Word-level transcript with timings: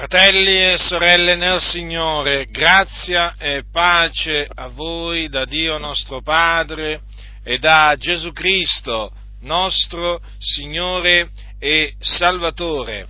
Fratelli 0.00 0.72
e 0.72 0.78
sorelle 0.78 1.36
nel 1.36 1.60
Signore, 1.60 2.46
grazia 2.46 3.34
e 3.36 3.64
pace 3.70 4.48
a 4.50 4.68
voi 4.68 5.28
da 5.28 5.44
Dio 5.44 5.76
nostro 5.76 6.22
Padre 6.22 7.02
e 7.44 7.58
da 7.58 7.94
Gesù 7.98 8.32
Cristo, 8.32 9.12
nostro 9.42 10.22
Signore 10.38 11.28
e 11.58 11.96
Salvatore. 11.98 13.08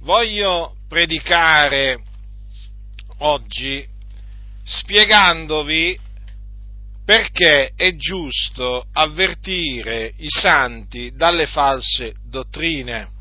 Voglio 0.00 0.74
predicare 0.88 2.02
oggi 3.18 3.86
spiegandovi 4.64 5.96
perché 7.04 7.70
è 7.76 7.94
giusto 7.94 8.84
avvertire 8.94 10.12
i 10.16 10.28
santi 10.28 11.12
dalle 11.14 11.46
false 11.46 12.14
dottrine. 12.28 13.20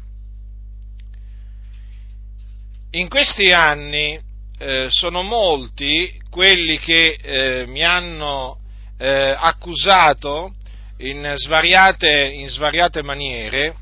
In 2.94 3.08
questi 3.08 3.54
anni 3.54 4.20
eh, 4.60 4.88
sono 4.90 5.22
molti 5.22 6.12
quelli 6.30 6.78
che 6.78 7.18
eh, 7.22 7.66
mi 7.66 7.86
hanno 7.86 8.58
eh, 8.98 9.34
accusato 9.38 10.54
in 10.98 11.32
svariate, 11.38 12.32
in 12.34 12.50
svariate 12.50 13.02
maniere 13.02 13.76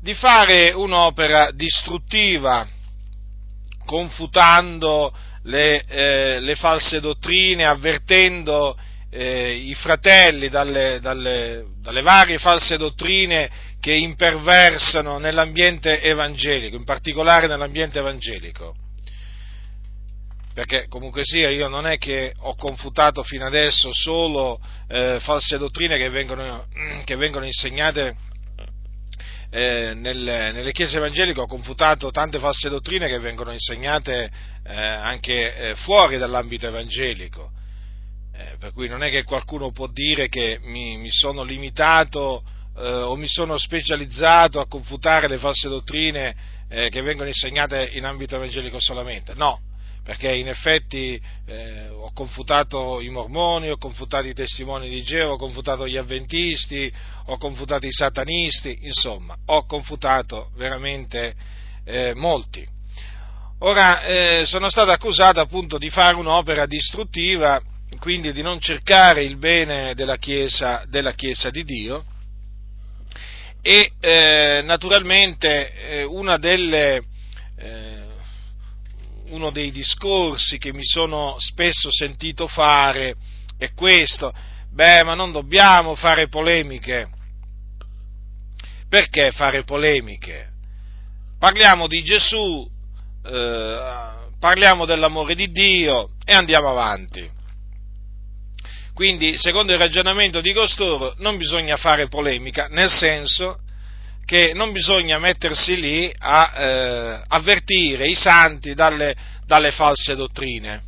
di 0.00 0.14
fare 0.14 0.72
un'opera 0.72 1.52
distruttiva, 1.52 2.66
confutando 3.86 5.16
le, 5.44 5.84
eh, 5.86 6.40
le 6.40 6.54
false 6.56 6.98
dottrine, 6.98 7.64
avvertendo 7.64 8.76
eh, 9.10 9.52
i 9.54 9.74
fratelli 9.74 10.48
dalle, 10.48 10.98
dalle, 11.00 11.66
dalle, 11.80 12.02
varie 12.02 12.38
false 12.38 12.76
dottrine 12.78 13.48
che 13.84 13.92
imperversano 13.92 15.18
nell'ambiente 15.18 16.00
evangelico, 16.00 16.74
in 16.74 16.84
particolare 16.84 17.46
nell'ambiente 17.46 17.98
evangelico. 17.98 18.74
Perché 20.54 20.86
comunque 20.88 21.22
sia, 21.22 21.50
io 21.50 21.68
non 21.68 21.86
è 21.86 21.98
che 21.98 22.32
ho 22.34 22.54
confutato 22.54 23.22
fino 23.22 23.44
adesso 23.44 23.92
solo 23.92 24.58
eh, 24.88 25.18
false 25.20 25.58
dottrine 25.58 25.98
che 25.98 26.08
vengono, 26.08 26.66
che 27.04 27.16
vengono 27.16 27.44
insegnate 27.44 28.16
eh, 29.50 29.92
nelle, 29.92 30.52
nelle, 30.52 30.72
chiese 30.72 30.96
evangeliche 30.96 31.40
ho 31.40 31.46
confutato 31.46 32.10
tante 32.10 32.38
false 32.38 32.70
dottrine 32.70 33.06
che 33.06 33.18
vengono 33.18 33.52
insegnate 33.52 34.30
eh, 34.66 34.74
anche 34.74 35.56
eh, 35.56 35.74
fuori 35.74 36.16
dall'ambito 36.16 36.66
evangelico. 36.66 37.50
Eh, 38.32 38.56
per 38.58 38.72
cui 38.72 38.88
non 38.88 39.02
è 39.02 39.10
che 39.10 39.24
qualcuno 39.24 39.72
può 39.72 39.88
dire 39.88 40.28
che 40.28 40.58
mi, 40.62 40.96
mi 40.96 41.10
sono 41.10 41.42
limitato 41.42 42.44
eh, 42.76 43.02
o 43.02 43.16
mi 43.16 43.28
sono 43.28 43.56
specializzato 43.58 44.60
a 44.60 44.66
confutare 44.66 45.28
le 45.28 45.38
false 45.38 45.68
dottrine 45.68 46.34
eh, 46.68 46.88
che 46.88 47.02
vengono 47.02 47.28
insegnate 47.28 47.90
in 47.92 48.04
ambito 48.04 48.36
evangelico 48.36 48.78
solamente. 48.78 49.34
No, 49.34 49.60
perché 50.02 50.34
in 50.34 50.48
effetti 50.48 51.20
eh, 51.46 51.88
ho 51.88 52.12
confutato 52.12 53.00
i 53.00 53.08
mormoni, 53.08 53.70
ho 53.70 53.78
confutato 53.78 54.26
i 54.26 54.34
testimoni 54.34 54.88
di 54.88 55.02
Geo, 55.02 55.32
ho 55.32 55.36
confutato 55.36 55.86
gli 55.86 55.96
avventisti, 55.96 56.92
ho 57.26 57.38
confutato 57.38 57.86
i 57.86 57.92
satanisti, 57.92 58.78
insomma, 58.82 59.36
ho 59.46 59.64
confutato 59.66 60.50
veramente 60.56 61.34
eh, 61.84 62.12
molti. 62.14 62.66
Ora 63.60 64.02
eh, 64.02 64.42
sono 64.46 64.68
stato 64.68 64.90
accusato 64.90 65.40
appunto 65.40 65.78
di 65.78 65.88
fare 65.88 66.16
un'opera 66.16 66.66
distruttiva 66.66 67.62
quindi 67.98 68.32
di 68.32 68.42
non 68.42 68.58
cercare 68.58 69.22
il 69.22 69.36
bene 69.36 69.94
della 69.94 70.16
Chiesa, 70.16 70.84
della 70.88 71.12
chiesa 71.12 71.48
di 71.50 71.62
Dio 71.62 72.04
e 73.66 73.92
eh, 73.98 74.60
naturalmente 74.62 75.72
eh, 76.02 76.38
delle, 76.38 77.02
eh, 77.56 78.02
uno 79.28 79.50
dei 79.50 79.70
discorsi 79.70 80.58
che 80.58 80.70
mi 80.74 80.84
sono 80.84 81.36
spesso 81.38 81.90
sentito 81.90 82.46
fare 82.46 83.16
è 83.56 83.72
questo, 83.72 84.34
beh 84.70 85.04
ma 85.04 85.14
non 85.14 85.32
dobbiamo 85.32 85.94
fare 85.94 86.28
polemiche, 86.28 87.08
perché 88.86 89.30
fare 89.30 89.64
polemiche? 89.64 90.50
Parliamo 91.38 91.86
di 91.86 92.02
Gesù, 92.02 92.70
eh, 93.24 94.12
parliamo 94.38 94.84
dell'amore 94.84 95.34
di 95.34 95.50
Dio 95.50 96.10
e 96.22 96.34
andiamo 96.34 96.68
avanti. 96.68 97.30
Quindi, 98.92 99.36
secondo 99.38 99.72
il 99.72 99.78
ragionamento 99.78 100.40
di 100.40 100.52
costoro, 100.52 101.14
non 101.18 101.36
bisogna 101.36 101.76
fare 101.76 102.06
polemica, 102.06 102.68
nel 102.68 102.90
senso 102.90 103.63
che 104.24 104.52
non 104.54 104.72
bisogna 104.72 105.18
mettersi 105.18 105.78
lì 105.78 106.12
a 106.18 106.52
eh, 106.56 107.22
avvertire 107.28 108.08
i 108.08 108.14
santi 108.14 108.74
dalle, 108.74 109.14
dalle, 109.46 109.70
false 109.70 110.16
dottrine. 110.16 110.82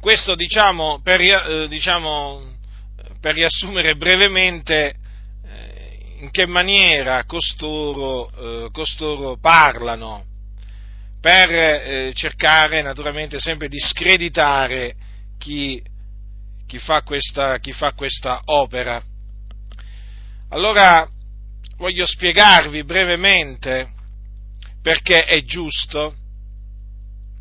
Questo, 0.00 0.34
diciamo, 0.34 1.00
per, 1.02 1.20
eh, 1.20 1.68
diciamo, 1.68 2.56
per 3.20 3.34
riassumere 3.34 3.96
brevemente 3.96 4.94
eh, 5.44 5.98
in 6.20 6.30
che 6.30 6.46
maniera 6.46 7.24
costoro, 7.24 8.30
eh, 8.30 8.68
costoro 8.72 9.36
parlano, 9.38 10.24
per 11.20 11.50
eh, 11.50 12.12
cercare 12.14 12.80
naturalmente 12.80 13.38
sempre 13.38 13.68
di 13.68 13.78
screditare 13.78 14.94
chi, 15.38 15.82
chi, 16.66 16.78
fa, 16.78 17.02
questa, 17.02 17.58
chi 17.58 17.72
fa 17.72 17.92
questa 17.92 18.40
opera. 18.46 19.02
Allora 20.52 21.08
voglio 21.76 22.06
spiegarvi 22.06 22.82
brevemente 22.82 23.88
perché 24.82 25.24
è 25.24 25.44
giusto 25.44 26.14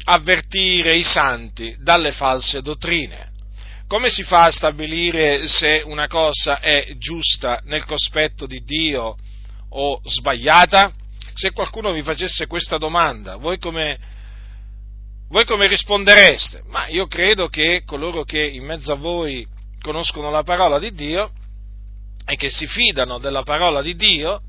avvertire 0.06 0.96
i 0.96 1.04
santi 1.04 1.76
dalle 1.80 2.12
false 2.12 2.62
dottrine. 2.62 3.32
Come 3.88 4.12
si 4.12 4.22
fa 4.22 4.44
a 4.44 4.52
stabilire 4.52 5.48
se 5.48 5.82
una 5.84 6.08
cosa 6.08 6.60
è 6.60 6.96
giusta 7.00 7.62
nel 7.64 7.84
cospetto 7.86 8.46
di 8.46 8.64
Dio 8.64 9.16
o 9.70 10.02
sbagliata? 10.04 10.94
Se 11.34 11.52
qualcuno 11.52 11.92
vi 11.92 12.04
facesse 12.04 12.46
questa 12.46 12.78
domanda, 12.78 13.38
voi 13.38 13.58
come, 13.58 13.98
voi 15.30 15.46
come 15.46 15.66
rispondereste? 15.66 16.62
Ma 16.68 16.88
io 16.88 17.08
credo 17.08 17.48
che 17.48 17.82
coloro 17.86 18.24
che 18.24 18.46
in 18.46 18.66
mezzo 18.66 18.94
a 18.94 18.98
voi 18.98 19.48
conoscono 19.82 20.30
la 20.30 20.44
parola 20.44 20.78
di 20.78 20.92
Dio 20.92 21.32
e 22.30 22.36
che 22.36 22.52
si 22.52 22.68
fidano 22.68 23.18
della 23.18 23.42
parola 23.42 23.82
di 23.82 23.96
Dio, 23.96 24.44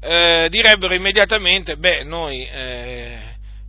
eh, 0.00 0.46
direbbero 0.48 0.94
immediatamente, 0.94 1.76
beh, 1.76 2.04
noi 2.04 2.46
eh, 2.46 3.18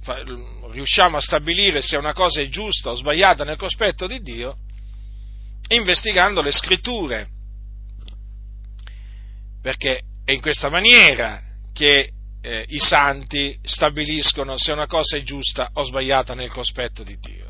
fa, 0.04 0.22
riusciamo 0.70 1.18
a 1.18 1.22
stabilire 1.22 1.82
se 1.82 1.98
una 1.98 2.14
cosa 2.14 2.40
è 2.40 2.48
giusta 2.50 2.92
o 2.92 2.94
sbagliata 2.94 3.44
nel 3.44 3.58
cospetto 3.58 4.06
di 4.06 4.22
Dio, 4.22 4.58
investigando 5.70 6.42
le 6.42 6.52
scritture, 6.52 7.28
perché 9.60 10.02
è 10.24 10.34
in 10.34 10.42
questa 10.42 10.70
maniera 10.70 11.42
che 11.74 12.12
eh, 12.44 12.66
i 12.68 12.78
santi 12.78 13.58
stabiliscono 13.64 14.56
se 14.56 14.72
una 14.72 14.86
cosa 14.86 15.18
è 15.18 15.24
giusta 15.24 15.72
o 15.74 15.84
sbagliata 15.84 16.36
nel 16.36 16.52
cospetto 16.52 17.02
di 17.02 17.18
Dio. 17.18 17.50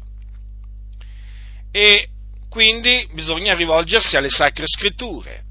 E 1.69 2.07
quindi 2.47 3.09
bisogna 3.13 3.53
rivolgersi 3.55 4.15
alle 4.15 4.29
sacre 4.29 4.67
scritture. 4.67 5.49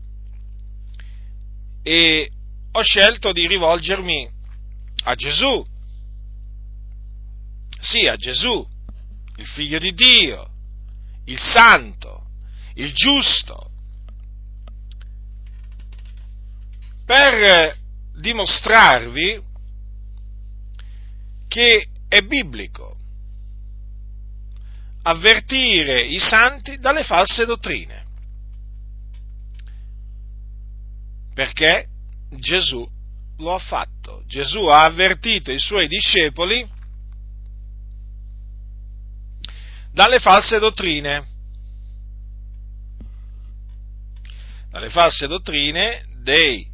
E 1.82 2.30
ho 2.72 2.82
scelto 2.82 3.32
di 3.32 3.46
rivolgermi 3.46 4.30
a 5.04 5.14
Gesù. 5.14 5.66
Sì, 7.80 8.06
a 8.06 8.16
Gesù, 8.16 8.66
il 9.36 9.46
figlio 9.46 9.78
di 9.78 9.92
Dio, 9.92 10.50
il 11.24 11.38
santo, 11.38 12.26
il 12.74 12.92
giusto, 12.92 13.70
per 17.06 17.76
dimostrarvi 18.14 19.42
che 21.48 21.88
è 22.06 22.20
biblico 22.22 22.96
avvertire 25.02 26.02
i 26.02 26.18
santi 26.18 26.78
dalle 26.78 27.04
false 27.04 27.46
dottrine. 27.46 27.99
Perché 31.40 31.86
Gesù 32.28 32.86
lo 33.38 33.54
ha 33.54 33.58
fatto. 33.58 34.22
Gesù 34.26 34.66
ha 34.66 34.84
avvertito 34.84 35.50
i 35.50 35.58
suoi 35.58 35.88
discepoli 35.88 36.68
dalle 39.90 40.18
false 40.18 40.58
dottrine. 40.58 41.26
Dalle 44.68 44.90
false 44.90 45.26
dottrine 45.28 46.04
dei 46.22 46.68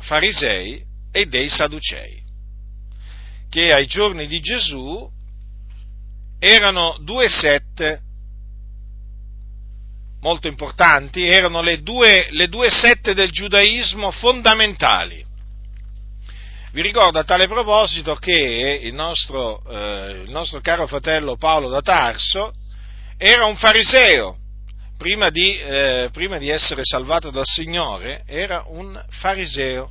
farisei 0.00 0.84
e 1.12 1.26
dei 1.26 1.48
sadducei, 1.48 2.20
che 3.48 3.72
ai 3.72 3.86
giorni 3.86 4.26
di 4.26 4.40
Gesù 4.40 5.08
erano 6.40 6.98
due 7.02 7.28
sette 7.28 8.02
molto 10.20 10.48
importanti, 10.48 11.24
erano 11.24 11.62
le 11.62 11.82
due, 11.82 12.26
le 12.30 12.48
due 12.48 12.70
sette 12.70 13.14
del 13.14 13.30
giudaismo 13.30 14.10
fondamentali. 14.10 15.24
Vi 16.72 16.82
ricordo 16.82 17.18
a 17.18 17.24
tale 17.24 17.48
proposito 17.48 18.14
che 18.14 18.80
il 18.82 18.94
nostro, 18.94 19.62
eh, 19.68 20.22
il 20.24 20.30
nostro 20.30 20.60
caro 20.60 20.86
fratello 20.86 21.36
Paolo 21.36 21.68
da 21.68 21.80
Tarso 21.80 22.52
era 23.16 23.44
un 23.46 23.56
fariseo, 23.56 24.36
prima 24.96 25.30
di, 25.30 25.58
eh, 25.58 26.10
prima 26.12 26.38
di 26.38 26.48
essere 26.48 26.82
salvato 26.84 27.30
dal 27.30 27.46
Signore, 27.46 28.22
era 28.26 28.64
un 28.66 29.02
fariseo 29.08 29.90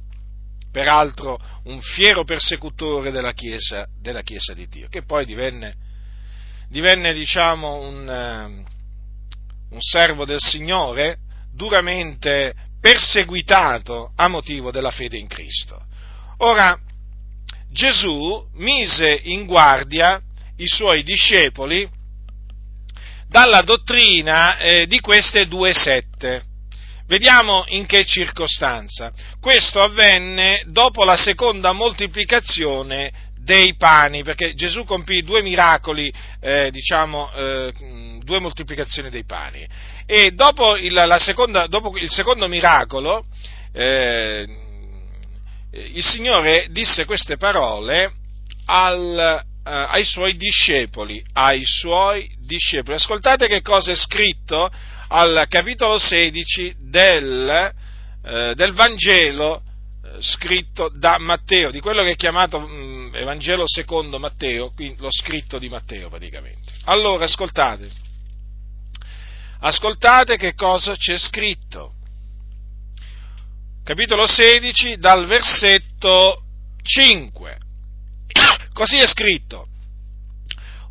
peraltro 0.71 1.39
un 1.63 1.81
fiero 1.81 2.23
persecutore 2.23 3.11
della 3.11 3.33
Chiesa, 3.33 3.87
della 3.99 4.21
Chiesa 4.21 4.53
di 4.53 4.67
Dio, 4.67 4.87
che 4.87 5.03
poi 5.03 5.25
divenne, 5.25 5.73
divenne 6.69 7.13
diciamo, 7.13 7.79
un, 7.79 8.63
uh, 8.65 8.78
un 9.69 9.81
servo 9.81 10.25
del 10.25 10.39
Signore 10.39 11.17
duramente 11.53 12.53
perseguitato 12.79 14.11
a 14.15 14.27
motivo 14.27 14.71
della 14.71 14.91
fede 14.91 15.17
in 15.17 15.27
Cristo. 15.27 15.85
Ora, 16.37 16.77
Gesù 17.71 18.47
mise 18.53 19.19
in 19.23 19.45
guardia 19.45 20.21
i 20.57 20.67
suoi 20.67 21.03
discepoli 21.03 21.87
dalla 23.27 23.61
dottrina 23.61 24.57
eh, 24.57 24.87
di 24.87 24.99
queste 24.99 25.47
due 25.47 25.73
sette. 25.73 26.43
Vediamo 27.05 27.63
in 27.67 27.85
che 27.85 28.05
circostanza. 28.05 29.11
Questo 29.39 29.81
avvenne 29.81 30.63
dopo 30.67 31.03
la 31.03 31.17
seconda 31.17 31.71
moltiplicazione 31.71 33.11
dei 33.49 33.75
pani, 33.77 34.21
perché 34.21 34.53
Gesù 34.53 34.83
compì 34.83 35.23
due 35.23 35.41
miracoli, 35.41 36.13
eh, 36.39 36.69
diciamo, 36.69 37.31
eh, 37.33 37.73
due 38.19 38.39
moltiplicazioni 38.39 39.09
dei 39.09 39.25
pani. 39.25 39.67
E 40.05 40.33
dopo 40.33 40.77
il, 40.77 41.15
seconda, 41.17 41.65
dopo 41.65 41.97
il 41.97 42.11
secondo 42.11 42.47
miracolo, 42.47 43.25
eh, 43.73 44.45
il 45.71 46.05
Signore 46.05 46.67
disse 46.69 47.05
queste 47.05 47.37
parole 47.37 48.11
al, 48.65 49.17
eh, 49.17 49.41
ai 49.63 50.03
suoi 50.03 50.35
discepoli, 50.35 51.19
ai 51.33 51.65
suoi 51.65 52.29
discepoli. 52.45 52.97
Ascoltate 52.97 53.47
che 53.47 53.63
cosa 53.63 53.91
è 53.91 53.95
scritto 53.95 54.69
al 55.07 55.47
capitolo 55.49 55.97
16 55.97 56.75
del, 56.81 57.73
eh, 58.25 58.53
del 58.53 58.73
Vangelo 58.73 59.63
scritto 60.21 60.89
da 60.93 61.17
Matteo, 61.17 61.71
di 61.71 61.79
quello 61.79 62.03
che 62.03 62.11
è 62.11 62.15
chiamato 62.15 62.59
mh, 62.59 62.73
mm, 62.73 63.15
Evangelo 63.15 63.63
secondo 63.67 64.19
Matteo, 64.19 64.71
quindi 64.71 65.01
lo 65.01 65.11
scritto 65.11 65.57
di 65.57 65.69
Matteo 65.69 66.09
praticamente. 66.09 66.73
Allora, 66.85 67.25
ascoltate, 67.25 67.89
ascoltate 69.59 70.37
che 70.37 70.53
cosa 70.53 70.95
c'è 70.95 71.17
scritto. 71.17 71.93
Capitolo 73.83 74.27
16 74.27 74.97
dal 74.97 75.25
versetto 75.25 76.43
5. 76.81 77.57
Così 78.73 78.97
è 78.97 79.07
scritto. 79.07 79.65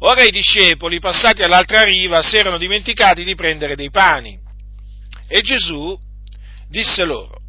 Ora 0.00 0.22
i 0.22 0.30
discepoli, 0.30 1.00
passati 1.00 1.42
all'altra 1.42 1.82
riva, 1.82 2.22
si 2.22 2.36
erano 2.36 2.58
dimenticati 2.58 3.24
di 3.24 3.34
prendere 3.34 3.74
dei 3.74 3.90
pani. 3.90 4.38
E 5.26 5.40
Gesù 5.40 5.98
disse 6.68 7.04
loro, 7.04 7.40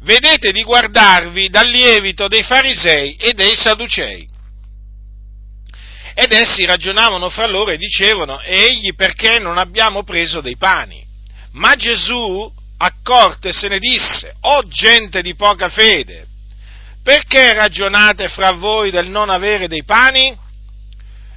vedete 0.00 0.52
di 0.52 0.62
guardarvi 0.62 1.48
dal 1.48 1.68
lievito 1.68 2.28
dei 2.28 2.42
farisei 2.42 3.16
e 3.16 3.32
dei 3.32 3.54
sadducei. 3.56 4.28
Ed 6.14 6.32
essi 6.32 6.64
ragionavano 6.64 7.30
fra 7.30 7.46
loro 7.46 7.70
e 7.70 7.76
dicevano, 7.76 8.40
egli 8.40 8.94
perché 8.94 9.38
non 9.38 9.56
abbiamo 9.56 10.02
preso 10.02 10.40
dei 10.40 10.56
pani? 10.56 11.04
Ma 11.52 11.74
Gesù 11.74 12.52
accorte 12.78 13.52
se 13.52 13.68
ne 13.68 13.78
disse, 13.78 14.34
o 14.40 14.66
gente 14.66 15.22
di 15.22 15.34
poca 15.34 15.68
fede, 15.68 16.26
perché 17.02 17.54
ragionate 17.54 18.28
fra 18.28 18.52
voi 18.52 18.90
del 18.90 19.08
non 19.08 19.30
avere 19.30 19.68
dei 19.68 19.84
pani? 19.84 20.36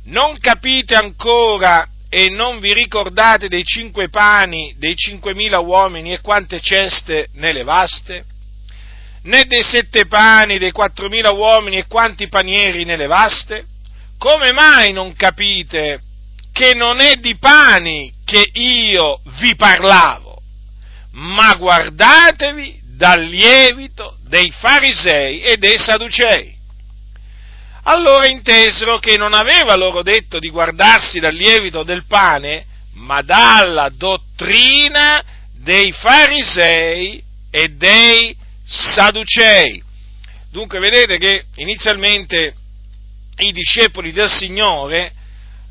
Non 0.06 0.40
capite 0.40 0.96
ancora 0.96 1.88
e 2.10 2.30
non 2.30 2.60
vi 2.60 2.74
ricordate 2.74 3.48
dei 3.48 3.64
cinque 3.64 4.10
pani 4.10 4.74
dei 4.78 4.96
cinquemila 4.96 5.60
uomini 5.60 6.12
e 6.12 6.19
quante 6.19 6.60
ceste 6.60 7.30
ne 7.34 7.54
levaste? 7.54 8.25
Né 9.23 9.45
dei 9.45 9.63
sette 9.63 10.07
pani 10.07 10.57
dei 10.57 10.71
quattromila 10.71 11.31
uomini 11.31 11.77
e 11.77 11.88
quanti 11.88 12.27
panieri 12.27 12.85
ne 12.85 12.97
levaste? 12.97 13.65
Come 14.18 14.51
mai 14.51 14.91
non 14.91 15.13
capite 15.13 16.01
che 16.51 16.73
non 16.73 17.00
è 17.00 17.15
di 17.15 17.38
pani 17.38 18.12
che 18.25 18.50
io 18.53 19.21
vi 19.39 19.56
parlavo, 19.56 20.41
ma 21.12 21.53
guardatevi 21.56 22.81
dal 22.95 23.21
lievito 23.23 24.18
dei 24.23 24.51
farisei 24.51 25.41
e 25.41 25.57
dei 25.57 25.77
sadducei? 25.77 26.59
allora 27.83 28.27
intesero 28.27 29.00
che 29.00 29.18
non 29.18 29.33
aveva 29.33 29.75
loro 29.75 30.03
detto 30.03 30.38
di 30.39 30.50
guardarsi 30.50 31.19
dal 31.19 31.33
lievito 31.33 31.83
del 31.83 32.06
pane, 32.06 32.65
ma 32.94 33.21
dalla 33.21 33.89
dottrina 33.89 35.23
dei 35.53 35.91
farisei 35.91 37.23
e 37.50 37.69
dei 37.69 38.35
sadducei. 38.71 39.83
Dunque 40.50 40.79
vedete 40.79 41.18
che 41.18 41.45
inizialmente 41.56 42.53
i 43.38 43.51
discepoli 43.51 44.12
del 44.12 44.29
Signore 44.29 45.13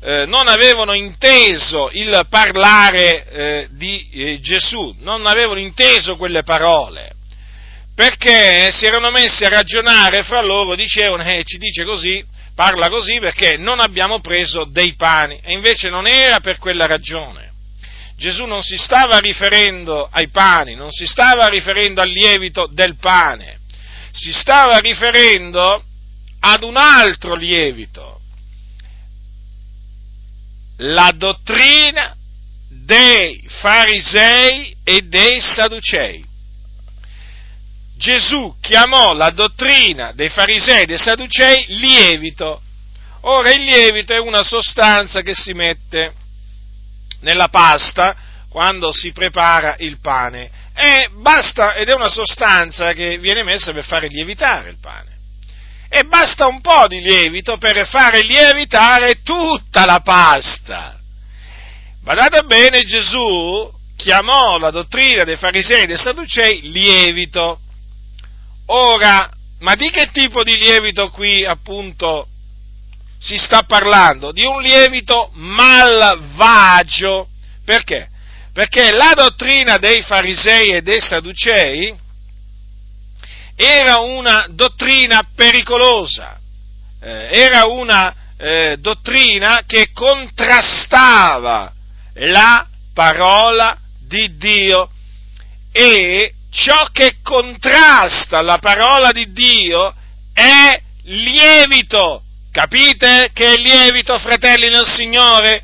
eh, 0.01 0.25
non 0.25 0.47
avevano 0.47 0.93
inteso 0.93 1.89
il 1.91 2.25
parlare 2.29 3.25
eh, 3.27 3.67
di 3.71 4.09
eh, 4.11 4.39
Gesù, 4.39 4.95
non 4.99 5.25
avevano 5.25 5.59
inteso 5.59 6.15
quelle 6.15 6.43
parole 6.43 7.15
perché 7.93 8.71
si 8.71 8.85
erano 8.85 9.11
messi 9.11 9.43
a 9.43 9.49
ragionare 9.49 10.23
fra 10.23 10.41
loro, 10.41 10.73
dicevano, 10.73 11.23
eh, 11.23 11.43
ci 11.45 11.57
dice 11.57 11.83
così, 11.83 12.25
parla 12.55 12.89
così 12.89 13.19
perché 13.19 13.57
non 13.57 13.79
abbiamo 13.79 14.21
preso 14.21 14.65
dei 14.65 14.95
pani, 14.95 15.39
e 15.43 15.53
invece 15.53 15.89
non 15.89 16.07
era 16.07 16.39
per 16.39 16.57
quella 16.57 16.87
ragione. 16.87 17.50
Gesù 18.21 18.45
non 18.45 18.61
si 18.61 18.77
stava 18.77 19.17
riferendo 19.17 20.07
ai 20.11 20.27
pani, 20.27 20.75
non 20.75 20.91
si 20.91 21.07
stava 21.07 21.47
riferendo 21.47 22.01
al 22.01 22.09
lievito 22.09 22.69
del 22.71 22.95
pane, 22.97 23.61
si 24.11 24.31
stava 24.31 24.77
riferendo 24.77 25.83
ad 26.41 26.61
un 26.61 26.77
altro 26.77 27.33
lievito, 27.33 28.21
la 30.77 31.11
dottrina 31.15 32.15
dei 32.67 33.43
farisei 33.47 34.75
e 34.83 35.01
dei 35.01 35.41
sadducei. 35.41 36.23
Gesù 37.97 38.55
chiamò 38.61 39.13
la 39.13 39.31
dottrina 39.31 40.11
dei 40.11 40.29
farisei 40.29 40.83
e 40.83 40.85
dei 40.85 40.99
sadducei 40.99 41.65
lievito. 41.69 42.61
Ora 43.21 43.51
il 43.51 43.63
lievito 43.63 44.13
è 44.13 44.19
una 44.19 44.43
sostanza 44.43 45.21
che 45.21 45.33
si 45.33 45.53
mette 45.53 46.19
nella 47.21 47.47
pasta 47.47 48.15
quando 48.49 48.91
si 48.91 49.11
prepara 49.11 49.75
il 49.79 49.99
pane 49.99 50.59
e 50.73 51.09
basta, 51.13 51.75
ed 51.75 51.89
è 51.89 51.93
una 51.93 52.09
sostanza 52.09 52.93
che 52.93 53.17
viene 53.17 53.43
messa 53.43 53.71
per 53.73 53.85
fare 53.85 54.07
lievitare 54.07 54.69
il 54.69 54.77
pane. 54.79 55.09
E 55.89 56.05
basta 56.05 56.47
un 56.47 56.61
po' 56.61 56.87
di 56.87 57.01
lievito 57.01 57.57
per 57.57 57.85
fare 57.87 58.21
lievitare 58.21 59.21
tutta 59.21 59.85
la 59.85 59.99
pasta. 59.99 60.97
Badate 62.01 62.43
bene, 62.43 62.83
Gesù 62.83 63.69
chiamò 63.95 64.57
la 64.57 64.71
dottrina 64.71 65.23
dei 65.23 65.37
farisei 65.37 65.83
e 65.83 65.87
dei 65.87 65.97
sadducei 65.97 66.71
lievito. 66.71 67.59
Ora, 68.67 69.29
ma 69.59 69.75
di 69.75 69.89
che 69.91 70.09
tipo 70.11 70.43
di 70.43 70.57
lievito 70.57 71.09
qui 71.09 71.45
appunto 71.45 72.27
si 73.21 73.37
sta 73.37 73.63
parlando? 73.63 74.31
Di 74.31 74.43
un 74.43 74.61
lievito 74.61 75.29
malvagio. 75.33 77.29
Perché? 77.63 78.09
Perché 78.51 78.91
la 78.91 79.13
dottrina 79.15 79.77
dei 79.77 80.01
farisei 80.01 80.71
e 80.71 80.81
dei 80.81 80.99
sadducei 80.99 81.95
era 83.55 83.99
una 83.99 84.47
dottrina 84.49 85.25
pericolosa, 85.35 86.39
eh, 86.99 87.27
era 87.29 87.65
una 87.65 88.13
eh, 88.37 88.77
dottrina 88.79 89.63
che 89.67 89.91
contrastava 89.93 91.71
la 92.13 92.67
parola 92.93 93.77
di 93.99 94.35
Dio 94.35 94.89
e 95.71 96.33
ciò 96.49 96.87
che 96.91 97.17
contrasta 97.21 98.41
la 98.41 98.57
parola 98.57 99.11
di 99.11 99.31
Dio 99.31 99.93
è 100.33 100.81
lievito. 101.03 102.23
Capite 102.51 103.29
che 103.33 103.53
è 103.53 103.57
lievito, 103.57 104.19
fratelli 104.19 104.67
nel 104.67 104.85
Signore? 104.85 105.63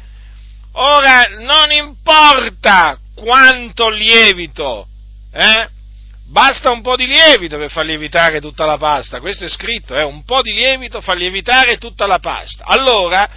Ora, 0.73 1.23
non 1.39 1.71
importa 1.71 2.97
quanto 3.13 3.89
lievito, 3.89 4.87
eh? 5.33 5.67
Basta 6.29 6.71
un 6.71 6.81
po' 6.81 6.95
di 6.95 7.07
lievito 7.07 7.57
per 7.57 7.71
far 7.71 7.85
lievitare 7.85 8.39
tutta 8.39 8.65
la 8.65 8.77
pasta, 8.77 9.19
questo 9.19 9.45
è 9.45 9.49
scritto, 9.49 9.95
eh? 9.95 10.03
un 10.03 10.23
po' 10.23 10.41
di 10.41 10.53
lievito 10.53 11.01
fa 11.01 11.13
lievitare 11.13 11.77
tutta 11.77 12.05
la 12.05 12.19
pasta. 12.19 12.65
Allora, 12.65 13.29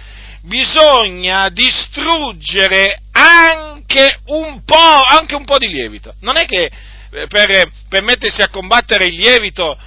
bisogna 0.43 1.49
distruggere 1.49 3.01
anche 3.11 4.19
un 4.27 4.63
po', 4.63 5.03
anche 5.09 5.35
un 5.35 5.45
po' 5.45 5.57
di 5.57 5.67
lievito. 5.67 6.13
Non 6.19 6.37
è 6.37 6.45
che 6.45 6.69
per, 7.09 7.71
per 7.89 8.01
mettersi 8.01 8.41
a 8.41 8.49
combattere 8.49 9.05
il 9.05 9.15
lievito 9.15 9.77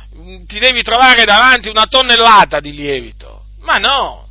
ti 0.46 0.58
devi 0.58 0.82
trovare 0.82 1.24
davanti 1.24 1.68
una 1.68 1.86
tonnellata 1.86 2.60
di 2.60 2.72
lievito. 2.72 3.33
Ma 3.64 3.78
no, 3.78 4.28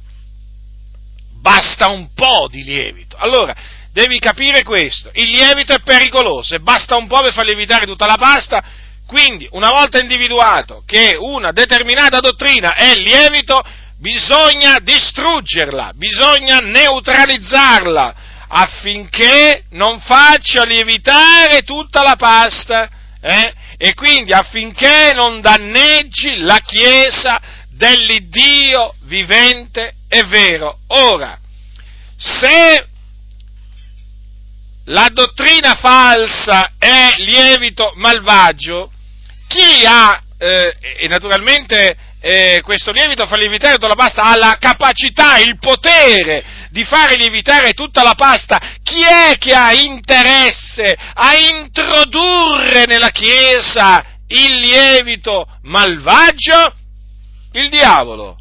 basta 1.41 1.87
un 1.87 2.13
po' 2.13 2.47
di 2.49 2.63
lievito. 2.63 3.17
Allora, 3.17 3.53
devi 3.91 4.19
capire 4.19 4.63
questo, 4.63 5.11
il 5.13 5.29
lievito 5.29 5.73
è 5.73 5.81
pericoloso 5.81 6.55
e 6.55 6.59
basta 6.59 6.95
un 6.95 7.07
po' 7.07 7.21
per 7.21 7.33
far 7.33 7.45
lievitare 7.45 7.85
tutta 7.85 8.05
la 8.05 8.15
pasta, 8.15 8.63
quindi 9.05 9.47
una 9.51 9.69
volta 9.69 9.99
individuato 9.99 10.83
che 10.85 11.15
una 11.19 11.51
determinata 11.51 12.19
dottrina 12.19 12.75
è 12.75 12.95
lievito, 12.95 13.61
bisogna 13.97 14.79
distruggerla, 14.79 15.91
bisogna 15.95 16.59
neutralizzarla 16.59 18.15
affinché 18.47 19.65
non 19.71 19.99
faccia 19.99 20.63
lievitare 20.63 21.63
tutta 21.63 22.03
la 22.03 22.15
pasta 22.15 22.89
eh? 23.19 23.53
e 23.77 23.93
quindi 23.95 24.31
affinché 24.31 25.11
non 25.13 25.41
danneggi 25.41 26.37
la 26.37 26.59
Chiesa 26.59 27.62
dell'Iddio 27.75 28.95
vivente 29.03 29.95
e 30.07 30.23
vero. 30.25 30.79
Ora, 30.87 31.37
se 32.15 32.87
la 34.85 35.09
dottrina 35.11 35.75
falsa 35.75 36.73
è 36.77 37.13
lievito 37.17 37.93
malvagio, 37.95 38.91
chi 39.47 39.85
ha, 39.85 40.21
eh, 40.37 40.75
e 40.97 41.07
naturalmente 41.07 41.95
eh, 42.19 42.61
questo 42.63 42.91
lievito 42.91 43.25
fa 43.25 43.37
lievitare 43.37 43.73
tutta 43.73 43.87
la 43.87 43.95
pasta, 43.95 44.23
ha 44.23 44.37
la 44.37 44.57
capacità, 44.59 45.37
il 45.39 45.57
potere 45.59 46.43
di 46.69 46.83
fare 46.83 47.15
lievitare 47.15 47.73
tutta 47.73 48.01
la 48.01 48.15
pasta, 48.15 48.59
chi 48.81 49.01
è 49.01 49.37
che 49.37 49.53
ha 49.53 49.73
interesse 49.73 50.97
a 51.13 51.35
introdurre 51.35 52.85
nella 52.85 53.09
Chiesa 53.09 54.03
il 54.27 54.57
lievito 54.57 55.45
malvagio? 55.63 56.73
Il 57.53 57.69
diavolo, 57.69 58.37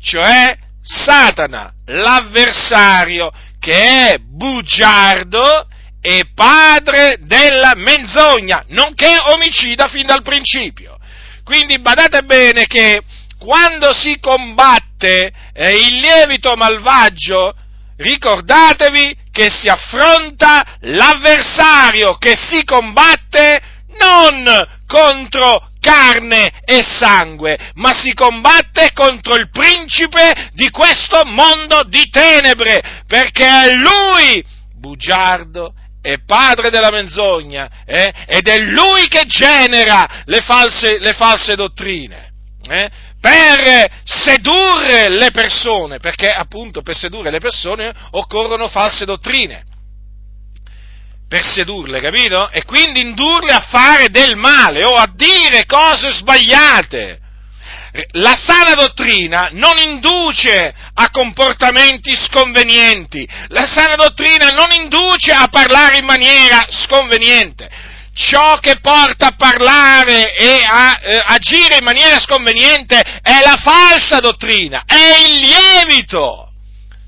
cioè 0.00 0.56
Satana, 0.80 1.72
l'avversario 1.86 3.30
che 3.58 4.12
è 4.12 4.18
bugiardo 4.18 5.66
e 6.00 6.30
padre 6.34 7.18
della 7.20 7.72
menzogna, 7.74 8.64
nonché 8.68 9.18
omicida 9.32 9.88
fin 9.88 10.06
dal 10.06 10.22
principio. 10.22 10.96
Quindi 11.44 11.78
badate 11.80 12.22
bene 12.22 12.66
che 12.66 13.02
quando 13.38 13.92
si 13.92 14.18
combatte 14.20 15.32
eh, 15.52 15.74
il 15.74 15.96
lievito 15.96 16.54
malvagio, 16.56 17.54
ricordatevi 17.96 19.16
che 19.30 19.50
si 19.50 19.68
affronta 19.68 20.78
l'avversario 20.80 22.16
che 22.16 22.36
si 22.36 22.64
combatte 22.64 23.60
non 23.98 24.44
contro 24.86 25.70
carne 25.86 26.50
e 26.64 26.82
sangue, 26.82 27.56
ma 27.74 27.94
si 27.94 28.12
combatte 28.12 28.90
contro 28.92 29.36
il 29.36 29.50
principe 29.50 30.50
di 30.52 30.68
questo 30.70 31.24
mondo 31.24 31.84
di 31.84 32.08
tenebre, 32.08 33.02
perché 33.06 33.46
è 33.46 33.72
lui, 33.72 34.44
bugiardo, 34.78 35.72
è 36.02 36.18
padre 36.24 36.70
della 36.70 36.90
menzogna, 36.90 37.68
eh? 37.84 38.12
ed 38.26 38.48
è 38.48 38.58
lui 38.58 39.06
che 39.06 39.22
genera 39.26 40.22
le 40.24 40.40
false, 40.40 40.98
le 40.98 41.12
false 41.12 41.54
dottrine. 41.54 42.32
Eh? 42.68 42.90
per 43.20 43.90
sedurre 44.04 45.08
le 45.08 45.30
persone, 45.32 45.98
perché 45.98 46.28
appunto 46.28 46.82
per 46.82 46.94
sedurre 46.94 47.30
le 47.30 47.40
persone 47.40 47.92
occorrono 48.12 48.68
false 48.68 49.04
dottrine. 49.04 49.64
Per 51.28 51.44
sedurle, 51.44 52.00
capito? 52.00 52.48
E 52.50 52.64
quindi 52.64 53.00
indurle 53.00 53.52
a 53.52 53.66
fare 53.68 54.10
del 54.10 54.36
male 54.36 54.84
o 54.84 54.94
a 54.94 55.10
dire 55.12 55.66
cose 55.66 56.12
sbagliate. 56.12 57.20
La 58.12 58.36
sana 58.36 58.74
dottrina 58.74 59.48
non 59.52 59.78
induce 59.78 60.74
a 60.94 61.10
comportamenti 61.10 62.14
sconvenienti, 62.14 63.26
la 63.48 63.64
sana 63.64 63.96
dottrina 63.96 64.50
non 64.50 64.70
induce 64.70 65.32
a 65.32 65.48
parlare 65.48 65.96
in 65.96 66.04
maniera 66.04 66.66
sconveniente 66.68 67.70
ciò 68.16 68.58
che 68.60 68.80
porta 68.80 69.26
a 69.26 69.34
parlare 69.36 70.34
e 70.34 70.64
a 70.64 70.98
eh, 71.02 71.22
agire 71.26 71.76
in 71.76 71.84
maniera 71.84 72.18
sconveniente 72.18 72.98
è 72.98 73.40
la 73.44 73.56
falsa 73.62 74.20
dottrina, 74.20 74.84
è 74.86 75.18
il 75.28 75.40
lievito. 75.40 76.50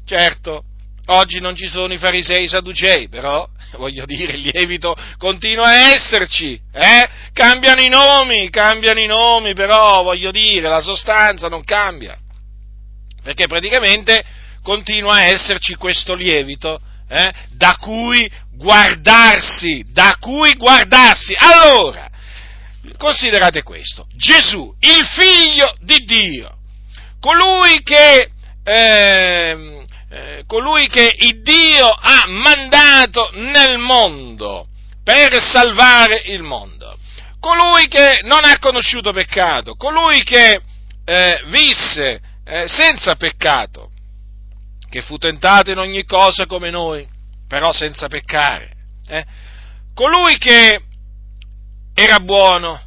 Certo, 0.04 0.64
oggi 1.06 1.40
non 1.40 1.56
ci 1.56 1.66
sono 1.66 1.94
i 1.94 1.98
farisei 1.98 2.40
e 2.40 2.44
i 2.44 2.48
sadducei, 2.48 3.08
però 3.08 3.46
voglio 3.76 4.04
dire, 4.04 4.34
il 4.34 4.50
lievito 4.52 4.96
continua 5.18 5.66
a 5.66 5.92
esserci, 5.92 6.60
eh? 6.72 7.08
Cambiano 7.32 7.80
i 7.80 7.88
nomi, 7.88 8.50
cambiano 8.50 9.00
i 9.00 9.06
nomi, 9.06 9.54
però 9.54 10.02
voglio 10.02 10.30
dire, 10.30 10.68
la 10.68 10.80
sostanza 10.80 11.48
non 11.48 11.64
cambia. 11.64 12.18
Perché 13.22 13.46
praticamente 13.46 14.24
continua 14.62 15.14
a 15.14 15.24
esserci 15.24 15.74
questo 15.74 16.14
lievito 16.14 16.80
eh? 17.08 17.32
da 17.50 17.76
cui 17.80 18.30
guardarsi, 18.54 19.84
da 19.88 20.16
cui 20.20 20.54
guardarsi. 20.54 21.34
Allora, 21.36 22.08
considerate 22.96 23.62
questo, 23.62 24.06
Gesù, 24.14 24.74
il 24.80 25.06
figlio 25.06 25.74
di 25.80 25.96
Dio, 26.04 26.56
colui 27.20 27.82
che, 27.82 28.30
eh, 28.64 29.82
eh, 30.10 30.44
colui 30.46 30.88
che 30.88 31.16
Dio 31.42 31.86
ha 31.88 32.26
mandato 32.26 33.30
nel 33.34 33.78
mondo 33.78 34.68
per 35.02 35.40
salvare 35.40 36.22
il 36.26 36.42
mondo, 36.42 36.96
colui 37.40 37.86
che 37.88 38.20
non 38.24 38.44
ha 38.44 38.58
conosciuto 38.58 39.12
peccato, 39.12 39.74
colui 39.74 40.22
che 40.22 40.60
eh, 41.04 41.42
visse 41.46 42.20
eh, 42.44 42.68
senza 42.68 43.16
peccato, 43.16 43.90
che 44.88 45.02
fu 45.02 45.16
tentato 45.18 45.70
in 45.70 45.78
ogni 45.78 46.04
cosa 46.04 46.46
come 46.46 46.70
noi, 46.70 47.06
però 47.46 47.72
senza 47.72 48.08
peccare. 48.08 48.72
Eh? 49.06 49.24
Colui 49.94 50.36
che 50.38 50.80
era 51.94 52.20
buono, 52.20 52.80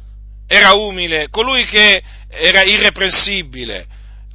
era 0.46 0.74
umile, 0.74 1.28
colui 1.28 1.64
che 1.66 2.02
era 2.28 2.62
irreprensibile, 2.62 3.86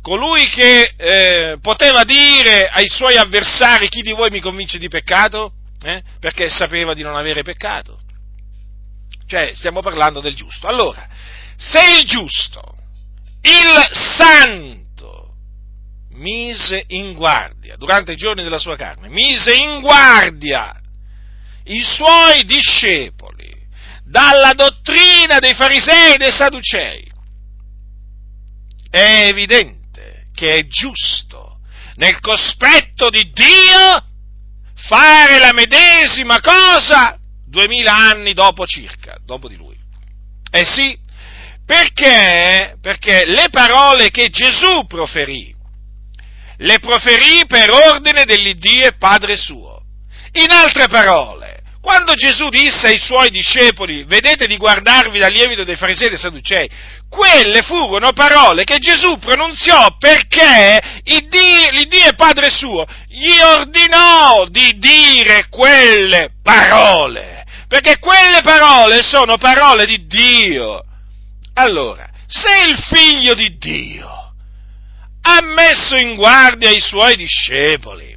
colui 0.07 0.45
che 0.45 0.93
eh, 0.95 1.57
poteva 1.61 2.05
dire 2.05 2.69
ai 2.69 2.87
suoi 2.87 3.17
avversari 3.17 3.89
chi 3.89 4.01
di 4.01 4.13
voi 4.13 4.29
mi 4.29 4.39
convince 4.39 4.77
di 4.77 4.87
peccato, 4.87 5.51
eh? 5.81 6.01
perché 6.21 6.49
sapeva 6.49 6.93
di 6.93 7.03
non 7.03 7.17
avere 7.17 7.41
peccato. 7.41 7.99
Cioè, 9.27 9.51
stiamo 9.53 9.81
parlando 9.81 10.21
del 10.21 10.33
giusto. 10.33 10.65
Allora, 10.67 11.05
se 11.57 11.99
il 11.99 12.05
giusto, 12.05 12.77
il 13.41 13.89
santo, 13.91 15.33
mise 16.11 16.85
in 16.87 17.13
guardia, 17.13 17.75
durante 17.75 18.13
i 18.13 18.15
giorni 18.15 18.43
della 18.43 18.59
sua 18.59 18.77
carne, 18.77 19.09
mise 19.09 19.55
in 19.55 19.81
guardia 19.81 20.73
i 21.65 21.83
suoi 21.83 22.45
discepoli 22.45 23.53
dalla 24.05 24.53
dottrina 24.53 25.39
dei 25.39 25.53
farisei 25.53 26.13
e 26.13 26.17
dei 26.17 26.31
sadducei. 26.31 27.11
È 28.89 29.25
evidente 29.25 29.76
che 30.38 30.53
è 30.53 30.67
giusto 30.67 31.58
nel 31.96 32.20
cospetto 32.20 33.10
di 33.10 33.32
Dio 33.34 34.06
fare 34.75 35.39
la 35.39 35.51
medesima 35.51 36.39
cosa 36.41 37.17
duemila 37.44 37.91
anni 37.91 38.34
dopo 38.34 38.67
circa, 38.67 39.17
dopo 39.25 39.48
di 39.48 39.56
lui. 39.56 39.75
Eh 40.51 40.63
sì, 40.63 40.96
perché? 41.65 42.77
Perché 42.79 43.25
le 43.25 43.48
parole 43.50 44.12
che 44.12 44.29
Gesù 44.29 44.86
proferì 44.86 45.56
le 46.58 46.79
proferì 46.79 47.46
per 47.48 47.70
ordine 47.72 48.25
dell'Iddio 48.25 48.88
e 48.88 48.98
Padre 48.98 49.36
suo. 49.36 49.82
In 50.34 50.51
altre 50.51 50.88
parole, 50.88 51.56
quando 51.88 52.15
Gesù 52.15 52.50
disse 52.50 52.88
ai 52.88 53.00
suoi 53.00 53.29
discepoli, 53.29 54.03
vedete 54.03 54.46
di 54.46 54.58
guardarvi 54.58 55.20
dal 55.20 55.32
lievito 55.32 55.63
dei 55.63 55.77
farisei 55.77 56.08
e 56.08 56.10
dei 56.10 56.20
sadducei, 56.20 56.70
quelle 57.08 57.62
furono 57.62 58.12
parole 58.12 58.65
che 58.65 58.77
Gesù 58.77 59.17
pronunziò 59.17 59.96
perché 59.98 61.01
l'Iddio 61.06 62.10
e 62.10 62.13
Padre 62.13 62.50
suo 62.50 62.86
gli 63.08 63.39
ordinò 63.39 64.48
di 64.50 64.77
dire 64.77 65.48
quelle 65.50 66.32
parole, 66.44 67.46
perché 67.70 68.00
quelle 68.00 68.41
parole 68.41 69.01
sono 69.01 69.38
parole 69.38 69.86
di 69.86 70.06
Dio. 70.08 70.84
Allora, 71.53 72.06
se 72.27 72.65
il 72.70 72.77
figlio 72.77 73.34
di 73.34 73.58
Dio 73.58 74.34
ha 75.22 75.41
messo 75.41 75.96
in 75.96 76.15
guardia 76.15 76.70
i 76.70 76.82
suoi 76.82 77.15
discepoli 77.15 78.13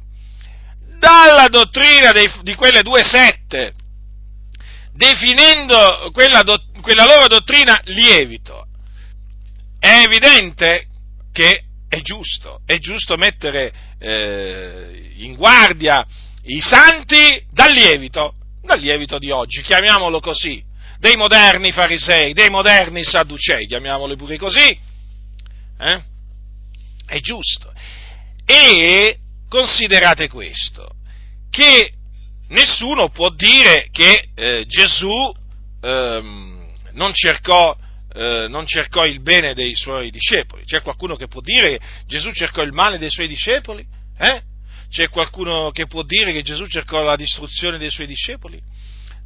dalla 1.01 1.47
dottrina 1.47 2.11
dei, 2.11 2.31
di 2.43 2.53
quelle 2.53 2.83
due 2.83 3.03
sette, 3.03 3.73
definendo 4.93 6.11
quella, 6.13 6.43
do, 6.43 6.63
quella 6.79 7.05
loro 7.05 7.27
dottrina 7.27 7.81
lievito. 7.85 8.67
È 9.79 10.03
evidente 10.05 10.85
che 11.31 11.63
è 11.89 11.99
giusto, 12.01 12.61
è 12.67 12.77
giusto 12.77 13.17
mettere 13.17 13.73
eh, 13.99 15.11
in 15.15 15.33
guardia 15.35 16.05
i 16.43 16.61
santi 16.61 17.43
dal 17.49 17.73
lievito, 17.73 18.35
dal 18.61 18.79
lievito 18.79 19.17
di 19.17 19.31
oggi, 19.31 19.63
chiamiamolo 19.63 20.19
così, 20.19 20.63
dei 20.99 21.15
moderni 21.15 21.71
farisei, 21.71 22.33
dei 22.33 22.51
moderni 22.51 23.03
sadducei, 23.03 23.65
chiamiamoli 23.65 24.15
pure 24.15 24.37
così. 24.37 24.79
Eh? 25.79 26.01
È 27.07 27.19
giusto. 27.19 27.73
E 28.45 29.20
considerate 29.51 30.29
questo, 30.29 30.95
che 31.49 31.91
nessuno 32.47 33.09
può 33.09 33.29
dire 33.31 33.89
che 33.91 34.29
eh, 34.33 34.65
Gesù 34.65 35.29
ehm, 35.81 36.71
non, 36.93 37.13
cercò, 37.13 37.75
eh, 38.13 38.47
non, 38.47 38.65
cercò, 38.65 39.05
il 39.05 39.21
bene 39.21 39.53
dei 39.53 39.75
suoi 39.75 40.09
discepoli. 40.09 40.63
C'è 40.63 40.81
qualcuno 40.81 41.17
che 41.17 41.27
può 41.27 41.41
dire 41.41 41.71
che 41.71 41.85
Gesù 42.07 42.31
cercò 42.31 42.61
il 42.61 42.71
male 42.71 42.97
dei 42.97 43.09
suoi 43.09 43.27
discepoli? 43.27 43.85
Eh? 44.17 44.41
C'è 44.89 45.09
qualcuno 45.09 45.71
che 45.71 45.85
può 45.85 46.03
dire 46.03 46.31
che 46.31 46.43
Gesù 46.43 46.65
cercò 46.67 47.01
la 47.01 47.17
distruzione 47.17 47.77
dei 47.77 47.91
suoi 47.91 48.07
discepoli? 48.07 48.57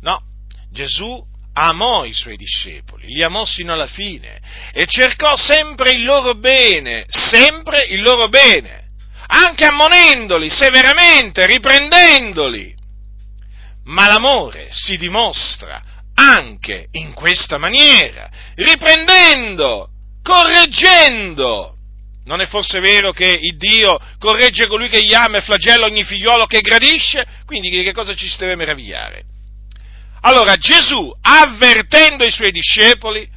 No, 0.02 0.24
Gesù 0.72 1.24
amò 1.54 2.04
i 2.04 2.14
suoi 2.14 2.36
discepoli, 2.36 3.14
li 3.14 3.22
amò 3.22 3.46
sino 3.46 3.74
alla 3.74 3.88
fine 3.88 4.42
e 4.74 4.88
cercò 4.88 5.36
sempre 5.36 5.92
il 5.92 6.04
loro 6.04 6.34
bene, 6.34 7.06
sempre 7.10 7.86
il 7.86 8.02
loro 8.02 8.28
bene, 8.28 8.85
anche 9.28 9.66
ammonendoli 9.66 10.50
severamente, 10.50 11.46
riprendendoli. 11.46 12.76
Ma 13.86 14.08
l'amore 14.08 14.68
si 14.72 14.98
dimostra 14.98 15.82
anche 16.16 16.88
in 16.92 17.14
questa 17.14 17.58
maniera, 17.58 18.30
riprendendo, 18.56 19.90
correggendo. 20.24 21.76
Non 22.26 22.42
è 22.42 22.48
forse 22.48 22.80
vero 22.80 23.12
che 23.12 23.26
il 23.26 23.58
Dio 23.58 24.00
corregge 24.18 24.66
colui 24.66 24.90
che 24.90 25.04
gli 25.04 25.14
ama 25.14 25.38
e 25.38 25.42
flagella 25.42 25.86
ogni 25.86 26.04
figliolo 26.04 26.46
che 26.48 26.62
gradisce? 26.62 27.24
Quindi 27.46 27.70
che 27.70 27.92
cosa 27.92 28.16
ci 28.16 28.28
si 28.28 28.38
deve 28.38 28.56
meravigliare? 28.56 29.24
Allora 30.22 30.56
Gesù, 30.56 31.14
avvertendo 31.22 32.26
i 32.26 32.32
suoi 32.32 32.50
discepoli 32.50 33.30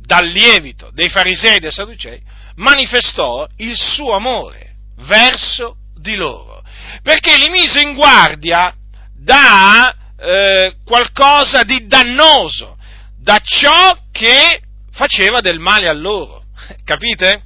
dal 0.00 0.26
lievito 0.26 0.90
dei 0.94 1.10
farisei 1.10 1.56
e 1.56 1.60
dei 1.60 1.70
sadducei, 1.70 2.22
manifestò 2.54 3.46
il 3.56 3.76
suo 3.76 4.14
amore 4.14 4.75
verso 4.98 5.76
di 5.94 6.14
loro, 6.14 6.62
perché 7.02 7.36
li 7.36 7.48
mise 7.48 7.80
in 7.80 7.94
guardia 7.94 8.74
da 9.18 9.94
eh, 10.18 10.76
qualcosa 10.84 11.62
di 11.62 11.86
dannoso, 11.86 12.76
da 13.18 13.38
ciò 13.42 13.98
che 14.10 14.60
faceva 14.92 15.40
del 15.40 15.58
male 15.58 15.88
a 15.88 15.92
loro. 15.92 16.44
Capite? 16.84 17.42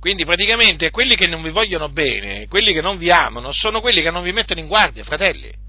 Quindi 0.00 0.24
praticamente 0.24 0.90
quelli 0.90 1.14
che 1.14 1.26
non 1.26 1.42
vi 1.42 1.50
vogliono 1.50 1.88
bene, 1.90 2.46
quelli 2.48 2.72
che 2.72 2.80
non 2.80 2.96
vi 2.96 3.10
amano, 3.10 3.52
sono 3.52 3.80
quelli 3.80 4.00
che 4.00 4.10
non 4.10 4.22
vi 4.22 4.32
mettono 4.32 4.60
in 4.60 4.66
guardia, 4.66 5.04
fratelli 5.04 5.68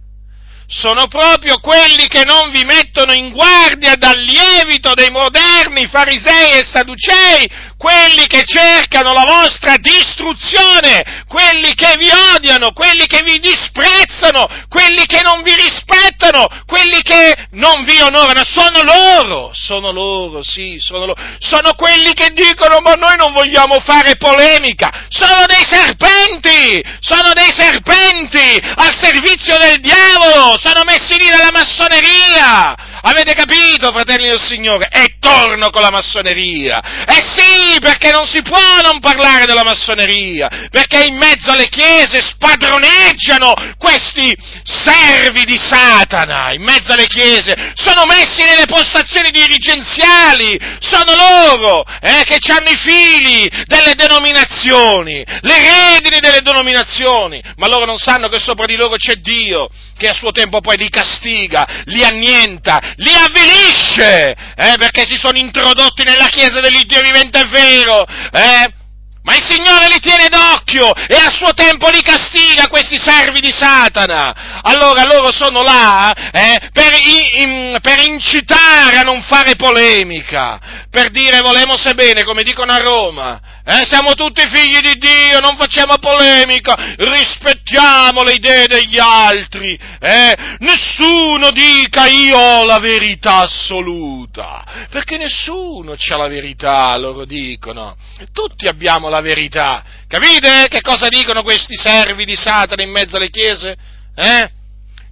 sono 0.72 1.08
proprio 1.08 1.60
quelli 1.60 2.08
che 2.08 2.24
non 2.24 2.50
vi 2.50 2.64
mettono 2.64 3.12
in 3.12 3.32
guardia 3.32 3.96
dal 3.96 4.18
lievito 4.18 4.94
dei 4.94 5.10
moderni 5.10 5.86
farisei 5.88 6.60
e 6.60 6.64
sadducei, 6.64 7.50
quelli 7.76 8.26
che 8.28 8.44
cercano 8.46 9.12
la 9.12 9.26
vostra 9.26 9.76
distruzione, 9.78 11.26
quelli 11.28 11.74
che 11.74 11.96
vi 11.98 12.08
odiano, 12.36 12.72
quelli 12.72 13.06
che 13.06 13.22
vi 13.22 13.40
disprezzano, 13.40 14.48
quelli 14.70 15.06
che 15.08 15.22
non 15.24 15.42
vi 15.42 15.54
rispettano, 15.56 16.48
quelli 16.66 17.02
che 17.02 17.48
non 17.52 17.84
vi 17.84 18.00
onorano, 18.00 18.44
sono 18.46 18.82
loro, 18.82 19.52
sono 19.54 19.92
loro, 19.92 20.42
sì, 20.42 20.78
sono 20.80 21.08
loro, 21.08 21.22
sono 21.40 21.74
quelli 21.74 22.14
che 22.14 22.30
dicono 22.34 22.80
ma 22.80 22.94
noi 22.94 23.18
non 23.18 23.34
vogliamo 23.34 23.80
fare 23.80 24.16
polemica, 24.16 25.08
sono 25.10 25.46
dei 25.48 25.66
serpenti, 25.68 26.82
sono 27.02 27.34
dei 27.34 27.52
serpenti 27.52 28.62
al 28.76 28.96
servizio 28.96 29.58
del 29.58 29.82
diavolo, 29.82 30.60
sono 30.62 30.84
messi 30.84 31.18
lì 31.18 31.28
dalla 31.28 31.52
massoneria. 31.52 32.76
Avete 33.04 33.34
capito, 33.34 33.92
fratelli 33.92 34.28
del 34.28 34.40
Signore? 34.40 34.90
E 34.92 35.16
torno 35.20 35.70
con 35.70 35.82
la 35.82 35.90
massoneria. 35.90 37.06
Eh 37.06 37.22
sì, 37.26 37.80
perché 37.80 38.12
non 38.12 38.28
si 38.28 38.42
può 38.42 38.60
non 38.84 39.00
parlare 39.00 39.46
della 39.46 39.64
massoneria, 39.64 40.68
perché 40.70 41.06
in 41.06 41.16
mezzo 41.16 41.52
alle 41.52 41.68
chiese 41.68 42.22
spadroneggiano 42.22 43.54
questi 43.78 44.36
servi 44.64 45.46
di 45.46 45.58
Satana, 45.58 46.52
in 46.54 46.62
mezzo 46.62 46.94
alle 46.94 47.08
chiese, 47.08 47.74
sono 47.74 48.06
messi 48.06 48.44
nelle 48.44 48.66
postazioni 48.66 49.32
dirigenziali, 49.32 50.60
sono 50.80 51.16
loro 51.16 51.84
eh, 52.02 52.24
che 52.24 52.40
hanno 52.52 52.70
i 52.70 52.78
fili 52.78 53.50
delle 53.66 53.96
denominazioni, 53.96 55.24
le 55.42 55.56
redini 56.00 56.20
delle 56.20 56.42
denominazioni, 56.42 57.42
ma 57.58 57.68
loro 57.68 57.86
non 57.86 57.98
sanno 57.98 58.28
che 58.30 58.40
sopra 58.40 58.66
di 58.66 58.76
loro 58.76 58.96
c'è 58.96 59.16
Dio, 59.16 59.70
che 59.98 60.08
a 60.08 60.14
suo 60.14 60.32
tempo 60.32 60.60
poi 60.62 60.78
li 60.78 60.90
castiga, 60.90 61.84
li 61.86 62.04
annienta, 62.04 62.91
li 62.98 63.14
avvilisce, 63.14 64.36
eh, 64.56 64.76
perché 64.78 65.06
si 65.06 65.18
sono 65.18 65.38
introdotti 65.38 66.04
nella 66.04 66.28
Chiesa 66.28 66.60
dell'Iddio 66.60 67.02
vivente 67.02 67.40
e 67.40 67.48
vero, 67.48 68.06
eh? 68.06 68.80
Ma 69.24 69.36
il 69.36 69.46
Signore 69.48 69.88
li 69.88 70.00
tiene 70.00 70.30
d'occhio 70.30 70.92
e 70.96 71.16
a 71.16 71.30
suo 71.30 71.54
tempo 71.54 71.90
li 71.90 72.02
castiga 72.02 72.68
questi 72.70 72.98
servi 72.98 73.40
di 73.40 73.54
Satana. 73.56 74.62
Allora 74.64 75.04
loro 75.04 75.32
sono 75.32 75.62
là 75.62 76.12
eh, 76.32 76.60
per, 76.74 76.98
in, 77.36 77.78
per, 77.82 78.00
incitare 78.00 78.98
a 78.98 79.04
non 79.04 79.22
fare 79.22 79.56
polemica, 79.56 80.60
per 80.90 81.12
dire 81.12 81.40
volemo 81.42 81.78
se 81.78 81.94
bene, 81.94 82.24
come 82.24 82.42
dicono 82.42 82.72
a 82.72 82.78
Roma. 82.78 83.40
Eh, 83.64 83.84
siamo 83.86 84.14
tutti 84.14 84.42
figli 84.48 84.80
di 84.80 84.96
Dio, 84.98 85.40
non 85.40 85.56
facciamo 85.56 85.98
polemica, 86.00 86.96
rispettiamo 86.98 88.24
le 88.24 88.34
idee 88.34 88.66
degli 88.66 88.98
altri. 88.98 89.78
Eh? 90.00 90.36
Nessuno 90.60 91.52
dica 91.52 92.08
io 92.08 92.38
ho 92.38 92.66
la 92.66 92.80
verità 92.80 93.42
assoluta, 93.42 94.88
perché 94.90 95.18
nessuno 95.18 95.92
ha 95.92 96.18
la 96.18 96.28
verità, 96.28 96.98
loro 96.98 97.24
dicono. 97.24 97.96
Tutti 98.34 98.68
abbiamo 98.68 99.10
la 99.10 99.22
verità. 99.22 99.84
Capite 100.08 100.68
che 100.68 100.82
cosa 100.82 101.08
dicono 101.08 101.44
questi 101.44 101.76
servi 101.76 102.26
di 102.26 102.36
Satana 102.36 102.82
in 102.82 102.90
mezzo 102.90 103.18
alle 103.18 103.30
chiese? 103.30 103.78
Eh? 104.16 104.50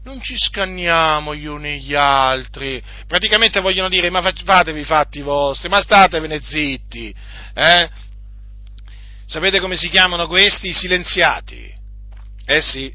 Non 0.03 0.21
ci 0.23 0.35
scanniamo 0.38 1.35
gli 1.35 1.45
uni 1.45 1.81
gli 1.81 1.93
altri. 1.93 2.81
Praticamente 3.07 3.59
vogliono 3.59 3.89
dire, 3.89 4.09
ma 4.09 4.21
fatevi 4.21 4.79
i 4.79 4.85
fatti 4.85 5.21
vostri, 5.21 5.69
ma 5.69 5.81
statevene 5.81 6.39
zitti. 6.41 7.13
Eh? 7.53 8.07
Sapete 9.29 9.59
come 9.59 9.75
si 9.75 9.89
chiamano 9.89 10.25
questi? 10.25 10.73
Silenziati. 10.73 11.71
Eh 12.45 12.61
sì, 12.63 12.91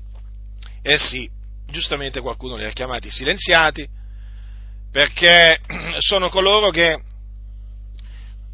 eh 0.82 0.98
sì, 0.98 1.30
giustamente 1.64 2.20
qualcuno 2.20 2.56
li 2.56 2.64
ha 2.64 2.72
chiamati 2.72 3.08
silenziati, 3.08 3.88
perché 4.90 5.60
sono 5.98 6.30
coloro 6.30 6.70
che 6.70 7.00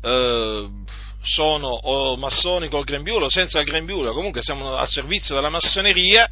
eh, 0.02 0.70
sono 1.22 1.68
o 1.68 2.18
massoni 2.18 2.68
col 2.68 2.84
grembiule 2.84 3.24
o 3.24 3.30
senza 3.30 3.60
il 3.60 3.64
grembiule, 3.64 4.12
comunque 4.12 4.42
siamo 4.42 4.76
al 4.76 4.86
servizio 4.86 5.34
della 5.34 5.48
massoneria 5.48 6.28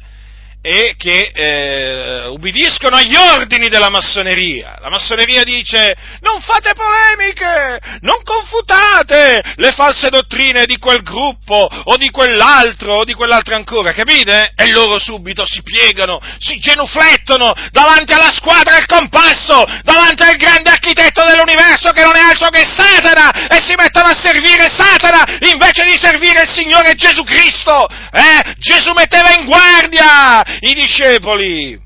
e 0.61 0.95
che 0.97 1.31
eh, 1.33 2.27
ubbidiscono 2.27 2.97
agli 2.97 3.15
ordini 3.15 3.69
della 3.69 3.89
massoneria. 3.89 4.77
La 4.81 4.89
massoneria 4.89 5.43
dice 5.43 5.95
non 6.19 6.41
fate 6.41 6.73
polemiche, 6.73 7.79
non 8.01 8.21
confutate 8.23 9.41
le 9.55 9.71
false 9.71 10.09
dottrine 10.09 10.65
di 10.65 10.77
quel 10.77 11.01
gruppo 11.01 11.55
o 11.55 11.95
di 11.95 12.09
quell'altro 12.09 12.95
o 12.95 13.03
di 13.05 13.13
quell'altro 13.13 13.55
ancora, 13.55 13.93
capite? 13.93 14.51
E 14.55 14.69
loro 14.71 14.99
subito 14.99 15.45
si 15.45 15.63
piegano, 15.63 16.19
si 16.39 16.59
genuflettono 16.59 17.53
davanti 17.71 18.11
alla 18.11 18.31
squadra 18.33 18.73
del 18.73 18.85
compasso, 18.85 19.63
davanti 19.83 20.23
al 20.23 20.35
grande 20.35 20.71
architetto 20.71 21.23
dell'universo 21.23 21.91
che 21.91 22.03
non 22.03 22.17
è 22.17 22.21
altro 22.21 22.49
che 22.49 22.65
Satana 22.65 23.47
e 23.47 23.63
si 23.65 23.75
mettono 23.77 24.09
a 24.09 24.19
servire 24.19 24.69
Satana 24.69 25.23
invece 25.49 25.85
di 25.85 25.97
servire 25.97 26.41
il 26.41 26.49
Signore 26.49 26.95
Gesù 26.95 27.23
Cristo. 27.23 27.87
Eh? 28.11 28.55
Gesù 28.57 28.91
metteva 28.91 29.33
in 29.33 29.45
guardia 29.45 30.43
i 30.61 30.73
discepoli 30.73 31.79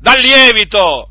dal 0.00 0.20
lievito, 0.20 1.10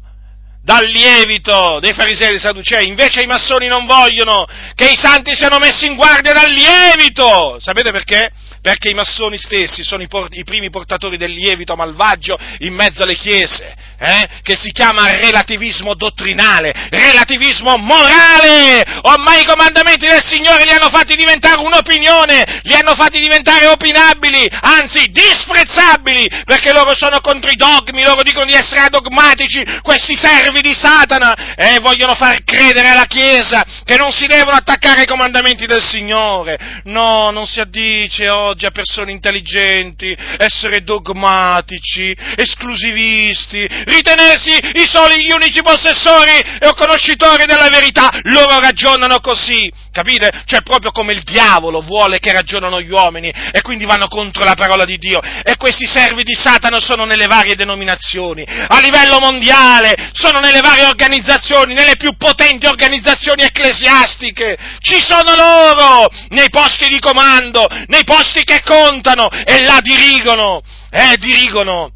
dal 0.63 0.85
lievito 0.85 1.79
dei 1.79 1.93
farisei 1.93 2.27
e 2.27 2.31
dei 2.31 2.39
sadducei, 2.39 2.87
invece 2.87 3.21
i 3.21 3.27
massoni 3.27 3.67
non 3.67 3.85
vogliono 3.85 4.45
che 4.75 4.89
i 4.91 4.97
santi 4.97 5.35
siano 5.35 5.59
messi 5.59 5.85
in 5.85 5.95
guardia 5.95 6.33
dal 6.33 6.51
lievito. 6.51 7.57
Sapete 7.59 7.91
perché? 7.91 8.31
Perché 8.67 8.89
i 8.89 8.93
massoni 8.93 9.37
stessi 9.37 9.81
sono 9.81 10.03
i, 10.03 10.09
por- 10.09 10.27
i 10.31 10.43
primi 10.43 10.69
portatori 10.69 11.15
del 11.15 11.31
lievito 11.31 11.77
malvagio 11.77 12.37
in 12.59 12.73
mezzo 12.73 13.03
alle 13.03 13.15
chiese 13.15 13.73
eh, 13.99 14.27
che 14.43 14.55
si 14.55 14.71
chiama 14.71 15.09
relativismo 15.19 15.95
dottrinale, 15.95 16.73
relativismo 16.89 17.77
morale. 17.77 18.83
Ormai 19.03 19.41
i 19.41 19.45
comandamenti 19.45 20.05
del 20.05 20.23
Signore 20.23 20.65
li 20.65 20.71
hanno 20.71 20.89
fatti 20.89 21.15
diventare 21.15 21.61
un'opinione, 21.61 22.61
li 22.63 22.73
hanno 22.73 22.93
fatti 22.93 23.19
diventare 23.19 23.67
opinabili, 23.67 24.47
anzi 24.61 25.07
disprezzabili, 25.09 26.27
perché 26.45 26.71
loro 26.73 26.95
sono 26.95 27.19
contro 27.21 27.49
i 27.49 27.55
dogmi, 27.55 28.03
loro 28.03 28.21
dicono 28.21 28.45
di 28.45 28.53
essere 28.53 28.81
adogmatici, 28.81 29.65
questi 29.81 30.15
servi 30.15 30.61
di 30.61 30.73
Satana, 30.73 31.55
e 31.55 31.75
eh, 31.75 31.79
vogliono 31.79 32.15
far 32.15 32.43
credere 32.43 32.89
alla 32.89 33.05
Chiesa 33.05 33.63
che 33.83 33.95
non 33.95 34.11
si 34.11 34.27
devono 34.27 34.57
attaccare 34.57 35.01
ai 35.01 35.07
comandamenti 35.07 35.65
del 35.65 35.81
Signore. 35.81 36.81
No, 36.83 37.31
non 37.31 37.45
si 37.47 37.59
addice 37.59 38.29
oggi 38.29 38.56
oggi 38.57 38.65
a 38.65 38.71
persone 38.71 39.11
intelligenti, 39.11 40.17
essere 40.37 40.81
dogmatici, 40.81 42.17
esclusivisti, 42.35 43.67
ritenersi 43.85 44.49
i 44.49 44.87
soli, 44.89 45.23
gli 45.23 45.29
unici 45.29 45.61
possessori 45.61 46.31
e 46.59 46.73
conoscitori 46.75 47.45
della 47.45 47.69
verità. 47.69 48.09
Loro 48.23 48.59
ragionano 48.59 49.19
così, 49.19 49.71
capite? 49.97 50.43
Cioè 50.45 50.61
proprio 50.61 50.91
come 50.91 51.13
il 51.13 51.23
diavolo 51.23 51.81
vuole 51.81 52.19
che 52.19 52.31
ragionano 52.31 52.79
gli 52.79 52.91
uomini 52.91 53.33
e 53.51 53.61
quindi 53.61 53.85
vanno 53.85 54.07
contro 54.07 54.43
la 54.43 54.53
parola 54.53 54.85
di 54.85 54.97
Dio. 54.97 55.19
E 55.43 55.57
questi 55.57 55.87
servi 55.87 56.21
di 56.21 56.35
Satana 56.35 56.79
sono 56.79 57.05
nelle 57.05 57.25
varie 57.25 57.55
denominazioni, 57.55 58.45
a 58.45 58.79
livello 58.79 59.17
mondiale, 59.19 60.11
sono 60.13 60.39
nelle 60.39 60.61
varie 60.61 60.85
organizzazioni, 60.85 61.73
nelle 61.73 61.95
più 61.95 62.15
potenti 62.15 62.67
organizzazioni 62.67 63.41
ecclesiastiche. 63.41 64.55
Ci 64.81 65.01
sono 65.01 65.33
loro 65.33 66.09
nei 66.29 66.49
posti 66.49 66.87
di 66.87 66.99
comando, 66.99 67.65
nei 67.87 68.03
posti 68.03 68.43
che 68.43 68.61
contano 68.63 69.29
e 69.29 69.63
là 69.63 69.79
dirigono, 69.81 70.61
eh, 70.91 71.15
dirigono 71.17 71.91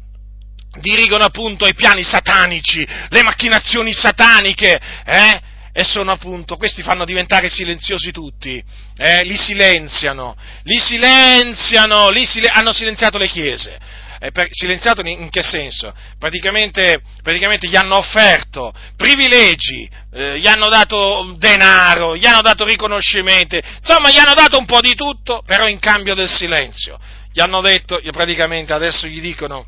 dirigono 0.80 1.24
appunto 1.24 1.66
i 1.66 1.74
piani 1.74 2.02
satanici, 2.02 2.86
le 3.10 3.22
macchinazioni 3.22 3.92
sataniche, 3.92 4.80
eh? 5.04 5.40
E 5.74 5.84
sono 5.84 6.12
appunto, 6.12 6.56
questi 6.56 6.82
fanno 6.82 7.06
diventare 7.06 7.48
silenziosi 7.48 8.10
tutti, 8.10 8.62
eh? 8.94 9.24
li 9.24 9.36
silenziano, 9.36 10.36
li 10.64 10.78
silenziano, 10.78 12.10
li 12.10 12.26
sil- 12.28 12.52
hanno 12.52 12.72
silenziato 12.72 13.16
le 13.16 13.26
chiese. 13.26 13.78
Eh, 14.20 14.30
per, 14.32 14.48
silenziato 14.50 15.00
in, 15.00 15.08
in, 15.08 15.30
che 15.30 15.42
senso? 15.42 15.94
Praticamente, 16.18 17.00
praticamente, 17.22 17.68
gli 17.68 17.74
hanno 17.74 17.96
offerto 17.96 18.72
privilegi, 18.96 19.88
eh, 20.12 20.38
gli 20.38 20.46
hanno 20.46 20.68
dato 20.68 21.34
denaro, 21.38 22.16
gli 22.16 22.26
hanno 22.26 22.42
dato 22.42 22.66
riconoscimenti, 22.66 23.58
insomma 23.80 24.10
gli 24.10 24.18
hanno 24.18 24.34
dato 24.34 24.58
un 24.58 24.66
po' 24.66 24.80
di 24.80 24.94
tutto, 24.94 25.42
però 25.46 25.66
in 25.66 25.78
cambio 25.78 26.14
del 26.14 26.28
silenzio. 26.28 27.00
Gli 27.32 27.40
hanno 27.40 27.62
detto, 27.62 27.98
praticamente 28.12 28.74
adesso 28.74 29.06
gli 29.06 29.22
dicono, 29.22 29.66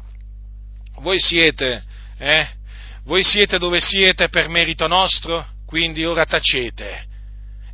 voi 0.99 1.19
siete, 1.19 1.83
eh? 2.19 2.47
Voi 3.05 3.25
siete 3.25 3.59
dove 3.59 3.81
siete 3.81 4.29
per 4.29 4.49
merito 4.49 4.87
nostro? 4.87 5.53
Quindi 5.75 6.05
ora 6.05 6.25
tacete 6.25 7.05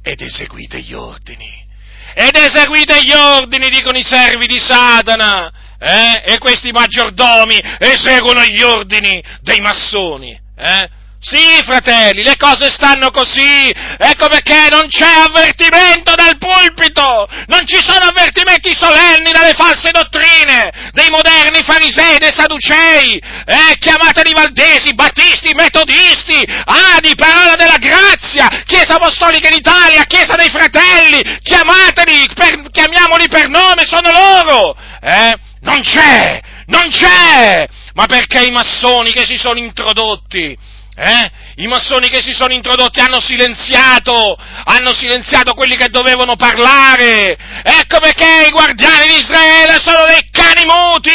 ed 0.03 0.23
eseguite 0.23 0.81
gli 0.81 0.95
ordini. 0.95 1.67
Ed 2.15 2.35
eseguite 2.35 3.05
gli 3.05 3.13
ordini, 3.13 3.69
dicono 3.69 3.99
i 3.99 4.03
servi 4.03 4.47
di 4.47 4.59
Satana. 4.59 5.53
Eh? 5.79 6.23
E 6.33 6.39
questi 6.39 6.73
maggiordomi 6.73 7.61
eseguono 7.79 8.43
gli 8.45 8.63
ordini 8.63 9.23
dei 9.43 9.61
massoni. 9.61 10.31
Eh? 10.57 10.89
Sì, 11.23 11.61
fratelli, 11.67 12.23
le 12.23 12.39
cose 12.39 12.71
stanno 12.71 13.11
così. 13.11 13.71
Ecco 13.99 14.29
perché 14.29 14.69
non 14.71 14.87
c'è 14.89 15.21
avvertimento 15.27 16.15
dal 16.15 16.39
pulpito. 16.39 17.29
Non 17.47 17.67
ci 17.67 17.77
sono 17.83 18.07
avvertimenti 18.07 18.75
solenni 18.75 19.31
dalle 19.31 19.53
false 19.53 19.91
dottrine 19.91 20.91
dei 20.93 21.11
moderni 21.11 21.63
farisei, 21.63 22.19
dei 22.19 22.33
saducei, 22.33 23.21
eh, 23.45 23.77
chiamateli 23.79 24.33
valdesi, 24.33 24.95
battisti, 24.95 25.53
metodisti, 25.53 26.43
ah, 26.65 26.99
di 27.01 27.15
parola 27.15 27.55
della 27.55 27.77
grazia, 27.77 28.49
Chiesa 28.65 28.95
Apostolica 28.95 29.51
d'Italia, 29.51 30.05
Chiesa 30.05 30.37
dei 30.37 30.49
Fratelli, 30.49 31.23
chiamateli, 31.43 32.29
per, 32.35 32.63
chiamiamoli 32.71 33.29
per 33.29 33.49
nome, 33.49 33.85
sono 33.85 34.11
loro. 34.11 34.75
Eh? 35.03 35.37
Non 35.61 35.83
c'è, 35.83 36.41
non 36.69 36.89
c'è. 36.89 37.69
Ma 37.93 38.07
perché 38.07 38.47
i 38.47 38.51
massoni 38.51 39.13
che 39.13 39.27
si 39.27 39.37
sono 39.37 39.59
introdotti 39.59 40.57
eh? 41.01 41.31
I 41.57 41.67
massoni 41.67 42.11
che 42.11 42.21
si 42.21 42.33
sono 42.33 42.53
introdotti 42.53 43.01
hanno 43.01 43.21
silenziato, 43.21 44.37
hanno 44.65 44.93
silenziato 44.93 45.55
quelli 45.55 45.77
che 45.77 45.89
dovevano 45.89 46.37
parlare. 46.37 47.37
Ecco 47.63 48.01
perché 48.01 48.47
i 48.47 48.51
guardiani 48.51 49.09
di 49.09 49.17
Israele 49.17 49.79
sono 49.81 50.05
dei 50.07 50.29
cani 50.31 50.65
muti, 50.65 51.11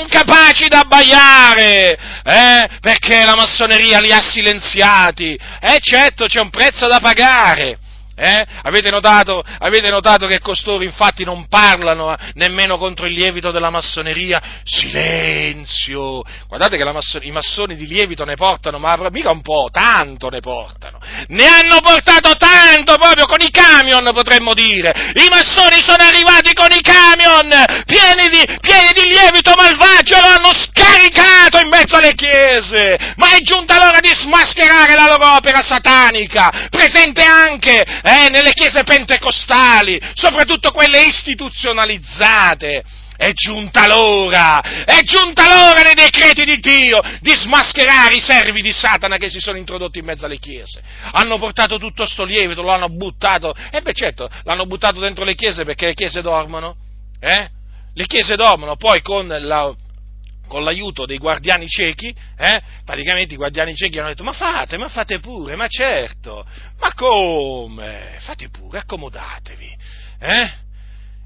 incapaci 0.00 0.68
da 0.68 0.80
abbaiare, 0.80 1.98
eh? 2.24 2.68
perché 2.80 3.24
la 3.24 3.34
massoneria 3.34 3.98
li 3.98 4.12
ha 4.12 4.20
silenziati. 4.20 5.36
E 5.60 5.74
eh, 5.74 5.78
certo 5.80 6.26
c'è 6.26 6.40
un 6.40 6.50
prezzo 6.50 6.86
da 6.86 7.00
pagare. 7.00 7.78
Eh? 8.16 8.46
Avete, 8.62 8.90
notato, 8.90 9.42
avete, 9.58 9.90
notato, 9.90 10.26
che 10.28 10.38
costoro 10.38 10.84
infatti 10.84 11.24
non 11.24 11.48
parlano 11.48 12.14
nemmeno 12.34 12.78
contro 12.78 13.06
il 13.06 13.12
lievito 13.12 13.50
della 13.50 13.70
massoneria? 13.70 14.40
Silenzio! 14.62 16.22
Guardate 16.46 16.76
che 16.76 16.84
masso- 16.84 17.18
i 17.22 17.32
massoni 17.32 17.74
di 17.74 17.86
lievito 17.86 18.24
ne 18.24 18.36
portano, 18.36 18.78
ma 18.78 18.96
mica 19.10 19.30
un 19.30 19.42
po', 19.42 19.68
tanto 19.72 20.28
ne 20.28 20.40
portano. 20.40 21.00
Ne 21.28 21.46
hanno 21.46 21.80
portato 21.80 22.36
tanto 22.36 22.96
proprio 22.98 23.26
con 23.26 23.40
i 23.40 23.50
camion, 23.50 24.08
potremmo 24.12 24.54
dire. 24.54 25.12
I 25.14 25.28
massoni 25.28 25.82
sono 25.82 26.04
arrivati 26.04 26.52
con 26.52 26.70
i 26.70 26.80
camion 26.80 27.48
pieni 27.84 28.28
di, 28.28 28.44
pieni 28.60 28.92
di 28.92 29.08
lievito 29.08 29.54
malvagio 29.56 30.16
e 30.16 30.20
lo 30.20 30.26
hanno 30.28 30.52
scaricato 30.52 31.58
in 31.58 31.68
mezzo 31.68 31.96
alle 31.96 32.14
chiese. 32.14 32.96
Ma 33.16 33.34
è 33.34 33.40
giunta 33.40 33.78
l'ora 33.78 33.98
di 33.98 34.12
smascherare 34.14 34.94
la 34.94 35.06
loro 35.06 35.34
opera 35.34 35.62
satanica, 35.62 36.68
presente 36.70 37.22
anche 37.22 37.82
eh, 38.04 38.28
nelle 38.28 38.52
chiese 38.52 38.84
pentecostali, 38.84 39.98
soprattutto 40.12 40.70
quelle 40.72 41.00
istituzionalizzate. 41.00 42.84
È 43.16 43.30
giunta 43.32 43.86
l'ora, 43.86 44.60
è 44.84 45.00
giunta 45.02 45.46
l'ora 45.46 45.82
nei 45.82 45.94
decreti 45.94 46.44
di 46.44 46.58
Dio 46.58 46.98
di 47.20 47.32
smascherare 47.32 48.16
i 48.16 48.20
servi 48.20 48.60
di 48.60 48.72
Satana 48.72 49.18
che 49.18 49.30
si 49.30 49.38
sono 49.38 49.56
introdotti 49.56 50.00
in 50.00 50.04
mezzo 50.04 50.26
alle 50.26 50.38
chiese. 50.38 50.82
Hanno 51.12 51.38
portato 51.38 51.78
tutto 51.78 52.06
sto 52.06 52.24
lievito, 52.24 52.60
lo 52.60 52.72
hanno 52.72 52.88
buttato, 52.88 53.54
e 53.70 53.80
beh 53.82 53.92
certo, 53.92 54.28
l'hanno 54.42 54.66
buttato 54.66 54.98
dentro 54.98 55.24
le 55.24 55.36
chiese 55.36 55.62
perché 55.62 55.86
le 55.86 55.94
chiese 55.94 56.22
dormono, 56.22 56.74
eh? 57.20 57.48
Le 57.94 58.06
chiese 58.06 58.34
dormono, 58.34 58.74
poi 58.74 59.00
con 59.00 59.28
la, 59.28 59.72
con 60.46 60.64
l'aiuto 60.64 61.06
dei 61.06 61.18
guardiani 61.18 61.66
ciechi, 61.66 62.14
eh, 62.36 62.62
praticamente 62.84 63.34
i 63.34 63.36
guardiani 63.36 63.74
ciechi 63.74 63.98
hanno 63.98 64.08
detto 64.08 64.24
ma 64.24 64.32
fate, 64.32 64.76
ma 64.76 64.88
fate 64.88 65.20
pure, 65.20 65.56
ma 65.56 65.66
certo, 65.68 66.46
ma 66.78 66.92
come? 66.94 68.16
Fate 68.20 68.48
pure, 68.50 68.78
accomodatevi. 68.78 69.76
Eh? 70.20 70.62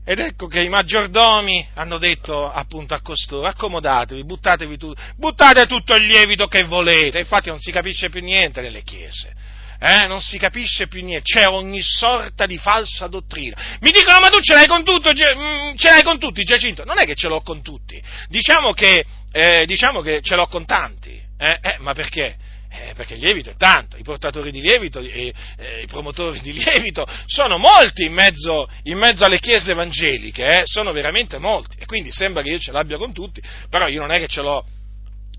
Ed 0.04 0.20
ecco 0.20 0.46
che 0.46 0.62
i 0.62 0.68
maggiordomi 0.68 1.68
hanno 1.74 1.98
detto 1.98 2.50
appunto 2.50 2.94
a 2.94 3.00
costoro, 3.02 3.46
accomodatevi, 3.46 4.24
buttatevi 4.24 4.78
tu, 4.78 4.92
buttate 5.16 5.66
tutto 5.66 5.94
il 5.94 6.07
lievito 6.07 6.46
che 6.46 6.64
volete, 6.64 7.18
infatti 7.18 7.50
non 7.50 7.59
si 7.59 7.70
capisce 7.70 8.09
più 8.09 8.22
niente 8.22 8.62
nelle 8.62 8.83
chiese 8.83 9.57
eh, 9.81 10.07
non 10.07 10.21
si 10.21 10.38
capisce 10.38 10.88
più 10.88 11.05
niente, 11.05 11.23
c'è 11.33 11.47
ogni 11.47 11.83
sorta 11.83 12.47
di 12.47 12.59
falsa 12.59 13.07
dottrina. 13.07 13.57
Mi 13.81 13.91
dicono, 13.91 14.19
ma 14.21 14.29
tu 14.29 14.41
ce 14.41 14.55
l'hai 14.55 14.67
con 14.67 14.83
tutto, 14.83 15.11
mm, 15.11 15.77
ce 15.77 15.88
l'hai 15.88 16.03
con 16.03 16.19
tutti, 16.19 16.43
Giacinto? 16.43 16.85
Non 16.85 16.99
è 16.99 17.05
che 17.05 17.14
ce 17.14 17.29
l'ho 17.29 17.41
con 17.43 17.62
tutti, 17.62 18.03
diciamo 18.29 18.73
che, 18.73 19.05
eh, 19.31 19.64
diciamo 19.67 20.01
che 20.01 20.21
ce 20.21 20.35
l'ho 20.35 20.47
con 20.47 20.64
tanti, 20.64 21.21
eh, 21.38 21.59
eh, 21.62 21.77
ma 21.79 21.95
perché? 21.95 22.37
Eh, 22.71 22.93
perché 22.95 23.14
il 23.14 23.21
lievito 23.21 23.49
è 23.51 23.57
tanto, 23.57 23.97
i 23.97 24.03
portatori 24.03 24.51
di 24.51 24.61
lievito 24.61 25.01
e 25.01 25.33
eh, 25.57 25.83
i 25.83 25.87
promotori 25.87 26.41
di 26.41 26.53
lievito 26.53 27.07
sono 27.25 27.57
molti 27.57 28.05
in 28.05 28.12
mezzo, 28.12 28.69
in 28.85 28.99
mezzo 28.99 29.25
alle 29.25 29.38
chiese 29.38 29.71
evangeliche, 29.71 30.45
eh, 30.45 30.62
sono 30.64 30.93
veramente 30.93 31.38
molti, 31.38 31.77
e 31.79 31.87
quindi 31.87 32.12
sembra 32.12 32.43
che 32.43 32.51
io 32.51 32.59
ce 32.59 32.73
l'abbia 32.73 32.99
con 32.99 33.14
tutti, 33.14 33.41
però 33.71 33.87
io 33.88 34.01
non 34.01 34.11
è 34.11 34.19
che 34.19 34.27
ce 34.27 34.43
l'ho 34.43 34.64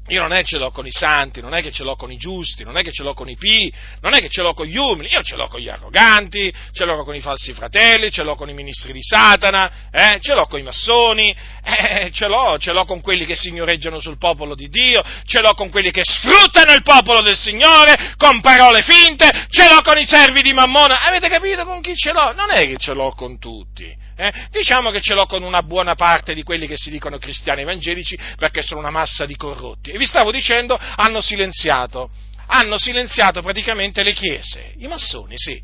io 0.09 0.21
non 0.21 0.33
è 0.33 0.39
che 0.39 0.45
ce 0.45 0.57
l'ho 0.57 0.71
con 0.71 0.85
i 0.85 0.91
santi, 0.91 1.41
non 1.41 1.53
è 1.53 1.61
che 1.61 1.71
ce 1.71 1.83
l'ho 1.83 1.95
con 1.95 2.11
i 2.11 2.17
giusti, 2.17 2.63
non 2.63 2.77
è 2.77 2.83
che 2.83 2.91
ce 2.91 3.03
l'ho 3.03 3.13
con 3.13 3.29
i 3.29 3.35
pi, 3.35 3.71
non 4.01 4.13
è 4.13 4.19
che 4.19 4.29
ce 4.29 4.41
l'ho 4.41 4.53
con 4.53 4.65
gli 4.65 4.75
umili, 4.75 5.09
io 5.09 5.21
ce 5.21 5.35
l'ho 5.35 5.47
con 5.47 5.59
gli 5.59 5.69
arroganti, 5.69 6.51
ce 6.71 6.85
l'ho 6.85 7.03
con 7.03 7.15
i 7.15 7.21
falsi 7.21 7.53
fratelli, 7.53 8.11
ce 8.11 8.23
l'ho 8.23 8.35
con 8.35 8.49
i 8.49 8.53
ministri 8.53 8.91
di 8.91 9.01
Satana, 9.01 9.89
eh, 9.91 10.17
ce 10.19 10.33
l'ho 10.33 10.45
con 10.45 10.59
i 10.59 10.63
massoni, 10.63 11.35
eh, 11.63 12.09
ce, 12.11 12.27
l'ho, 12.27 12.57
ce 12.57 12.71
l'ho 12.71 12.85
con 12.85 13.01
quelli 13.01 13.25
che 13.25 13.35
signoreggiano 13.35 13.99
sul 13.99 14.17
popolo 14.17 14.55
di 14.55 14.67
Dio, 14.67 15.03
ce 15.25 15.41
l'ho 15.41 15.53
con 15.53 15.69
quelli 15.69 15.91
che 15.91 16.03
sfruttano 16.03 16.73
il 16.73 16.81
popolo 16.81 17.21
del 17.21 17.37
Signore 17.37 18.13
con 18.17 18.41
parole 18.41 18.81
finte, 18.81 19.47
ce 19.49 19.69
l'ho 19.69 19.81
con 19.81 19.97
i 19.97 20.05
servi 20.05 20.41
di 20.41 20.53
Mammona. 20.53 21.01
Avete 21.01 21.29
capito 21.29 21.65
con 21.65 21.81
chi 21.81 21.95
ce 21.95 22.11
l'ho? 22.11 22.33
Non 22.33 22.49
è 22.49 22.67
che 22.67 22.77
ce 22.77 22.93
l'ho 22.93 23.11
con 23.11 23.37
tutti. 23.37 24.07
Eh? 24.19 24.33
Diciamo 24.51 24.91
che 24.91 24.99
ce 24.99 25.13
l'ho 25.13 25.25
con 25.25 25.43
una 25.43 25.63
buona 25.63 25.95
parte 25.95 26.33
di 26.33 26.43
quelli 26.43 26.67
che 26.67 26.75
si 26.75 26.89
dicono 26.89 27.17
cristiani 27.17 27.61
evangelici 27.61 28.19
perché 28.35 28.61
sono 28.61 28.81
una 28.81 28.89
massa 28.89 29.25
di 29.25 29.37
corrotti. 29.37 29.91
E 29.91 29.97
vi 29.97 30.05
stavo 30.05 30.29
dicendo, 30.29 30.77
hanno 30.77 31.21
silenziato, 31.21 32.09
hanno 32.47 32.77
silenziato 32.77 33.41
praticamente 33.41 34.03
le 34.03 34.11
chiese, 34.11 34.73
i 34.79 34.87
massoni, 34.87 35.35
sì. 35.37 35.63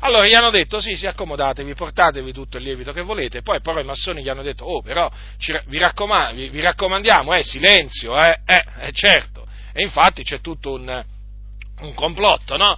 Allora 0.00 0.26
gli 0.26 0.34
hanno 0.34 0.50
detto 0.50 0.80
sì, 0.80 0.96
sì, 0.96 1.06
accomodatevi, 1.06 1.74
portatevi 1.74 2.32
tutto 2.32 2.56
il 2.56 2.64
lievito 2.64 2.92
che 2.92 3.02
volete, 3.02 3.42
poi 3.42 3.60
però 3.60 3.78
i 3.78 3.84
massoni 3.84 4.20
gli 4.20 4.28
hanno 4.28 4.42
detto 4.42 4.64
oh 4.64 4.82
però 4.82 5.08
ci, 5.38 5.56
vi, 5.66 5.78
raccomand- 5.78 6.34
vi, 6.34 6.48
vi, 6.48 6.60
raccomandiamo, 6.60 7.32
eh, 7.34 7.44
silenzio, 7.44 8.20
eh, 8.20 8.40
eh, 8.44 8.64
eh, 8.80 8.92
certo. 8.92 9.46
E 9.72 9.80
infatti 9.80 10.24
c'è 10.24 10.40
tutto 10.40 10.72
un, 10.72 11.04
un 11.82 11.94
complotto, 11.94 12.56
no? 12.56 12.76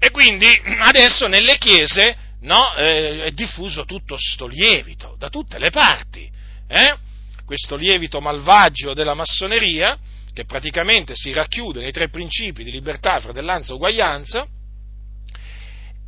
E 0.00 0.10
quindi 0.10 0.48
adesso 0.82 1.28
nelle 1.28 1.58
chiese 1.58 2.16
no, 2.44 2.74
eh, 2.76 3.24
è 3.24 3.30
diffuso 3.32 3.84
tutto 3.84 4.16
sto 4.18 4.46
lievito 4.46 5.16
da 5.18 5.28
tutte 5.28 5.58
le 5.58 5.70
parti. 5.70 6.30
Eh? 6.68 6.96
Questo 7.44 7.76
lievito 7.76 8.20
malvagio 8.20 8.94
della 8.94 9.14
massoneria, 9.14 9.98
che 10.32 10.44
praticamente 10.44 11.12
si 11.14 11.32
racchiude 11.32 11.80
nei 11.80 11.92
tre 11.92 12.08
principi 12.08 12.64
di 12.64 12.70
libertà, 12.70 13.20
fratellanza 13.20 13.72
e 13.72 13.74
uguaglianza, 13.74 14.46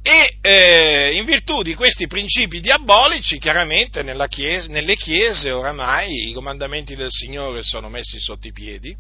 E 0.07 0.39
eh, 0.41 1.17
in 1.17 1.25
virtù 1.25 1.63
di 1.63 1.75
questi 1.75 2.07
principi 2.07 2.61
diabolici, 2.61 3.41
chiaramente 3.41 4.05
chiesa, 4.29 4.71
nelle 4.71 4.95
chiese 4.95 5.51
oramai 5.51 6.29
i 6.29 6.33
comandamenti 6.33 6.95
del 6.95 7.11
Signore 7.11 7.65
sono 7.65 7.89
messi 7.89 8.21
sotto 8.21 8.47
i 8.47 8.53
piedi. 8.53 8.97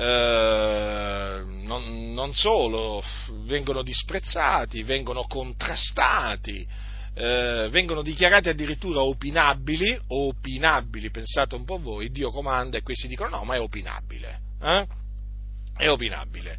Eh, 0.00 1.42
non, 1.44 2.14
non, 2.14 2.32
solo, 2.32 3.02
vengono 3.44 3.82
disprezzati, 3.82 4.82
vengono 4.82 5.24
contrastati, 5.24 6.66
eh, 7.12 7.68
vengono 7.70 8.00
dichiarati 8.00 8.48
addirittura 8.48 9.02
opinabili, 9.02 10.00
opinabili, 10.06 11.10
pensate 11.10 11.54
un 11.54 11.66
po' 11.66 11.78
voi, 11.78 12.10
Dio 12.10 12.30
comanda 12.30 12.78
e 12.78 12.82
questi 12.82 13.08
dicono 13.08 13.28
no, 13.36 13.44
ma 13.44 13.56
è 13.56 13.60
opinabile, 13.60 14.40
eh? 14.62 14.86
è 15.76 15.90
opinabile. 15.90 16.58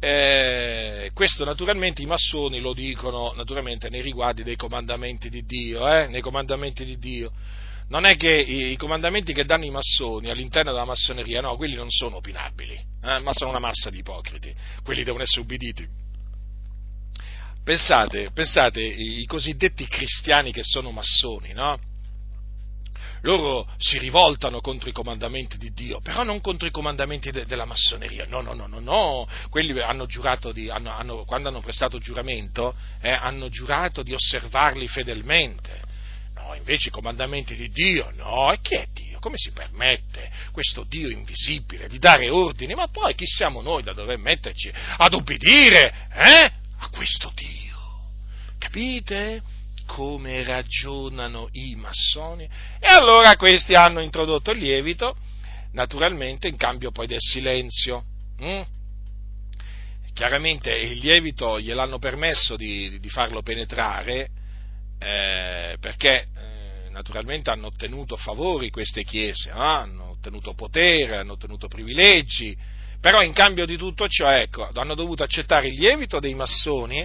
Eh, 0.00 1.10
questo 1.12 1.44
naturalmente 1.44 2.00
i 2.00 2.06
massoni 2.06 2.58
lo 2.58 2.72
dicono 2.72 3.34
naturalmente 3.36 3.90
nei 3.90 4.00
riguardi 4.00 4.42
dei 4.42 4.56
comandamenti 4.56 5.28
di 5.28 5.44
Dio, 5.44 5.86
eh? 5.86 6.06
nei 6.06 6.22
comandamenti 6.22 6.86
di 6.86 6.98
Dio. 6.98 7.32
Non 7.88 8.04
è 8.04 8.16
che 8.16 8.30
i, 8.30 8.76
comandamenti 8.76 9.32
che 9.32 9.44
danno 9.44 9.64
i 9.64 9.70
massoni 9.70 10.30
all'interno 10.30 10.72
della 10.72 10.84
massoneria, 10.84 11.40
no, 11.40 11.56
quelli 11.56 11.74
non 11.74 11.90
sono 11.90 12.16
opinabili, 12.16 12.74
eh? 13.02 13.18
ma 13.20 13.32
sono 13.32 13.50
una 13.50 13.58
massa 13.58 13.90
di 13.90 13.98
ipocriti, 13.98 14.54
quelli 14.82 15.04
devono 15.04 15.22
essere 15.22 15.42
ubbiditi. 15.42 15.86
Pensate, 17.62 18.30
pensate, 18.32 18.80
i, 18.80 19.20
i 19.20 19.26
cosiddetti 19.26 19.86
cristiani 19.86 20.52
che 20.52 20.62
sono 20.64 20.90
massoni, 20.90 21.52
no? 21.52 21.78
loro 23.22 23.66
si 23.78 23.98
rivoltano 23.98 24.60
contro 24.60 24.88
i 24.88 24.92
comandamenti 24.92 25.56
di 25.56 25.72
Dio, 25.72 26.00
però 26.00 26.22
non 26.22 26.40
contro 26.40 26.66
i 26.66 26.70
comandamenti 26.70 27.30
de- 27.30 27.46
della 27.46 27.64
massoneria, 27.64 28.26
no, 28.28 28.40
no, 28.40 28.52
no, 28.52 28.66
no, 28.66 28.80
no, 28.80 29.28
quelli 29.48 29.78
hanno 29.80 30.06
giurato 30.06 30.52
di, 30.52 30.68
hanno, 30.68 30.90
hanno, 30.90 31.24
quando 31.24 31.48
hanno 31.48 31.60
prestato 31.60 31.98
giuramento, 31.98 32.74
eh, 33.00 33.10
hanno 33.10 33.48
giurato 33.48 34.02
di 34.02 34.12
osservarli 34.12 34.88
fedelmente, 34.88 35.90
invece 36.54 36.88
i 36.88 36.92
comandamenti 36.92 37.54
di 37.54 37.70
Dio, 37.70 38.10
no, 38.16 38.52
e 38.52 38.60
chi 38.60 38.74
è 38.74 38.86
Dio? 38.92 39.18
Come 39.18 39.36
si 39.36 39.50
permette 39.52 40.30
questo 40.52 40.84
Dio 40.84 41.08
invisibile 41.08 41.88
di 41.88 41.98
dare 41.98 42.28
ordini? 42.28 42.74
Ma 42.74 42.88
poi 42.88 43.14
chi 43.14 43.26
siamo 43.26 43.60
noi 43.60 43.82
da 43.82 43.92
dover 43.92 44.18
metterci 44.18 44.72
ad 44.96 45.14
obbedire, 45.14 46.08
eh, 46.12 46.52
a 46.78 46.88
questo 46.90 47.32
Dio? 47.34 47.80
Capite? 48.58 49.42
come 49.84 50.42
ragionano 50.42 51.48
i 51.52 51.74
massoni? 51.74 52.48
E 52.78 52.86
allora 52.86 53.36
questi 53.36 53.74
hanno 53.74 54.00
introdotto 54.00 54.50
il 54.50 54.58
lievito, 54.58 55.16
naturalmente 55.72 56.48
in 56.48 56.56
cambio 56.56 56.90
poi 56.90 57.06
del 57.06 57.20
silenzio. 57.20 58.04
Mm? 58.42 58.62
Chiaramente 60.14 60.70
il 60.70 60.98
lievito 60.98 61.60
gliel'hanno 61.60 61.98
permesso 61.98 62.56
di, 62.56 62.98
di 63.00 63.08
farlo 63.10 63.42
penetrare 63.42 64.30
eh, 65.02 65.76
perché 65.80 66.26
eh, 66.36 66.90
naturalmente 66.90 67.50
hanno 67.50 67.66
ottenuto 67.66 68.16
favori 68.16 68.70
queste 68.70 69.04
chiese, 69.04 69.52
no? 69.52 69.62
hanno 69.62 70.10
ottenuto 70.10 70.54
potere, 70.54 71.16
hanno 71.16 71.32
ottenuto 71.32 71.68
privilegi, 71.68 72.56
però 73.00 73.22
in 73.22 73.32
cambio 73.32 73.66
di 73.66 73.76
tutto 73.76 74.06
ciò 74.06 74.30
ecco, 74.30 74.68
hanno 74.72 74.94
dovuto 74.94 75.24
accettare 75.24 75.66
il 75.66 75.74
lievito 75.74 76.20
dei 76.20 76.34
massoni 76.34 77.04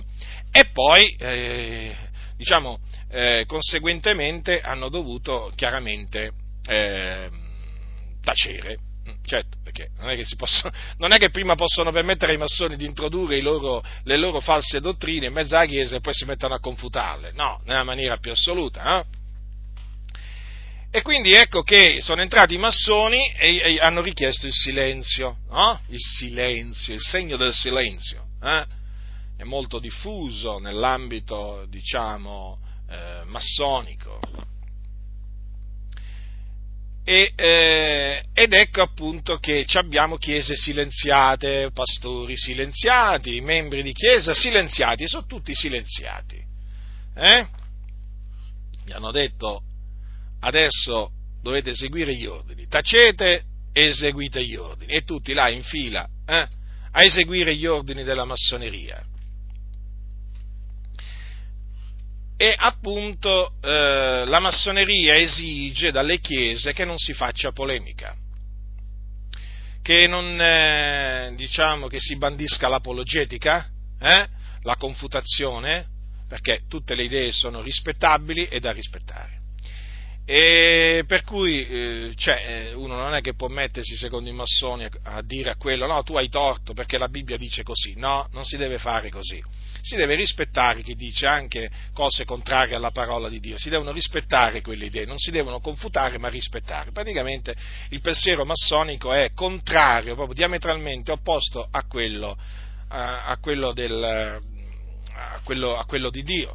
e 0.52 0.66
poi 0.72 1.16
eh, 1.18 1.96
diciamo, 2.38 2.80
eh, 3.10 3.46
conseguentemente 3.48 4.62
hanno 4.62 4.90
dovuto 4.90 5.52
chiaramente 5.56 6.32
eh, 6.68 7.30
tacere. 8.22 8.78
Mm, 9.10 9.24
certo, 9.26 9.58
perché 9.64 9.90
non 9.98 10.10
è, 10.10 10.16
che 10.16 10.26
possono, 10.36 10.74
non 10.98 11.12
è 11.14 11.18
che 11.18 11.30
prima 11.30 11.56
possono 11.56 11.92
permettere 11.92 12.34
ai 12.34 12.38
massoni 12.38 12.76
di 12.76 12.86
introdurre 12.86 13.42
loro, 13.42 13.84
le 14.04 14.18
loro 14.18 14.40
false 14.40 14.80
dottrine 14.80 15.28
in 15.28 15.34
mezzo 15.34 15.56
alla 15.56 15.66
Chiesa 15.66 15.96
e 15.96 16.02
poi 16.02 16.14
si 16.14 16.26
mettono 16.26 16.56
a 16.56 16.60
confutarle, 16.60 17.32
no, 17.34 17.62
nella 17.66 17.84
maniera 17.84 18.18
più 18.18 18.32
assoluta. 18.32 18.84
No? 18.84 19.06
E 20.90 21.02
quindi 21.02 21.34
ecco 21.34 21.64
che 21.64 22.00
sono 22.02 22.22
entrati 22.22 22.56
i 22.56 22.58
massoni 22.58 23.32
e, 23.34 23.58
e 23.58 23.80
hanno 23.80 24.02
richiesto 24.02 24.48
il 24.48 24.54
silenzio, 24.54 25.38
no? 25.50 25.82
il 25.90 26.00
silenzio, 26.00 26.94
il 26.94 27.02
segno 27.02 27.38
del 27.38 27.54
silenzio. 27.54 28.26
Eh? 28.42 28.76
è 29.38 29.44
molto 29.44 29.78
diffuso 29.78 30.58
nell'ambito, 30.58 31.66
diciamo, 31.70 32.58
eh, 32.90 33.22
massonico. 33.26 34.20
E, 37.10 37.32
eh, 37.38 38.22
ed 38.34 38.52
ecco 38.52 38.82
appunto 38.82 39.38
che 39.38 39.66
abbiamo 39.76 40.18
chiese 40.18 40.58
silenziate, 40.58 41.72
pastori 41.74 42.36
silenziati, 42.36 43.40
membri 43.40 43.82
di 43.82 43.94
chiesa 43.94 44.34
silenziati, 44.34 45.08
sono 45.08 45.26
tutti 45.26 45.56
silenziati. 45.56 46.36
Eh? 47.16 47.48
Gli 48.84 48.92
hanno 48.92 49.12
detto 49.12 49.62
adesso 50.42 51.12
dovete 51.42 51.74
seguire 51.74 52.14
gli 52.14 52.26
ordini, 52.26 52.68
tacete 52.68 53.44
e 53.72 53.86
eseguite 53.86 54.44
gli 54.44 54.56
ordini, 54.56 54.92
e 54.92 55.04
tutti 55.04 55.32
là 55.32 55.48
in 55.48 55.64
fila 55.64 56.06
eh, 56.26 56.48
a 56.92 57.04
eseguire 57.06 57.56
gli 57.56 57.66
ordini 57.66 58.04
della 58.04 58.26
massoneria. 58.26 59.02
E 62.40 62.54
appunto 62.56 63.54
eh, 63.62 64.24
la 64.28 64.40
massoneria 64.40 65.16
esige 65.16 65.92
dalle 65.92 66.20
chiese 66.20 66.72
che 66.72 66.86
non 66.86 67.00
si 67.00 67.14
faccia 67.14 67.52
polemica, 67.52 68.16
che 69.82 70.06
non 70.06 70.40
eh, 70.40 71.34
diciamo 71.36 71.88
che 71.88 72.00
si 72.00 72.16
bandisca 72.16 72.68
l'apologetica, 72.68 73.68
eh, 74.00 74.28
la 74.62 74.76
confutazione, 74.76 75.88
perché 76.28 76.62
tutte 76.70 76.94
le 76.94 77.06
idee 77.06 77.32
sono 77.32 77.60
rispettabili 77.60 78.48
e 78.48 78.60
da 78.60 78.72
rispettare. 78.72 79.36
E 80.24 81.06
per 81.08 81.24
cui 81.24 81.66
eh, 81.66 82.14
cioè, 82.16 82.72
uno 82.76 82.98
non 82.98 83.16
è 83.16 83.22
che 83.22 83.34
può 83.34 83.48
mettersi 83.48 83.96
secondo 83.96 84.30
i 84.30 84.34
massoni 84.34 84.88
a 85.04 85.24
dire 85.24 85.50
a 85.50 85.56
quello 85.56 85.88
no, 85.88 86.04
tu 86.04 86.16
hai 86.16 86.30
torto 86.30 86.74
perché 86.74 87.00
la 87.00 87.10
Bibbia 87.10 87.38
dice 87.38 87.64
così, 87.64 87.96
no, 87.96 88.28
non 88.32 88.46
si 88.46 88.58
deve 88.58 88.78
fare 88.78 89.10
così 89.10 89.42
si 89.88 89.96
deve 89.96 90.16
rispettare 90.16 90.82
chi 90.82 90.96
dice 90.96 91.28
anche 91.28 91.72
cose 91.94 92.26
contrarie 92.26 92.76
alla 92.76 92.92
parola 92.92 93.30
di 93.30 93.40
Dio, 93.40 93.58
si 93.58 93.70
devono 93.70 93.94
rispettare 93.94 94.60
quelle 94.62 94.86
idee, 94.86 95.06
non 95.06 95.18
si 95.18 95.32
devono 95.32 95.62
confutare 95.62 96.18
ma 96.18 96.28
rispettare. 96.28 96.92
Praticamente 96.92 97.56
il 97.92 98.02
pensiero 98.02 98.44
massonico 98.44 99.14
è 99.14 99.32
contrario, 99.34 100.16
proprio 100.16 100.36
diametralmente 100.36 101.14
opposto 101.14 101.66
a 101.72 101.86
quello, 101.86 102.38
a, 102.90 103.28
a 103.28 103.38
quello, 103.38 103.72
del, 103.72 104.04
a 104.04 105.40
quello, 105.46 105.78
a 105.78 105.86
quello 105.86 106.10
di 106.10 106.24
Dio. 106.24 106.54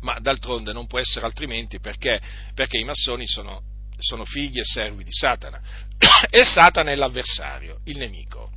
Ma 0.00 0.18
d'altronde 0.18 0.72
non 0.72 0.86
può 0.86 0.98
essere 0.98 1.26
altrimenti 1.26 1.80
perché, 1.80 2.18
perché 2.54 2.78
i 2.78 2.84
massoni 2.84 3.26
sono, 3.26 3.60
sono 3.98 4.24
figli 4.24 4.58
e 4.58 4.64
servi 4.64 5.04
di 5.04 5.12
Satana 5.12 5.60
e 6.30 6.44
Satana 6.44 6.92
è 6.92 6.94
l'avversario, 6.94 7.80
il 7.84 7.98
nemico. 7.98 8.50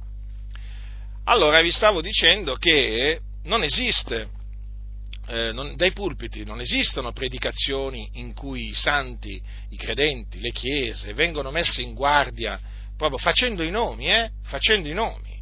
Allora 1.25 1.59
vi 1.61 1.71
stavo 1.71 1.99
dicendo 1.99 2.55
che 2.55 3.19
non 3.43 3.63
esiste, 3.63 4.29
eh, 5.27 5.51
non, 5.51 5.75
dai 5.75 5.91
pulpiti 5.91 6.43
non 6.43 6.59
esistono 6.59 7.11
predicazioni 7.11 8.09
in 8.13 8.33
cui 8.33 8.69
i 8.69 8.73
santi, 8.73 9.41
i 9.69 9.77
credenti, 9.77 10.39
le 10.39 10.51
chiese 10.51 11.13
vengono 11.13 11.51
messe 11.51 11.81
in 11.81 11.93
guardia 11.93 12.59
proprio 12.97 13.17
facendo 13.17 13.63
i 13.63 13.69
nomi, 13.69 14.11
eh, 14.11 14.31
facendo 14.43 14.89
i 14.89 14.93
nomi 14.93 15.41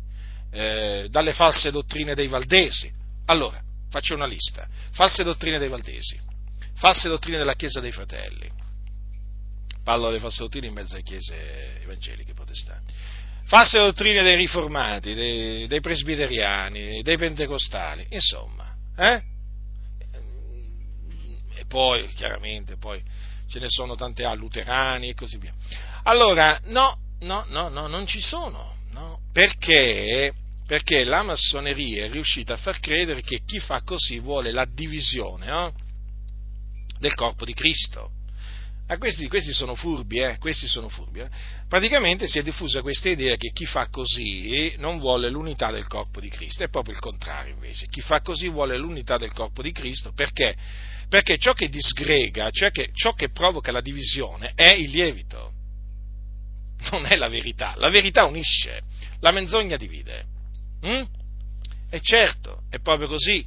eh, 0.51 1.07
dalle 1.09 1.33
false 1.33 1.71
dottrine 1.71 2.13
dei 2.13 2.27
valdesi. 2.27 2.91
Allora, 3.25 3.61
faccio 3.89 4.13
una 4.13 4.25
lista. 4.25 4.67
False 4.91 5.23
dottrine 5.23 5.57
dei 5.57 5.69
valdesi, 5.69 6.19
false 6.75 7.07
dottrine 7.09 7.37
della 7.37 7.55
Chiesa 7.55 7.79
dei 7.79 7.91
Fratelli. 7.91 8.49
Parlo 9.83 10.07
delle 10.07 10.19
false 10.19 10.39
dottrine 10.39 10.67
in 10.67 10.73
mezzo 10.73 10.95
alle 10.95 11.03
chiese 11.03 11.81
evangeliche 11.81 12.33
protestanti 12.33 12.93
false 13.47 13.77
dottrine 13.79 14.23
dei 14.23 14.35
riformati, 14.35 15.13
dei, 15.13 15.67
dei 15.67 15.79
presbiteriani, 15.79 17.01
dei 17.01 17.17
pentecostali, 17.17 18.05
insomma. 18.09 18.75
Eh? 18.97 19.21
E 21.55 21.65
poi, 21.67 22.07
chiaramente, 22.07 22.77
poi 22.77 23.01
ce 23.49 23.59
ne 23.59 23.69
sono 23.69 23.95
tante 23.95 24.25
a 24.25 24.33
luterani 24.33 25.09
e 25.09 25.13
così 25.13 25.37
via. 25.37 25.53
Allora, 26.03 26.59
no, 26.65 26.97
no, 27.21 27.45
no, 27.47 27.69
no, 27.69 27.87
non 27.87 28.05
ci 28.05 28.19
sono, 28.19 28.75
no? 28.91 29.21
Perché, 29.31 30.33
perché 30.65 31.05
la 31.05 31.23
massoneria 31.23 32.05
è 32.05 32.11
riuscita 32.11 32.53
a 32.53 32.57
far 32.57 32.79
credere 32.79 33.21
che 33.21 33.41
chi 33.45 33.59
fa 33.59 33.81
così 33.83 34.19
vuole 34.19 34.51
la 34.51 34.65
divisione 34.65 35.45
no? 35.45 35.73
del 36.99 37.13
corpo 37.15 37.45
di 37.45 37.53
Cristo. 37.53 38.11
Ah, 38.89 38.97
questi, 38.97 39.27
questi, 39.27 39.51
sono 39.51 39.75
furbi, 39.75 40.19
eh? 40.19 40.37
questi 40.37 40.67
sono 40.67 40.87
furbi. 40.87 41.19
Eh? 41.19 41.29
Praticamente 41.67 42.25
si 42.25 42.39
è 42.39 42.41
diffusa 42.41 42.81
questa 42.81 43.09
idea 43.09 43.35
che 43.35 43.51
chi 43.51 43.65
fa 43.65 43.89
così 43.89 44.75
non 44.77 44.97
vuole 44.97 45.29
l'unità 45.29 45.71
del 45.71 45.85
corpo 45.87 46.21
di 46.21 46.29
Cristo, 46.29 46.63
è 46.63 46.69
proprio 46.69 46.93
il 46.93 47.01
contrario 47.01 47.53
invece. 47.53 47.87
Chi 47.87 47.99
fa 47.99 48.21
così 48.21 48.47
vuole 48.47 48.77
l'unità 48.77 49.17
del 49.17 49.33
corpo 49.33 49.61
di 49.61 49.73
Cristo 49.73 50.13
perché? 50.13 50.55
Perché 51.09 51.37
ciò 51.37 51.51
che 51.51 51.67
disgrega, 51.67 52.49
cioè 52.49 52.71
che, 52.71 52.91
ciò 52.93 53.11
che 53.13 53.29
provoca 53.29 53.73
la 53.73 53.81
divisione 53.81 54.53
è 54.55 54.73
il 54.73 54.89
lievito, 54.89 55.51
non 56.91 57.05
è 57.05 57.17
la 57.17 57.27
verità. 57.27 57.73
La 57.75 57.89
verità 57.89 58.23
unisce, 58.23 58.81
la 59.19 59.31
menzogna 59.31 59.75
divide. 59.75 60.25
Mm? 60.85 61.03
E 61.89 61.99
certo, 62.01 62.63
è 62.69 62.79
proprio 62.79 63.09
così. 63.09 63.45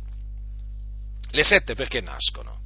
Le 1.30 1.42
sette 1.42 1.74
perché 1.74 2.02
nascono? 2.02 2.59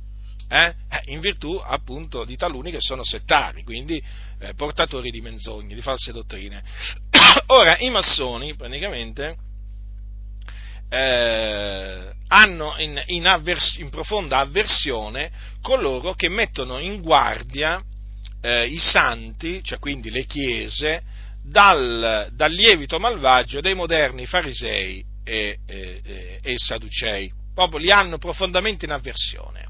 Eh? 0.48 0.74
eh 0.90 1.02
in 1.06 1.20
virtù 1.20 1.60
appunto 1.64 2.24
di 2.24 2.36
taluni 2.36 2.70
che 2.70 2.80
sono 2.80 3.02
settari, 3.04 3.62
quindi 3.64 4.02
eh, 4.38 4.54
portatori 4.54 5.10
di 5.10 5.20
menzogne, 5.20 5.74
di 5.74 5.80
false 5.80 6.12
dottrine. 6.12 6.62
Ora, 7.46 7.78
i 7.78 7.90
massoni 7.90 8.54
praticamente 8.54 9.36
eh, 10.88 12.12
hanno 12.28 12.74
in, 12.78 13.02
in, 13.06 13.26
avvers- 13.26 13.78
in, 13.78 13.90
profonda 13.90 14.38
avversione 14.38 15.30
coloro 15.60 16.14
che 16.14 16.28
mettono 16.28 16.78
in 16.78 17.00
guardia 17.00 17.82
eh, 18.40 18.66
i 18.66 18.78
santi, 18.78 19.62
cioè 19.62 19.78
quindi 19.78 20.10
le 20.10 20.24
chiese, 20.26 21.02
dal, 21.42 22.28
dal, 22.32 22.52
lievito 22.52 22.98
malvagio 22.98 23.60
dei 23.60 23.74
moderni 23.74 24.26
farisei 24.26 25.04
e, 25.24 25.58
e, 25.66 26.40
e 26.42 26.54
sadducei. 26.58 27.32
Proprio 27.54 27.78
li 27.78 27.90
hanno 27.90 28.18
profondamente 28.18 28.84
in 28.84 28.92
avversione. 28.92 29.63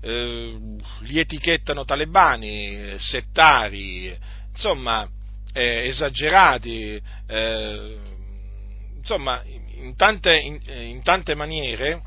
Eh, 0.00 0.58
li 1.00 1.18
etichettano 1.18 1.84
talebani, 1.84 2.94
settari, 2.98 4.16
insomma, 4.50 5.08
eh, 5.52 5.86
esagerati, 5.86 7.00
eh, 7.26 7.98
insomma, 8.96 9.42
in 9.44 9.96
tante, 9.96 10.38
in, 10.38 10.60
in 10.66 11.02
tante 11.02 11.34
maniere 11.34 12.02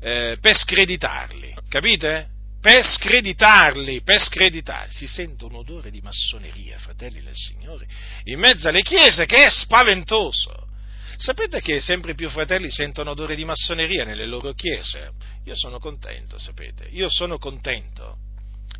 eh, 0.00 0.38
per 0.40 0.56
screditarli, 0.56 1.56
capite? 1.68 2.36
Per 2.60 2.84
screditarli, 2.84 4.02
per 4.02 4.20
screditarli. 4.20 4.92
Si 4.92 5.06
sente 5.06 5.44
un 5.44 5.54
odore 5.54 5.90
di 5.90 6.00
massoneria, 6.00 6.78
fratelli 6.78 7.22
del 7.22 7.34
Signore, 7.34 7.86
in 8.24 8.38
mezzo 8.38 8.68
alle 8.68 8.82
chiese 8.82 9.26
che 9.26 9.44
è 9.44 9.50
spaventoso. 9.50 10.66
Sapete 11.20 11.60
che 11.60 11.80
sempre 11.80 12.14
più 12.14 12.28
fratelli 12.30 12.70
sentono 12.70 13.10
odore 13.10 13.34
di 13.34 13.44
massoneria 13.44 14.04
nelle 14.04 14.24
loro 14.24 14.52
chiese? 14.52 15.10
Io 15.46 15.56
sono 15.56 15.80
contento, 15.80 16.38
sapete, 16.38 16.86
io 16.92 17.08
sono 17.10 17.38
contento. 17.38 18.18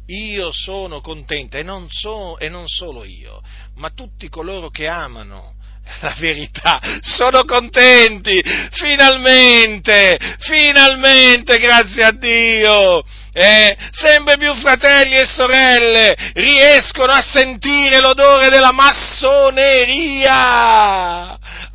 Io 0.07 0.53
sono 0.53 1.01
contento 1.01 1.57
e 1.57 1.65
non, 1.65 1.89
so, 1.91 2.39
e 2.39 2.49
non 2.49 2.69
solo 2.69 3.05
io, 3.05 3.43
ma 3.75 3.91
tutti 3.91 4.29
coloro 4.29 4.71
che 4.71 4.87
amano 4.87 5.57
la 6.01 6.15
verità, 6.19 6.81
sono 7.01 7.45
contenti, 7.45 8.41
finalmente, 8.71 10.17
finalmente, 10.39 11.59
grazie 11.59 12.05
a 12.05 12.13
Dio, 12.13 13.03
eh, 13.33 13.77
sempre 13.91 14.37
più 14.37 14.55
fratelli 14.55 15.17
e 15.17 15.27
sorelle 15.27 16.17
riescono 16.35 17.13
a 17.13 17.21
sentire 17.21 18.01
l'odore 18.01 18.49
della 18.49 18.73
massoneria. 18.73 20.27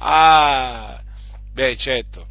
Ah, 0.05 1.01
beh, 1.53 1.77
certo, 1.77 2.27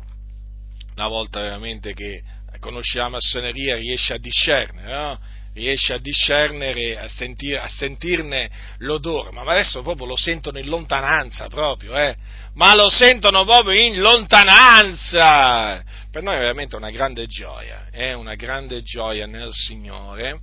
una 0.95 1.09
volta 1.09 1.41
veramente 1.41 1.95
che 1.95 2.23
conosci 2.61 2.99
la 2.99 3.09
massoneria 3.09 3.77
riesce 3.77 4.13
a 4.13 4.19
discernere, 4.19 4.93
no? 4.93 5.19
riesce 5.55 5.95
a 5.95 5.99
discernere, 5.99 6.99
a, 6.99 7.09
sentir, 7.09 7.57
a 7.57 7.69
sentirne 7.69 8.51
l'odore, 8.79 9.31
ma 9.31 9.41
adesso 9.41 9.81
proprio 9.81 10.05
lo 10.05 10.17
sentono 10.17 10.59
in 10.59 10.67
lontananza 10.69 11.49
proprio, 11.49 11.97
eh? 11.97 12.15
ma 12.55 12.75
lo 12.75 12.91
sentono 12.91 13.45
proprio 13.45 13.81
in 13.81 14.01
lontananza! 14.01 15.83
Per 16.11 16.23
noi 16.23 16.35
è 16.35 16.41
veramente 16.41 16.77
una 16.77 16.91
grande 16.91 17.27
gioia, 17.27 17.87
è 17.91 18.13
una 18.13 18.35
grande 18.35 18.83
gioia 18.83 19.27
nel 19.27 19.51
Signore, 19.51 20.41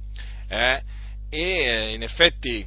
eh? 0.47 0.81
e 1.29 1.39
eh, 1.39 1.93
in 1.93 2.01
effetti, 2.01 2.65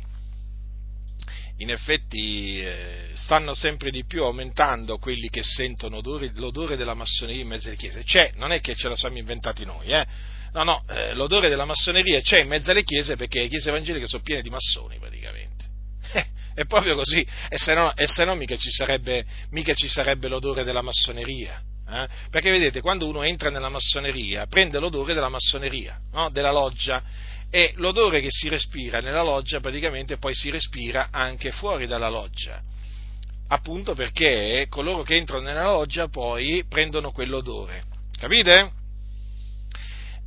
in 1.59 1.71
effetti 1.71 2.61
eh, 2.61 3.11
stanno 3.15 3.55
sempre 3.55 3.91
di 3.91 4.05
più 4.05 4.25
aumentando 4.25 4.99
quelli 4.99 5.29
che 5.29 5.43
sentono 5.43 5.99
odore, 5.99 6.33
l'odore 6.35 6.77
della 6.77 6.95
massoneria 6.95 7.43
in 7.43 7.49
mezzo 7.49 7.69
alle 7.69 7.77
chiese. 7.77 8.03
C'è, 8.03 8.33
non 8.37 8.53
è 8.53 8.61
che 8.61 8.75
ce 8.75 8.89
la 8.89 8.97
siamo 8.97 9.19
inventati 9.19 9.65
noi, 9.65 9.87
eh? 9.89 10.07
No, 10.53 10.65
no, 10.65 10.85
eh, 10.89 11.15
l'odore 11.15 11.49
della 11.49 11.65
massoneria 11.65 12.21
c'è 12.21 12.41
in 12.41 12.49
mezzo 12.49 12.71
alle 12.71 12.83
chiese 12.83 13.17
perché 13.17 13.41
le 13.41 13.49
chiese 13.49 13.71
evangeliche 13.71 14.07
sono 14.07 14.23
piene 14.23 14.43
di 14.43 14.51
massoni 14.51 14.99
praticamente. 14.99 15.71
Eh, 16.15 16.27
è 16.55 16.67
proprio 16.67 16.95
così, 16.95 17.27
e 17.49 17.57
se 17.57 17.73
no, 17.73 17.97
e 17.97 18.07
se 18.07 18.27
no 18.27 18.35
mica, 18.35 18.55
ci 18.59 18.71
sarebbe, 18.71 19.25
mica, 19.53 19.73
ci 19.73 19.89
sarebbe, 19.89 20.29
l'odore 20.29 20.65
della 20.65 20.83
massoneria. 20.83 21.59
Eh? 21.89 22.09
Perché 22.29 22.51
vedete, 22.51 22.83
quando 22.83 23.09
uno 23.09 23.23
entra 23.23 23.49
nella 23.49 23.71
massoneria, 23.71 24.47
prende 24.47 24.79
l'odore 24.79 25.15
della 25.15 25.31
massoneria, 25.31 25.99
no? 26.13 26.29
della 26.29 26.53
loggia, 26.53 27.03
e 27.55 27.75
l'odore 27.77 28.21
che 28.21 28.31
si 28.31 28.49
respira 28.49 29.01
nella 29.01 29.23
loggia 29.23 29.61
praticamente 29.61 30.17
poi 30.17 30.35
si 30.35 30.49
respira 30.49 31.09
anche 31.11 31.53
fuori 31.53 31.87
dalla 31.87 32.09
loggia. 32.09 32.63
Appunto 33.49 33.95
perché 33.95 34.67
coloro 34.71 35.03
che 35.03 35.17
entrano 35.17 35.43
nella 35.43 35.71
loggia 35.71 36.09
poi 36.09 36.65
prendono 36.67 37.13
quell'odore. 37.13 37.85
Capite? 38.19 38.81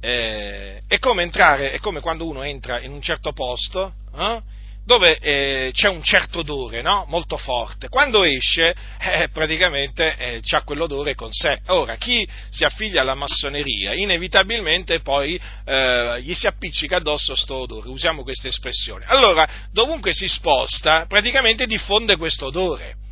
eh, 0.05 0.83
è 0.88 0.99
come 0.99 1.23
entrare, 1.23 1.71
è 1.71 1.79
come 1.79 1.99
quando 1.99 2.27
uno 2.27 2.43
entra 2.43 2.79
in 2.79 2.91
un 2.91 3.01
certo 3.01 3.33
posto, 3.33 3.93
eh, 4.15 4.41
dove 4.86 5.17
eh, 5.19 5.71
c'è 5.74 5.89
un 5.89 6.04
certo 6.04 6.39
odore, 6.39 6.82
no? 6.82 7.06
molto 7.10 7.38
forte. 7.38 7.89
Quando 7.89 8.24
esce, 8.24 8.76
eh, 9.02 9.30
praticamente 9.30 10.15
eh, 10.17 10.41
ha 10.52 10.62
quell'odore 10.62 11.15
con 11.15 11.32
sé. 11.32 11.60
Ora, 11.67 11.95
chi 11.95 12.28
si 12.50 12.63
affiglia 12.63 13.02
alla 13.02 13.15
massoneria, 13.15 13.93
inevitabilmente 13.93 15.02
poi 15.02 15.39
eh, 15.65 16.21
gli 16.21 16.34
si 16.34 16.48
appiccica 16.48 16.98
addosso 16.98 17.34
questo 17.34 17.56
odore, 17.56 17.89
usiamo 17.89 18.24
questa 18.24 18.48
espressione. 18.48 19.06
Allora, 19.08 19.48
dovunque 19.71 20.13
si 20.13 20.28
sposta, 20.28 21.06
praticamente 21.08 21.65
diffonde 21.65 22.15
questo 22.15 22.48
odore. 22.48 23.04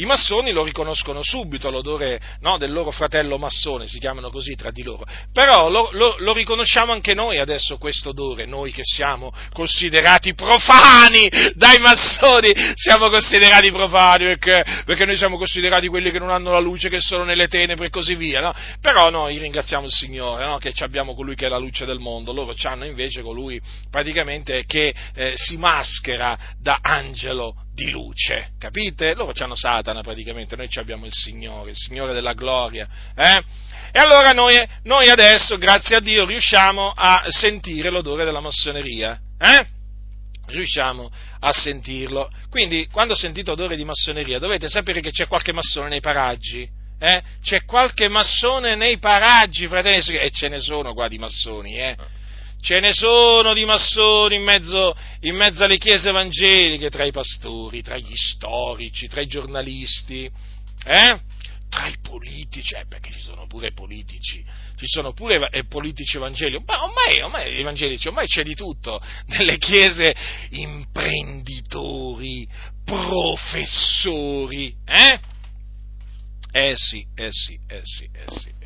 I 0.00 0.06
massoni 0.06 0.50
lo 0.50 0.64
riconoscono 0.64 1.22
subito, 1.22 1.70
l'odore 1.70 2.18
no, 2.40 2.56
del 2.56 2.72
loro 2.72 2.90
fratello 2.90 3.36
massone, 3.36 3.86
si 3.86 3.98
chiamano 3.98 4.30
così 4.30 4.54
tra 4.54 4.70
di 4.70 4.82
loro, 4.82 5.04
però 5.30 5.68
lo, 5.68 5.90
lo, 5.92 6.16
lo 6.20 6.32
riconosciamo 6.32 6.92
anche 6.92 7.12
noi 7.12 7.36
adesso 7.36 7.76
questo 7.76 8.08
odore, 8.08 8.46
noi 8.46 8.72
che 8.72 8.80
siamo 8.82 9.30
considerati 9.52 10.32
profani 10.32 11.28
dai 11.54 11.78
massoni, 11.80 12.50
siamo 12.76 13.10
considerati 13.10 13.70
profani 13.70 14.24
perché, 14.24 14.64
perché 14.86 15.04
noi 15.04 15.18
siamo 15.18 15.36
considerati 15.36 15.88
quelli 15.88 16.10
che 16.10 16.18
non 16.18 16.30
hanno 16.30 16.50
la 16.50 16.60
luce, 16.60 16.88
che 16.88 17.00
sono 17.00 17.24
nelle 17.24 17.46
tenebre 17.46 17.88
e 17.88 17.90
così 17.90 18.14
via, 18.14 18.40
no? 18.40 18.54
però 18.80 19.10
noi 19.10 19.36
ringraziamo 19.36 19.84
il 19.84 19.92
Signore 19.92 20.46
no? 20.46 20.56
che 20.56 20.72
abbiamo 20.78 21.14
colui 21.14 21.34
che 21.34 21.44
è 21.44 21.50
la 21.50 21.58
luce 21.58 21.84
del 21.84 21.98
mondo, 21.98 22.32
loro 22.32 22.54
hanno 22.62 22.86
invece 22.86 23.20
colui 23.20 23.60
praticamente 23.90 24.64
che 24.64 24.94
eh, 25.14 25.32
si 25.34 25.58
maschera 25.58 26.38
da 26.58 26.78
angelo 26.80 27.54
di 27.80 27.90
luce, 27.90 28.50
capite? 28.58 29.14
Loro 29.14 29.32
hanno 29.38 29.54
Satana 29.54 30.02
praticamente, 30.02 30.54
noi 30.54 30.68
abbiamo 30.74 31.06
il 31.06 31.12
Signore, 31.14 31.70
il 31.70 31.76
Signore 31.76 32.12
della 32.12 32.34
gloria, 32.34 32.86
eh? 33.16 33.42
E 33.92 33.98
allora 33.98 34.32
noi, 34.32 34.54
noi, 34.84 35.08
adesso, 35.08 35.56
grazie 35.56 35.96
a 35.96 36.00
Dio, 36.00 36.26
riusciamo 36.26 36.92
a 36.94 37.24
sentire 37.28 37.88
l'odore 37.90 38.24
della 38.24 38.40
massoneria, 38.40 39.18
eh? 39.38 39.66
Riusciamo 40.46 41.10
a 41.40 41.52
sentirlo. 41.52 42.30
Quindi, 42.50 42.86
quando 42.88 43.14
sentite 43.14 43.50
odore 43.50 43.76
di 43.76 43.84
massoneria, 43.84 44.38
dovete 44.38 44.68
sapere 44.68 45.00
che 45.00 45.10
c'è 45.10 45.26
qualche 45.26 45.52
massone 45.52 45.88
nei 45.88 46.00
paraggi, 46.00 46.68
eh? 46.98 47.22
C'è 47.40 47.64
qualche 47.64 48.08
massone 48.08 48.74
nei 48.74 48.98
paraggi, 48.98 49.66
fratelli, 49.66 50.16
e 50.16 50.30
ce 50.30 50.48
ne 50.48 50.60
sono 50.60 50.92
qua 50.92 51.08
di 51.08 51.18
massoni, 51.18 51.78
eh? 51.78 51.96
Ce 52.60 52.78
ne 52.78 52.92
sono 52.92 53.54
di 53.54 53.64
massoni 53.64 54.36
in 54.36 54.42
mezzo, 54.42 54.94
in 55.20 55.34
mezzo, 55.34 55.64
alle 55.64 55.78
chiese 55.78 56.10
evangeliche, 56.10 56.90
tra 56.90 57.04
i 57.04 57.10
pastori, 57.10 57.82
tra 57.82 57.96
gli 57.96 58.14
storici, 58.14 59.08
tra 59.08 59.22
i 59.22 59.26
giornalisti, 59.26 60.30
eh? 60.84 61.20
tra 61.70 61.86
i 61.86 61.96
politici, 62.02 62.74
eh, 62.74 62.84
perché 62.86 63.10
ci 63.12 63.20
sono 63.20 63.46
pure 63.46 63.72
politici, 63.72 64.44
ci 64.76 64.86
sono 64.86 65.12
pure 65.12 65.48
eh, 65.50 65.64
politici 65.64 66.16
evangelici, 66.16 66.62
ma 66.66 66.82
ormai, 66.82 67.22
ormai 67.22 67.58
evangelici, 67.58 68.08
ormai 68.08 68.26
c'è 68.26 68.42
di 68.42 68.54
tutto, 68.54 69.00
nelle 69.26 69.56
chiese 69.56 70.14
imprenditori, 70.50 72.46
professori, 72.84 74.74
eh? 74.84 75.20
Eh 76.52 76.72
sì, 76.74 77.06
eh 77.14 77.28
sì, 77.30 77.56
eh 77.68 77.82
sì, 77.84 78.10
eh 78.12 78.24
sì. 78.28 78.59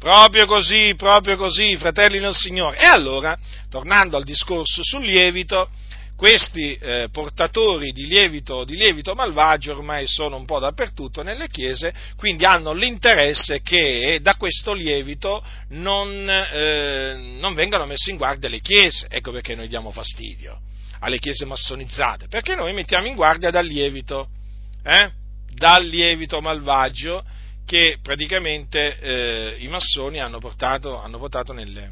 Proprio 0.00 0.46
così, 0.46 0.94
proprio 0.96 1.36
così, 1.36 1.76
fratelli 1.76 2.20
nel 2.20 2.32
Signore. 2.32 2.78
E 2.78 2.86
allora, 2.86 3.38
tornando 3.68 4.16
al 4.16 4.24
discorso 4.24 4.80
sul 4.82 5.04
lievito, 5.04 5.68
questi 6.16 6.74
eh, 6.74 7.08
portatori 7.12 7.92
di 7.92 8.06
lievito, 8.06 8.64
di 8.64 8.76
lievito, 8.76 9.14
malvagio 9.14 9.72
ormai 9.72 10.06
sono 10.06 10.36
un 10.36 10.46
po' 10.46 10.58
dappertutto 10.58 11.22
nelle 11.22 11.48
chiese, 11.48 11.92
quindi 12.16 12.46
hanno 12.46 12.72
l'interesse 12.72 13.60
che 13.60 14.20
da 14.22 14.36
questo 14.36 14.72
lievito 14.72 15.44
non, 15.68 16.26
eh, 16.30 17.36
non 17.38 17.52
vengano 17.52 17.84
messe 17.84 18.10
in 18.10 18.16
guardia 18.16 18.48
le 18.48 18.60
chiese. 18.60 19.06
Ecco 19.10 19.32
perché 19.32 19.54
noi 19.54 19.68
diamo 19.68 19.92
fastidio 19.92 20.60
alle 21.00 21.18
chiese 21.18 21.44
massonizzate, 21.44 22.26
perché 22.28 22.54
noi 22.54 22.72
mettiamo 22.72 23.06
in 23.06 23.16
guardia 23.16 23.50
dal 23.50 23.66
lievito, 23.66 24.28
eh? 24.82 25.10
dal 25.52 25.84
lievito 25.84 26.40
malvagio 26.40 27.22
che 27.70 27.98
praticamente 28.02 28.98
eh, 28.98 29.56
i 29.60 29.68
massoni 29.68 30.18
hanno 30.18 30.40
portato, 30.40 31.00
hanno 31.00 31.18
portato, 31.18 31.52
nelle, 31.52 31.88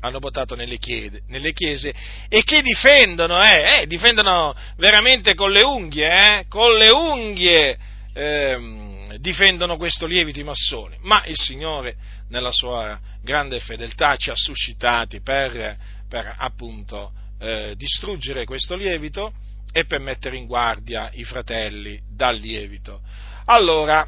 hanno 0.00 0.18
portato 0.18 0.54
nelle, 0.54 0.76
chiede, 0.76 1.22
nelle, 1.28 1.54
chiese 1.54 1.94
e 2.28 2.44
che 2.44 2.60
difendono, 2.60 3.42
eh, 3.42 3.80
eh, 3.80 3.86
difendono 3.86 4.54
veramente 4.76 5.32
con 5.32 5.52
le 5.52 5.62
unghie, 5.62 6.06
eh, 6.06 6.44
con 6.48 6.76
le 6.76 6.90
unghie 6.90 7.78
ehm, 8.12 9.16
difendono 9.16 9.78
questo 9.78 10.04
lievito 10.04 10.38
i 10.38 10.44
massoni, 10.44 10.98
ma 11.00 11.24
il 11.24 11.38
Signore 11.38 11.96
nella 12.28 12.52
sua 12.52 13.00
grande 13.22 13.60
fedeltà 13.60 14.16
ci 14.16 14.28
ha 14.28 14.36
suscitati 14.36 15.22
per, 15.22 15.78
per 16.06 16.34
appunto 16.36 17.10
eh, 17.40 17.72
distruggere 17.74 18.44
questo 18.44 18.76
lievito 18.76 19.32
e 19.72 19.86
per 19.86 20.00
mettere 20.00 20.36
in 20.36 20.44
guardia 20.44 21.08
i 21.14 21.24
fratelli 21.24 21.98
dal 22.06 22.36
lievito. 22.36 23.00
Allora, 23.46 24.06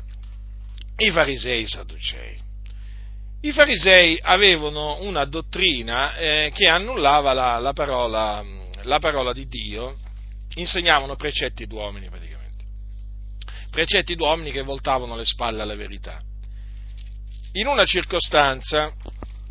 i 0.97 1.11
farisei 1.11 1.59
e 1.59 1.61
i 1.61 1.67
sadducei. 1.67 2.45
I 3.43 3.53
farisei 3.53 4.19
avevano 4.21 5.03
una 5.03 5.25
dottrina 5.25 6.17
eh, 6.17 6.51
che 6.55 6.67
annullava 6.67 7.33
la, 7.33 7.59
la, 7.59 7.73
parola, 7.73 8.45
la 8.83 8.99
parola 8.99 9.33
di 9.33 9.47
Dio, 9.47 9.97
insegnavano 10.55 11.17
precetti 11.17 11.67
d'uomini 11.67 12.09
praticamente 12.09 12.37
precetti 13.77 14.17
d'uomini 14.17 14.53
che 14.53 14.63
voltavano 14.63 15.17
le 15.17 15.27
spalle 15.27 15.61
alla 15.61 15.75
verità. 15.75 16.19
In 17.53 17.67
una 17.67 17.85
circostanza 17.85 18.91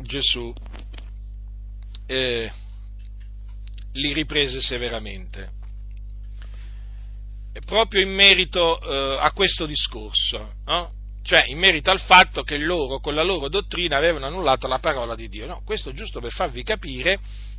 Gesù 0.00 0.52
eh, 2.06 2.52
li 3.92 4.12
riprese 4.12 4.60
severamente, 4.60 5.52
proprio 7.64 8.00
in 8.02 8.12
merito 8.12 8.80
eh, 8.80 9.16
a 9.20 9.30
questo 9.30 9.64
discorso, 9.64 10.54
no? 10.64 10.92
Cioè 11.26 11.44
in 11.48 11.58
merito 11.58 11.90
al 11.90 12.00
fatto 12.00 12.44
che 12.44 12.56
loro 12.56 13.00
con 13.00 13.14
la 13.14 13.24
loro 13.24 13.48
dottrina 13.48 13.96
avevano 13.96 14.26
annullato 14.26 14.68
la 14.68 14.78
parola 14.78 15.16
di 15.16 15.28
Dio. 15.28 15.46
No, 15.46 15.62
questo 15.64 15.92
giusto 15.92 16.20
per 16.20 16.30
farvi 16.30 16.62
capire 16.62 17.18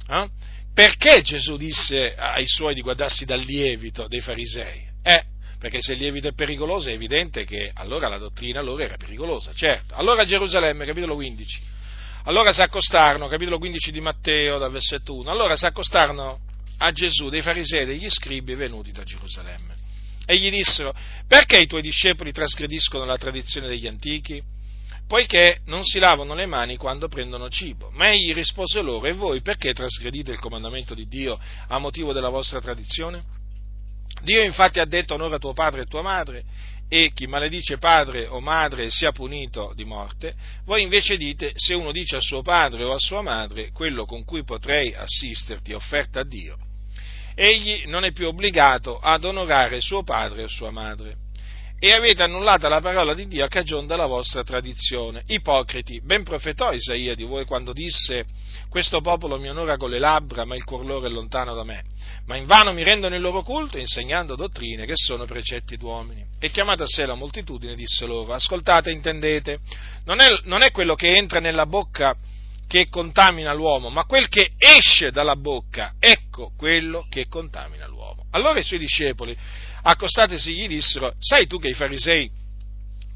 eh, 0.10 0.30
perché 0.74 1.22
Gesù 1.22 1.58
disse 1.58 2.16
ai 2.16 2.48
suoi 2.48 2.74
di 2.74 2.82
guardarsi 2.82 3.26
dal 3.26 3.42
lievito 3.42 4.08
dei 4.08 4.22
farisei. 4.22 4.86
Eh, 5.04 5.24
perché 5.60 5.82
se 5.82 5.94
il 5.94 6.00
lievito 6.00 6.30
è 6.30 6.34
pericoloso 6.34 6.90
è 6.90 6.94
evidente 6.94 7.44
che 7.44 7.72
allora 7.74 8.08
la 8.08 8.18
dottrina 8.18 8.62
loro 8.62 8.84
era 8.84 8.96
pericolosa, 8.96 9.52
certo. 9.54 9.96
Allora 9.96 10.22
a 10.22 10.26
Gerusalemme, 10.26 10.86
capitolo 10.86 11.16
15, 11.16 11.62
allora 12.24 12.54
si 12.54 12.62
accostarono, 12.62 13.28
capitolo 13.28 13.58
15 13.58 13.92
di 13.92 14.00
Matteo, 14.00 14.58
dal 14.58 14.72
versetto 14.72 15.14
1, 15.16 15.30
allora 15.30 15.58
si 15.58 15.66
accostarono 15.66 16.40
a 16.78 16.92
Gesù 16.92 17.30
dei 17.30 17.42
farisei 17.42 17.82
e 17.82 17.86
degli 17.86 18.10
scribi 18.10 18.54
venuti 18.54 18.92
da 18.92 19.04
Gerusalemme 19.04 19.77
e 20.30 20.38
gli 20.38 20.52
dissero, 20.52 20.94
perché 21.26 21.58
i 21.58 21.68
tuoi 21.68 21.82
discepoli 21.82 22.34
trasgrediscono 22.34 23.06
la 23.06 23.18
tradizione 23.18 23.70
degli 23.70 23.88
antichi? 23.88 24.44
Poiché 25.08 25.62
non 25.68 25.86
si 25.86 26.00
lavano 26.00 26.36
le 26.36 26.46
mani 26.46 26.76
quando 26.76 27.08
prendono 27.08 27.50
cibo. 27.50 27.90
Ma 27.94 28.12
egli 28.12 28.34
rispose 28.34 28.82
loro, 28.82 29.08
e 29.08 29.14
voi 29.14 29.42
perché 29.42 29.72
trasgredite 29.72 30.32
il 30.32 30.40
comandamento 30.40 30.94
di 30.94 31.08
Dio 31.08 31.40
a 31.68 31.78
motivo 31.80 32.12
della 32.12 32.28
vostra 32.28 32.60
tradizione? 32.60 33.24
Dio 34.22 34.44
infatti 34.44 34.82
ha 34.82 34.86
detto 34.86 35.14
onora 35.14 35.40
tuo 35.40 35.54
padre 35.54 35.84
e 35.84 35.86
tua 35.86 36.02
madre 36.02 36.44
e 36.90 37.12
chi 37.14 37.26
maledice 37.26 37.78
padre 37.78 38.28
o 38.28 38.42
madre 38.42 38.90
sia 38.90 39.12
punito 39.12 39.72
di 39.76 39.86
morte, 39.86 40.36
voi 40.66 40.84
invece 40.84 41.16
dite 41.16 41.52
se 41.56 41.74
uno 41.74 41.92
dice 41.92 42.18
a 42.18 42.22
suo 42.22 42.42
padre 42.42 42.84
o 42.84 42.94
a 42.94 43.00
sua 43.00 43.22
madre 43.22 43.72
quello 43.72 44.06
con 44.06 44.26
cui 44.26 44.44
potrei 44.44 44.94
assisterti 44.94 45.74
offerta 45.74 46.22
a 46.22 46.26
Dio, 46.26 46.58
egli 47.40 47.84
non 47.86 48.04
è 48.04 48.12
più 48.12 48.28
obbligato 48.28 48.98
ad 48.98 49.24
onorare 49.24 49.80
suo 49.80 50.04
padre 50.04 50.44
o 50.44 50.48
sua 50.48 50.72
madre. 50.72 51.26
E 51.80 51.94
avete 51.94 52.24
annullata 52.24 52.68
la 52.68 52.82
parola 52.82 53.14
di 53.14 53.28
Dio 53.28 53.46
a 53.46 53.48
cagione 53.48 53.86
della 53.86 54.08
vostra 54.08 54.44
tradizione. 54.44 55.22
Ipocriti, 55.28 56.02
ben 56.02 56.24
profetò 56.24 56.72
Isaia 56.72 57.14
di 57.14 57.24
voi 57.24 57.46
quando 57.46 57.72
disse 57.72 58.26
questo 58.68 59.02
popolo 59.02 59.38
mi 59.38 59.50
onora 59.50 59.78
con 59.78 59.92
le 59.92 60.00
labbra, 60.00 60.44
ma 60.44 60.56
il 60.56 60.64
cuor 60.64 60.84
loro 60.84 61.06
è 61.06 61.10
lontano 61.10 61.54
da 61.54 61.64
me 61.64 61.84
ma 62.28 62.36
invano 62.36 62.74
mi 62.74 62.84
rendono 62.84 63.16
il 63.16 63.22
loro 63.22 63.42
culto 63.42 63.78
insegnando 63.78 64.36
dottrine 64.36 64.86
che 64.86 64.96
sono 64.96 65.26
precetti 65.26 65.78
d'uomini. 65.78 66.26
E 66.40 66.52
chiamata 66.52 66.84
a 66.84 66.88
sé 66.88 67.06
la 67.06 67.16
moltitudine 67.16 67.74
disse 67.74 68.06
loro, 68.06 68.34
ascoltate 68.34 68.92
intendete, 68.92 69.60
non 70.04 70.20
è, 70.20 70.28
non 70.44 70.62
è 70.62 70.72
quello 70.72 70.94
che 70.94 71.16
entra 71.16 71.40
nella 71.40 71.66
bocca 71.66 72.16
che 72.68 72.90
contamina 72.90 73.54
l'uomo, 73.54 73.90
ma 73.90 74.06
quel 74.06 74.28
che 74.28 74.52
esce 74.58 75.12
dalla 75.12 75.36
bocca, 75.36 75.94
ecco 76.00 76.52
quello 76.58 77.06
che 77.10 77.28
contamina 77.28 77.88
l'uomo. 77.88 78.26
Allora 78.32 78.60
i 78.60 78.64
suoi 78.64 78.80
discepoli, 78.80 79.36
accostatesi, 79.84 80.54
gli 80.54 80.68
dissero, 80.68 81.14
sai 81.20 81.48
tu 81.48 81.60
che 81.60 81.70
i 81.70 81.74
farisei 81.74 82.30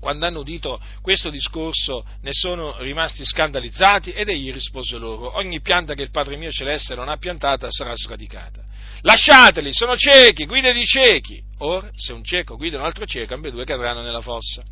quando 0.01 0.25
hanno 0.25 0.39
udito 0.39 0.81
questo 1.01 1.29
discorso 1.29 2.03
ne 2.21 2.31
sono 2.33 2.75
rimasti 2.79 3.23
scandalizzati 3.23 4.09
ed 4.11 4.29
egli 4.29 4.51
rispose 4.51 4.97
loro, 4.97 5.37
ogni 5.37 5.61
pianta 5.61 5.93
che 5.93 6.01
il 6.01 6.09
Padre 6.09 6.37
mio 6.37 6.49
celeste 6.49 6.95
non 6.95 7.07
ha 7.07 7.17
piantata 7.17 7.67
sarà 7.69 7.93
sradicata. 7.95 8.63
Lasciateli, 9.01 9.71
sono 9.71 9.95
ciechi, 9.95 10.45
guida 10.45 10.71
di 10.71 10.83
ciechi. 10.83 11.41
Ora, 11.59 11.89
se 11.93 12.13
un 12.13 12.23
cieco 12.23 12.57
guida 12.57 12.79
un 12.79 12.85
altro 12.85 13.05
cieco, 13.05 13.35
ambedue 13.35 13.63
cadranno 13.63 14.01
nella 14.01 14.21
fossa. 14.21 14.63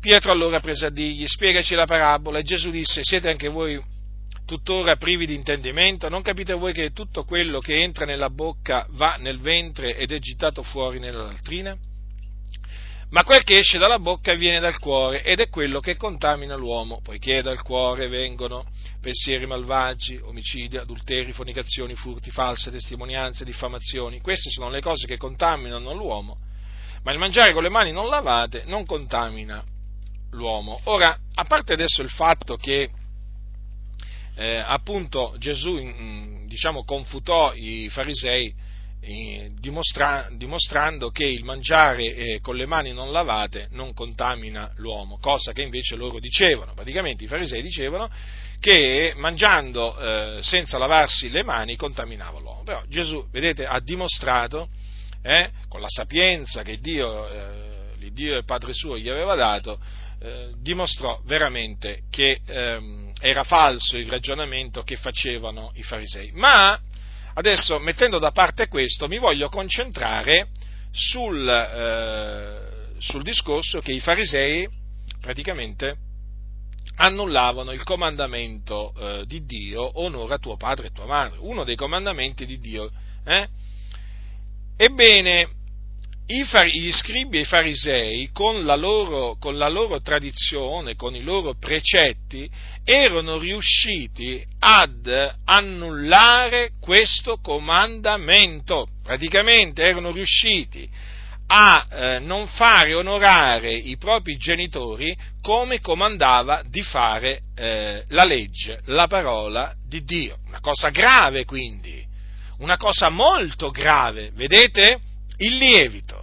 Pietro 0.00 0.32
allora 0.32 0.60
prese 0.60 0.86
a 0.86 0.90
dirgli, 0.90 1.26
spiegaci 1.26 1.74
la 1.74 1.84
parabola, 1.84 2.38
e 2.38 2.42
Gesù 2.42 2.70
disse, 2.70 3.04
siete 3.04 3.28
anche 3.28 3.48
voi 3.48 3.78
tuttora 4.46 4.96
privi 4.96 5.26
di 5.26 5.34
intendimento? 5.34 6.08
Non 6.08 6.22
capite 6.22 6.54
voi 6.54 6.72
che 6.72 6.92
tutto 6.92 7.24
quello 7.24 7.58
che 7.60 7.82
entra 7.82 8.06
nella 8.06 8.30
bocca 8.30 8.86
va 8.92 9.16
nel 9.16 9.38
ventre 9.40 9.98
ed 9.98 10.10
è 10.10 10.18
gittato 10.18 10.62
fuori 10.62 10.98
nella 11.00 11.24
latrina? 11.24 11.76
Ma 13.10 13.24
quel 13.24 13.42
che 13.42 13.58
esce 13.58 13.76
dalla 13.76 13.98
bocca 13.98 14.32
viene 14.32 14.58
dal 14.58 14.78
cuore 14.78 15.22
ed 15.22 15.38
è 15.38 15.50
quello 15.50 15.80
che 15.80 15.96
contamina 15.96 16.56
l'uomo, 16.56 17.02
poiché 17.02 17.42
dal 17.42 17.60
cuore 17.60 18.08
vengono 18.08 18.64
pensieri 19.02 19.44
malvagi, 19.44 20.16
omicidi, 20.16 20.78
adulteri, 20.78 21.32
fornicazioni, 21.32 21.94
furti, 21.94 22.30
false 22.30 22.70
testimonianze, 22.70 23.44
diffamazioni. 23.44 24.22
Queste 24.22 24.48
sono 24.48 24.70
le 24.70 24.80
cose 24.80 25.06
che 25.06 25.18
contaminano 25.18 25.92
l'uomo, 25.92 26.38
ma 27.02 27.12
il 27.12 27.18
mangiare 27.18 27.52
con 27.52 27.62
le 27.62 27.68
mani 27.68 27.92
non 27.92 28.08
lavate 28.08 28.62
non 28.64 28.86
contamina 28.86 29.62
l'uomo. 30.30 30.80
Ora, 30.84 31.16
a 31.34 31.44
parte 31.44 31.72
adesso 31.72 32.02
il 32.02 32.10
fatto 32.10 32.56
che 32.56 32.90
eh, 34.36 34.56
appunto 34.56 35.34
Gesù 35.38 35.76
diciamo, 36.46 36.84
confutò 36.84 37.52
i 37.54 37.88
farisei 37.90 38.68
dimostra, 39.58 40.28
dimostrando 40.32 41.10
che 41.10 41.24
il 41.24 41.42
mangiare 41.42 42.14
eh, 42.14 42.40
con 42.40 42.54
le 42.56 42.66
mani 42.66 42.92
non 42.92 43.12
lavate 43.12 43.68
non 43.70 43.94
contamina 43.94 44.72
l'uomo, 44.76 45.18
cosa 45.20 45.52
che 45.52 45.62
invece 45.62 45.96
loro 45.96 46.20
dicevano. 46.20 46.74
Praticamente 46.74 47.24
i 47.24 47.26
farisei 47.26 47.62
dicevano 47.62 48.10
che 48.60 49.14
mangiando 49.16 49.98
eh, 49.98 50.42
senza 50.42 50.76
lavarsi 50.76 51.30
le 51.30 51.42
mani 51.42 51.76
contaminava 51.76 52.38
l'uomo. 52.38 52.62
Però 52.62 52.82
Gesù, 52.88 53.26
vedete, 53.30 53.64
ha 53.64 53.80
dimostrato 53.80 54.68
eh, 55.22 55.50
con 55.68 55.80
la 55.80 55.88
sapienza 55.88 56.62
che 56.62 56.78
Dio, 56.78 57.28
eh, 57.28 58.10
Dio 58.12 58.36
e 58.36 58.44
Padre 58.44 58.74
suo 58.74 58.98
gli 58.98 59.08
aveva 59.08 59.34
dato, 59.34 59.78
eh, 60.20 60.52
dimostrò 60.60 61.20
veramente 61.24 62.02
che 62.10 62.40
ehm, 62.44 63.12
era 63.20 63.42
falso 63.42 63.96
il 63.96 64.08
ragionamento 64.08 64.82
che 64.82 64.96
facevano 64.96 65.72
i 65.74 65.82
farisei. 65.82 66.30
Ma 66.32 66.78
Adesso, 67.34 67.78
mettendo 67.78 68.18
da 68.18 68.32
parte 68.32 68.68
questo, 68.68 69.06
mi 69.06 69.18
voglio 69.18 69.48
concentrare 69.48 70.48
sul, 70.90 71.48
eh, 71.48 72.98
sul 72.98 73.22
discorso 73.22 73.80
che 73.80 73.92
i 73.92 74.00
farisei 74.00 74.68
praticamente 75.20 75.96
annullavano 76.96 77.72
il 77.72 77.82
comandamento 77.84 78.92
eh, 78.94 79.24
di 79.26 79.44
Dio, 79.44 80.00
onora 80.00 80.38
tuo 80.38 80.56
padre 80.56 80.88
e 80.88 80.90
tua 80.90 81.06
madre, 81.06 81.38
uno 81.40 81.64
dei 81.64 81.76
comandamenti 81.76 82.44
di 82.46 82.58
Dio. 82.58 82.90
Eh? 83.24 83.48
Ebbene, 84.76 85.48
gli 86.32 86.92
scribi 86.92 87.38
e 87.38 87.40
i 87.40 87.44
farisei, 87.44 88.30
con 88.32 88.64
la, 88.64 88.76
loro, 88.76 89.36
con 89.40 89.58
la, 89.58 89.68
loro, 89.68 90.00
tradizione, 90.00 90.94
con 90.94 91.16
i 91.16 91.22
loro 91.22 91.54
precetti, 91.58 92.48
erano 92.84 93.36
riusciti 93.38 94.40
ad 94.60 95.34
annullare 95.44 96.70
questo 96.80 97.38
comandamento. 97.38 98.86
Praticamente 99.02 99.82
erano 99.82 100.12
riusciti 100.12 100.88
a 101.48 101.86
eh, 101.90 102.18
non 102.20 102.46
fare 102.46 102.94
onorare 102.94 103.72
i 103.72 103.96
propri 103.96 104.36
genitori 104.36 105.16
come 105.42 105.80
comandava 105.80 106.62
di 106.64 106.82
fare 106.82 107.40
eh, 107.56 108.04
la 108.10 108.22
legge, 108.22 108.82
la 108.84 109.08
parola 109.08 109.74
di 109.84 110.04
Dio. 110.04 110.38
Una 110.46 110.60
cosa 110.60 110.90
grave 110.90 111.44
quindi, 111.44 112.06
una 112.58 112.76
cosa 112.76 113.08
molto 113.08 113.70
grave, 113.70 114.30
vedete? 114.32 115.00
Il 115.38 115.56
lievito 115.56 116.19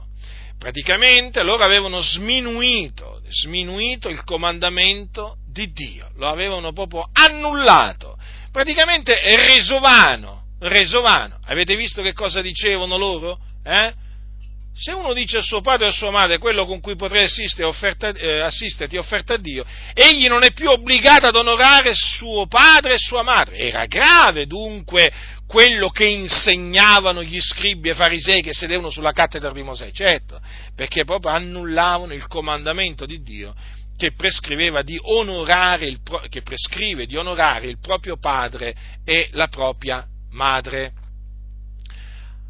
Praticamente 0.57 1.43
loro 1.43 1.63
avevano 1.63 2.01
sminuito, 2.01 3.21
sminuito 3.29 4.09
il 4.09 4.23
comandamento 4.23 5.37
di 5.47 5.71
Dio, 5.71 6.09
lo 6.15 6.27
avevano 6.27 6.73
proprio 6.73 7.07
annullato, 7.13 8.17
praticamente 8.51 9.19
reso 9.35 9.79
vano, 9.79 10.45
reso 10.59 11.01
vano. 11.01 11.39
Avete 11.45 11.75
visto 11.75 12.01
che 12.01 12.13
cosa 12.13 12.41
dicevano 12.41 12.97
loro? 12.97 13.39
Eh? 13.63 13.93
Se 14.79 14.91
uno 14.91 15.13
dice 15.13 15.37
a 15.37 15.41
suo 15.41 15.61
padre 15.61 15.87
o 15.87 15.89
a 15.89 15.91
sua 15.91 16.11
madre 16.11 16.37
quello 16.37 16.67
con 16.67 16.79
cui 16.79 16.95
potrei 16.95 17.23
assistere, 17.23 17.67
offerta, 17.67 18.09
eh, 18.09 18.41
assisterti 18.41 18.95
offerta 18.95 19.33
a 19.33 19.37
Dio, 19.37 19.65
egli 19.93 20.27
non 20.27 20.43
è 20.43 20.51
più 20.51 20.69
obbligato 20.69 21.25
ad 21.25 21.35
onorare 21.35 21.93
suo 21.95 22.45
padre 22.45 22.93
e 22.93 22.97
sua 22.99 23.23
madre. 23.23 23.57
Era 23.57 23.87
grave 23.87 24.45
dunque 24.45 25.11
quello 25.47 25.89
che 25.89 26.05
insegnavano 26.05 27.23
gli 27.23 27.39
scribi 27.39 27.89
e 27.89 27.95
farisei 27.95 28.43
che 28.43 28.53
sedevano 28.53 28.91
sulla 28.91 29.13
cattedra 29.13 29.51
di 29.51 29.63
Mosè, 29.63 29.91
certo, 29.91 30.39
perché 30.75 31.05
proprio 31.05 31.31
annullavano 31.31 32.13
il 32.13 32.27
comandamento 32.27 33.07
di 33.07 33.23
Dio 33.23 33.55
che 33.97 34.13
prescriveva 34.13 34.83
di 34.83 34.99
onorare 35.01 35.87
il, 35.87 35.99
che 36.29 36.43
prescrive 36.43 37.07
di 37.07 37.17
onorare 37.17 37.65
il 37.65 37.79
proprio 37.79 38.17
padre 38.17 38.75
e 39.03 39.29
la 39.31 39.47
propria 39.47 40.05
madre. 40.33 40.96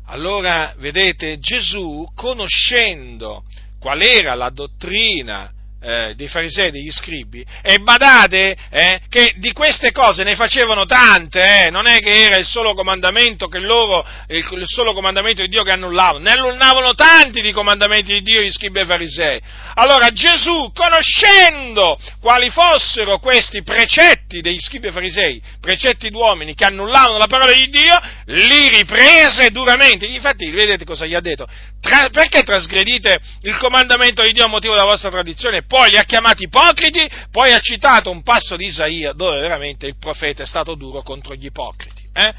Allora, 0.10 0.74
vedete, 0.78 1.38
Gesù, 1.40 2.10
conoscendo 2.16 3.44
qual 3.80 4.02
era 4.02 4.36
la 4.36 4.50
dottrina 4.50 5.52
eh, 5.80 6.14
dei 6.16 6.28
farisei 6.28 6.68
e 6.68 6.72
degli 6.72 6.92
scribi, 6.92 7.46
e 7.62 7.80
badate 7.80 8.58
eh, 8.70 9.00
che 9.10 9.34
di 9.38 9.52
queste 9.54 9.92
cose 9.92 10.24
ne 10.24 10.36
facevano 10.36 10.86
tante, 10.86 11.66
eh, 11.66 11.70
non 11.70 11.88
è 11.88 12.00
che 12.00 12.26
era 12.26 12.38
il 12.38 12.46
solo 12.46 12.74
comandamento 12.74 13.48
che 13.48 13.60
loro, 13.60 14.06
il, 14.28 14.46
il, 14.52 14.64
solo 14.66 14.94
comandamento 14.94 15.44
di 15.44 15.50
Dio 15.50 15.64
che 15.64 15.72
annullavano, 15.72 16.20
ne 16.20 16.32
annullavano 16.32 16.94
tanti 16.94 17.42
di 17.42 17.52
comandamenti 17.52 18.14
di 18.14 18.22
Dio 18.22 18.42
gli 18.42 18.52
scribi 18.52 18.80
e 18.80 18.86
farisei. 18.86 19.42
Allora 19.76 20.12
Gesù, 20.12 20.72
conoscendo 20.74 21.98
quali 22.20 22.50
fossero 22.50 23.20
questi 23.20 23.62
precetti 23.62 24.27
degli 24.28 24.60
scribi 24.60 24.88
e 24.88 24.92
farisei, 24.92 25.42
precetti 25.62 26.10
d'uomini 26.10 26.54
che 26.54 26.66
annullavano 26.66 27.18
la 27.18 27.28
parola 27.28 27.54
di 27.54 27.70
Dio, 27.70 27.98
li 28.26 28.70
riprese 28.70 29.50
duramente. 29.52 30.06
Infatti, 30.06 30.50
vedete 30.50 30.84
cosa 30.84 31.06
gli 31.06 31.14
ha 31.14 31.22
detto? 31.22 31.48
Tra, 31.80 32.10
perché 32.10 32.44
trasgredite 32.44 33.20
il 33.44 33.58
comandamento 33.58 34.22
di 34.22 34.34
Dio 34.34 34.46
a 34.46 34.48
motivo 34.48 34.74
della 34.74 34.86
vostra 34.86 35.10
tradizione? 35.10 35.64
Poi 35.64 35.92
li 35.92 35.98
ha 35.98 36.04
chiamati 36.04 36.44
ipocriti, 36.44 37.10
poi 37.32 37.54
ha 37.54 37.60
citato 37.60 38.12
un 38.12 38.22
passo 38.22 38.58
di 38.58 38.66
Isaia 38.66 39.14
dove 39.14 39.40
veramente 39.40 39.88
il 39.88 39.98
profeta 39.98 40.44
è 40.44 40.46
stato 40.46 40.76
duro 40.76 41.02
contro 41.02 41.34
gli 41.34 41.46
ipocriti. 41.46 42.04
Eh? 42.14 42.34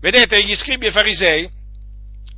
Vedete, 0.00 0.42
gli 0.42 0.54
scribi 0.54 0.86
e 0.86 0.90
farisei 0.90 1.48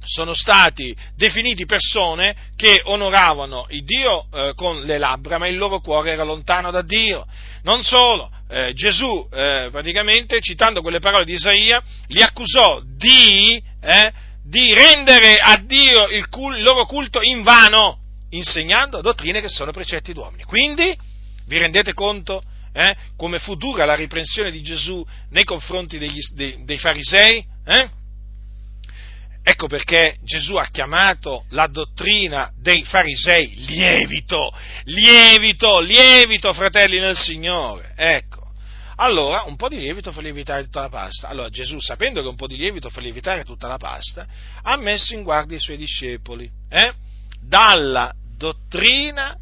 sono 0.07 0.35
stati 0.35 0.97
definiti 1.17 1.67
persone 1.67 2.35
che 2.57 2.81
onoravano 2.85 3.67
il 3.71 3.85
Dio 3.85 4.27
eh, 4.33 4.53
con 4.55 4.81
le 4.83 4.99
labbra, 4.99 5.39
ma 5.39 5.49
il 5.49 5.57
loro 5.57 5.81
cuore 5.81 6.13
era 6.13 6.23
lontano 6.23 6.71
da 6.71 6.83
Dio. 6.83 7.27
Non 7.63 7.83
solo, 7.83 8.31
eh, 8.49 8.73
Gesù 8.75 9.29
eh, 9.33 9.69
praticamente, 9.71 10.41
citando 10.41 10.81
quelle 10.81 11.01
parole 11.01 11.25
di 11.25 11.35
Isaia, 11.35 11.83
li 12.09 12.23
accusò 12.23 12.81
di, 12.85 13.63
eh, 13.81 14.13
di 14.45 14.73
rendere 14.73 15.39
a 15.39 15.57
Dio 15.57 16.09
il, 16.09 16.29
cul- 16.29 16.57
il 16.57 16.63
loro 16.63 16.87
culto 16.87 17.21
in 17.21 17.43
vano, 17.43 17.99
insegnando 18.31 19.01
dottrine 19.01 19.41
che 19.41 19.49
sono 19.49 19.73
precetti 19.73 20.13
d'uomini. 20.13 20.45
Quindi, 20.45 20.97
vi 21.47 21.59
rendete 21.59 21.93
conto 21.93 22.43
eh, 22.73 22.95
come 23.17 23.39
fu 23.39 23.57
dura 23.57 23.85
la 23.85 23.95
riprensione 23.95 24.51
di 24.51 24.63
Gesù 24.63 25.05
nei 25.31 25.45
confronti 25.45 25.99
degli, 25.99 26.21
dei, 26.35 26.63
dei 26.65 26.79
farisei? 26.79 27.45
Eh? 27.65 27.89
Ecco 29.49 29.69
perché 29.69 30.17
Gesù 30.25 30.57
ha 30.57 30.67
chiamato 30.73 31.45
la 31.51 31.69
dottrina 31.69 32.51
dei 32.59 32.85
farisei 32.85 33.55
lievito, 33.55 34.53
lievito, 34.87 35.79
lievito, 35.79 36.53
fratelli 36.53 36.99
nel 36.99 37.17
Signore. 37.17 37.93
Ecco. 37.95 38.51
Allora, 38.97 39.45
un 39.45 39.55
po' 39.55 39.69
di 39.69 39.79
lievito 39.79 40.11
fa 40.11 40.21
lievitare 40.21 40.65
tutta 40.65 40.81
la 40.81 40.89
pasta. 40.89 41.29
Allora, 41.29 41.49
Gesù, 41.49 41.79
sapendo 41.79 42.23
che 42.23 42.27
un 42.27 42.35
po' 42.35 42.49
di 42.49 42.57
lievito 42.57 42.91
fa 42.91 43.01
lievitare 43.01 43.45
tutta 43.45 43.69
la 43.69 43.77
pasta, 43.77 44.27
ha 44.63 44.77
messo 44.79 45.15
in 45.15 45.23
guardia 45.23 45.57
i 45.57 45.61
suoi 45.61 45.77
discepoli 45.77 46.51
eh? 46.69 46.93
dalla 47.41 48.13
dottrina 48.37 49.37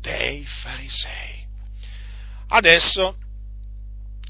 dei 0.00 0.42
farisei. 0.46 1.44
Adesso, 2.48 3.16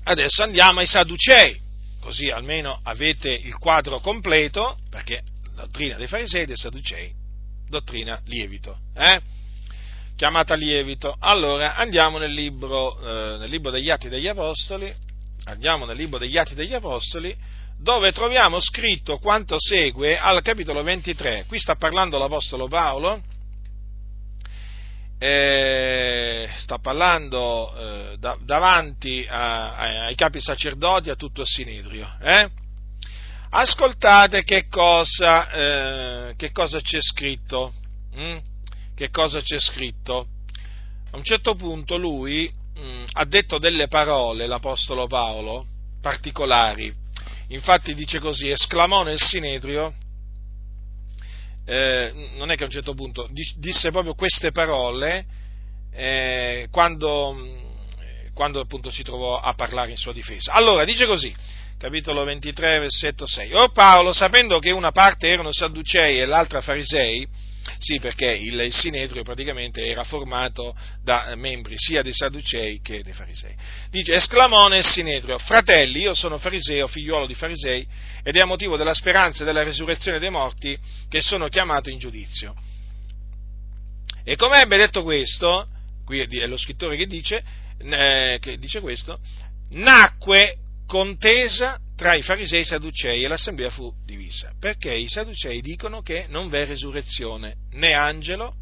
adesso 0.02 0.42
andiamo 0.42 0.80
ai 0.80 0.86
Sadducei 0.86 1.62
così 2.04 2.28
almeno 2.28 2.78
avete 2.82 3.30
il 3.30 3.56
quadro 3.56 3.98
completo, 3.98 4.76
perché 4.90 5.22
la 5.56 5.62
dottrina 5.62 5.96
dei 5.96 6.06
farisei 6.06 6.42
e 6.42 6.46
dei 6.46 6.56
sadducei, 6.56 7.10
dottrina 7.66 8.20
lievito, 8.26 8.76
eh? 8.94 9.22
chiamata 10.14 10.54
lievito. 10.54 11.16
Allora 11.18 11.76
andiamo 11.76 12.18
nel 12.18 12.32
libro, 12.32 13.00
eh, 13.00 13.38
nel 13.38 13.48
libro 13.48 13.70
degli 13.70 13.88
Atti 13.88 14.10
degli 14.10 14.28
Apostoli, 14.28 14.94
andiamo 15.44 15.86
nel 15.86 15.96
libro 15.96 16.18
degli 16.18 16.36
Atti 16.36 16.54
degli 16.54 16.74
Apostoli, 16.74 17.34
dove 17.78 18.12
troviamo 18.12 18.60
scritto 18.60 19.16
quanto 19.16 19.56
segue 19.58 20.18
al 20.18 20.42
capitolo 20.42 20.82
23. 20.82 21.46
Qui 21.48 21.58
sta 21.58 21.76
parlando 21.76 22.18
l'Apostolo 22.18 22.68
Paolo, 22.68 23.22
eh, 25.18 26.48
sta 26.56 26.78
parlando 26.78 27.74
eh, 27.76 28.16
da, 28.18 28.36
davanti 28.40 29.26
a, 29.28 29.76
a, 29.76 30.04
ai 30.06 30.14
capi 30.14 30.40
sacerdoti, 30.40 31.10
a 31.10 31.16
tutto 31.16 31.42
il 31.42 31.46
Sinedrio. 31.46 32.08
Eh? 32.20 32.50
Ascoltate 33.50 34.42
che 34.42 34.66
cosa, 34.68 35.50
eh, 35.50 36.34
che 36.36 36.50
cosa, 36.50 36.80
c'è 36.80 37.00
scritto. 37.00 37.72
Hm? 38.14 38.38
Che 38.94 39.10
cosa 39.10 39.40
c'è 39.40 39.58
scritto? 39.58 40.26
A 41.12 41.16
un 41.16 41.24
certo 41.24 41.54
punto 41.54 41.96
lui 41.96 42.52
mh, 42.74 42.80
hm, 42.80 43.04
ha 43.12 43.24
detto 43.24 43.58
delle 43.58 43.88
parole, 43.88 44.46
l'Apostolo 44.46 45.06
Paolo, 45.06 45.66
particolari. 46.00 46.92
Infatti 47.48 47.94
dice 47.94 48.18
così, 48.18 48.50
esclamò 48.50 49.02
nel 49.02 49.20
Sinedrio, 49.20 49.94
eh, 51.66 52.30
non 52.36 52.50
è 52.50 52.56
che 52.56 52.62
a 52.62 52.66
un 52.66 52.72
certo 52.72 52.94
punto 52.94 53.28
disse 53.56 53.90
proprio 53.90 54.14
queste 54.14 54.52
parole 54.52 55.24
eh, 55.92 56.68
quando, 56.70 57.36
quando 58.34 58.60
appunto 58.60 58.90
si 58.90 59.02
trovò 59.02 59.40
a 59.40 59.54
parlare 59.54 59.90
in 59.90 59.96
sua 59.96 60.12
difesa. 60.12 60.52
Allora, 60.52 60.84
dice 60.84 61.06
così, 61.06 61.34
capitolo 61.78 62.24
23, 62.24 62.80
versetto 62.80 63.26
6. 63.26 63.54
O 63.54 63.68
Paolo, 63.70 64.12
sapendo 64.12 64.58
che 64.58 64.70
una 64.70 64.92
parte 64.92 65.28
erano 65.28 65.52
sadducei 65.52 66.20
e 66.20 66.26
l'altra 66.26 66.60
farisei, 66.60 67.26
sì, 67.78 67.98
perché 67.98 68.30
il, 68.30 68.72
Sinedrio 68.72 69.22
praticamente 69.22 69.86
era 69.86 70.04
formato 70.04 70.76
da 71.02 71.34
membri 71.36 71.74
sia 71.76 72.02
dei 72.02 72.12
Sadducei 72.12 72.80
che 72.82 73.02
dei 73.02 73.12
Farisei. 73.12 73.54
Dice, 73.90 74.14
esclamò 74.14 74.68
nel 74.68 74.84
Sinedrio, 74.84 75.38
fratelli, 75.38 76.00
io 76.00 76.14
sono 76.14 76.38
fariseo, 76.38 76.86
figliuolo 76.86 77.26
di 77.26 77.34
Farisei, 77.34 77.86
ed 78.22 78.36
è 78.36 78.40
a 78.40 78.46
motivo 78.46 78.76
della 78.76 78.94
speranza 78.94 79.42
e 79.42 79.46
della 79.46 79.62
resurrezione 79.62 80.18
dei 80.18 80.30
morti 80.30 80.78
che 81.08 81.20
sono 81.20 81.48
chiamato 81.48 81.90
in 81.90 81.98
giudizio. 81.98 82.54
E 84.24 84.36
come 84.36 84.60
ebbe 84.60 84.76
detto 84.76 85.02
questo, 85.02 85.68
qui 86.04 86.20
è 86.20 86.46
lo 86.46 86.56
scrittore 86.56 86.96
che 86.96 87.06
dice, 87.06 87.42
eh, 87.78 88.38
che 88.40 88.56
dice 88.58 88.80
questo, 88.80 89.18
nacque 89.70 90.56
contesa 90.86 91.78
tra 91.96 92.14
i 92.14 92.22
farisei 92.22 92.58
e 92.58 92.62
i 92.62 92.66
sadducei 92.66 93.22
e 93.22 93.28
l'assemblea 93.28 93.70
fu 93.70 93.92
divisa, 94.04 94.52
perché 94.58 94.92
i 94.92 95.08
sadducei 95.08 95.60
dicono 95.60 96.02
che 96.02 96.26
non 96.28 96.48
v'è 96.48 96.66
resurrezione 96.66 97.56
né 97.72 97.92
angelo 97.92 98.54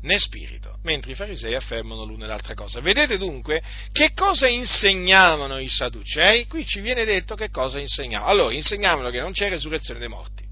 né 0.00 0.18
spirito, 0.18 0.78
mentre 0.82 1.12
i 1.12 1.14
farisei 1.14 1.54
affermano 1.54 2.04
l'una 2.04 2.26
e 2.26 2.28
l'altra 2.28 2.54
cosa. 2.54 2.80
Vedete 2.80 3.18
dunque 3.18 3.62
che 3.90 4.12
cosa 4.14 4.46
insegnavano 4.46 5.58
i 5.58 5.68
sadducei? 5.68 6.46
Qui 6.46 6.64
ci 6.64 6.80
viene 6.80 7.04
detto 7.04 7.34
che 7.34 7.50
cosa 7.50 7.80
insegnavano. 7.80 8.30
Allora, 8.30 8.54
insegnavano 8.54 9.10
che 9.10 9.20
non 9.20 9.32
c'è 9.32 9.48
resurrezione 9.48 9.98
dei 9.98 10.08
morti. 10.08 10.46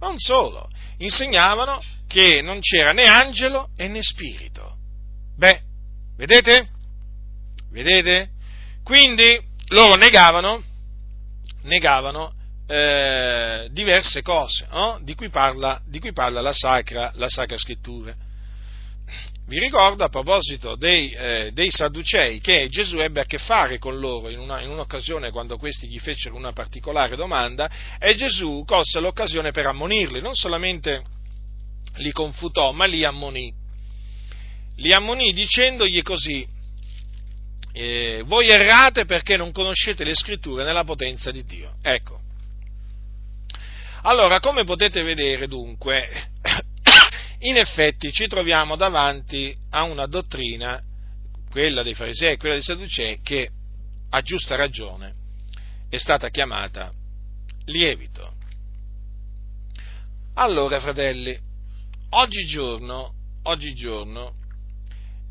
Non 0.00 0.18
solo, 0.18 0.68
insegnavano 0.98 1.82
che 2.06 2.42
non 2.42 2.60
c'era 2.60 2.92
né 2.92 3.06
angelo 3.06 3.70
né 3.76 4.02
spirito. 4.02 4.76
Beh, 5.36 5.60
vedete? 6.16 6.68
Vedete? 7.70 8.30
Quindi 8.84 9.40
loro 9.68 9.96
negavano 9.96 10.62
negavano 11.64 12.32
eh, 12.66 13.68
diverse 13.70 14.22
cose 14.22 14.66
no? 14.70 14.98
di, 15.02 15.14
cui 15.14 15.28
parla, 15.28 15.80
di, 15.86 15.98
cui 16.00 16.12
parla, 16.12 16.40
la 16.40 16.52
Sacra, 16.52 17.12
la 17.16 17.28
Sacra 17.28 17.58
Scrittura. 17.58 18.14
Vi 19.46 19.58
ricordo 19.58 20.02
a 20.02 20.08
proposito 20.08 20.74
dei, 20.74 21.10
eh, 21.10 21.50
dei, 21.52 21.70
Sadducei 21.70 22.40
che 22.40 22.68
Gesù 22.70 22.98
ebbe 22.98 23.20
a 23.20 23.24
che 23.26 23.36
fare 23.36 23.78
con 23.78 23.98
loro 23.98 24.30
in, 24.30 24.38
una, 24.38 24.62
in, 24.62 24.70
un'occasione 24.70 25.30
quando 25.30 25.58
questi 25.58 25.86
gli 25.86 25.98
fecero 25.98 26.34
una 26.34 26.52
particolare 26.52 27.14
domanda 27.14 27.70
e 27.98 28.14
Gesù 28.14 28.64
colse 28.66 29.00
l'occasione 29.00 29.50
per 29.50 29.66
ammonirli, 29.66 30.22
non 30.22 30.34
solamente 30.34 31.02
li 31.96 32.10
confutò 32.10 32.72
ma 32.72 32.86
li 32.86 33.04
ammonì. 33.04 33.52
Li 34.76 34.92
ammonì 34.92 35.32
dicendogli 35.32 36.02
così, 36.02 36.48
eh, 37.76 38.22
voi 38.26 38.50
errate 38.50 39.04
perché 39.04 39.36
non 39.36 39.50
conoscete 39.50 40.04
le 40.04 40.14
scritture 40.14 40.62
nella 40.62 40.84
potenza 40.84 41.32
di 41.32 41.44
Dio. 41.44 41.74
Ecco. 41.82 42.20
Allora, 44.02 44.38
come 44.38 44.62
potete 44.62 45.02
vedere 45.02 45.48
dunque, 45.48 46.30
in 47.40 47.56
effetti 47.56 48.12
ci 48.12 48.28
troviamo 48.28 48.76
davanti 48.76 49.52
a 49.70 49.82
una 49.82 50.06
dottrina, 50.06 50.80
quella 51.50 51.82
dei 51.82 51.94
farisei 51.94 52.34
e 52.34 52.36
quella 52.36 52.54
dei 52.54 52.62
sadducei, 52.62 53.20
che 53.22 53.50
a 54.10 54.20
giusta 54.20 54.54
ragione 54.54 55.14
è 55.88 55.96
stata 55.96 56.28
chiamata 56.28 56.92
lievito. 57.64 58.34
Allora, 60.34 60.78
fratelli, 60.78 61.36
oggigiorno, 62.10 63.14
oggigiorno 63.42 64.34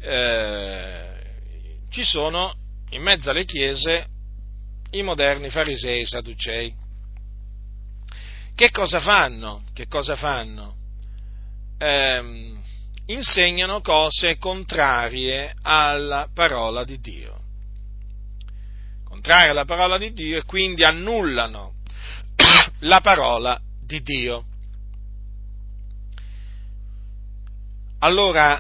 eh, 0.01 1.12
ci 1.93 2.03
sono 2.03 2.55
in 2.89 3.03
mezzo 3.03 3.29
alle 3.29 3.45
chiese 3.45 4.07
i 4.91 5.03
moderni 5.03 5.51
farisei 5.51 6.01
e 6.01 6.05
sadducei. 6.07 6.73
Che 8.55 8.71
cosa 8.71 8.99
fanno? 8.99 9.63
Che 9.73 9.87
cosa 9.87 10.15
fanno? 10.15 10.75
Eh, 11.77 12.57
insegnano 13.05 13.81
cose 13.81 14.39
contrarie 14.39 15.53
alla 15.61 16.27
parola 16.33 16.83
di 16.83 16.99
Dio. 16.99 17.39
Contrarie 19.03 19.49
alla 19.49 19.65
parola 19.65 19.99
di 19.99 20.13
Dio 20.13 20.39
e 20.39 20.45
quindi 20.45 20.83
annullano 20.83 21.75
la 22.79 23.01
parola 23.01 23.59
di 23.79 24.01
Dio. 24.01 24.45
Allora, 27.99 28.59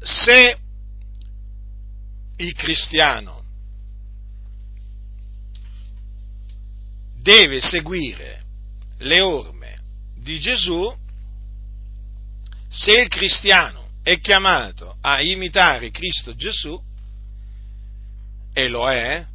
se 0.00 0.58
il 2.36 2.54
cristiano 2.54 3.42
deve 7.20 7.60
seguire 7.60 8.42
le 8.98 9.20
orme 9.20 9.78
di 10.16 10.38
Gesù, 10.38 10.94
se 12.68 12.92
il 12.92 13.08
cristiano 13.08 13.90
è 14.02 14.18
chiamato 14.20 14.96
a 15.00 15.20
imitare 15.22 15.90
Cristo 15.90 16.34
Gesù, 16.34 16.80
e 18.52 18.68
lo 18.68 18.90
è, 18.90 19.26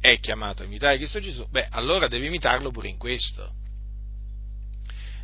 è 0.00 0.18
chiamato 0.20 0.62
a 0.62 0.66
imitare 0.66 0.96
Cristo 0.96 1.20
Gesù, 1.20 1.46
beh, 1.48 1.68
allora 1.70 2.08
deve 2.08 2.26
imitarlo 2.26 2.70
pure 2.70 2.88
in 2.88 2.96
questo. 2.96 3.54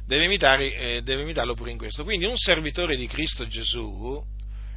Deve, 0.07 0.25
imitare, 0.25 0.75
eh, 0.75 1.03
deve 1.03 1.23
imitarlo 1.23 1.55
pure 1.55 1.71
in 1.71 1.79
questo. 1.79 2.05
Quindi 2.05 2.27
un 2.27 2.37
servitore 2.37 2.97
di 2.97 3.07
Cristo 3.07 3.47
Gesù 3.47 4.23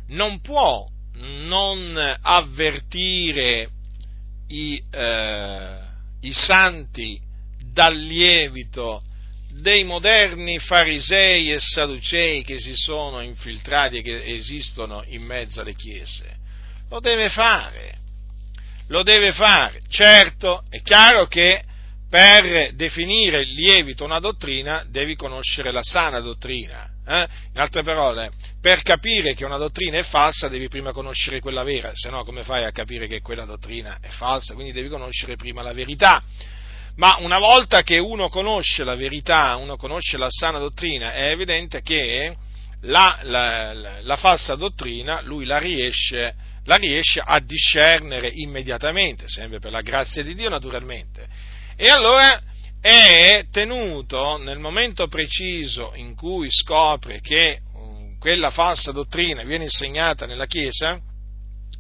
non 0.07 0.39
può 0.39 0.87
non 1.19 2.17
avvertire 2.21 3.69
i, 4.47 4.81
eh, 4.91 5.77
i 6.21 6.31
santi 6.31 7.19
dal 7.71 7.95
lievito 7.95 9.03
dei 9.49 9.83
moderni 9.83 10.59
farisei 10.59 11.51
e 11.51 11.59
sadducei 11.59 12.43
che 12.43 12.59
si 12.59 12.75
sono 12.75 13.21
infiltrati 13.21 13.97
e 13.97 14.01
che 14.01 14.23
esistono 14.35 15.03
in 15.07 15.23
mezzo 15.23 15.61
alle 15.61 15.73
chiese. 15.73 16.35
Lo 16.89 16.99
deve 16.99 17.29
fare, 17.29 17.97
lo 18.87 19.03
deve 19.03 19.31
fare. 19.31 19.81
Certo, 19.89 20.63
è 20.69 20.81
chiaro 20.81 21.27
che 21.27 21.63
per 22.09 22.73
definire 22.73 23.43
lievito 23.43 24.05
una 24.05 24.19
dottrina 24.19 24.85
devi 24.89 25.15
conoscere 25.15 25.71
la 25.71 25.83
sana 25.83 26.19
dottrina. 26.19 26.89
Eh? 27.09 27.27
In 27.53 27.59
altre 27.59 27.83
parole, 27.83 28.31
per 28.59 28.81
capire 28.81 29.33
che 29.33 29.45
una 29.45 29.55
dottrina 29.55 29.97
è 29.97 30.03
falsa 30.03 30.49
devi 30.49 30.67
prima 30.67 30.91
conoscere 30.91 31.39
quella 31.39 31.63
vera, 31.63 31.91
se 31.93 32.09
no 32.09 32.25
come 32.25 32.43
fai 32.43 32.65
a 32.65 32.71
capire 32.73 33.07
che 33.07 33.21
quella 33.21 33.45
dottrina 33.45 33.99
è 34.01 34.09
falsa? 34.09 34.53
Quindi 34.53 34.73
devi 34.73 34.89
conoscere 34.89 35.37
prima 35.37 35.61
la 35.61 35.71
verità. 35.71 36.21
Ma 36.97 37.15
una 37.19 37.39
volta 37.39 37.83
che 37.83 37.97
uno 37.97 38.27
conosce 38.27 38.83
la 38.83 38.95
verità, 38.95 39.55
uno 39.55 39.77
conosce 39.77 40.17
la 40.17 40.29
sana 40.29 40.59
dottrina, 40.59 41.13
è 41.13 41.29
evidente 41.29 41.81
che 41.81 42.35
la, 42.81 43.19
la, 43.21 43.73
la, 43.73 44.01
la 44.01 44.17
falsa 44.17 44.55
dottrina 44.55 45.21
lui 45.21 45.45
la 45.45 45.59
riesce, 45.59 46.35
la 46.65 46.75
riesce 46.75 47.21
a 47.23 47.39
discernere 47.39 48.29
immediatamente, 48.33 49.29
sempre 49.29 49.59
per 49.59 49.71
la 49.71 49.81
grazia 49.81 50.23
di 50.23 50.35
Dio 50.35 50.49
naturalmente. 50.49 51.25
E 51.77 51.87
allora 51.87 52.41
è 52.81 53.45
tenuto 53.51 54.37
nel 54.37 54.59
momento 54.59 55.07
preciso 55.07 55.91
in 55.95 56.15
cui 56.15 56.47
scopre 56.49 57.19
che 57.21 57.59
um, 57.73 58.17
quella 58.19 58.49
falsa 58.49 58.91
dottrina 58.91 59.43
viene 59.43 59.65
insegnata 59.65 60.25
nella 60.25 60.45
Chiesa 60.45 60.99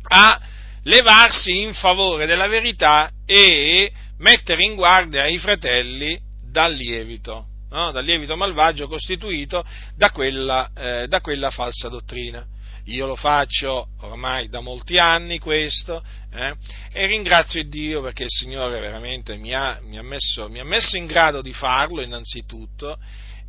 a 0.09 0.41
levarsi 0.83 1.61
in 1.61 1.73
favore 1.73 2.25
della 2.25 2.47
verità 2.47 3.11
e 3.25 3.91
mettere 4.19 4.63
in 4.63 4.75
guardia 4.75 5.27
i 5.27 5.37
fratelli 5.37 6.19
dal 6.49 6.73
lievito, 6.73 7.45
no? 7.69 7.91
dal 7.91 8.03
lievito 8.03 8.35
malvagio 8.35 8.87
costituito 8.87 9.65
da 9.95 10.11
quella, 10.11 10.71
eh, 10.75 11.07
da 11.07 11.21
quella, 11.21 11.49
falsa 11.51 11.89
dottrina. 11.89 12.45
Io 12.87 13.05
lo 13.05 13.15
faccio 13.15 13.89
ormai 14.01 14.47
da 14.47 14.61
molti 14.61 14.97
anni 14.97 15.39
questo 15.39 16.01
eh, 16.31 16.55
e 16.93 17.05
ringrazio 17.05 17.61
Dio 17.63 18.01
perché 18.01 18.23
il 18.23 18.29
Signore 18.29 18.79
veramente 18.79 19.35
mi 19.35 19.53
ha, 19.53 19.79
mi 19.83 19.97
ha, 19.97 20.03
messo, 20.03 20.47
mi 20.47 20.59
ha 20.59 20.63
messo, 20.63 20.95
in 20.95 21.05
grado 21.05 21.41
di 21.41 21.51
farlo 21.51 22.01
innanzitutto 22.01 22.97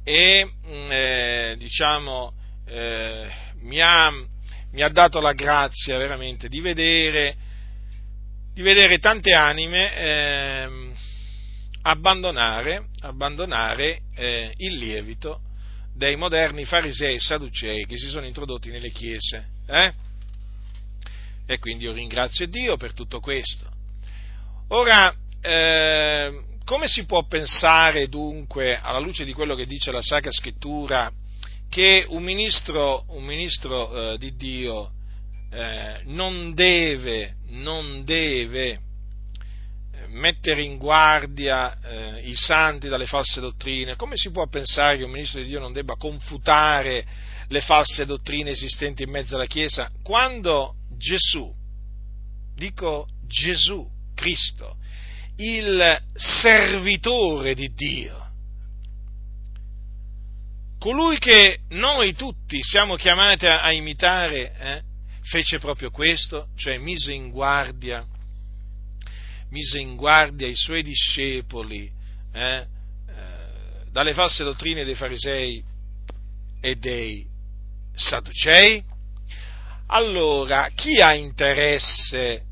e 0.02 0.44
mm, 0.44 0.86
eh, 0.90 1.54
diciamo 1.56 2.32
eh, 2.66 3.30
mi 3.60 3.80
ha, 3.80 4.10
mi 4.72 4.82
ha 4.82 4.88
dato 4.88 5.20
la 5.20 5.34
grazia 5.34 5.98
veramente 5.98 6.48
di 6.48 6.60
vedere 6.60 7.36
di 8.52 8.62
vedere 8.62 8.98
tante 8.98 9.36
anime 9.36 9.94
eh, 9.94 10.68
abbandonare, 11.82 12.88
abbandonare 13.02 14.00
eh, 14.16 14.52
il 14.56 14.78
lievito 14.78 15.42
dei 15.98 16.14
moderni 16.14 16.64
farisei 16.64 17.16
e 17.16 17.20
sadducei 17.20 17.84
che 17.84 17.98
si 17.98 18.08
sono 18.08 18.24
introdotti 18.24 18.70
nelle 18.70 18.90
chiese. 18.90 19.48
Eh? 19.66 19.92
E 21.44 21.58
quindi 21.58 21.84
io 21.84 21.92
ringrazio 21.92 22.46
Dio 22.46 22.76
per 22.76 22.94
tutto 22.94 23.18
questo. 23.18 23.68
Ora, 24.68 25.12
eh, 25.40 26.42
come 26.64 26.86
si 26.86 27.04
può 27.04 27.26
pensare 27.26 28.08
dunque, 28.08 28.78
alla 28.78 29.00
luce 29.00 29.24
di 29.24 29.32
quello 29.32 29.56
che 29.56 29.66
dice 29.66 29.90
la 29.90 30.00
Sacra 30.00 30.30
Scrittura, 30.30 31.10
che 31.68 32.06
un 32.08 32.22
ministro, 32.22 33.04
un 33.08 33.24
ministro 33.24 34.12
eh, 34.12 34.18
di 34.18 34.36
Dio 34.36 34.92
eh, 35.50 36.02
non 36.04 36.54
deve, 36.54 37.38
non 37.48 38.04
deve 38.04 38.78
mettere 40.10 40.62
in 40.62 40.78
guardia 40.78 41.78
eh, 41.80 42.20
i 42.28 42.34
santi 42.34 42.88
dalle 42.88 43.06
false 43.06 43.40
dottrine, 43.40 43.96
come 43.96 44.16
si 44.16 44.30
può 44.30 44.46
pensare 44.46 44.96
che 44.96 45.04
un 45.04 45.10
ministro 45.10 45.40
di 45.40 45.48
Dio 45.48 45.60
non 45.60 45.72
debba 45.72 45.96
confutare 45.96 47.04
le 47.48 47.60
false 47.60 48.04
dottrine 48.04 48.50
esistenti 48.50 49.02
in 49.02 49.10
mezzo 49.10 49.36
alla 49.36 49.46
Chiesa? 49.46 49.90
Quando 50.02 50.74
Gesù, 50.96 51.52
dico 52.54 53.06
Gesù, 53.26 53.88
Cristo, 54.14 54.76
il 55.36 56.02
servitore 56.14 57.54
di 57.54 57.72
Dio, 57.74 58.26
colui 60.78 61.18
che 61.18 61.60
noi 61.70 62.14
tutti 62.14 62.62
siamo 62.62 62.96
chiamati 62.96 63.46
a, 63.46 63.70
imitare, 63.72 64.54
eh, 64.58 64.82
fece 65.22 65.58
proprio 65.58 65.90
questo, 65.90 66.48
cioè 66.56 66.78
mise 66.78 67.12
in 67.12 67.30
guardia, 67.30 68.04
mise 69.50 69.78
in 69.78 69.96
guardia 69.96 70.46
i 70.46 70.54
suoi 70.54 70.82
discepoli 70.82 71.90
eh, 72.32 72.56
eh, 72.56 72.66
dalle 73.90 74.12
false 74.14 74.44
dottrine 74.44 74.84
dei 74.84 74.94
farisei 74.94 75.62
e 76.60 76.74
dei 76.74 77.26
sadducei. 77.94 78.84
Allora, 79.86 80.68
chi 80.74 81.00
ha 81.00 81.14
interesse, 81.14 82.42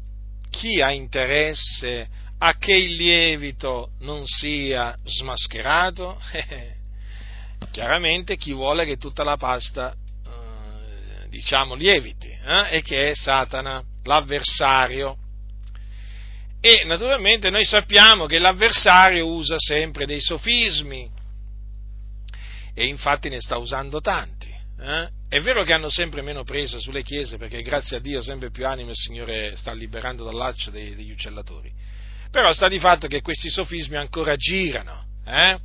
chi 0.51 0.81
ha 0.81 0.91
interesse 0.91 2.09
a 2.39 2.57
che 2.57 2.73
il 2.73 2.95
lievito 2.95 3.93
non 4.01 4.25
sia 4.25 4.97
smascherato? 5.05 6.21
Chiaramente 7.71 8.37
chi 8.37 8.53
vuole 8.53 8.87
che 8.87 8.97
tutta 8.97 9.23
la 9.23 9.37
pasta 9.37 9.95
diciamo, 11.37 11.75
lieviti, 11.75 12.29
eh? 12.29 12.77
e 12.77 12.83
che 12.83 13.11
è 13.11 13.15
Satana, 13.15 13.83
l'avversario. 14.05 15.19
E 16.69 16.83
naturalmente 16.83 17.49
noi 17.49 17.65
sappiamo 17.65 18.27
che 18.27 18.41
l'avversario 18.41 19.29
usa 19.29 19.55
sempre 19.57 20.05
dei 20.05 20.21
sofismi, 20.21 21.09
e 22.75 22.87
infatti 22.87 23.29
ne 23.29 23.41
sta 23.41 23.57
usando 23.57 24.01
tanti. 24.01 24.53
Eh? 24.81 25.09
È 25.29 25.41
vero 25.43 25.63
che 25.63 25.73
hanno 25.73 25.89
sempre 25.89 26.23
meno 26.23 26.43
presa 26.43 26.81
sulle 26.81 27.05
chiese, 27.05 27.37
perché 27.37 27.63
grazie 27.63 27.99
a 27.99 28.01
Dio 28.01 28.21
sempre 28.21 28.51
più 28.51 28.67
anime 28.67 28.91
il 28.91 28.97
Signore 28.97 29.55
sta 29.55 29.73
liberando 29.73 30.25
dal 30.25 30.35
laccio 30.35 30.73
degli 30.73 31.13
uccellatori. 31.13 31.71
Però 32.33 32.53
sta 32.53 32.67
di 32.67 32.81
fatto 32.81 33.07
che 33.07 33.23
questi 33.23 33.49
sofismi 33.49 33.97
ancora 33.97 34.35
girano. 34.35 35.05
Eh? 35.25 35.59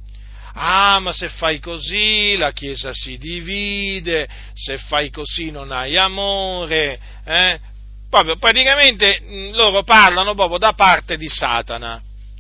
ah 0.54 1.00
ma 1.00 1.14
se 1.14 1.30
fai 1.30 1.60
così 1.60 2.36
la 2.38 2.52
Chiesa 2.52 2.92
si 2.94 3.18
divide, 3.18 4.30
se 4.54 4.78
fai 4.78 5.10
così 5.10 5.50
non 5.50 5.72
hai 5.72 5.98
amore, 5.98 7.00
eh? 7.26 7.60
Proprio 8.12 8.36
praticamente 8.36 9.22
mm, 9.24 9.54
loro 9.54 9.84
parlano 9.84 10.36
proprio 10.36 10.58
da 10.58 10.74
parte 10.74 11.16
di 11.16 11.30
Satana, 11.30 12.00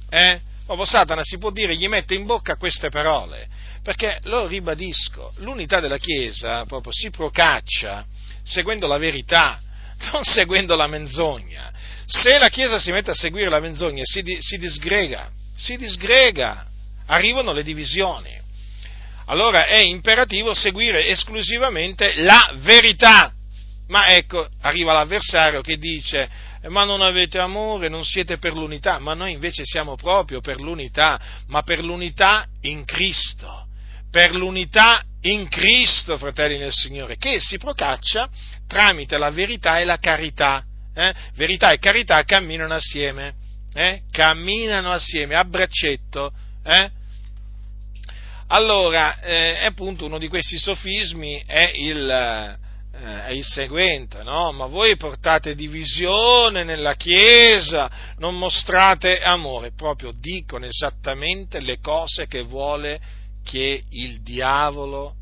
eh? 0.10 0.42
proprio 0.66 0.86
Satana 0.86 1.24
si 1.24 1.38
può 1.38 1.50
dire 1.50 1.78
gli 1.78 1.88
mette 1.88 2.14
in 2.14 2.26
bocca 2.26 2.58
queste 2.58 2.90
parole, 2.90 3.48
perché 3.82 4.20
lo 4.24 4.46
ribadisco, 4.46 5.34
l'unità 5.38 5.80
della 5.80 5.98
Chiesa 5.98 6.66
proprio 6.66 6.92
si 6.94 7.10
procaccia 7.10 8.06
seguendo 8.44 8.86
la 8.86 8.98
verità, 8.98 9.62
non 10.12 10.24
seguendo 10.24 10.76
la 10.76 10.88
menzogna. 10.88 11.72
Se 12.06 12.38
la 12.38 12.50
Chiesa 12.50 12.78
si 12.78 12.92
mette 12.92 13.12
a 13.12 13.16
seguire 13.16 13.50
la 13.50 13.62
menzogna 13.62 14.04
si, 14.04 14.22
si 14.40 14.58
disgrega, 14.58 15.32
si 15.56 15.78
disgrega, 15.78 16.68
arrivano 17.06 17.54
le 17.54 17.64
divisioni. 17.64 18.38
allora 19.28 19.68
è 19.68 19.78
imperativo 19.78 20.54
seguire 20.54 21.08
esclusivamente 21.08 22.14
la 22.18 22.52
verità. 22.58 23.32
Ma 23.92 24.08
ecco, 24.08 24.48
arriva 24.62 24.94
l'avversario 24.94 25.60
che 25.60 25.78
dice, 25.78 26.30
ma 26.70 26.86
non 26.86 27.02
avete 27.02 27.40
amore, 27.40 27.90
non 27.90 28.06
siete 28.06 28.38
per 28.38 28.54
l'unità, 28.54 29.00
ma 29.00 29.14
noi 29.14 29.34
invece 29.34 29.66
siamo 29.66 29.98
proprio 29.98 30.40
per 30.40 30.62
l'unità, 30.62 31.20
ma 31.48 31.62
per 31.62 31.84
l'unità 31.84 32.48
in 32.62 32.86
Cristo, 32.86 33.68
per 34.10 34.34
l'unità 34.34 35.04
in 35.24 35.50
Cristo, 35.50 36.18
fratelli 36.18 36.58
nel 36.58 36.72
Signore, 36.72 37.18
che 37.18 37.42
si 37.42 37.58
procaccia 37.58 38.30
tramite 38.66 39.18
la 39.18 39.30
verità 39.30 39.80
e 39.80 39.84
la 39.84 39.98
carità. 39.98 40.64
Eh? 40.96 41.14
Verità 41.34 41.72
e 41.72 41.78
carità 41.78 42.24
camminano 42.24 42.74
assieme, 42.74 43.34
eh? 43.74 44.04
camminano 44.10 44.94
assieme 44.94 45.36
a 45.36 45.44
braccetto. 45.44 46.32
Eh? 46.64 46.90
Allora, 48.48 49.20
eh, 49.20 49.66
appunto, 49.66 50.06
uno 50.06 50.18
di 50.18 50.30
questi 50.30 50.58
sofismi 50.58 51.44
è 51.46 51.72
il, 51.76 52.60
eh, 53.02 53.26
è 53.26 53.32
il 53.32 53.44
seguente, 53.44 54.22
no? 54.22 54.52
Ma 54.52 54.68
voi 54.68 54.96
portate 54.96 55.56
divisione 55.56 56.64
nella 56.64 56.94
Chiesa, 56.94 57.90
non 58.18 58.38
mostrate 58.38 59.22
amore, 59.22 59.74
proprio 59.74 60.12
dicono 60.12 60.66
esattamente 60.66 61.60
le 61.60 61.80
cose 61.80 62.28
che 62.28 62.44
vuole 62.44 63.02
che 63.44 63.84
il 63.90 64.22
diavolo 64.22 65.16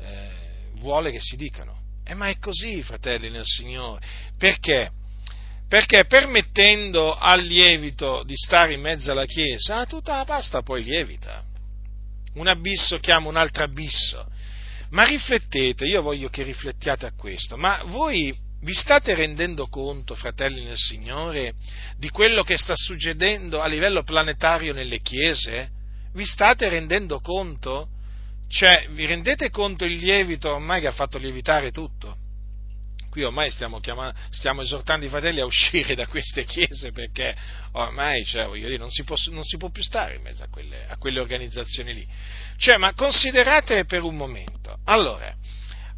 eh, 0.00 0.28
vuole 0.78 1.12
che 1.12 1.20
si 1.20 1.36
dicano. 1.36 1.78
Eh, 2.04 2.14
ma 2.14 2.26
è 2.26 2.38
così, 2.38 2.82
fratelli 2.82 3.30
nel 3.30 3.44
Signore. 3.44 4.04
Perché? 4.36 4.90
Perché 5.68 6.06
permettendo 6.06 7.14
al 7.14 7.42
lievito 7.42 8.24
di 8.24 8.34
stare 8.34 8.72
in 8.72 8.80
mezzo 8.80 9.12
alla 9.12 9.26
Chiesa, 9.26 9.86
tutta 9.86 10.16
la 10.16 10.24
pasta 10.24 10.62
poi 10.62 10.82
lievita 10.82 11.44
un 12.34 12.46
abisso 12.46 12.98
chiama 12.98 13.28
un 13.28 13.36
altro 13.36 13.64
abisso. 13.64 14.26
Ma 14.90 15.04
riflettete, 15.04 15.86
io 15.86 16.02
voglio 16.02 16.28
che 16.28 16.42
riflettiate 16.42 17.06
a 17.06 17.12
questo, 17.16 17.56
ma 17.56 17.82
voi 17.86 18.36
vi 18.62 18.74
state 18.74 19.14
rendendo 19.14 19.68
conto, 19.68 20.14
fratelli 20.14 20.64
nel 20.64 20.76
Signore, 20.76 21.54
di 21.96 22.10
quello 22.10 22.42
che 22.42 22.58
sta 22.58 22.74
succedendo 22.76 23.60
a 23.60 23.66
livello 23.66 24.02
planetario 24.02 24.72
nelle 24.72 25.00
chiese? 25.00 25.70
Vi 26.12 26.24
state 26.24 26.68
rendendo 26.68 27.20
conto? 27.20 27.88
Cioè, 28.48 28.88
vi 28.90 29.06
rendete 29.06 29.48
conto 29.50 29.84
il 29.84 29.94
lievito 29.94 30.52
ormai 30.52 30.80
che 30.80 30.88
ha 30.88 30.92
fatto 30.92 31.18
lievitare 31.18 31.70
tutto? 31.70 32.16
Qui 33.10 33.24
ormai 33.24 33.50
stiamo, 33.50 33.80
chiamando, 33.80 34.16
stiamo 34.30 34.62
esortando 34.62 35.04
i 35.04 35.08
fratelli 35.08 35.40
a 35.40 35.44
uscire 35.44 35.96
da 35.96 36.06
queste 36.06 36.44
chiese 36.44 36.92
perché 36.92 37.36
ormai 37.72 38.24
cioè, 38.24 38.48
dire, 38.52 38.76
non, 38.76 38.90
si 38.90 39.02
può, 39.02 39.16
non, 39.30 39.42
si 39.42 39.56
può, 39.56 39.68
più 39.70 39.82
stare 39.82 40.14
in 40.14 40.22
mezzo 40.22 40.44
a 40.44 40.48
quelle, 40.48 40.86
a 40.86 40.96
quelle 40.96 41.18
organizzazioni 41.18 41.92
lì. 41.92 42.06
Cioè, 42.56 42.76
ma 42.76 42.94
considerate 42.94 43.84
per 43.84 44.04
un 44.04 44.16
momento, 44.16 44.78
allora, 44.84 45.34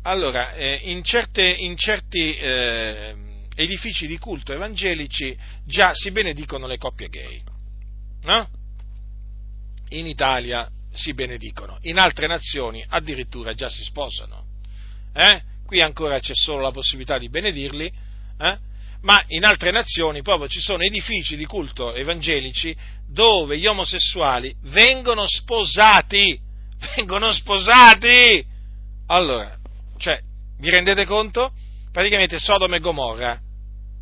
allora 0.02 0.54
eh, 0.54 0.80
in, 0.84 1.02
certe, 1.02 1.44
in, 1.44 1.76
certi 1.76 2.34
eh, 2.34 3.14
edifici 3.56 4.06
di 4.06 4.16
culto 4.16 4.54
evangelici 4.54 5.36
già 5.66 5.92
si 5.94 6.10
benedicono 6.12 6.66
le 6.66 6.78
coppie 6.78 7.08
gay, 7.08 7.42
no? 8.22 8.48
In 9.90 10.06
Italia 10.06 10.66
si 10.92 11.12
benedicono, 11.12 11.76
in 11.82 11.98
altre 11.98 12.26
nazioni 12.26 12.82
addirittura 12.88 13.52
già 13.52 13.68
si 13.68 13.82
sposano. 13.82 14.46
Eh? 15.12 15.42
Qui 15.72 15.80
ancora 15.80 16.18
c'è 16.18 16.34
solo 16.34 16.60
la 16.60 16.70
possibilità 16.70 17.16
di 17.16 17.30
benedirli, 17.30 17.90
eh? 18.38 18.58
ma 19.00 19.24
in 19.28 19.42
altre 19.46 19.70
nazioni 19.70 20.20
proprio 20.20 20.46
ci 20.46 20.60
sono 20.60 20.82
edifici 20.82 21.34
di 21.34 21.46
culto 21.46 21.94
evangelici 21.94 22.76
dove 23.08 23.56
gli 23.56 23.66
omosessuali 23.66 24.54
vengono 24.64 25.24
sposati, 25.26 26.38
vengono 26.94 27.32
sposati! 27.32 28.44
Allora, 29.06 29.56
cioè, 29.96 30.20
vi 30.58 30.68
rendete 30.68 31.06
conto? 31.06 31.52
Praticamente 31.90 32.38
Sodoma 32.38 32.76
e 32.76 32.80
Gomorra, 32.80 33.40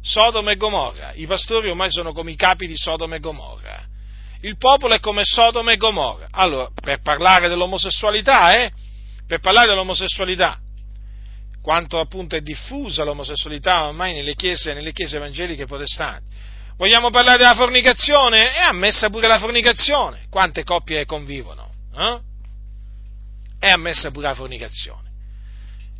Sodoma 0.02 0.50
e 0.50 0.56
Gomorra, 0.56 1.12
i 1.14 1.26
pastori 1.26 1.68
ormai 1.68 1.92
sono 1.92 2.12
come 2.12 2.32
i 2.32 2.36
capi 2.36 2.66
di 2.66 2.76
Sodoma 2.76 3.14
e 3.14 3.20
Gomorra, 3.20 3.86
il 4.40 4.56
popolo 4.56 4.94
è 4.94 4.98
come 4.98 5.22
Sodoma 5.22 5.70
e 5.70 5.76
Gomorra. 5.76 6.26
Allora, 6.32 6.68
per 6.74 7.00
parlare 7.00 7.46
dell'omosessualità, 7.46 8.56
eh? 8.56 8.72
Per 9.24 9.38
parlare 9.38 9.68
dell'omosessualità, 9.68 10.58
quanto 11.62 11.98
appunto 11.98 12.36
è 12.36 12.40
diffusa 12.40 13.04
l'omosessualità 13.04 13.86
ormai 13.86 14.14
nelle 14.14 14.34
chiese, 14.34 14.72
nelle 14.72 14.92
chiese 14.92 15.16
evangeliche 15.16 15.66
protestanti. 15.66 16.48
Vogliamo 16.76 17.10
parlare 17.10 17.36
della 17.36 17.54
fornicazione? 17.54 18.54
È 18.54 18.62
ammessa 18.62 19.10
pure 19.10 19.26
la 19.26 19.38
fornicazione. 19.38 20.26
Quante 20.30 20.64
coppie 20.64 21.04
convivono? 21.04 21.70
Eh? 21.94 22.20
È 23.58 23.68
ammessa 23.68 24.10
pure 24.10 24.28
la 24.28 24.34
fornicazione. 24.34 25.08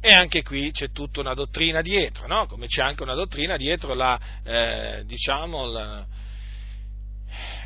E 0.00 0.14
anche 0.14 0.42
qui 0.42 0.70
c'è 0.70 0.90
tutta 0.92 1.20
una 1.20 1.34
dottrina 1.34 1.82
dietro, 1.82 2.26
no? 2.26 2.46
come 2.46 2.66
c'è 2.66 2.80
anche 2.80 3.02
una 3.02 3.12
dottrina 3.12 3.58
dietro 3.58 3.92
la, 3.92 4.18
eh, 4.42 5.02
diciamo, 5.04 5.66
la, 5.66 6.06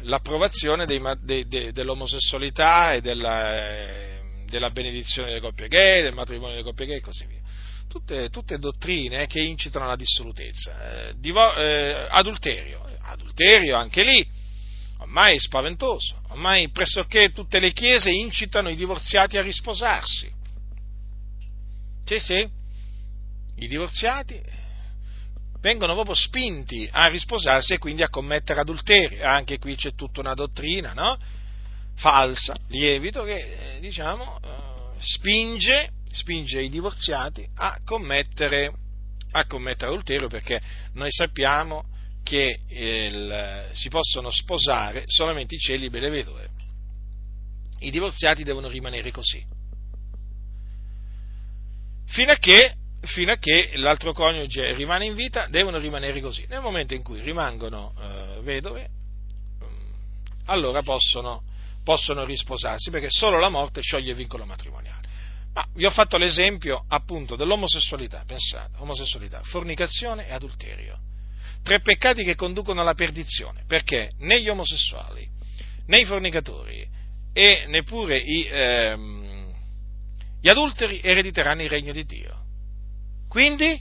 l'approvazione 0.00 0.84
dei, 0.84 1.00
de, 1.20 1.46
de, 1.46 1.70
dell'omosessualità 1.70 2.94
e 2.94 3.00
della, 3.00 3.54
eh, 3.54 4.20
della 4.46 4.70
benedizione 4.70 5.28
delle 5.28 5.40
coppie 5.40 5.68
gay, 5.68 6.02
del 6.02 6.14
matrimonio 6.14 6.56
delle 6.56 6.64
coppie 6.64 6.86
gay 6.86 6.96
e 6.96 7.00
così 7.00 7.24
via 7.26 7.42
tutte, 7.94 8.28
tutte 8.28 8.58
dottrine 8.58 9.28
che 9.28 9.40
incitano 9.40 9.84
alla 9.84 9.94
dissolutezza. 9.94 11.10
Eh, 11.10 11.14
divo- 11.18 11.54
eh, 11.54 12.08
adulterio, 12.10 12.82
adulterio 13.02 13.76
anche 13.76 14.02
lì, 14.02 14.26
ormai 14.98 15.38
spaventoso, 15.38 16.20
ormai 16.30 16.70
pressoché 16.70 17.30
tutte 17.30 17.60
le 17.60 17.70
chiese 17.70 18.10
incitano 18.10 18.68
i 18.68 18.74
divorziati 18.74 19.36
a 19.36 19.42
risposarsi. 19.42 20.28
Sì, 22.04 22.18
sì, 22.18 22.48
i 23.58 23.68
divorziati 23.68 24.42
vengono 25.60 25.94
proprio 25.94 26.16
spinti 26.16 26.88
a 26.90 27.06
risposarsi 27.06 27.74
e 27.74 27.78
quindi 27.78 28.02
a 28.02 28.08
commettere 28.08 28.58
adulterio. 28.58 29.24
Anche 29.24 29.58
qui 29.58 29.76
c'è 29.76 29.94
tutta 29.94 30.18
una 30.18 30.34
dottrina, 30.34 30.92
no? 30.94 31.16
Falsa, 31.94 32.56
lievito, 32.70 33.22
che 33.22 33.76
eh, 33.76 33.80
diciamo 33.80 34.40
eh, 34.42 34.48
spinge 34.98 35.90
spinge 36.14 36.62
i 36.62 36.68
divorziati 36.68 37.46
a 37.56 37.78
commettere, 37.84 38.72
a 39.32 39.46
commettere 39.46 39.90
adulterio 39.90 40.28
perché 40.28 40.60
noi 40.92 41.10
sappiamo 41.10 41.86
che 42.22 42.58
il, 42.68 43.70
si 43.72 43.88
possono 43.88 44.30
sposare 44.30 45.04
solamente 45.06 45.56
i 45.56 45.58
celibi 45.58 45.98
e 45.98 46.00
le 46.00 46.10
vedove. 46.10 46.48
I 47.80 47.90
divorziati 47.90 48.42
devono 48.42 48.68
rimanere 48.68 49.10
così. 49.10 49.44
Fino 52.06 52.32
a 52.32 52.36
che, 52.36 52.74
fino 53.02 53.32
a 53.32 53.36
che 53.36 53.72
l'altro 53.74 54.12
coniuge 54.12 54.72
rimane 54.74 55.04
in 55.04 55.14
vita, 55.14 55.46
devono 55.48 55.78
rimanere 55.78 56.20
così. 56.20 56.46
Nel 56.48 56.60
momento 56.60 56.94
in 56.94 57.02
cui 57.02 57.20
rimangono 57.20 57.92
eh, 58.00 58.40
vedove, 58.42 58.88
allora 60.46 60.82
possono, 60.82 61.42
possono 61.82 62.24
risposarsi 62.24 62.90
perché 62.90 63.10
solo 63.10 63.38
la 63.38 63.48
morte 63.48 63.82
scioglie 63.82 64.10
il 64.10 64.16
vincolo 64.16 64.44
matrimoniale. 64.44 65.03
Ma 65.54 65.66
vi 65.74 65.86
ho 65.86 65.90
fatto 65.90 66.18
l'esempio 66.18 66.84
appunto 66.88 67.36
dell'omosessualità, 67.36 68.24
pensate, 68.26 68.74
omosessualità, 68.78 69.40
fornicazione 69.44 70.26
e 70.26 70.32
adulterio. 70.32 70.98
Tre 71.62 71.80
peccati 71.80 72.24
che 72.24 72.34
conducono 72.34 72.80
alla 72.80 72.94
perdizione, 72.94 73.62
perché 73.66 74.10
né 74.18 74.42
gli 74.42 74.48
omosessuali, 74.48 75.26
né 75.86 76.00
i 76.00 76.04
fornicatori 76.04 76.86
e 77.32 77.66
neppure 77.68 78.18
i, 78.18 78.46
ehm, 78.50 79.54
gli 80.40 80.48
adulteri 80.48 81.00
erediteranno 81.02 81.62
il 81.62 81.70
regno 81.70 81.92
di 81.92 82.04
Dio. 82.04 82.42
Quindi 83.28 83.80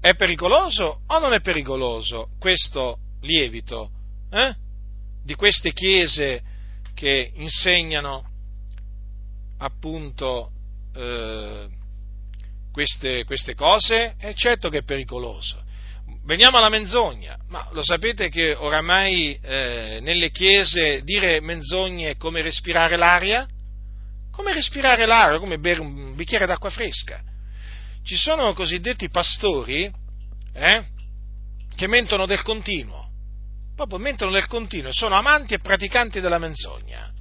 è 0.00 0.14
pericoloso 0.14 1.00
o 1.06 1.18
non 1.18 1.32
è 1.32 1.40
pericoloso 1.40 2.30
questo 2.38 2.98
lievito 3.22 3.90
eh? 4.30 4.54
di 5.24 5.34
queste 5.34 5.72
chiese 5.72 6.42
che 6.94 7.32
insegnano 7.34 8.27
appunto 9.58 10.50
eh, 10.94 11.68
queste, 12.72 13.24
queste, 13.24 13.54
cose, 13.54 14.14
è 14.18 14.32
certo 14.34 14.68
che 14.68 14.78
è 14.78 14.82
pericoloso. 14.82 15.64
Veniamo 16.24 16.58
alla 16.58 16.68
menzogna, 16.68 17.36
ma 17.48 17.68
lo 17.72 17.82
sapete 17.82 18.28
che 18.28 18.54
oramai 18.54 19.38
eh, 19.42 19.98
nelle 20.02 20.30
chiese 20.30 21.02
dire 21.02 21.40
menzogne 21.40 22.10
è 22.10 22.16
come 22.16 22.42
respirare 22.42 22.96
l'aria? 22.96 23.46
Come 24.30 24.52
respirare 24.52 25.06
l'aria, 25.06 25.38
come 25.38 25.58
bere 25.58 25.80
un 25.80 26.14
bicchiere 26.14 26.46
d'acqua 26.46 26.70
fresca. 26.70 27.22
Ci 28.04 28.16
sono 28.16 28.52
cosiddetti 28.52 29.08
pastori 29.08 29.90
eh, 30.52 30.84
che 31.74 31.86
mentono 31.86 32.26
del 32.26 32.42
continuo, 32.42 33.10
proprio 33.74 33.98
mentono 33.98 34.30
del 34.30 34.46
continuo, 34.46 34.92
sono 34.92 35.14
amanti 35.14 35.54
e 35.54 35.60
praticanti 35.60 36.20
della 36.20 36.38
menzogna 36.38 37.12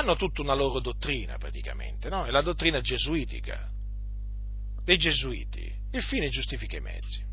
hanno 0.00 0.16
tutta 0.16 0.42
una 0.42 0.54
loro 0.54 0.80
dottrina 0.80 1.36
praticamente, 1.38 2.08
no? 2.08 2.24
È 2.24 2.30
la 2.30 2.42
dottrina 2.42 2.80
gesuitica, 2.80 3.68
dei 4.84 4.98
gesuiti. 4.98 5.78
Il 5.92 6.02
fine 6.02 6.28
giustifica 6.28 6.76
i 6.76 6.80
mezzi. 6.80 7.24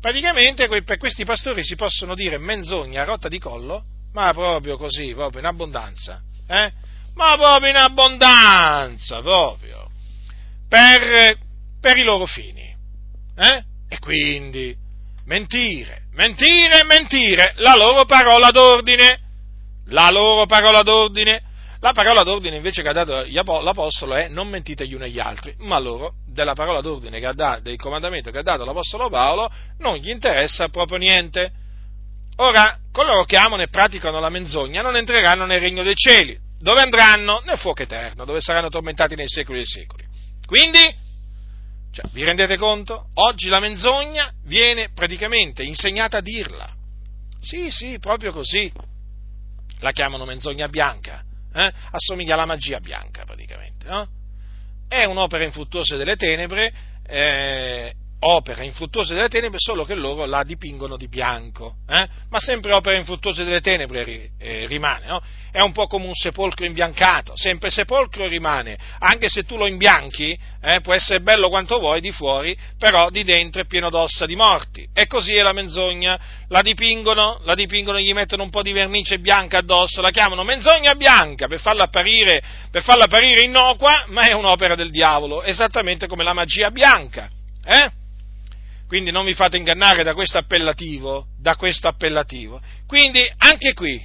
Praticamente 0.00 0.68
per 0.82 0.98
questi 0.98 1.24
pastori 1.24 1.64
si 1.64 1.76
possono 1.76 2.14
dire 2.14 2.38
menzogna 2.38 3.02
a 3.02 3.04
rotta 3.04 3.28
di 3.28 3.38
collo, 3.38 3.84
ma 4.12 4.32
proprio 4.32 4.76
così, 4.76 5.12
proprio 5.14 5.40
in 5.40 5.46
abbondanza. 5.46 6.22
Eh? 6.46 6.72
ma 7.14 7.36
proprio 7.36 7.70
in 7.70 7.76
abbondanza, 7.76 9.20
proprio, 9.20 9.88
per, 10.68 11.38
per 11.80 11.96
i 11.96 12.02
loro 12.02 12.26
fini. 12.26 12.74
Eh? 13.36 13.64
E 13.88 13.98
quindi, 13.98 14.76
mentire, 15.26 16.06
mentire, 16.12 16.84
mentire, 16.84 17.54
la 17.58 17.74
loro 17.76 18.04
parola 18.04 18.50
d'ordine, 18.50 19.20
la 19.86 20.10
loro 20.10 20.46
parola 20.46 20.82
d'ordine, 20.82 21.42
la 21.84 21.92
parola 21.92 22.22
d'ordine 22.22 22.56
invece 22.56 22.80
che 22.80 22.88
ha 22.88 22.94
dato 22.94 23.26
l'Apostolo 23.28 24.14
è 24.14 24.28
non 24.28 24.48
mentite 24.48 24.88
gli 24.88 24.94
uni 24.94 25.04
agli 25.04 25.18
altri, 25.18 25.54
ma 25.58 25.78
loro 25.78 26.14
della 26.26 26.54
parola 26.54 26.80
d'ordine 26.80 27.20
che 27.20 27.26
ha 27.26 27.34
dato, 27.34 27.60
del 27.60 27.76
comandamento 27.76 28.30
che 28.30 28.38
ha 28.38 28.42
dato 28.42 28.64
l'Apostolo 28.64 29.10
Paolo 29.10 29.52
non 29.80 29.96
gli 29.96 30.08
interessa 30.08 30.70
proprio 30.70 30.96
niente. 30.96 31.52
Ora, 32.36 32.78
coloro 32.90 33.24
che 33.24 33.36
amano 33.36 33.60
e 33.60 33.68
praticano 33.68 34.18
la 34.18 34.30
menzogna 34.30 34.80
non 34.80 34.96
entreranno 34.96 35.44
nel 35.44 35.60
regno 35.60 35.82
dei 35.82 35.94
cieli. 35.94 36.38
Dove 36.58 36.80
andranno? 36.80 37.42
Nel 37.44 37.58
fuoco 37.58 37.82
eterno, 37.82 38.24
dove 38.24 38.40
saranno 38.40 38.70
tormentati 38.70 39.14
nei 39.14 39.28
secoli 39.28 39.58
dei 39.58 39.66
secoli. 39.66 40.04
Quindi, 40.46 40.80
cioè, 41.92 42.08
vi 42.12 42.24
rendete 42.24 42.56
conto? 42.56 43.08
Oggi 43.12 43.50
la 43.50 43.60
menzogna 43.60 44.32
viene 44.46 44.88
praticamente 44.94 45.62
insegnata 45.62 46.16
a 46.16 46.22
dirla. 46.22 46.66
Sì, 47.42 47.70
sì, 47.70 47.98
proprio 47.98 48.32
così. 48.32 48.72
La 49.80 49.92
chiamano 49.92 50.24
menzogna 50.24 50.66
bianca 50.68 51.22
eh? 51.54 51.72
assomiglia 51.92 52.34
alla 52.34 52.46
magia 52.46 52.80
bianca 52.80 53.24
praticamente, 53.24 53.86
no? 53.88 54.08
È 54.88 55.04
un'opera 55.04 55.44
infruttuosa 55.44 55.96
delle 55.96 56.16
tenebre, 56.16 56.72
eh, 57.06 57.94
opera 58.26 58.62
infruttuosa 58.62 59.14
delle 59.14 59.28
tenebre, 59.28 59.58
solo 59.58 59.84
che 59.84 59.94
loro 59.94 60.24
la 60.24 60.42
dipingono 60.44 60.96
di 60.96 61.08
bianco, 61.08 61.76
eh? 61.88 62.08
ma 62.30 62.38
sempre 62.38 62.72
opera 62.72 62.96
infruttuosa 62.96 63.44
delle 63.44 63.60
tenebre 63.60 64.30
eh, 64.38 64.66
rimane, 64.66 65.06
no? 65.06 65.22
è 65.50 65.60
un 65.60 65.72
po' 65.72 65.86
come 65.86 66.06
un 66.06 66.14
sepolcro 66.14 66.64
imbiancato, 66.64 67.36
sempre 67.36 67.70
sepolcro 67.70 68.26
rimane, 68.26 68.76
anche 68.98 69.28
se 69.28 69.44
tu 69.44 69.56
lo 69.56 69.66
imbianchi, 69.66 70.36
eh, 70.62 70.80
può 70.80 70.94
essere 70.94 71.20
bello 71.20 71.48
quanto 71.48 71.78
vuoi 71.78 72.00
di 72.00 72.10
fuori, 72.10 72.56
però 72.78 73.10
di 73.10 73.22
dentro 73.24 73.60
è 73.60 73.66
pieno 73.66 73.90
d'ossa 73.90 74.26
di 74.26 74.34
morti. 74.34 74.88
E 74.92 75.06
così 75.06 75.34
è 75.34 75.42
la 75.42 75.52
menzogna, 75.52 76.18
la 76.48 76.62
dipingono, 76.62 77.40
la 77.44 77.54
dipingono, 77.54 78.00
gli 78.00 78.12
mettono 78.12 78.42
un 78.42 78.50
po' 78.50 78.62
di 78.62 78.72
vernice 78.72 79.18
bianca 79.18 79.58
addosso, 79.58 80.00
la 80.00 80.10
chiamano 80.10 80.42
menzogna 80.42 80.94
bianca 80.94 81.46
per 81.46 81.60
farla 81.60 81.84
apparire, 81.84 82.42
per 82.70 82.82
farla 82.82 83.04
apparire 83.04 83.42
innocua, 83.42 84.06
ma 84.08 84.22
è 84.22 84.32
un'opera 84.32 84.74
del 84.74 84.90
diavolo, 84.90 85.42
esattamente 85.42 86.06
come 86.06 86.24
la 86.24 86.32
magia 86.32 86.70
bianca. 86.70 87.28
Eh? 87.64 88.02
Quindi 88.94 89.10
non 89.10 89.24
vi 89.24 89.34
fate 89.34 89.56
ingannare 89.56 90.04
da 90.04 90.14
questo 90.14 90.38
appellativo, 90.38 91.26
da 91.36 91.56
questo 91.56 91.88
appellativo. 91.88 92.60
Quindi 92.86 93.28
anche 93.38 93.74
qui, 93.74 94.00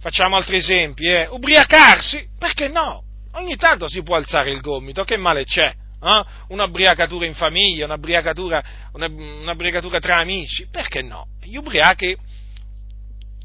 Facciamo 0.00 0.36
altri 0.36 0.56
esempi, 0.56 1.04
eh? 1.04 1.26
Ubriacarsi? 1.26 2.28
Perché 2.38 2.68
no? 2.68 3.02
Ogni 3.32 3.56
tanto 3.56 3.88
si 3.88 4.02
può 4.02 4.16
alzare 4.16 4.52
il 4.52 4.62
gomito, 4.62 5.04
che 5.04 5.18
male 5.18 5.44
c'è? 5.44 5.74
Eh? 6.02 6.24
Un'ubriacatura 6.48 7.26
in 7.26 7.34
famiglia, 7.34 7.84
un'ubriacatura, 7.84 8.64
un'ubriacatura 8.92 9.98
tra 9.98 10.16
amici, 10.16 10.66
perché 10.70 11.02
no? 11.02 11.26
Gli 11.42 11.56
ubriachi, 11.56 12.16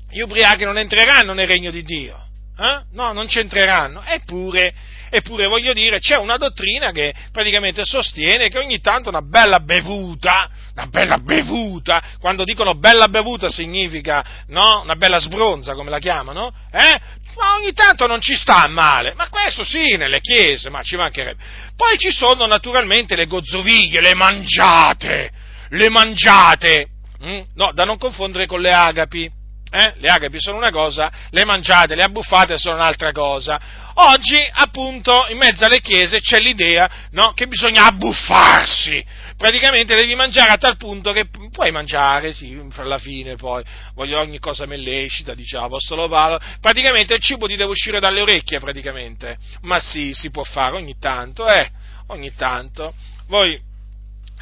gli 0.10 0.22
ubriachi 0.22 0.64
non 0.64 0.78
entreranno 0.78 1.34
nel 1.34 1.48
regno 1.48 1.70
di 1.70 1.84
Dio, 1.84 2.16
eh? 2.58 2.84
no, 2.92 3.12
non 3.12 3.26
c'entreranno, 3.26 4.04
eppure 4.06 4.74
Eppure 5.16 5.46
voglio 5.46 5.74
dire, 5.74 6.00
c'è 6.00 6.18
una 6.18 6.38
dottrina 6.38 6.90
che 6.90 7.14
praticamente 7.32 7.86
sostiene 7.86 8.50
che 8.50 8.58
ogni 8.58 8.80
tanto 8.80 9.10
una 9.10 9.22
bella 9.22 9.60
bevuta, 9.60 10.50
una 10.74 10.88
bella 10.88 11.20
bevuta, 11.20 12.02
quando 12.20 12.44
dicono 12.44 12.74
bella 12.74 13.08
bevuta 13.08 13.48
significa, 13.48 14.26
no, 14.48 14.82
una 14.82 14.96
bella 14.96 15.20
sbronza 15.20 15.76
come 15.76 15.92
la 15.92 16.00
chiamano, 16.00 16.52
eh? 16.72 17.00
Ma 17.38 17.54
ogni 17.60 17.74
tanto 17.74 18.08
non 18.08 18.22
ci 18.22 18.36
sta 18.36 18.68
male, 18.68 19.14
ma 19.14 19.30
questo 19.30 19.64
sì, 19.64 19.98
nelle 19.98 20.20
chiese, 20.20 20.72
ma 20.72 20.82
ci 20.82 20.96
mancherebbe. 20.96 21.44
Poi 21.76 21.96
ci 22.00 22.10
sono 22.10 22.48
naturalmente 22.48 23.16
le 23.16 23.28
gozzoviglie, 23.28 24.02
le 24.02 24.16
mangiate, 24.16 25.32
le 25.70 25.90
mangiate, 25.90 26.88
hm? 27.20 27.42
no, 27.54 27.72
da 27.72 27.84
non 27.84 28.00
confondere 28.00 28.48
con 28.48 28.62
le 28.62 28.72
agapi 28.72 29.30
eh? 29.74 29.96
le 29.98 30.08
agapi 30.08 30.40
sono 30.40 30.58
una 30.58 30.70
cosa, 30.70 31.12
le 31.32 31.46
mangiate, 31.46 31.96
le 31.96 32.04
abbuffate 32.04 32.60
sono 32.60 32.76
un'altra 32.76 33.12
cosa. 33.12 33.60
Oggi, 33.96 34.38
appunto, 34.52 35.26
in 35.30 35.38
mezzo 35.38 35.66
alle 35.66 35.82
chiese 35.82 36.22
c'è 36.22 36.40
l'idea 36.40 37.08
no, 37.12 37.34
che 37.34 37.48
bisogna 37.48 37.86
abbuffarsi. 37.86 39.04
Praticamente 39.36 39.96
devi 39.96 40.14
mangiare 40.14 40.52
a 40.52 40.58
tal 40.58 40.78
punto 40.78 41.12
che 41.12 41.28
puoi 41.52 41.72
mangiare, 41.72 42.34
sì, 42.34 42.62
alla 42.76 43.00
fine 43.00 43.36
poi, 43.36 43.64
voglio 43.96 44.20
ogni 44.20 44.38
cosa 44.38 44.68
me 44.68 44.78
lecita, 44.78 45.34
diceva 45.34 45.66
Apostolo 45.66 46.08
Paolo, 46.08 46.40
praticamente 46.62 47.16
il 47.16 47.20
cibo 47.20 47.48
ti 47.48 47.56
deve 47.56 47.72
uscire 47.72 48.00
dalle 48.00 48.22
orecchie, 48.22 48.60
praticamente. 48.60 49.38
Ma 49.62 49.80
sì, 49.80 50.14
si 50.14 50.30
può 50.30 50.44
fare 50.44 50.76
ogni 50.76 50.98
tanto, 51.00 51.48
eh, 51.48 51.68
ogni 52.08 52.32
tanto. 52.36 52.94
Voi 53.26 53.60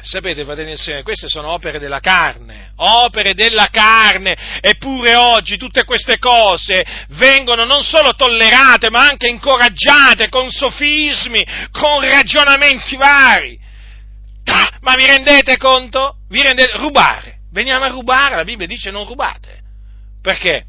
Sapete, 0.04 0.42
fratelli 0.42 0.72
e 0.72 0.76
sorelle, 0.76 1.04
queste 1.04 1.28
sono 1.28 1.52
opere 1.52 1.78
della 1.78 2.00
carne, 2.00 2.71
opere 2.76 3.34
della 3.34 3.68
carne, 3.70 4.36
eppure 4.60 5.14
oggi 5.14 5.56
tutte 5.56 5.84
queste 5.84 6.18
cose 6.18 6.84
vengono 7.10 7.64
non 7.64 7.82
solo 7.82 8.14
tollerate, 8.14 8.90
ma 8.90 9.06
anche 9.06 9.28
incoraggiate 9.28 10.28
con 10.28 10.50
sofismi, 10.50 11.44
con 11.70 12.00
ragionamenti 12.00 12.96
vari. 12.96 13.58
Ma 14.80 14.94
vi 14.96 15.06
rendete 15.06 15.56
conto? 15.56 16.16
Vi 16.28 16.42
rendete 16.42 16.76
rubare? 16.78 17.38
Veniamo 17.52 17.84
a 17.84 17.88
rubare, 17.88 18.36
la 18.36 18.44
Bibbia 18.44 18.66
dice 18.66 18.90
non 18.90 19.06
rubate. 19.06 19.60
Perché? 20.20 20.64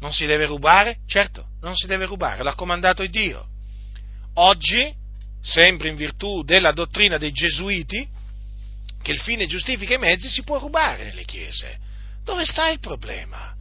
Non 0.00 0.12
si 0.12 0.26
deve 0.26 0.46
rubare? 0.46 0.98
Certo, 1.06 1.46
non 1.62 1.74
si 1.74 1.86
deve 1.86 2.04
rubare, 2.04 2.42
l'ha 2.42 2.54
comandato 2.54 3.04
Dio. 3.06 3.46
Oggi 4.34 4.92
sempre 5.40 5.88
in 5.88 5.96
virtù 5.96 6.42
della 6.42 6.72
dottrina 6.72 7.18
dei 7.18 7.32
gesuiti, 7.32 8.06
che 9.04 9.12
il 9.12 9.20
fine 9.20 9.46
giustifica 9.46 9.94
i 9.94 9.98
mezzi, 9.98 10.30
si 10.30 10.42
può 10.42 10.58
rubare 10.58 11.04
nelle 11.04 11.24
chiese. 11.24 11.76
Dove 12.24 12.46
sta 12.46 12.70
il 12.70 12.80
problema? 12.80 13.52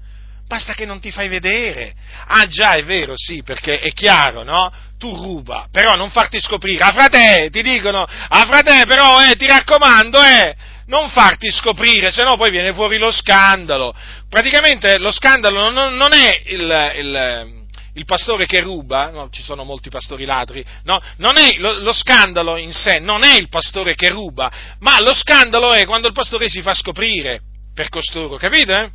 Basta 0.48 0.74
che 0.74 0.86
non 0.86 1.02
ti 1.02 1.12
fai 1.12 1.28
vedere. 1.28 1.94
Ah 2.28 2.48
già, 2.48 2.74
è 2.76 2.84
vero, 2.86 3.14
sì, 3.18 3.44
perché 3.44 3.82
è 3.82 3.92
chiaro, 3.92 4.44
no? 4.44 4.72
Tu 4.98 5.14
ruba, 5.14 5.68
però 5.70 5.96
non 5.96 6.12
farti 6.12 6.40
scoprire. 6.40 6.86
A 6.86 6.92
frate, 6.92 7.50
ti 7.52 7.62
dicono, 7.62 8.04
a 8.04 8.46
frate, 8.46 8.86
però, 8.86 9.22
eh, 9.22 9.36
ti 9.36 9.46
raccomando, 9.46 10.24
eh, 10.24 10.56
non 10.86 11.10
farti 11.10 11.52
scoprire, 11.52 12.10
se 12.10 12.24
no 12.24 12.38
poi 12.38 12.50
viene 12.50 12.74
fuori 12.74 12.98
lo 12.98 13.12
scandalo. 13.12 13.94
Praticamente 14.30 14.98
lo 14.98 15.12
scandalo 15.12 15.70
non, 15.70 15.96
non 15.96 16.14
è 16.14 16.42
il, 16.46 16.94
il 16.96 17.63
il 17.96 18.06
pastore 18.06 18.46
che 18.46 18.60
ruba, 18.62 19.12
no, 19.12 19.30
ci 19.30 19.44
sono 19.44 19.64
molti 19.64 19.90
pastori 19.90 20.26
ladri, 20.26 20.66
no, 20.84 21.02
non 21.18 21.38
è, 21.38 21.58
lo, 21.58 21.80
lo, 21.80 21.94
scandalo 21.94 22.58
in 22.58 22.74
sé 22.74 23.00
non 23.00 23.24
è 23.24 23.36
il 23.36 23.50
pastore 23.50 23.94
che 23.96 24.10
ruba, 24.10 24.52
ma 24.80 25.00
lo 25.00 25.14
scandalo 25.14 25.74
è 25.74 25.86
quando 25.86 26.08
il 26.08 26.14
pastore 26.14 26.50
si 26.50 26.62
fa 26.62 26.74
scoprire 26.74 27.42
per 27.74 27.90
costoro, 27.90 28.38
capite? 28.38 28.92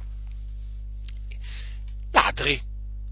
Ladri, 2.12 2.60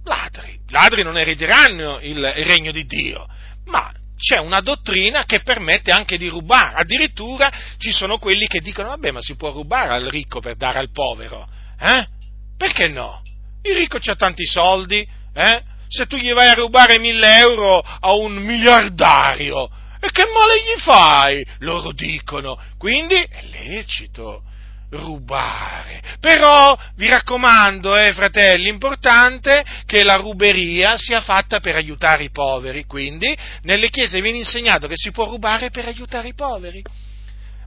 ladri, 0.04 0.58
ladri 0.68 1.02
non 1.02 1.18
erediteranno 1.18 2.00
il, 2.00 2.16
il 2.16 2.44
regno 2.44 2.72
di 2.72 2.84
Dio, 2.84 3.26
ma 3.66 3.92
c'è 4.16 4.38
una 4.38 4.60
dottrina 4.60 5.24
che 5.24 5.42
permette 5.42 5.92
anche 5.92 6.16
di 6.16 6.28
rubare, 6.28 6.80
addirittura 6.80 7.52
ci 7.78 7.92
sono 7.92 8.18
quelli 8.18 8.46
che 8.46 8.60
dicono, 8.60 8.88
vabbè, 8.88 9.12
ma 9.12 9.20
si 9.20 9.36
può 9.36 9.52
rubare 9.52 9.92
al 9.92 10.06
ricco 10.06 10.40
per 10.40 10.56
dare 10.56 10.78
al 10.78 10.90
povero, 10.90 11.46
eh? 11.78 12.08
Perché 12.56 12.88
no? 12.88 13.22
Il 13.62 13.76
ricco 13.76 13.98
ha 14.02 14.14
tanti 14.16 14.46
soldi, 14.46 15.06
eh? 15.34 15.62
Se 15.88 16.06
tu 16.06 16.16
gli 16.16 16.32
vai 16.32 16.48
a 16.48 16.54
rubare 16.54 16.98
mille 16.98 17.38
euro 17.38 17.78
a 17.78 18.12
un 18.14 18.34
miliardario, 18.34 19.70
e 20.06 20.10
che 20.10 20.24
male 20.24 20.60
gli 20.60 20.80
fai? 20.80 21.44
Loro 21.60 21.92
dicono. 21.92 22.60
Quindi 22.78 23.14
è 23.14 23.42
lecito 23.50 24.42
rubare. 24.90 26.00
Però 26.20 26.78
vi 26.94 27.08
raccomando, 27.08 27.96
eh, 27.96 28.12
fratelli, 28.12 28.64
l'importante 28.64 29.60
è 29.60 29.64
che 29.84 30.04
la 30.04 30.16
ruberia 30.16 30.96
sia 30.96 31.20
fatta 31.20 31.58
per 31.58 31.74
aiutare 31.74 32.24
i 32.24 32.30
poveri. 32.30 32.84
Quindi 32.84 33.36
nelle 33.62 33.88
chiese 33.88 34.20
viene 34.20 34.38
insegnato 34.38 34.86
che 34.86 34.96
si 34.96 35.10
può 35.10 35.28
rubare 35.28 35.70
per 35.70 35.86
aiutare 35.86 36.28
i 36.28 36.34
poveri. 36.34 36.82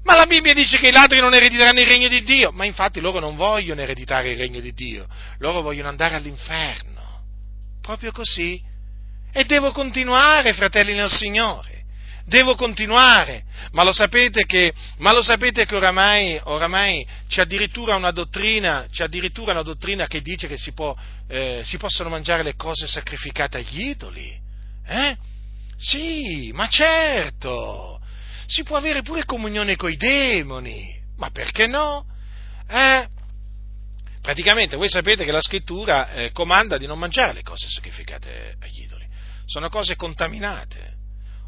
Ma 0.04 0.16
la 0.16 0.26
Bibbia 0.26 0.54
dice 0.54 0.78
che 0.78 0.88
i 0.88 0.94
ladri 0.94 1.20
non 1.20 1.34
erediteranno 1.34 1.82
il 1.82 1.88
regno 1.88 2.08
di 2.08 2.24
Dio, 2.24 2.52
ma 2.52 2.64
infatti 2.64 3.02
loro 3.02 3.20
non 3.20 3.36
vogliono 3.36 3.82
ereditare 3.82 4.32
il 4.32 4.38
regno 4.38 4.62
di 4.62 4.72
Dio, 4.72 5.06
loro 5.40 5.62
vogliono 5.62 5.90
andare 5.90 6.16
all'inferno 6.16 6.99
proprio 7.90 8.12
così. 8.12 8.62
E 9.32 9.46
devo 9.46 9.72
continuare, 9.72 10.54
fratelli 10.54 10.94
nel 10.94 11.10
Signore. 11.10 11.78
Devo 12.26 12.54
continuare, 12.54 13.44
ma 13.72 13.82
lo 13.82 13.92
sapete 13.92 14.46
che, 14.46 14.72
lo 15.00 15.24
sapete 15.24 15.66
che 15.66 15.76
oramai, 15.76 16.40
oramai, 16.44 17.04
c'è 17.28 17.42
addirittura 17.42 17.96
una 17.96 18.12
dottrina, 18.12 18.86
c'è 18.92 19.06
addirittura 19.06 19.54
una 19.54 19.64
dottrina 19.64 20.06
che 20.06 20.22
dice 20.22 20.48
che 20.48 20.56
si, 20.56 20.72
può, 20.74 20.96
eh, 21.28 21.64
si 21.66 21.78
possono 21.78 22.10
mangiare 22.10 22.44
le 22.44 22.56
cose 22.56 22.86
sacrificate 22.86 23.58
agli 23.58 23.88
idoli. 23.88 24.40
Eh? 24.86 25.18
Sì, 25.76 26.52
ma 26.54 26.68
certo! 26.68 28.00
Si 28.46 28.62
può 28.62 28.78
avere 28.78 29.02
pure 29.02 29.26
comunione 29.26 29.76
coi 29.76 29.96
demoni, 29.96 30.96
ma 31.18 31.32
perché 31.32 31.66
no? 31.66 32.06
Eh? 32.68 33.08
Praticamente 34.30 34.76
voi 34.76 34.90
sapete 34.90 35.26
che 35.26 35.32
la 35.32 35.42
scrittura 35.42 36.12
eh, 36.12 36.32
comanda 36.32 36.78
di 36.78 36.86
non 36.86 37.00
mangiare 37.00 37.34
le 37.34 37.42
cose 37.42 37.68
sacrificate 37.68 38.58
agli 38.60 38.84
idoli, 38.84 39.08
sono 39.46 39.70
cose 39.70 39.96
contaminate. 39.96 40.98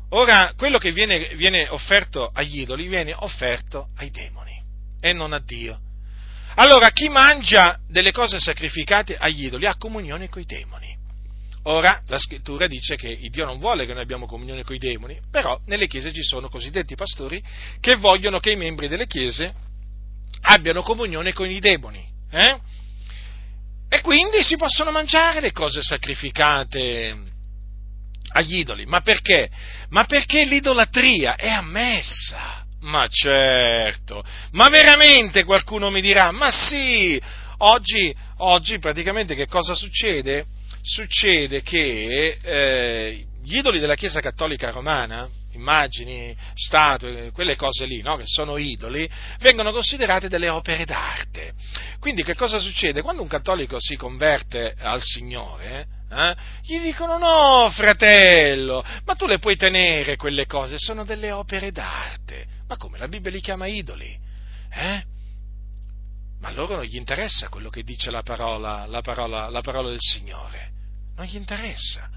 Ora, 0.10 0.54
quello 0.58 0.80
che 0.80 0.92
viene, 0.92 1.36
viene 1.36 1.70
offerto 1.70 2.32
agli 2.34 2.62
idoli 2.62 2.88
viene 2.88 3.14
offerto 3.16 3.90
ai 3.98 4.10
demoni 4.10 4.60
e 5.00 5.14
non 5.14 5.32
a 5.32 5.40
Dio. 5.40 5.80
Allora, 6.56 6.90
chi 6.90 7.08
mangia 7.08 7.78
delle 7.88 8.12
cose 8.12 8.40
sacrificate 8.40 9.16
agli 9.16 9.46
idoli 9.46 9.68
ha 9.68 9.76
comunione 9.78 10.28
con 10.28 10.42
i 10.42 10.46
demoni. 10.46 10.98
Ora, 11.66 12.02
la 12.08 12.18
scrittura 12.18 12.66
dice 12.66 12.96
che 12.96 13.16
Dio 13.30 13.46
non 13.46 13.60
vuole 13.60 13.86
che 13.86 13.94
noi 13.94 14.02
abbiamo 14.02 14.26
comunione 14.26 14.64
con 14.64 14.76
i 14.76 14.80
demoni, 14.80 15.22
però 15.30 15.62
nelle 15.68 15.86
chiese 15.86 16.12
ci 16.12 16.24
sono 16.24 16.50
cosiddetti 16.50 16.96
pastori 16.96 17.44
che 17.80 17.98
vogliono 17.98 18.40
che 18.40 18.50
i 18.50 18.58
membri 18.58 18.88
delle 18.88 19.06
chiese 19.06 19.54
abbiano 20.42 20.82
comunione 20.82 21.32
con 21.32 21.48
i 21.48 21.60
demoni. 21.60 22.11
Eh? 22.32 22.60
E 23.90 24.02
quindi 24.02 24.42
si 24.42 24.56
possono 24.56 24.92
mangiare 24.92 25.42
le 25.42 25.52
cose 25.52 25.82
sacrificate 25.82 27.18
agli 28.34 28.60
idoli. 28.60 28.86
Ma 28.86 29.02
perché? 29.02 29.50
Ma 29.90 30.06
perché 30.06 30.46
l'idolatria 30.46 31.36
è 31.36 31.50
ammessa. 31.50 32.66
Ma 32.82 33.06
certo, 33.08 34.24
ma 34.54 34.68
veramente 34.70 35.44
qualcuno 35.44 35.92
mi 35.92 36.02
dirà, 36.02 36.32
ma 36.32 36.50
sì, 36.50 37.22
oggi, 37.58 38.16
oggi 38.38 38.80
praticamente 38.80 39.36
che 39.36 39.46
cosa 39.46 39.76
succede? 39.76 40.46
Succede 40.82 41.62
che 41.62 42.40
eh, 42.42 43.26
gli 43.44 43.58
idoli 43.58 43.80
della 43.80 43.94
Chiesa 43.94 44.20
Cattolica 44.20 44.72
Romana, 44.72 45.30
immagini, 45.54 46.36
statue, 46.54 47.32
quelle 47.32 47.56
cose 47.56 47.86
lì, 47.86 48.02
no? 48.02 48.18
che 48.18 48.26
sono 48.26 48.58
idoli, 48.58 49.10
vengono 49.40 49.72
considerate 49.72 50.28
delle 50.28 50.50
opere 50.50 50.86
d'arte. 50.86 51.54
Quindi 52.00 52.24
che 52.24 52.36
cosa 52.36 52.60
succede? 52.60 53.02
Quando 53.02 53.22
un 53.22 53.28
cattolico 53.28 53.78
si 53.80 53.96
converte 53.96 54.76
al 54.78 55.02
Signore, 55.02 55.88
eh, 56.12 56.36
gli 56.64 56.80
dicono 56.80 57.18
no, 57.18 57.70
fratello, 57.72 58.84
ma 59.06 59.16
tu 59.16 59.26
le 59.28 59.40
puoi 59.40 59.56
tenere 59.56 60.18
quelle 60.18 60.46
cose, 60.46 60.76
sono 60.78 61.06
delle 61.06 61.32
opere 61.32 61.72
d'arte. 61.72 62.46
Ma 62.68 62.78
come? 62.78 62.98
La 62.98 63.08
Bibbia 63.08 63.32
li 63.32 63.42
chiama 63.42 63.68
idoli? 63.68 64.18
Eh? 64.74 65.04
Ma 66.40 66.48
a 66.48 66.52
loro 66.52 66.76
non 66.76 66.86
gli 66.86 66.96
interessa 66.96 67.50
quello 67.50 67.70
che 67.70 67.84
dice 67.84 68.10
la 68.10 68.24
parola, 68.24 68.86
la 68.88 69.02
parola, 69.02 69.50
la 69.50 69.62
parola 69.62 69.90
del 69.90 70.00
Signore. 70.00 70.72
Non 71.16 71.26
gli 71.26 71.36
interessa. 71.36 72.10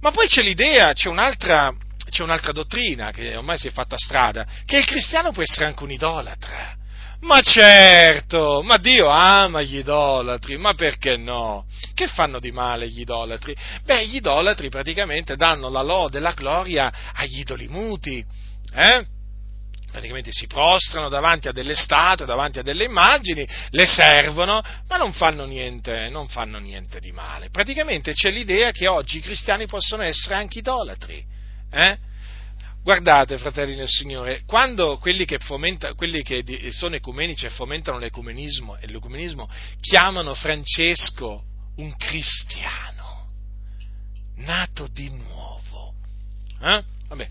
Ma 0.00 0.10
poi 0.10 0.26
c'è 0.26 0.42
l'idea, 0.42 0.92
c'è 0.92 1.08
un'altra, 1.08 1.72
c'è 2.12 2.22
un'altra 2.22 2.52
dottrina 2.52 3.10
che 3.10 3.34
ormai 3.34 3.56
si 3.56 3.68
è 3.68 3.72
fatta 3.72 3.96
strada, 3.96 4.46
che 4.66 4.76
il 4.76 4.84
cristiano 4.84 5.32
può 5.32 5.42
essere 5.42 5.64
anche 5.64 5.82
un 5.82 5.90
idolatra. 5.90 6.76
Ma 7.20 7.40
certo, 7.40 8.62
ma 8.62 8.76
Dio 8.76 9.08
ama 9.08 9.62
gli 9.62 9.78
idolatri, 9.78 10.58
ma 10.58 10.74
perché 10.74 11.16
no? 11.16 11.64
Che 11.94 12.06
fanno 12.08 12.38
di 12.38 12.52
male 12.52 12.88
gli 12.88 13.00
idolatri? 13.00 13.56
Beh, 13.84 14.06
gli 14.08 14.16
idolatri 14.16 14.68
praticamente 14.68 15.36
danno 15.36 15.70
la 15.70 15.82
lode 15.82 16.18
e 16.18 16.20
la 16.20 16.32
gloria 16.32 16.92
agli 17.14 17.38
idoli 17.38 17.68
muti, 17.68 18.22
eh? 18.74 19.06
praticamente 19.90 20.32
si 20.32 20.46
prostrano 20.46 21.08
davanti 21.08 21.48
a 21.48 21.52
delle 21.52 21.74
statue, 21.74 22.26
davanti 22.26 22.58
a 22.58 22.62
delle 22.62 22.84
immagini, 22.84 23.46
le 23.70 23.86
servono, 23.86 24.62
ma 24.88 24.96
non 24.96 25.12
fanno 25.12 25.44
niente, 25.44 26.08
non 26.10 26.28
fanno 26.28 26.58
niente 26.58 26.98
di 26.98 27.12
male. 27.12 27.50
Praticamente 27.50 28.12
c'è 28.12 28.30
l'idea 28.30 28.70
che 28.70 28.86
oggi 28.86 29.18
i 29.18 29.20
cristiani 29.20 29.66
possono 29.66 30.02
essere 30.02 30.34
anche 30.34 30.58
idolatri. 30.58 31.40
Eh? 31.72 31.98
Guardate, 32.82 33.38
fratelli 33.38 33.76
del 33.76 33.88
Signore, 33.88 34.42
quando 34.44 34.98
quelli 34.98 35.24
che, 35.24 35.38
fomenta, 35.38 35.94
quelli 35.94 36.22
che 36.22 36.44
sono 36.72 36.96
ecumenici 36.96 37.46
e 37.46 37.50
fomentano 37.50 37.98
l'ecumenismo 37.98 38.76
e 38.76 38.88
l'ecumenismo 38.88 39.48
chiamano 39.80 40.34
Francesco 40.34 41.44
un 41.76 41.96
cristiano, 41.96 43.28
nato 44.36 44.88
di 44.88 45.08
nuovo, 45.10 45.94
eh? 46.60 46.82
Vabbè, 47.08 47.28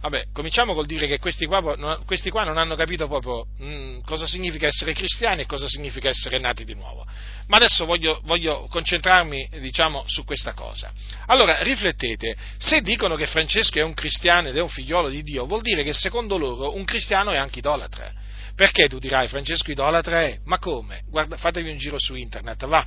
Vabbè, 0.00 0.26
cominciamo 0.32 0.74
col 0.74 0.86
dire 0.86 1.08
che 1.08 1.18
questi 1.18 1.44
qua, 1.46 1.98
questi 2.06 2.30
qua 2.30 2.44
non 2.44 2.56
hanno 2.56 2.76
capito 2.76 3.08
proprio 3.08 3.46
mh, 3.58 3.66
mm, 3.66 4.00
cosa 4.02 4.28
significa 4.28 4.68
essere 4.68 4.92
cristiani 4.92 5.42
e 5.42 5.46
cosa 5.46 5.66
significa 5.66 6.08
essere 6.08 6.38
nati 6.38 6.64
di 6.64 6.74
nuovo. 6.74 7.04
Ma 7.48 7.56
adesso 7.56 7.84
voglio, 7.84 8.20
voglio 8.22 8.68
concentrarmi, 8.70 9.48
diciamo, 9.58 10.04
su 10.06 10.24
questa 10.24 10.52
cosa. 10.52 10.92
Allora, 11.26 11.62
riflettete, 11.62 12.36
se 12.58 12.80
dicono 12.80 13.16
che 13.16 13.26
Francesco 13.26 13.78
è 13.78 13.82
un 13.82 13.94
cristiano 13.94 14.48
ed 14.48 14.56
è 14.56 14.60
un 14.60 14.68
figliolo 14.68 15.08
di 15.08 15.22
Dio, 15.22 15.46
vuol 15.46 15.62
dire 15.62 15.82
che 15.82 15.92
secondo 15.92 16.38
loro 16.38 16.76
un 16.76 16.84
cristiano 16.84 17.32
è 17.32 17.36
anche 17.36 17.58
idolatra. 17.58 18.12
Perché 18.54 18.88
tu 18.88 18.98
dirai 18.98 19.26
Francesco 19.26 19.70
idolatra? 19.72 20.32
Ma 20.44 20.60
come? 20.60 21.02
Guarda, 21.08 21.36
fatevi 21.36 21.70
un 21.70 21.76
giro 21.76 21.98
su 21.98 22.14
internet, 22.14 22.66
va 22.66 22.86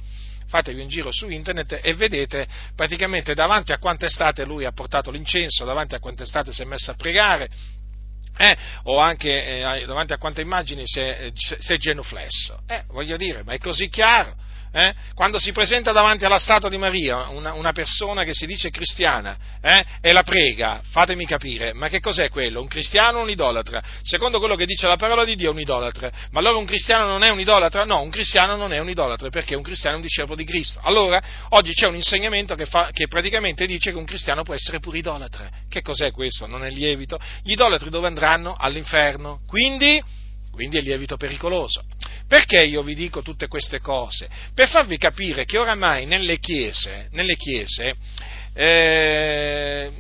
fatevi 0.52 0.82
un 0.82 0.90
giro 0.90 1.14
su 1.14 1.30
internet 1.30 1.80
e 1.82 1.94
vedete 1.94 2.46
praticamente 2.76 3.34
davanti 3.34 3.72
a 3.72 3.78
quante 3.78 4.08
estate 4.08 4.44
lui 4.44 4.66
ha 4.66 4.74
portato 4.74 5.10
l'incenso, 5.10 5.64
davanti 5.64 5.96
a 5.96 6.00
quante 6.00 6.24
estate 6.24 6.52
si 6.52 6.62
è 6.62 6.66
messo 6.66 6.92
a 6.92 6.96
pregare, 6.96 7.50
eh, 8.38 8.58
o 8.84 9.00
anche 9.00 9.62
eh, 9.62 9.86
davanti 9.86 10.12
a 10.12 10.18
quante 10.18 10.42
immagini 10.42 10.84
si 10.86 11.00
è, 11.00 11.32
si 11.34 11.74
è 11.74 11.78
genuflesso. 11.78 12.64
Eh, 12.68 12.84
voglio 12.88 13.16
dire, 13.16 13.44
ma 13.44 13.54
è 13.54 13.60
così 13.60 13.88
chiaro. 13.88 14.36
Eh? 14.74 14.94
Quando 15.14 15.38
si 15.38 15.52
presenta 15.52 15.92
davanti 15.92 16.24
alla 16.24 16.40
statua 16.40 16.70
di 16.70 16.78
Maria 16.78 17.28
una, 17.28 17.54
una 17.54 17.74
persona 17.74 18.24
che 18.24 18.34
si 18.34 18.46
dice 18.46 18.70
cristiana 18.70 19.38
eh? 19.62 19.84
e 20.00 20.14
la 20.14 20.24
prega, 20.24 20.82
fatemi 20.92 21.26
capire, 21.26 21.74
ma 21.74 21.90
che 21.90 22.00
cos'è 22.00 22.30
quello? 22.30 22.62
Un 22.62 22.68
cristiano 22.68 23.20
o 23.20 23.24
un 23.24 23.30
idolatra? 23.30 23.82
Secondo 24.02 24.40
quello 24.40 24.56
che 24.56 24.66
dice 24.66 24.88
la 24.88 24.96
parola 24.96 25.26
di 25.26 25.36
Dio 25.36 25.50
è 25.50 25.54
un 25.54 25.60
idolatra, 25.60 26.10
ma 26.32 26.40
allora 26.40 26.58
un 26.58 26.66
cristiano 26.66 27.06
non 27.06 27.22
è 27.24 27.30
un 27.30 27.42
idolatra? 27.42 27.84
No, 27.84 28.02
un 28.02 28.10
cristiano 28.10 28.56
non 28.56 28.72
è 28.72 28.80
un 28.80 28.90
idolatra 28.90 29.30
perché 29.30 29.56
un 29.56 29.64
cristiano 29.64 29.96
è 29.96 30.00
un 30.00 30.06
discepolo 30.06 30.36
di 30.36 30.46
Cristo. 30.46 30.80
Allora, 30.84 31.22
oggi 31.50 31.74
c'è 31.74 31.88
un 31.88 31.96
insegnamento 31.96 32.56
che, 32.56 32.66
fa, 32.66 32.92
che 32.94 33.08
praticamente 33.08 33.66
dice 33.66 33.92
che 33.92 33.98
un 33.98 34.06
cristiano 34.06 34.44
può 34.44 34.54
essere 34.54 34.80
pure 34.80 35.00
idolatra. 35.00 35.50
Che 35.68 35.82
cos'è 35.82 36.12
questo? 36.12 36.48
Non 36.48 36.64
è 36.64 36.70
lievito? 36.70 37.20
Gli 37.44 37.52
idolatri 37.52 37.90
dove 37.90 38.08
andranno? 38.08 38.56
All'inferno. 38.58 39.42
Quindi 39.48 40.02
quindi 40.52 40.78
è 40.78 40.82
lievito 40.82 41.18
pericoloso. 41.18 41.84
Perché 42.28 42.64
io 42.64 42.84
vi 42.84 42.96
dico 42.96 43.22
tutte 43.22 43.48
queste 43.48 43.80
cose? 43.80 44.30
Per 44.54 44.70
farvi 44.70 44.98
capire 44.98 45.46
che 45.46 45.58
oramai 45.58 46.06
nelle 46.06 46.38
chiese, 46.40 47.08
nelle 47.12 47.36
chiese 47.36 47.96
eh, 48.54 49.92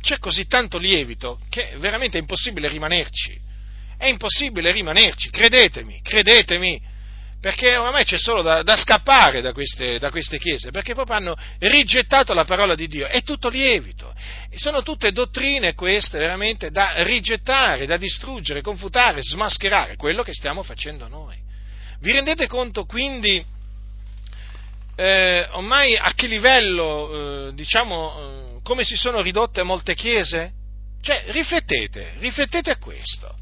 c'è 0.00 0.18
così 0.18 0.46
tanto 0.46 0.78
lievito 0.78 1.40
che 1.48 1.74
veramente 1.78 2.16
è 2.18 2.20
impossibile 2.20 2.68
rimanerci. 2.68 3.38
È 3.96 4.06
impossibile 4.06 4.70
rimanerci, 4.70 5.28
credetemi, 5.30 6.00
credetemi 6.02 6.80
perché 7.40 7.76
oramai 7.76 8.04
c'è 8.04 8.18
solo 8.18 8.42
da, 8.42 8.62
da 8.62 8.76
scappare 8.76 9.40
da 9.40 9.52
queste, 9.52 9.98
da 9.98 10.10
queste, 10.10 10.38
chiese, 10.38 10.70
perché 10.70 10.94
proprio 10.94 11.16
hanno 11.16 11.36
rigettato 11.58 12.34
la 12.34 12.44
parola 12.44 12.74
di 12.74 12.88
Dio, 12.88 13.06
è 13.06 13.22
tutto 13.22 13.48
lievito, 13.48 14.12
sono 14.56 14.82
tutte 14.82 15.12
dottrine 15.12 15.74
queste 15.74 16.18
veramente 16.18 16.70
da 16.70 17.02
rigettare, 17.04 17.86
da 17.86 17.96
distruggere, 17.96 18.60
confutare, 18.60 19.22
smascherare, 19.22 19.96
quello 19.96 20.22
che 20.22 20.34
stiamo 20.34 20.62
facendo 20.64 21.06
noi. 21.06 21.36
Vi 22.00 22.12
rendete 22.12 22.46
conto 22.46 22.84
quindi 22.84 23.44
eh, 24.96 25.46
ormai 25.52 25.96
a 25.96 26.12
che 26.14 26.26
livello, 26.26 27.48
eh, 27.48 27.54
diciamo, 27.54 28.56
eh, 28.56 28.60
come 28.64 28.82
si 28.82 28.96
sono 28.96 29.20
ridotte 29.20 29.62
molte 29.62 29.94
chiese? 29.94 30.52
Cioè, 31.00 31.26
riflettete, 31.28 32.14
riflettete 32.18 32.70
a 32.70 32.78
questo, 32.78 33.32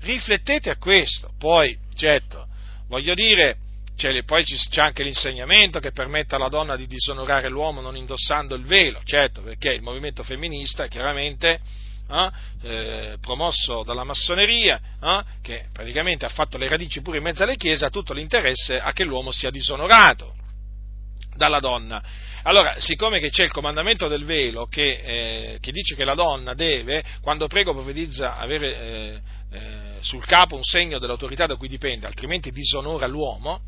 riflettete 0.00 0.70
a 0.70 0.78
questo, 0.78 1.34
poi, 1.38 1.76
certo, 1.94 2.48
Voglio 2.92 3.14
dire, 3.14 3.56
c'è, 3.96 4.22
poi 4.22 4.44
c'è 4.44 4.82
anche 4.82 5.02
l'insegnamento 5.02 5.80
che 5.80 5.92
permette 5.92 6.34
alla 6.34 6.50
donna 6.50 6.76
di 6.76 6.86
disonorare 6.86 7.48
l'uomo 7.48 7.80
non 7.80 7.96
indossando 7.96 8.54
il 8.54 8.64
velo, 8.64 9.00
certo, 9.02 9.40
perché 9.40 9.72
il 9.72 9.80
movimento 9.80 10.22
femminista 10.22 10.88
chiaramente 10.88 11.58
eh, 12.10 12.30
eh, 12.64 13.16
promosso 13.18 13.82
dalla 13.82 14.04
massoneria, 14.04 14.78
eh, 15.02 15.22
che 15.40 15.68
praticamente 15.72 16.26
ha 16.26 16.28
fatto 16.28 16.58
le 16.58 16.68
radici 16.68 17.00
pure 17.00 17.16
in 17.16 17.22
mezzo 17.22 17.44
alle 17.44 17.56
chiese, 17.56 17.86
ha 17.86 17.88
tutto 17.88 18.12
l'interesse 18.12 18.78
a 18.78 18.92
che 18.92 19.04
l'uomo 19.04 19.32
sia 19.32 19.48
disonorato 19.48 20.34
dalla 21.34 21.58
donna. 21.58 22.02
Allora, 22.44 22.74
siccome 22.78 23.20
c'è 23.20 23.44
il 23.44 23.52
comandamento 23.52 24.08
del 24.08 24.24
velo 24.24 24.66
che, 24.66 25.00
eh, 25.04 25.58
che 25.60 25.70
dice 25.70 25.94
che 25.94 26.04
la 26.04 26.14
donna 26.14 26.54
deve, 26.54 27.04
quando 27.20 27.46
prego 27.46 27.72
profetizza, 27.72 28.36
avere 28.36 28.76
eh, 28.76 29.20
eh, 29.52 29.60
sul 30.00 30.24
capo 30.26 30.56
un 30.56 30.64
segno 30.64 30.98
dell'autorità 30.98 31.46
da 31.46 31.54
cui 31.54 31.68
dipende, 31.68 32.06
altrimenti 32.06 32.50
disonora 32.50 33.06
l'uomo, 33.06 33.60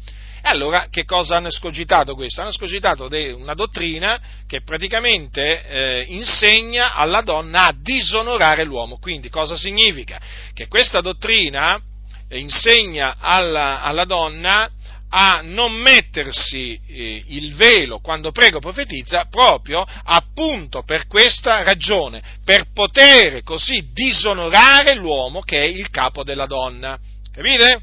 e 0.42 0.48
allora 0.48 0.88
che 0.90 1.04
cosa 1.04 1.36
hanno 1.36 1.48
escogitato 1.48 2.14
questo? 2.14 2.40
Hanno 2.40 2.50
escogitato 2.50 3.08
una 3.34 3.54
dottrina 3.54 4.20
che 4.46 4.60
praticamente 4.60 5.66
eh, 5.66 6.04
insegna 6.08 6.92
alla 6.92 7.22
donna 7.22 7.68
a 7.68 7.74
disonorare 7.74 8.64
l'uomo. 8.64 8.98
Quindi 8.98 9.30
cosa 9.30 9.56
significa? 9.56 10.20
Che 10.52 10.68
questa 10.68 11.00
dottrina 11.00 11.80
insegna 12.28 13.16
alla, 13.20 13.80
alla 13.82 14.04
donna 14.04 14.70
a 15.16 15.42
non 15.44 15.72
mettersi 15.72 16.80
eh, 16.88 17.22
il 17.28 17.54
velo 17.54 18.00
quando 18.00 18.32
prego 18.32 18.58
profetizza 18.58 19.26
proprio 19.30 19.86
appunto 20.04 20.82
per 20.82 21.06
questa 21.06 21.62
ragione, 21.62 22.20
per 22.44 22.72
poter 22.74 23.44
così 23.44 23.90
disonorare 23.92 24.96
l'uomo 24.96 25.40
che 25.42 25.58
è 25.58 25.66
il 25.66 25.88
capo 25.90 26.24
della 26.24 26.46
donna. 26.46 26.98
Capite? 27.32 27.82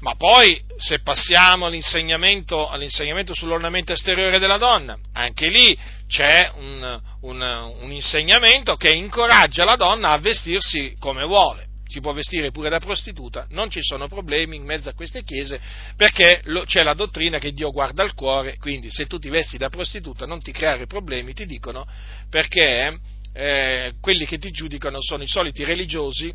Ma 0.00 0.16
poi, 0.16 0.60
se 0.76 0.98
passiamo 0.98 1.66
all'insegnamento, 1.66 2.68
all'insegnamento 2.68 3.32
sull'ornamento 3.32 3.92
esteriore 3.92 4.40
della 4.40 4.58
donna, 4.58 4.98
anche 5.12 5.48
lì 5.48 5.78
c'è 6.08 6.50
un, 6.56 7.00
un, 7.20 7.40
un, 7.80 7.92
insegnamento 7.92 8.74
che 8.74 8.90
incoraggia 8.90 9.64
la 9.64 9.76
donna 9.76 10.10
a 10.10 10.18
vestirsi 10.18 10.96
come 10.98 11.24
vuole. 11.24 11.68
Si 11.86 12.00
può 12.00 12.12
vestire 12.12 12.50
pure 12.50 12.70
da 12.70 12.78
prostituta, 12.78 13.46
non 13.50 13.68
ci 13.70 13.82
sono 13.82 14.08
problemi 14.08 14.56
in 14.56 14.64
mezzo 14.64 14.88
a 14.88 14.94
queste 14.94 15.22
chiese 15.22 15.60
perché 15.96 16.42
c'è 16.64 16.82
la 16.82 16.94
dottrina 16.94 17.38
che 17.38 17.52
Dio 17.52 17.70
guarda 17.70 18.02
al 18.02 18.14
cuore, 18.14 18.56
quindi 18.56 18.90
se 18.90 19.06
tu 19.06 19.18
ti 19.18 19.28
vesti 19.28 19.58
da 19.58 19.68
prostituta 19.68 20.26
non 20.26 20.40
ti 20.40 20.50
creare 20.50 20.86
problemi, 20.86 21.34
ti 21.34 21.44
dicono 21.44 21.86
perché 22.30 22.98
eh, 23.34 23.94
quelli 24.00 24.24
che 24.24 24.38
ti 24.38 24.50
giudicano 24.50 24.98
sono 25.00 25.22
i 25.22 25.28
soliti 25.28 25.62
religiosi 25.62 26.34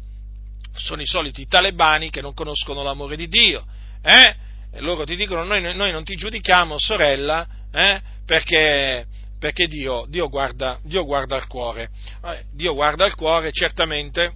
sono 0.73 1.01
i 1.01 1.05
soliti 1.05 1.47
talebani 1.47 2.09
che 2.09 2.21
non 2.21 2.33
conoscono 2.33 2.83
l'amore 2.83 3.15
di 3.15 3.27
Dio. 3.27 3.65
Eh? 4.01 4.35
E 4.71 4.81
loro 4.81 5.03
ti 5.03 5.15
dicono 5.15 5.43
noi, 5.43 5.61
noi, 5.75 5.91
non 5.91 6.03
ti 6.03 6.15
giudichiamo, 6.15 6.77
sorella, 6.77 7.47
eh? 7.71 8.01
perché, 8.25 9.05
perché 9.39 9.67
Dio, 9.67 10.05
Dio, 10.07 10.29
guarda, 10.29 10.79
Dio, 10.83 11.05
guarda, 11.05 11.35
al 11.35 11.47
cuore. 11.47 11.89
Eh, 12.23 12.43
Dio 12.53 12.73
guarda 12.73 13.05
al 13.05 13.15
cuore, 13.15 13.51
certamente 13.51 14.33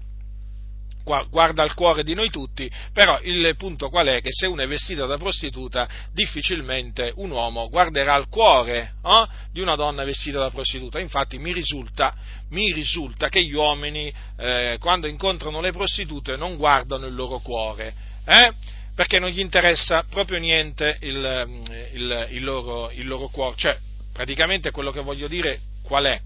guarda 1.04 1.64
al 1.64 1.74
cuore 1.74 2.04
di 2.04 2.14
noi 2.14 2.30
tutti, 2.30 2.70
però 2.94 3.20
il 3.22 3.56
punto 3.58 3.90
qual 3.90 4.08
è? 4.08 4.22
Che 4.22 4.32
se 4.32 4.48
uno 4.48 4.62
è 4.62 4.68
vestito 4.68 5.06
da 5.06 5.18
prostituta, 5.18 5.88
difficilmente 6.14 7.12
un 7.16 7.32
uomo 7.32 7.70
guarderà 7.70 8.14
al 8.14 8.30
cuore 8.30 8.94
eh, 9.04 9.28
di 9.52 9.60
una 9.60 9.76
donna 9.76 10.04
vestita 10.04 10.40
da 10.40 10.50
prostituta. 10.50 11.00
Infatti 11.00 11.38
mi 11.38 11.52
risulta, 11.52 12.14
mi 12.50 12.72
risulta 12.72 13.30
che 13.30 13.44
gli 13.44 13.54
uomini, 13.54 14.14
eh, 14.38 14.78
quando 14.80 15.08
incontrano 15.08 15.62
le 15.62 15.72
prostitute, 15.72 16.38
non 16.38 16.56
guardano 16.56 17.06
il 17.06 17.16
loro 17.16 17.40
cuore, 17.40 17.94
eh, 18.26 18.52
perché 18.96 19.20
non 19.20 19.30
gli 19.30 19.40
interessa 19.40 20.06
proprio 20.10 20.40
niente 20.40 20.98
il, 21.02 21.66
il, 21.94 22.28
il, 22.32 22.44
loro, 22.44 22.92
il 22.92 23.08
loro 23.08 23.28
cuore. 23.28 23.56
Cioè, 23.58 23.78
praticamente 24.14 24.72
quello 24.72 24.92
che 24.92 25.02
voglio 25.02 25.28
dire 25.28 25.60
qual 25.84 26.06
è? 26.06 26.22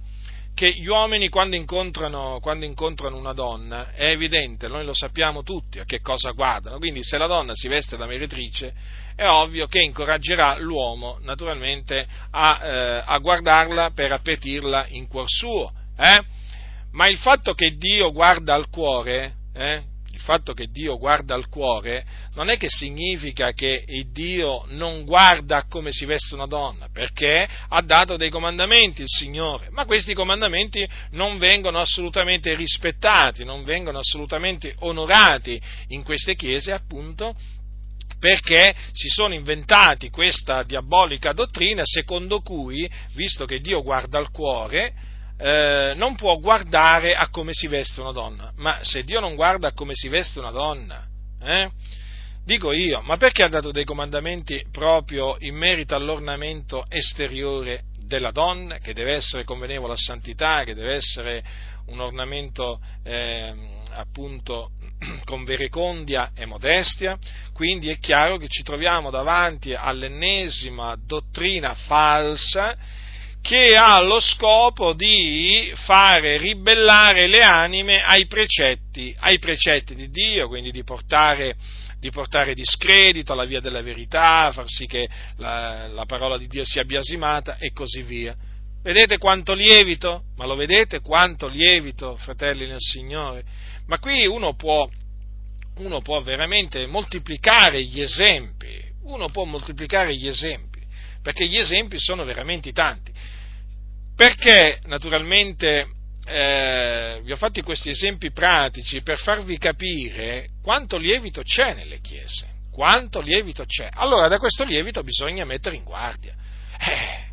Che 0.57 0.71
gli 0.71 0.87
uomini 0.87 1.29
quando 1.29 1.55
incontrano, 1.55 2.39
quando 2.41 2.65
incontrano, 2.65 3.15
una 3.15 3.33
donna 3.33 3.91
è 3.93 4.07
evidente, 4.07 4.67
noi 4.67 4.85
lo 4.85 4.93
sappiamo 4.95 5.43
tutti 5.43 5.77
a 5.77 5.83
che 5.83 6.01
cosa 6.01 6.31
guardano, 6.31 6.79
quindi 6.79 7.03
se 7.03 7.19
la 7.19 7.27
donna 7.27 7.51
si 7.53 7.67
veste 7.67 7.95
da 7.95 8.07
meretrice 8.07 8.73
è 9.15 9.27
ovvio 9.27 9.67
che 9.67 9.81
incoraggerà 9.81 10.57
l'uomo 10.57 11.19
naturalmente 11.21 12.07
a, 12.31 12.59
eh, 12.59 13.03
a 13.05 13.19
guardarla 13.19 13.91
per 13.91 14.11
appetirla 14.11 14.87
in 14.89 15.07
cuor 15.07 15.29
suo, 15.29 15.71
eh? 15.95 16.23
ma 16.93 17.07
il 17.07 17.19
fatto 17.19 17.53
che 17.53 17.77
Dio 17.77 18.11
guarda 18.11 18.55
al 18.55 18.67
cuore, 18.71 19.35
eh, 19.53 19.83
il 20.17 20.23
fatto 20.23 20.53
che 20.53 20.65
Dio 20.65 20.97
guarda 20.97 21.35
al 21.35 21.47
cuore 21.47 22.03
non 22.33 22.49
è 22.49 22.57
che 22.57 22.69
significa 22.69 23.51
che 23.51 23.85
Dio 24.11 24.65
non 24.69 25.05
guarda 25.05 25.65
come 25.69 25.91
si 25.91 26.05
veste 26.05 26.33
una 26.33 26.47
donna, 26.47 26.89
perché 26.91 27.47
ha 27.69 27.81
dato 27.81 28.17
dei 28.17 28.31
comandamenti 28.31 29.01
il 29.01 29.07
Signore, 29.07 29.69
ma 29.69 29.85
questi 29.85 30.15
comandamenti 30.15 30.87
non 31.11 31.37
vengono 31.37 31.79
assolutamente 31.79 32.55
rispettati, 32.55 33.45
non 33.45 33.63
vengono 33.63 33.99
assolutamente 33.99 34.73
onorati 34.79 35.61
in 35.89 36.03
queste 36.03 36.35
chiese, 36.35 36.71
appunto, 36.71 37.35
perché 38.19 38.73
si 38.93 39.09
sono 39.09 39.35
inventati 39.35 40.09
questa 40.09 40.63
diabolica 40.63 41.33
dottrina 41.33 41.83
secondo 41.85 42.41
cui, 42.41 42.89
visto 43.13 43.45
che 43.45 43.59
Dio 43.59 43.83
guarda 43.83 44.17
al 44.17 44.31
cuore, 44.31 44.93
eh, 45.37 45.93
non 45.95 46.15
può 46.15 46.37
guardare 46.39 47.15
a 47.15 47.29
come 47.29 47.53
si 47.53 47.67
veste 47.67 48.01
una 48.01 48.11
donna. 48.11 48.51
Ma 48.55 48.79
se 48.81 49.03
Dio 49.03 49.19
non 49.19 49.35
guarda 49.35 49.69
a 49.69 49.73
come 49.73 49.93
si 49.95 50.07
veste 50.09 50.39
una 50.39 50.51
donna, 50.51 51.05
eh, 51.41 51.69
dico 52.43 52.71
io, 52.71 53.01
ma 53.01 53.17
perché 53.17 53.43
ha 53.43 53.49
dato 53.49 53.71
dei 53.71 53.85
comandamenti 53.85 54.65
proprio 54.71 55.35
in 55.39 55.55
merito 55.55 55.95
all'ornamento 55.95 56.85
esteriore 56.89 57.83
della 57.99 58.31
donna, 58.31 58.77
che 58.77 58.93
deve 58.93 59.13
essere 59.13 59.43
convenevole 59.43 59.93
a 59.93 59.97
santità, 59.97 60.63
che 60.63 60.73
deve 60.73 60.93
essere 60.93 61.43
un 61.87 61.99
ornamento 61.99 62.79
eh, 63.03 63.53
appunto 63.91 64.71
con 65.25 65.43
verecondia 65.43 66.31
e 66.33 66.45
modestia, 66.45 67.17
quindi 67.53 67.89
è 67.89 67.99
chiaro 67.99 68.37
che 68.37 68.47
ci 68.47 68.63
troviamo 68.63 69.09
davanti 69.09 69.73
all'ennesima 69.73 70.97
dottrina 70.99 71.73
falsa 71.75 72.75
che 73.47 73.77
ha 73.77 74.01
lo 74.01 74.19
scopo 74.19 74.91
di 74.91 75.71
fare 75.73 76.35
ribellare 76.35 77.27
le 77.27 77.39
anime 77.39 78.03
ai 78.03 78.25
precetti, 78.25 79.15
ai 79.19 79.39
precetti 79.39 79.95
di 79.95 80.09
Dio, 80.09 80.49
quindi 80.49 80.69
di 80.69 80.83
portare, 80.83 81.55
di 81.97 82.11
portare 82.11 82.53
discredito 82.53 83.31
alla 83.31 83.45
via 83.45 83.61
della 83.61 83.81
verità, 83.81 84.51
far 84.51 84.67
sì 84.67 84.85
che 84.85 85.07
la, 85.37 85.87
la 85.87 86.03
parola 86.03 86.37
di 86.37 86.47
Dio 86.47 86.65
sia 86.65 86.83
biasimata 86.83 87.55
e 87.57 87.71
così 87.71 88.01
via. 88.01 88.35
Vedete 88.83 89.17
quanto 89.17 89.53
lievito? 89.53 90.23
Ma 90.35 90.45
lo 90.45 90.55
vedete 90.55 90.99
quanto 90.99 91.47
lievito, 91.47 92.17
fratelli 92.17 92.67
nel 92.67 92.81
Signore? 92.81 93.45
Ma 93.85 93.97
qui 93.99 94.25
uno 94.25 94.55
può, 94.55 94.85
uno 95.77 96.01
può 96.01 96.19
veramente 96.19 96.85
moltiplicare 96.85 97.81
gli 97.81 98.01
esempi, 98.01 98.77
uno 99.03 99.29
può 99.29 99.45
moltiplicare 99.45 100.13
gli 100.13 100.27
esempi, 100.27 100.81
perché 101.21 101.47
gli 101.47 101.55
esempi 101.55 101.97
sono 101.97 102.25
veramente 102.25 102.73
tanti. 102.73 103.35
Perché 104.17 104.79
naturalmente 104.85 105.87
eh, 106.25 107.21
vi 107.23 107.31
ho 107.31 107.37
fatto 107.37 107.61
questi 107.61 107.91
esempi 107.91 108.31
pratici 108.31 109.03
per 109.03 109.19
farvi 109.19 109.59
capire 109.59 110.49
quanto 110.63 110.97
lievito 110.97 111.43
c'è 111.43 111.75
nelle 111.75 112.01
chiese, 112.01 112.47
quanto 112.71 113.21
lievito 113.21 113.63
c'è. 113.65 113.87
Allora 113.93 114.27
da 114.27 114.39
questo 114.39 114.63
lievito 114.63 115.03
bisogna 115.03 115.45
mettere 115.45 115.75
in 115.75 115.83
guardia. 115.83 116.33
Eh, 116.79 117.25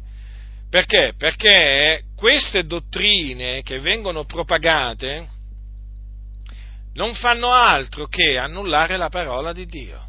perché? 0.68 1.14
Perché 1.16 2.02
queste 2.14 2.66
dottrine 2.66 3.62
che 3.62 3.78
vengono 3.78 4.26
propagate 4.26 5.28
non 6.92 7.14
fanno 7.14 7.50
altro 7.50 8.08
che 8.08 8.36
annullare 8.36 8.98
la 8.98 9.08
parola 9.08 9.54
di 9.54 9.64
Dio 9.64 10.06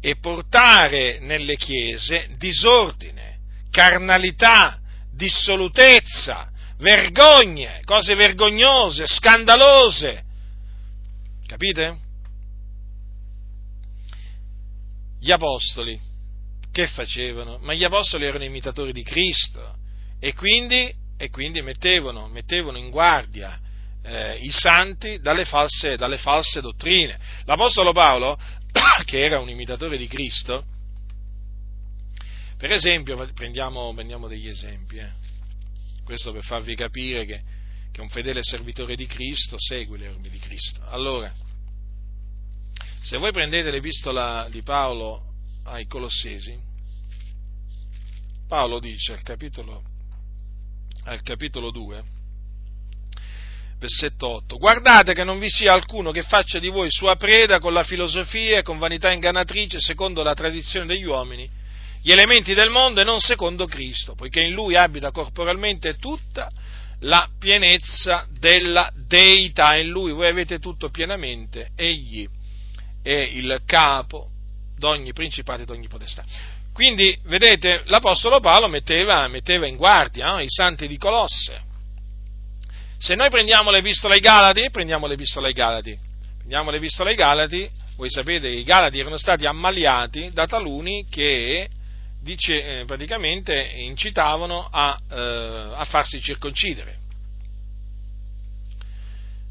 e 0.00 0.16
portare 0.16 1.20
nelle 1.20 1.54
chiese 1.54 2.30
disordine, 2.36 3.38
carnalità, 3.70 4.79
dissolutezza, 5.20 6.50
vergogne, 6.78 7.82
cose 7.84 8.14
vergognose, 8.14 9.06
scandalose. 9.06 10.24
Capite? 11.46 11.98
Gli 15.20 15.30
apostoli 15.30 16.00
che 16.72 16.86
facevano? 16.86 17.58
Ma 17.58 17.74
gli 17.74 17.84
apostoli 17.84 18.24
erano 18.24 18.44
imitatori 18.44 18.92
di 18.92 19.02
Cristo 19.02 19.76
e 20.18 20.32
quindi, 20.32 20.90
e 21.18 21.28
quindi 21.28 21.60
mettevano, 21.60 22.26
mettevano, 22.28 22.78
in 22.78 22.88
guardia 22.88 23.58
eh, 24.02 24.36
i 24.36 24.50
santi 24.50 25.20
dalle 25.20 25.44
false, 25.44 25.98
dalle 25.98 26.16
false 26.16 26.62
dottrine. 26.62 27.18
L'apostolo 27.44 27.92
Paolo, 27.92 28.38
che 29.04 29.22
era 29.22 29.38
un 29.38 29.50
imitatore 29.50 29.98
di 29.98 30.06
Cristo, 30.06 30.64
per 32.60 32.72
esempio, 32.72 33.16
prendiamo, 33.32 33.90
prendiamo 33.94 34.28
degli 34.28 34.46
esempi, 34.46 34.98
eh. 34.98 35.10
questo 36.04 36.30
per 36.30 36.42
farvi 36.42 36.74
capire 36.74 37.24
che, 37.24 37.40
che, 37.90 38.02
un 38.02 38.10
fedele 38.10 38.42
servitore 38.42 38.96
di 38.96 39.06
Cristo 39.06 39.56
segue 39.58 39.96
le 39.96 40.08
orme 40.08 40.28
di 40.28 40.38
Cristo. 40.38 40.78
Allora, 40.88 41.32
se 43.00 43.16
voi 43.16 43.32
prendete 43.32 43.70
l'epistola 43.70 44.46
di 44.50 44.60
Paolo 44.60 45.22
ai 45.64 45.86
Colossesi, 45.86 46.54
Paolo 48.46 48.78
dice 48.78 49.14
al 49.14 49.22
capitolo, 49.22 49.82
al 51.04 51.22
capitolo 51.22 51.70
2, 51.70 52.04
versetto 53.78 54.28
8, 54.28 54.58
guardate 54.58 55.14
che 55.14 55.24
non 55.24 55.38
vi 55.38 55.48
sia 55.48 55.72
alcuno 55.72 56.10
che 56.10 56.24
faccia 56.24 56.58
di 56.58 56.68
voi 56.68 56.90
sua 56.90 57.16
preda 57.16 57.58
con 57.58 57.72
la 57.72 57.84
filosofia 57.84 58.58
e 58.58 58.62
con 58.62 58.78
vanità 58.78 59.10
ingannatrice 59.10 59.80
secondo 59.80 60.22
la 60.22 60.34
tradizione 60.34 60.84
degli 60.84 61.04
uomini, 61.04 61.59
gli 62.02 62.10
elementi 62.10 62.54
del 62.54 62.70
mondo 62.70 63.00
e 63.00 63.04
non 63.04 63.20
secondo 63.20 63.66
Cristo, 63.66 64.14
poiché 64.14 64.40
in 64.40 64.52
lui 64.52 64.76
abita 64.76 65.10
corporalmente 65.10 65.96
tutta 65.96 66.50
la 67.00 67.28
pienezza 67.38 68.26
della 68.38 68.90
deità, 68.94 69.76
in 69.76 69.88
lui 69.88 70.12
voi 70.12 70.28
avete 70.28 70.58
tutto 70.58 70.90
pienamente, 70.90 71.70
egli 71.76 72.26
è 73.02 73.10
il 73.10 73.62
capo 73.64 74.28
d'ogni 74.76 75.12
principato 75.12 75.62
e 75.62 75.64
d'ogni 75.66 75.88
potestà. 75.88 76.24
Quindi, 76.72 77.16
vedete, 77.24 77.82
l'Apostolo 77.86 78.40
Paolo 78.40 78.68
metteva, 78.68 79.26
metteva 79.28 79.66
in 79.66 79.76
guardia 79.76 80.28
no? 80.28 80.40
i 80.40 80.48
santi 80.48 80.86
di 80.86 80.96
Colosse. 80.96 81.68
Se 82.98 83.14
noi 83.14 83.30
prendiamo 83.30 83.70
l'epistola 83.70 84.14
ai 84.14 84.20
Galati, 84.20 84.70
prendiamo 84.70 85.06
l'epistola 85.06 85.48
ai 85.48 85.52
Galati, 85.52 85.98
prendiamo 86.36 86.70
l'epistola 86.70 87.10
ai 87.10 87.16
Galati, 87.16 87.68
voi 87.96 88.10
sapete 88.10 88.48
che 88.48 88.56
i 88.56 88.64
Galati 88.64 88.98
erano 88.98 89.16
stati 89.16 89.46
ammaliati 89.46 90.30
da 90.32 90.46
taluni 90.46 91.06
che 91.10 91.68
dice, 92.22 92.80
eh, 92.80 92.84
praticamente 92.84 93.58
incitavano 93.60 94.68
a, 94.70 94.98
eh, 95.10 95.72
a, 95.74 95.84
farsi 95.84 96.20
circoncidere 96.20 96.98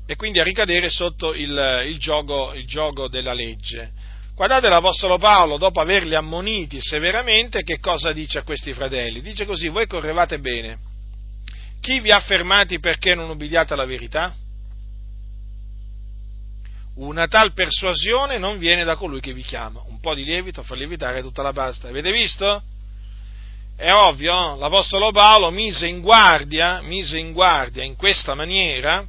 e 0.05 0.15
quindi 0.15 0.39
a 0.39 0.43
ricadere 0.43 0.89
sotto 0.89 1.33
il, 1.33 1.83
il, 1.85 1.99
gioco, 1.99 2.53
il 2.53 2.65
gioco 2.65 3.07
della 3.07 3.33
legge. 3.33 3.91
Guardate 4.33 4.69
l'Apostolo 4.69 5.17
Paolo, 5.17 5.57
dopo 5.57 5.81
averli 5.81 6.15
ammoniti 6.15 6.79
severamente, 6.79 7.61
che 7.61 7.79
cosa 7.79 8.13
dice 8.13 8.39
a 8.39 8.43
questi 8.43 8.73
fratelli? 8.73 9.21
Dice 9.21 9.45
così, 9.45 9.67
voi 9.67 9.85
correvate 9.85 10.39
bene. 10.39 10.77
Chi 11.81 11.99
vi 11.99 12.11
ha 12.11 12.19
fermati 12.21 12.79
perché 12.79 13.15
non 13.15 13.29
ubbidiate 13.29 13.73
alla 13.73 13.85
verità? 13.85 14.33
Una 16.99 17.27
tal 17.27 17.53
persuasione 17.53 18.37
non 18.37 18.57
viene 18.57 18.83
da 18.83 18.95
colui 18.95 19.21
che 19.21 19.31
vi 19.31 19.43
chiama. 19.43 19.81
Un 19.87 19.99
po' 19.99 20.13
di 20.13 20.25
lievito 20.25 20.63
fa 20.63 20.75
lievitare 20.75 21.21
tutta 21.21 21.41
la 21.41 21.53
pasta. 21.53 21.87
Avete 21.87 22.11
visto? 22.11 22.61
È 23.77 23.91
ovvio, 23.93 24.57
l'Apostolo 24.57 25.11
Paolo 25.11 25.49
mise 25.51 25.87
in 25.87 26.01
guardia, 26.01 26.81
mise 26.81 27.17
in 27.17 27.31
guardia 27.31 27.83
in 27.83 27.95
questa 27.95 28.35
maniera 28.35 29.05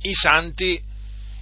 i 0.00 0.14
santi, 0.14 0.82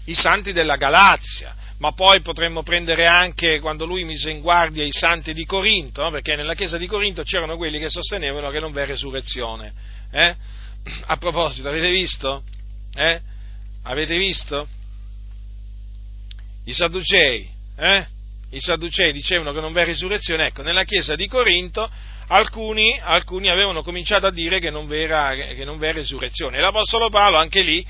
i 0.07 0.15
santi 0.15 0.53
della 0.53 0.77
Galazia 0.77 1.55
ma 1.79 1.93
poi 1.93 2.23
potremmo 2.23 2.63
prendere 2.63 3.07
anche 3.07 3.61
quando 3.61 3.85
lui 3.85 4.05
mise 4.05 4.31
in 4.31 4.41
guardia 4.41 4.83
i 4.83 4.93
santi 4.93 5.35
di 5.35 5.45
Corinto, 5.45 6.03
no? 6.03 6.11
perché 6.11 6.35
nella 6.35 6.55
chiesa 6.55 6.79
di 6.79 6.87
Corinto 6.87 7.23
c'erano 7.23 7.57
quelli 7.57 7.79
che 7.79 7.91
sostenevano 7.91 8.51
che 8.51 8.61
non 8.61 8.73
v'è 8.73 8.87
resurrezione. 8.87 9.73
Eh? 10.11 10.35
A 11.07 11.17
proposito, 11.19 11.69
avete 11.69 11.91
visto? 11.91 12.43
Eh? 12.95 13.21
Avete 13.83 14.17
visto? 14.17 14.67
I 16.67 16.73
Sadducei, 16.73 17.49
eh? 17.77 18.07
I 18.51 18.61
Sadducei 18.61 19.13
dicevano 19.13 19.53
che 19.53 19.61
non 19.61 19.73
v'è 19.73 19.85
risurrezione, 19.85 20.47
ecco, 20.47 20.63
nella 20.63 20.85
chiesa 20.85 21.17
di 21.17 21.27
Corinto 21.27 21.91
alcuni, 22.29 22.99
alcuni 23.03 23.49
avevano 23.49 23.83
cominciato 23.83 24.27
a 24.27 24.31
dire 24.31 24.61
che 24.61 24.71
non, 24.71 24.87
v'era, 24.87 25.35
che 25.35 25.65
non 25.65 25.79
v'è 25.79 25.93
resurrezione. 25.93 26.59
E 26.59 26.61
l'Apostolo 26.61 27.09
Paolo 27.09 27.39
anche 27.39 27.63
lì 27.63 27.85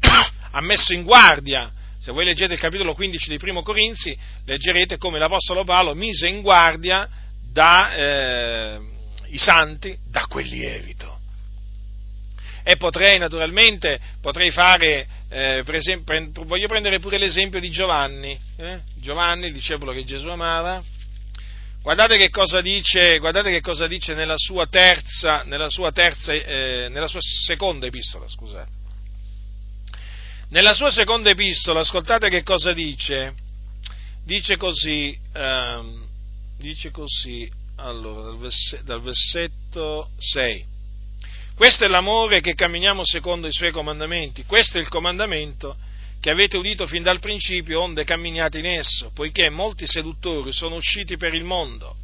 ha 0.52 0.60
messo 0.60 0.92
in 0.92 1.04
guardia 1.04 1.70
se 2.00 2.12
voi 2.12 2.24
leggete 2.24 2.54
il 2.54 2.58
capitolo 2.58 2.94
15 2.94 3.28
di 3.28 3.36
Primo 3.36 3.60
Corinzi, 3.60 4.16
leggerete 4.46 4.96
come 4.96 5.18
l'Apostolo 5.18 5.64
Paolo 5.64 5.94
mise 5.94 6.28
in 6.28 6.40
guardia 6.40 7.06
da, 7.52 7.94
eh, 7.94 8.80
i 9.26 9.36
santi 9.36 9.94
da 10.08 10.24
quel 10.26 10.46
lievito. 10.46 11.18
E 12.62 12.78
potrei 12.78 13.18
naturalmente, 13.18 14.00
potrei 14.22 14.50
fare, 14.50 15.06
eh, 15.30 15.62
esempio, 15.66 16.44
voglio 16.44 16.66
prendere 16.66 16.98
pure 16.98 17.16
l'esempio 17.16 17.60
di 17.60 17.70
Giovanni, 17.70 18.38
eh? 18.56 18.80
Giovanni, 18.96 19.46
il 19.46 19.52
discepolo 19.52 19.92
che 19.92 20.04
Gesù 20.04 20.28
amava, 20.28 20.82
Guardate 21.82 22.18
che 22.18 22.28
cosa 22.28 22.60
dice, 22.60 23.18
che 23.18 23.60
cosa 23.62 23.86
dice 23.86 24.12
nella 24.12 24.36
sua 24.36 24.66
terza, 24.66 25.44
nella 25.44 25.70
sua, 25.70 25.90
terza 25.92 26.34
eh, 26.34 26.88
nella 26.90 27.08
sua 27.08 27.20
seconda 27.22 27.86
epistola, 27.86 28.28
scusate. 28.28 28.70
Nella 30.50 30.74
sua 30.74 30.90
seconda 30.90 31.30
epistola, 31.30 31.80
ascoltate 31.80 32.28
che 32.28 32.42
cosa 32.42 32.74
dice. 32.74 33.32
Dice 34.24 34.58
così, 34.58 35.18
ehm, 35.32 36.06
dice 36.58 36.90
così, 36.90 37.50
allora, 37.76 38.36
dal 38.82 39.00
versetto 39.00 40.10
6. 40.18 40.69
Questo 41.60 41.84
è 41.84 41.88
l'amore 41.88 42.40
che 42.40 42.54
camminiamo 42.54 43.04
secondo 43.04 43.46
i 43.46 43.52
suoi 43.52 43.70
comandamenti, 43.70 44.44
questo 44.46 44.78
è 44.78 44.80
il 44.80 44.88
comandamento 44.88 45.76
che 46.18 46.30
avete 46.30 46.56
udito 46.56 46.86
fin 46.86 47.02
dal 47.02 47.18
principio, 47.18 47.82
onde 47.82 48.02
camminiate 48.02 48.60
in 48.60 48.64
esso, 48.64 49.10
poiché 49.14 49.50
molti 49.50 49.86
seduttori 49.86 50.54
sono 50.54 50.76
usciti 50.76 51.18
per 51.18 51.34
il 51.34 51.44
mondo, 51.44 51.96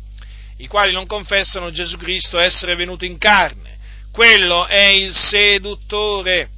i 0.58 0.66
quali 0.66 0.92
non 0.92 1.06
confessano 1.06 1.70
Gesù 1.70 1.96
Cristo 1.96 2.38
essere 2.38 2.74
venuto 2.74 3.06
in 3.06 3.16
carne. 3.16 3.78
Quello 4.12 4.66
è 4.66 4.88
il 4.88 5.14
seduttore 5.14 6.50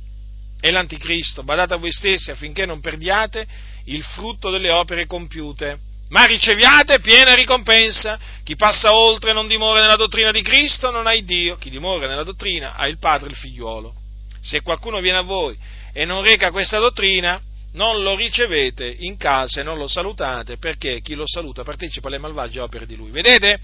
è 0.58 0.68
l'anticristo, 0.72 1.44
badate 1.44 1.74
a 1.74 1.78
voi 1.78 1.92
stessi 1.92 2.32
affinché 2.32 2.66
non 2.66 2.80
perdiate 2.80 3.46
il 3.84 4.02
frutto 4.02 4.50
delle 4.50 4.72
opere 4.72 5.06
compiute, 5.06 5.78
ma 6.08 6.24
riceviate 6.24 7.00
piena 7.00 7.34
ricompensa. 7.34 8.18
Chi 8.42 8.56
passa 8.56 8.94
oltre 8.94 9.32
non 9.32 9.46
dimora 9.46 9.80
nella 9.80 9.96
dottrina 9.96 10.30
di 10.30 10.42
Cristo 10.42 10.90
non 10.90 11.06
ha 11.06 11.14
il 11.14 11.24
Dio, 11.24 11.56
chi 11.56 11.70
dimora 11.70 12.06
nella 12.06 12.24
dottrina 12.24 12.74
ha 12.74 12.86
il 12.86 12.98
Padre 12.98 13.28
e 13.28 13.30
il 13.30 13.36
Figliuolo. 13.36 13.94
Se 14.40 14.62
qualcuno 14.62 15.00
viene 15.00 15.18
a 15.18 15.22
voi 15.22 15.56
e 15.92 16.04
non 16.04 16.22
reca 16.22 16.50
questa 16.50 16.78
dottrina, 16.78 17.40
non 17.72 18.02
lo 18.02 18.16
ricevete 18.16 18.86
in 18.86 19.16
casa 19.16 19.60
e 19.60 19.64
non 19.64 19.76
lo 19.76 19.88
salutate, 19.88 20.56
perché 20.56 21.00
chi 21.00 21.14
lo 21.14 21.26
saluta 21.26 21.64
partecipa 21.64 22.08
alle 22.08 22.18
malvagie 22.18 22.60
opere 22.60 22.86
di 22.86 22.96
lui. 22.96 23.10
Vedete? 23.10 23.60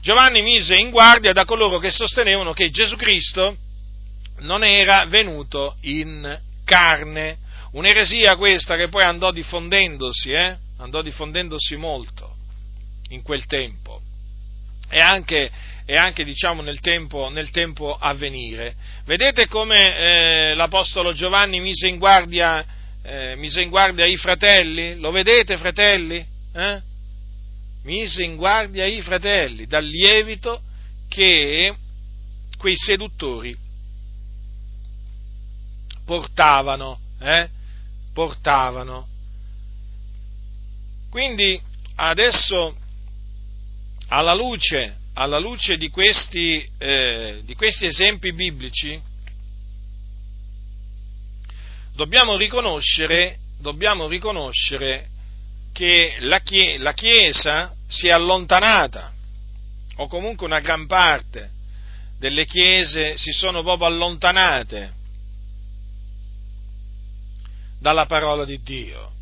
Giovanni 0.00 0.42
mise 0.42 0.74
in 0.74 0.90
guardia 0.90 1.32
da 1.32 1.44
coloro 1.44 1.78
che 1.78 1.90
sostenevano 1.90 2.52
che 2.52 2.70
Gesù 2.70 2.96
Cristo 2.96 3.56
non 4.40 4.64
era 4.64 5.06
venuto 5.06 5.76
in 5.82 6.40
carne. 6.64 7.38
Un'eresia 7.72 8.36
questa 8.36 8.76
che 8.76 8.88
poi 8.88 9.02
andò 9.02 9.30
diffondendosi, 9.30 10.32
eh? 10.32 10.56
Andò 10.78 11.02
diffondendosi 11.02 11.76
molto 11.76 12.34
in 13.08 13.22
quel 13.22 13.46
tempo 13.46 14.00
e 14.88 15.00
anche, 15.00 15.50
e 15.84 15.96
anche 15.96 16.24
diciamo, 16.24 16.62
nel, 16.62 16.80
tempo, 16.80 17.28
nel 17.30 17.50
tempo 17.50 17.96
a 17.96 18.12
venire. 18.14 18.74
Vedete 19.04 19.46
come 19.48 19.96
eh, 19.96 20.54
l'Apostolo 20.54 21.12
Giovanni 21.12 21.60
mise 21.60 21.88
in, 21.88 21.98
guardia, 21.98 22.64
eh, 23.02 23.34
mise 23.36 23.62
in 23.62 23.70
guardia 23.70 24.06
i 24.06 24.16
fratelli? 24.16 24.98
Lo 24.98 25.10
vedete 25.10 25.56
fratelli? 25.56 26.24
Eh? 26.52 26.82
Mise 27.82 28.22
in 28.22 28.36
guardia 28.36 28.84
i 28.84 29.00
fratelli 29.02 29.66
dal 29.66 29.84
lievito 29.84 30.62
che 31.08 31.74
quei 32.56 32.76
seduttori 32.76 33.54
portavano, 36.04 36.98
eh? 37.20 37.48
portavano. 38.12 39.08
Quindi 41.14 41.62
adesso 41.94 42.76
alla 44.08 44.34
luce, 44.34 44.96
alla 45.14 45.38
luce 45.38 45.76
di, 45.76 45.88
questi, 45.88 46.68
eh, 46.76 47.40
di 47.44 47.54
questi 47.54 47.86
esempi 47.86 48.32
biblici 48.32 49.00
dobbiamo 51.94 52.36
riconoscere, 52.36 53.38
dobbiamo 53.60 54.08
riconoscere 54.08 55.06
che 55.72 56.16
la, 56.18 56.40
chie- 56.40 56.78
la 56.78 56.94
Chiesa 56.94 57.72
si 57.86 58.08
è 58.08 58.10
allontanata, 58.10 59.12
o 59.98 60.08
comunque 60.08 60.46
una 60.46 60.58
gran 60.58 60.88
parte 60.88 61.48
delle 62.18 62.44
chiese 62.44 63.16
si 63.16 63.30
sono 63.30 63.62
proprio 63.62 63.86
allontanate 63.86 64.92
dalla 67.78 68.06
parola 68.06 68.44
di 68.44 68.60
Dio. 68.64 69.13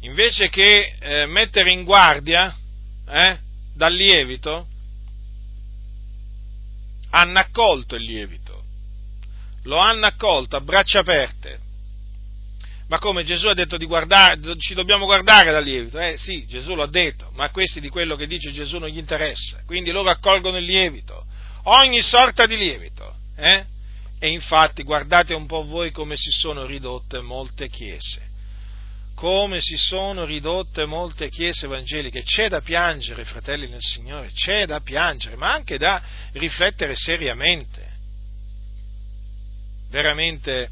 Invece 0.00 0.48
che 0.48 0.96
eh, 0.98 1.26
mettere 1.26 1.70
in 1.70 1.84
guardia 1.84 2.54
eh, 3.06 3.38
dal 3.74 3.92
lievito, 3.92 4.66
hanno 7.10 7.38
accolto 7.38 7.96
il 7.96 8.04
lievito, 8.04 8.62
lo 9.64 9.76
hanno 9.76 10.06
accolto 10.06 10.56
a 10.56 10.60
braccia 10.60 11.00
aperte. 11.00 11.68
Ma 12.88 12.98
come 12.98 13.24
Gesù 13.24 13.46
ha 13.46 13.54
detto 13.54 13.76
di 13.76 13.84
guardare, 13.84 14.40
ci 14.58 14.74
dobbiamo 14.74 15.04
guardare 15.04 15.52
dal 15.52 15.62
lievito? 15.62 15.98
Eh 15.98 16.16
sì, 16.16 16.44
Gesù 16.46 16.74
lo 16.74 16.82
ha 16.82 16.88
detto, 16.88 17.30
ma 17.34 17.44
a 17.44 17.50
questi 17.50 17.80
di 17.80 17.88
quello 17.88 18.16
che 18.16 18.26
dice 18.26 18.50
Gesù 18.50 18.78
non 18.78 18.88
gli 18.88 18.98
interessa. 18.98 19.62
Quindi 19.64 19.92
loro 19.92 20.10
accolgono 20.10 20.56
il 20.56 20.64
lievito, 20.64 21.24
ogni 21.64 22.02
sorta 22.02 22.46
di 22.46 22.56
lievito. 22.56 23.14
Eh? 23.36 23.64
E 24.18 24.28
infatti 24.28 24.82
guardate 24.82 25.34
un 25.34 25.46
po' 25.46 25.64
voi 25.64 25.92
come 25.92 26.16
si 26.16 26.30
sono 26.30 26.66
ridotte 26.66 27.20
molte 27.20 27.68
chiese. 27.68 28.29
Come 29.20 29.60
si 29.60 29.76
sono 29.76 30.24
ridotte 30.24 30.86
molte 30.86 31.28
chiese 31.28 31.66
evangeliche. 31.66 32.22
C'è 32.22 32.48
da 32.48 32.62
piangere, 32.62 33.26
fratelli 33.26 33.68
nel 33.68 33.82
Signore, 33.82 34.30
c'è 34.32 34.64
da 34.64 34.80
piangere, 34.80 35.36
ma 35.36 35.52
anche 35.52 35.76
da 35.76 36.02
riflettere 36.32 36.94
seriamente. 36.94 37.86
Veramente 39.90 40.70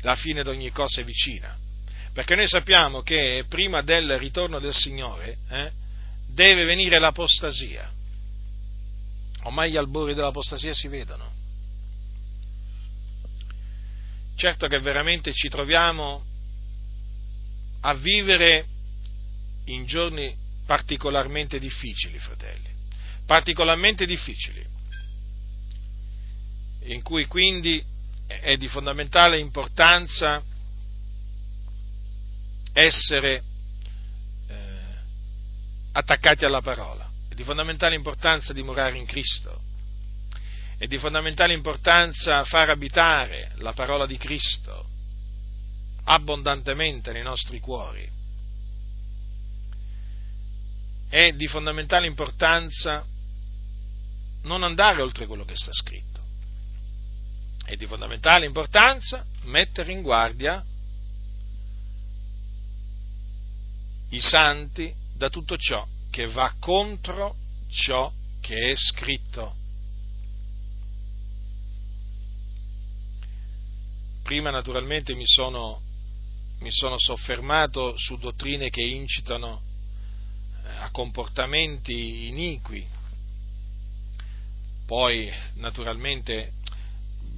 la 0.00 0.16
fine 0.16 0.42
di 0.42 0.48
ogni 0.48 0.70
cosa 0.70 1.02
è 1.02 1.04
vicina. 1.04 1.54
Perché 2.14 2.34
noi 2.34 2.48
sappiamo 2.48 3.02
che 3.02 3.44
prima 3.46 3.82
del 3.82 4.16
ritorno 4.18 4.58
del 4.58 4.72
Signore 4.72 5.36
eh, 5.50 5.70
deve 6.28 6.64
venire 6.64 6.98
l'apostasia. 6.98 7.92
Ormai 9.42 9.70
gli 9.70 9.76
albori 9.76 10.14
dell'apostasia 10.14 10.72
si 10.72 10.88
vedono 10.88 11.34
certo 14.36 14.66
che 14.66 14.78
veramente 14.80 15.32
ci 15.32 15.48
troviamo 15.48 16.22
a 17.80 17.94
vivere 17.94 18.66
in 19.66 19.84
giorni 19.86 20.34
particolarmente 20.66 21.58
difficili, 21.58 22.18
fratelli, 22.18 22.68
particolarmente 23.24 24.06
difficili, 24.06 24.64
in 26.84 27.02
cui 27.02 27.26
quindi 27.26 27.82
è 28.26 28.56
di 28.56 28.68
fondamentale 28.68 29.38
importanza 29.38 30.42
essere 32.72 33.42
eh, 34.48 34.54
attaccati 35.92 36.44
alla 36.44 36.60
parola, 36.60 37.08
è 37.28 37.34
di 37.34 37.44
fondamentale 37.44 37.94
importanza 37.94 38.52
dimorare 38.52 38.98
in 38.98 39.06
Cristo, 39.06 39.62
è 40.78 40.86
di 40.86 40.98
fondamentale 40.98 41.54
importanza 41.54 42.44
far 42.44 42.70
abitare 42.70 43.52
la 43.56 43.72
parola 43.72 44.04
di 44.06 44.18
Cristo 44.18 44.94
abbondantemente 46.08 47.12
nei 47.12 47.22
nostri 47.22 47.60
cuori. 47.60 48.08
È 51.08 51.32
di 51.32 51.46
fondamentale 51.46 52.06
importanza 52.06 53.04
non 54.42 54.62
andare 54.62 55.02
oltre 55.02 55.26
quello 55.26 55.44
che 55.44 55.56
sta 55.56 55.72
scritto. 55.72 56.20
È 57.64 57.74
di 57.76 57.86
fondamentale 57.86 58.46
importanza 58.46 59.24
mettere 59.44 59.92
in 59.92 60.02
guardia 60.02 60.64
i 64.10 64.20
santi 64.20 64.94
da 65.14 65.28
tutto 65.28 65.56
ciò 65.56 65.86
che 66.10 66.26
va 66.26 66.54
contro 66.60 67.34
ciò 67.68 68.12
che 68.40 68.70
è 68.70 68.76
scritto. 68.76 69.54
Prima 74.22 74.50
naturalmente 74.50 75.14
mi 75.14 75.26
sono, 75.26 75.80
mi 76.60 76.70
sono 76.70 76.98
soffermato 76.98 77.96
su 77.96 78.16
dottrine 78.16 78.70
che 78.70 78.82
incitano 78.82 79.60
eh, 80.64 80.68
a 80.78 80.90
comportamenti 80.90 82.28
iniqui, 82.28 82.86
poi 84.86 85.30
naturalmente 85.54 86.52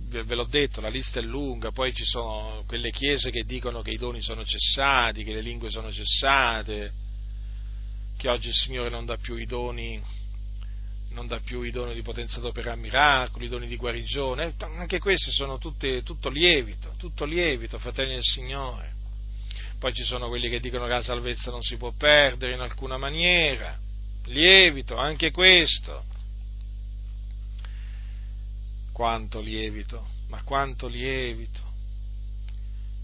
ve 0.09 0.35
l'ho 0.35 0.45
detto, 0.45 0.81
la 0.81 0.89
lista 0.89 1.21
è 1.21 1.23
lunga, 1.23 1.71
poi 1.71 1.93
ci 1.93 2.05
sono 2.05 2.65
quelle 2.67 2.91
chiese 2.91 3.31
che 3.31 3.45
dicono 3.45 3.83
che 3.83 3.91
i 3.91 3.99
doni 3.99 4.23
sono 4.23 4.45
cessati, 4.45 5.23
che 5.23 5.35
le 5.35 5.43
lingue 5.43 5.69
sono 5.69 5.93
cessate, 5.93 6.93
che 8.17 8.29
oggi 8.29 8.49
il 8.49 8.55
Signore 8.55 8.89
non 8.89 9.05
dà 9.05 9.17
più 9.17 9.37
i 9.37 9.47
doni 9.47 10.03
più 11.43 11.63
i 11.63 11.73
doni 11.73 11.95
di 11.95 12.03
potenza 12.03 12.39
d'opera 12.39 12.77
miracoli, 12.77 13.47
i 13.47 13.49
doni 13.49 13.67
di 13.67 13.77
guarigione, 13.77 14.55
anche 14.59 15.01
questi 15.01 15.33
sono 15.33 15.59
tutte, 15.59 16.03
tutto 16.05 16.29
lievito, 16.29 16.95
tutto 16.97 17.25
lievito, 17.25 17.79
fratelli 17.79 18.15
del 18.15 18.23
Signore. 18.23 18.98
Poi 19.79 19.95
ci 19.95 20.03
sono 20.03 20.29
quelli 20.29 20.49
che 20.49 20.59
dicono 20.59 20.85
che 20.85 20.91
la 20.91 21.03
salvezza 21.03 21.51
non 21.51 21.63
si 21.63 21.77
può 21.77 21.93
perdere 21.93 22.55
in 22.55 22.61
alcuna 22.61 22.97
maniera, 22.97 23.79
lievito, 24.27 24.97
anche 24.97 25.31
questo. 25.31 26.05
Quanto 28.93 29.41
lievito, 29.41 30.05
ma 30.29 30.43
quanto 30.43 30.89
lievito. 30.89 31.67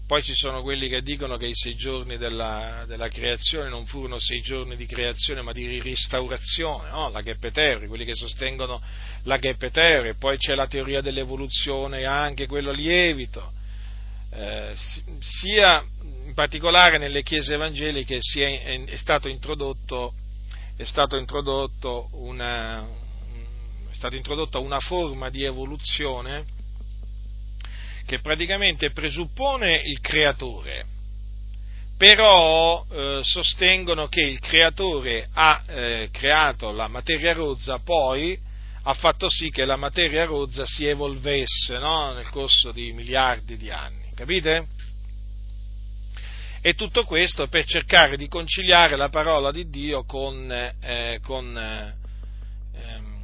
Poi 0.05 0.21
ci 0.21 0.35
sono 0.35 0.61
quelli 0.61 0.87
che 0.87 1.01
dicono 1.01 1.35
che 1.35 1.47
i 1.47 1.55
sei 1.55 1.75
giorni 1.75 2.17
della, 2.17 2.83
della 2.85 3.07
creazione 3.07 3.69
non 3.69 3.87
furono 3.87 4.19
sei 4.19 4.41
giorni 4.41 4.75
di 4.75 4.85
creazione 4.85 5.41
ma 5.41 5.51
di 5.51 5.81
restaurazione, 5.81 6.89
no? 6.91 7.09
la 7.09 7.23
Geppetere, 7.23 7.87
quelli 7.87 8.05
che 8.05 8.13
sostengono 8.13 8.79
la 9.23 9.39
Geppetere, 9.39 10.13
poi 10.13 10.37
c'è 10.37 10.53
la 10.53 10.67
teoria 10.67 11.01
dell'evoluzione, 11.01 12.05
anche 12.05 12.45
quello 12.45 12.71
lievito, 12.71 13.51
eh, 14.29 14.73
sia 15.21 15.83
in 16.25 16.33
particolare 16.33 16.97
nelle 16.97 17.23
chiese 17.23 17.53
evangeliche 17.53 18.17
è, 18.17 18.83
è, 18.85 18.95
stato 18.95 19.27
introdotto, 19.27 20.13
è 20.75 20.83
stato 20.83 21.17
una, 22.11 22.81
è 22.81 23.93
stata 23.93 24.15
introdotta 24.15 24.59
una 24.59 24.79
forma 24.79 25.29
di 25.29 25.43
evoluzione 25.43 26.45
che 28.05 28.19
praticamente 28.19 28.91
presuppone 28.91 29.81
il 29.83 29.99
creatore, 29.99 30.85
però 31.97 32.85
eh, 32.89 33.19
sostengono 33.23 34.07
che 34.07 34.21
il 34.21 34.39
creatore 34.39 35.27
ha 35.33 35.63
eh, 35.67 36.09
creato 36.11 36.71
la 36.71 36.87
materia 36.87 37.33
rozza, 37.33 37.79
poi 37.79 38.37
ha 38.83 38.93
fatto 38.93 39.29
sì 39.29 39.49
che 39.49 39.65
la 39.65 39.77
materia 39.77 40.25
rozza 40.25 40.65
si 40.65 40.85
evolvesse 40.85 41.79
no? 41.79 42.13
nel 42.13 42.29
corso 42.29 42.71
di 42.71 42.91
miliardi 42.93 43.57
di 43.57 43.71
anni, 43.71 44.11
capite? 44.13 44.67
E 46.67 46.73
tutto 46.73 47.03
questo 47.03 47.47
per 47.47 47.63
cercare 47.65 48.17
di 48.17 48.27
conciliare 48.27 48.97
la 48.97 49.09
parola 49.09 49.51
di 49.51 49.69
Dio 49.69 50.03
con, 50.03 50.51
eh, 50.51 51.19
con 51.21 51.55
ehm, 51.55 53.23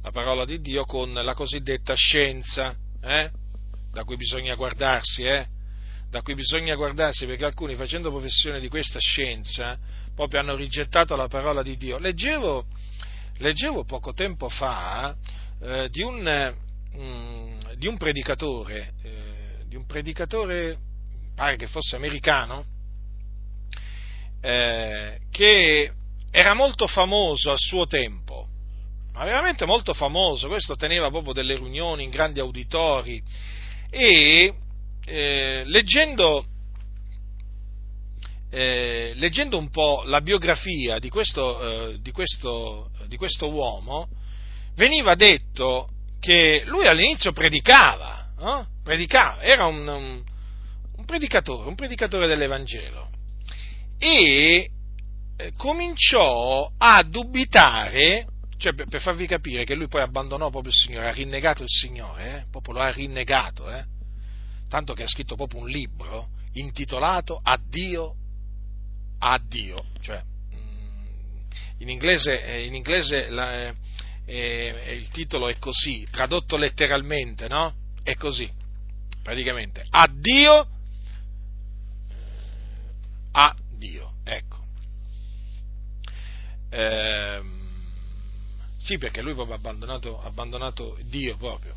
la 0.00 0.10
parola 0.12 0.44
di 0.44 0.60
Dio 0.60 0.84
con 0.84 1.12
la 1.12 1.34
cosiddetta 1.34 1.94
scienza 1.94 2.76
eh? 3.02 3.28
da 3.90 4.04
cui 4.04 4.14
bisogna 4.14 4.54
guardarsi, 4.54 5.24
eh? 5.24 5.44
da 6.08 6.22
cui 6.22 6.34
bisogna 6.34 6.76
guardarsi 6.76 7.26
perché 7.26 7.44
alcuni 7.44 7.74
facendo 7.74 8.10
professione 8.10 8.60
di 8.60 8.68
questa 8.68 9.00
scienza 9.00 9.76
proprio 10.14 10.38
hanno 10.38 10.54
rigettato 10.54 11.16
la 11.16 11.26
parola 11.26 11.60
di 11.60 11.76
Dio. 11.76 11.98
Leggevo, 11.98 12.66
leggevo 13.38 13.82
poco 13.82 14.12
tempo 14.12 14.48
fa 14.48 15.16
eh, 15.60 15.88
di, 15.90 16.02
un, 16.02 16.54
mm, 16.96 17.72
di, 17.74 17.88
un, 17.88 17.96
predicatore, 17.96 18.92
eh, 19.02 19.64
di 19.66 19.74
un 19.74 19.86
predicatore, 19.86 20.78
pare 21.40 21.56
che 21.56 21.68
fosse 21.68 21.96
americano, 21.96 22.66
eh, 24.42 25.18
che 25.30 25.90
era 26.30 26.52
molto 26.52 26.86
famoso 26.86 27.50
a 27.50 27.56
suo 27.56 27.86
tempo 27.86 28.46
ma 29.12 29.24
veramente 29.24 29.64
molto 29.64 29.94
famoso, 29.94 30.48
questo 30.48 30.76
teneva 30.76 31.08
proprio 31.08 31.32
delle 31.32 31.56
riunioni 31.56 32.04
in 32.04 32.10
grandi 32.10 32.40
auditori 32.40 33.22
e 33.90 34.54
eh, 35.04 35.62
leggendo, 35.64 36.44
eh, 38.50 39.12
leggendo, 39.16 39.58
un 39.58 39.70
po' 39.70 40.02
la 40.04 40.20
biografia 40.20 40.98
di 40.98 41.08
questo, 41.08 41.90
eh, 41.90 42.00
di, 42.00 42.12
questo, 42.12 42.90
di 43.08 43.16
questo, 43.16 43.50
uomo, 43.50 44.08
veniva 44.76 45.14
detto 45.14 45.88
che 46.20 46.62
lui 46.66 46.86
all'inizio 46.86 47.32
predicava, 47.32 48.28
no? 48.38 48.68
predicava 48.82 49.42
era 49.42 49.66
un, 49.66 49.86
un, 49.86 50.22
predicatore, 51.10 51.68
un 51.68 51.74
predicatore 51.74 52.28
dell'Evangelo 52.28 53.10
e 53.98 54.70
eh, 55.36 55.52
cominciò 55.56 56.70
a 56.78 57.02
dubitare 57.02 58.26
cioè, 58.58 58.74
per, 58.74 59.00
farvi 59.00 59.26
capire 59.26 59.64
che 59.64 59.74
lui 59.74 59.88
poi 59.88 60.02
abbandonò 60.02 60.50
proprio 60.50 60.70
il 60.70 60.78
Signore, 60.78 61.08
ha 61.08 61.12
rinnegato 61.12 61.62
il 61.62 61.68
Signore, 61.68 62.36
eh? 62.36 62.44
proprio 62.48 62.74
lo 62.74 62.80
ha 62.80 62.90
rinnegato, 62.92 63.68
eh? 63.68 63.84
tanto 64.68 64.92
che 64.92 65.02
ha 65.02 65.08
scritto 65.08 65.34
proprio 65.34 65.60
un 65.60 65.68
libro 65.68 66.28
intitolato 66.52 67.40
Addio, 67.42 68.14
Addio, 69.18 69.84
cioè 70.00 70.22
mm, 70.22 71.40
in 71.78 71.88
inglese, 71.88 72.40
eh, 72.40 72.66
in 72.66 72.74
inglese 72.74 73.30
la, 73.30 73.66
eh, 73.66 73.74
eh, 74.26 74.94
il 74.96 75.08
titolo 75.08 75.48
è 75.48 75.58
così, 75.58 76.06
tradotto 76.08 76.56
letteralmente, 76.56 77.48
no? 77.48 77.74
È 78.00 78.14
così, 78.14 78.48
praticamente, 79.22 79.84
Addio, 79.90 80.78
Addio, 83.32 84.12
ecco. 84.24 84.58
Ehm, 86.70 87.60
sì, 88.78 88.98
perché 88.98 89.22
lui 89.22 89.34
proprio 89.34 89.54
ha 89.54 89.58
abbandonato, 89.58 90.20
abbandonato 90.22 90.98
Dio 91.04 91.36
proprio. 91.36 91.74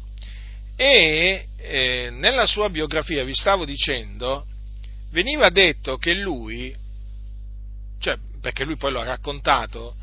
E 0.75 1.47
eh, 1.57 2.09
nella 2.11 2.45
sua 2.45 2.69
biografia, 2.69 3.23
vi 3.23 3.33
stavo 3.33 3.65
dicendo, 3.65 4.45
veniva 5.11 5.49
detto 5.49 5.97
che 5.97 6.13
lui, 6.13 6.75
cioè 7.99 8.17
perché 8.41 8.63
lui 8.65 8.77
poi 8.77 8.91
lo 8.91 9.01
ha 9.01 9.05
raccontato, 9.05 9.95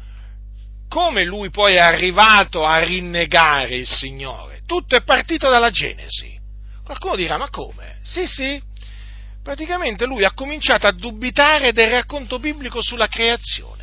come 0.89 1.25
lui 1.25 1.51
poi 1.51 1.75
è 1.75 1.81
arrivato 1.81 2.65
a 2.65 2.83
rinnegare 2.83 3.77
il 3.77 3.87
Signore. 3.87 4.63
Tutto 4.67 4.97
è 4.97 5.03
partito 5.03 5.49
dalla 5.49 5.71
Genesi. 5.71 6.39
Qualcuno 6.85 7.17
dirà, 7.17 7.37
ma 7.37 7.49
come? 7.51 7.99
Sì, 8.03 8.27
sì. 8.27 8.61
Praticamente 9.43 10.07
lui 10.07 10.25
ha 10.25 10.33
cominciato 10.33 10.87
a 10.87 10.93
dubitare 10.93 11.73
del 11.73 11.91
racconto 11.91 12.39
biblico 12.39 12.83
sulla 12.83 13.09
creazione 13.09 13.81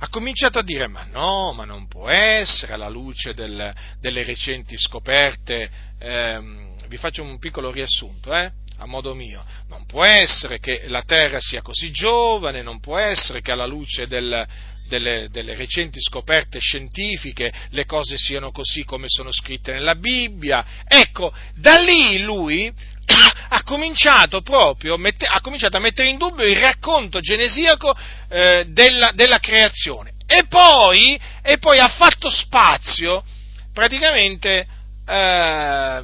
ha 0.00 0.08
cominciato 0.08 0.58
a 0.58 0.62
dire 0.62 0.86
ma 0.86 1.04
no, 1.10 1.52
ma 1.52 1.64
non 1.64 1.88
può 1.88 2.08
essere 2.08 2.72
alla 2.72 2.88
luce 2.88 3.34
del, 3.34 3.74
delle 4.00 4.22
recenti 4.22 4.76
scoperte, 4.78 5.68
ehm, 5.98 6.86
vi 6.86 6.96
faccio 6.96 7.22
un 7.22 7.38
piccolo 7.38 7.72
riassunto, 7.72 8.32
eh? 8.32 8.50
a 8.80 8.86
modo 8.86 9.12
mio, 9.14 9.44
non 9.68 9.86
può 9.86 10.04
essere 10.04 10.60
che 10.60 10.84
la 10.86 11.02
Terra 11.02 11.40
sia 11.40 11.62
così 11.62 11.90
giovane, 11.90 12.62
non 12.62 12.78
può 12.78 12.96
essere 12.96 13.40
che 13.40 13.50
alla 13.50 13.66
luce 13.66 14.06
del, 14.06 14.46
delle, 14.86 15.28
delle, 15.30 15.56
recenti 15.56 16.00
scoperte 16.00 16.60
scientifiche 16.60 17.52
le 17.70 17.84
cose 17.84 18.16
siano 18.16 18.52
così 18.52 18.84
come 18.84 19.06
sono 19.08 19.32
scritte 19.32 19.72
nella 19.72 19.96
Bibbia. 19.96 20.64
Ecco, 20.86 21.34
da 21.56 21.74
lì 21.78 22.20
lui 22.20 22.72
ha 23.48 23.62
cominciato 23.62 24.42
proprio 24.42 24.94
ha 24.94 25.40
cominciato 25.40 25.76
a 25.76 25.80
mettere 25.80 26.08
in 26.08 26.18
dubbio 26.18 26.44
il 26.44 26.58
racconto 26.58 27.20
genesiaco 27.20 27.96
eh, 28.28 28.66
della, 28.68 29.12
della, 29.12 29.38
creazione 29.38 30.12
e 30.26 30.46
poi, 30.46 31.18
e 31.42 31.56
poi, 31.58 31.78
ha 31.78 31.88
fatto 31.88 32.28
spazio 32.28 33.24
praticamente 33.72 34.66
eh, 35.06 36.02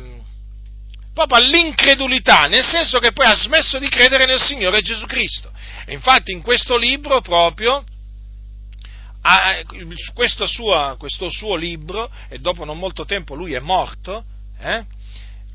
proprio 1.12 1.39
all'incredulità, 1.39 2.47
nel 2.47 2.64
senso 2.64 2.98
che 2.98 3.12
poi 3.12 3.26
ha 3.26 3.35
smesso 3.35 3.78
di 3.78 3.89
credere 3.89 4.24
nel 4.24 4.40
Signore 4.40 4.81
Gesù 4.81 5.05
Cristo. 5.05 5.52
E 5.85 5.93
infatti 5.93 6.32
in 6.32 6.40
questo 6.40 6.78
libro 6.78 7.20
proprio 7.20 7.85
questo 10.12 10.47
suo, 10.47 10.97
questo 10.98 11.31
suo 11.31 11.55
libro, 11.55 12.10
e 12.28 12.39
dopo 12.39 12.64
non 12.64 12.78
molto 12.78 13.05
tempo 13.05 13.35
lui 13.35 13.55
è 13.55 13.60
morto, 13.60 14.24
eh, 14.59 14.85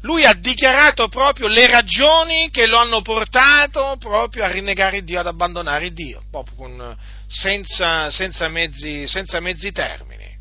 lui 0.02 0.24
ha 0.24 0.34
dichiarato 0.34 1.10
proprio 1.10 1.48
le 1.48 1.68
ragioni 1.68 2.50
che 2.52 2.68
lo 2.68 2.78
hanno 2.78 3.02
portato 3.02 3.98
proprio 4.00 4.46
a 4.46 4.52
rinnegare 4.52 5.04
Dio, 5.04 5.20
ad 5.20 5.28
abbandonare 5.28 5.92
Dio, 5.92 6.24
proprio 6.32 6.56
con, 6.56 6.98
senza, 7.28 8.10
senza, 8.10 8.48
mezzi, 8.48 9.08
senza, 9.08 9.40
mezzi, 9.40 9.72
termini. 9.72 10.38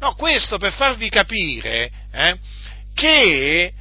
No, 0.00 0.14
questo 0.14 0.58
per 0.58 0.72
farvi 0.72 1.08
capire 1.08 1.90
eh, 2.12 2.38
che 2.94 3.72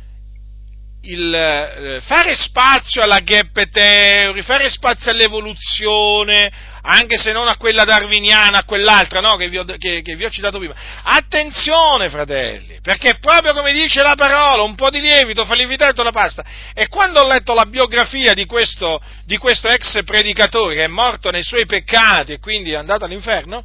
il, 1.02 1.34
eh, 1.34 2.02
fare 2.02 2.35
spazio 2.35 3.02
alla 3.02 3.19
gap 3.19 3.69
theory, 3.69 4.41
fare 4.44 4.69
spazio 4.69 5.11
all'evoluzione, 5.11 6.52
anche 6.89 7.18
se 7.18 7.34
non 7.34 7.47
a 7.49 7.57
quella 7.57 7.84
darwiniana, 7.84 8.59
a 8.59 8.64
quell'altra 8.64 9.19
no, 9.19 9.35
che, 9.35 9.49
vi 9.49 9.57
ho, 9.57 9.65
che, 9.65 10.01
che 10.01 10.15
vi 10.15 10.23
ho 10.23 10.30
citato 10.30 10.57
prima. 10.57 10.73
Attenzione, 11.03 12.09
fratelli, 12.09 12.80
perché 12.81 13.18
proprio 13.19 13.53
come 13.53 13.73
dice 13.73 14.01
la 14.01 14.15
parola, 14.15 14.64
un 14.64 14.76
po' 14.76 14.89
di 14.89 15.01
lievito 15.01 15.45
fa 15.45 15.53
lievitare 15.53 15.91
la 15.95 16.11
pasta. 16.11 16.45
E 16.73 16.88
quando 16.88 17.22
ho 17.22 17.27
letto 17.27 17.53
la 17.53 17.65
biografia 17.65 18.34
di 18.34 18.45
questo, 18.45 19.01
di 19.26 19.38
questo 19.38 19.68
ex 19.68 20.01
predicatore 20.05 20.76
che 20.76 20.84
è 20.85 20.88
morto 20.88 21.30
nei 21.30 21.43
suoi 21.43 21.65
peccati 21.65 22.34
e 22.34 22.39
quindi 22.39 22.72
è 22.72 22.76
andato 22.76 23.03
all'inferno, 23.03 23.64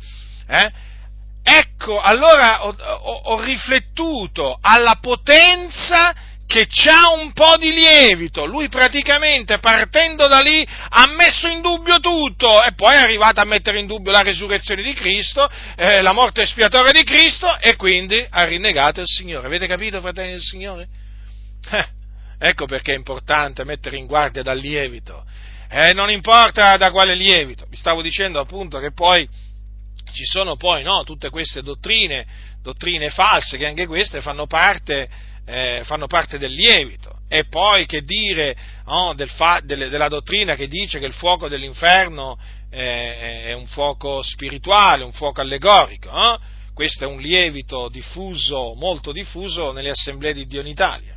eh, 0.49 0.73
ecco, 1.45 2.01
allora 2.01 2.65
ho, 2.67 2.75
ho, 2.77 3.21
ho 3.27 3.41
riflettuto 3.41 4.59
alla 4.61 4.99
potenza 5.01 6.13
che 6.47 6.67
c'ha 6.67 7.13
un 7.19 7.33
po' 7.33 7.57
di 7.57 7.73
lievito, 7.73 8.45
lui 8.45 8.69
praticamente 8.69 9.59
partendo 9.59 10.27
da 10.29 10.41
lì 10.41 10.67
ha 10.67 11.07
messo 11.17 11.49
in 11.49 11.63
dubbio 11.63 11.99
tutto 11.99 12.63
e 12.63 12.75
poi 12.75 12.95
è 12.95 12.99
arrivato 12.99 13.41
a 13.41 13.45
mettere 13.45 13.79
in 13.79 13.87
dubbio 13.87 14.13
la 14.13 14.23
resurrezione 14.23 14.83
di 14.83 14.93
Cristo, 14.93 15.49
eh, 15.77 16.03
la 16.03 16.13
morte 16.13 16.43
espiatoria 16.43 16.93
di 16.93 17.05
Cristo 17.05 17.59
e 17.59 17.77
quindi 17.77 18.25
ha 18.29 18.45
rinnegato 18.45 19.01
il 19.01 19.07
Signore. 19.07 19.47
Avete 19.47 19.67
capito, 19.67 20.01
fratelli 20.01 20.33
del 20.33 20.41
Signore? 20.41 20.89
Eh, 21.71 21.87
ecco 22.39 22.67
perché 22.67 22.93
è 22.93 22.97
importante 22.97 23.65
mettere 23.65 23.97
in 23.97 24.07
guardia 24.07 24.43
dal 24.43 24.59
lievito. 24.59 25.25
Eh, 25.71 25.95
non 25.95 26.11
importa 26.11 26.77
da 26.77 26.91
quale 26.91 27.15
lievito, 27.15 27.65
vi 27.71 27.77
stavo 27.77 28.03
dicendo 28.03 28.39
appunto 28.39 28.79
che 28.79 28.93
poi 28.93 29.27
ci 30.13 30.25
sono 30.27 30.57
poi 30.57 30.83
no, 30.83 31.03
tutte 31.05 31.31
queste 31.31 31.63
dottrine, 31.63 32.27
dottrine 32.61 33.09
false 33.09 33.57
che 33.57 33.67
anche 33.67 33.87
queste 33.87 34.21
fanno 34.21 34.47
parte 34.47 35.09
eh, 35.45 35.83
fanno 35.85 36.07
parte 36.07 36.39
del 36.39 36.53
lievito. 36.53 37.21
E 37.29 37.47
poi 37.47 37.87
che 37.87 38.03
dire 38.03 38.55
oh, 38.85 39.15
del 39.15 39.31
fa, 39.31 39.61
delle, 39.65 39.89
della 39.89 40.09
dottrina 40.09 40.55
che 40.55 40.69
dice 40.69 40.99
che 40.99 41.07
il 41.07 41.15
fuoco 41.15 41.49
dell'inferno 41.49 42.39
eh, 42.71 43.45
è 43.45 43.53
un 43.53 43.67
fuoco 43.67 44.23
spirituale, 44.23 45.05
un 45.05 45.13
fuoco 45.13 45.41
allegorico. 45.41 46.11
Eh? 46.11 46.39
Questo 46.75 47.05
è 47.05 47.07
un 47.07 47.21
lievito 47.21 47.89
diffuso, 47.89 48.75
molto 48.75 49.13
diffuso 49.13 49.73
nelle 49.73 49.91
assemblee 49.91 50.33
di 50.33 50.47
Dio 50.47 50.61
in 50.61 50.67
Italia. 50.67 51.17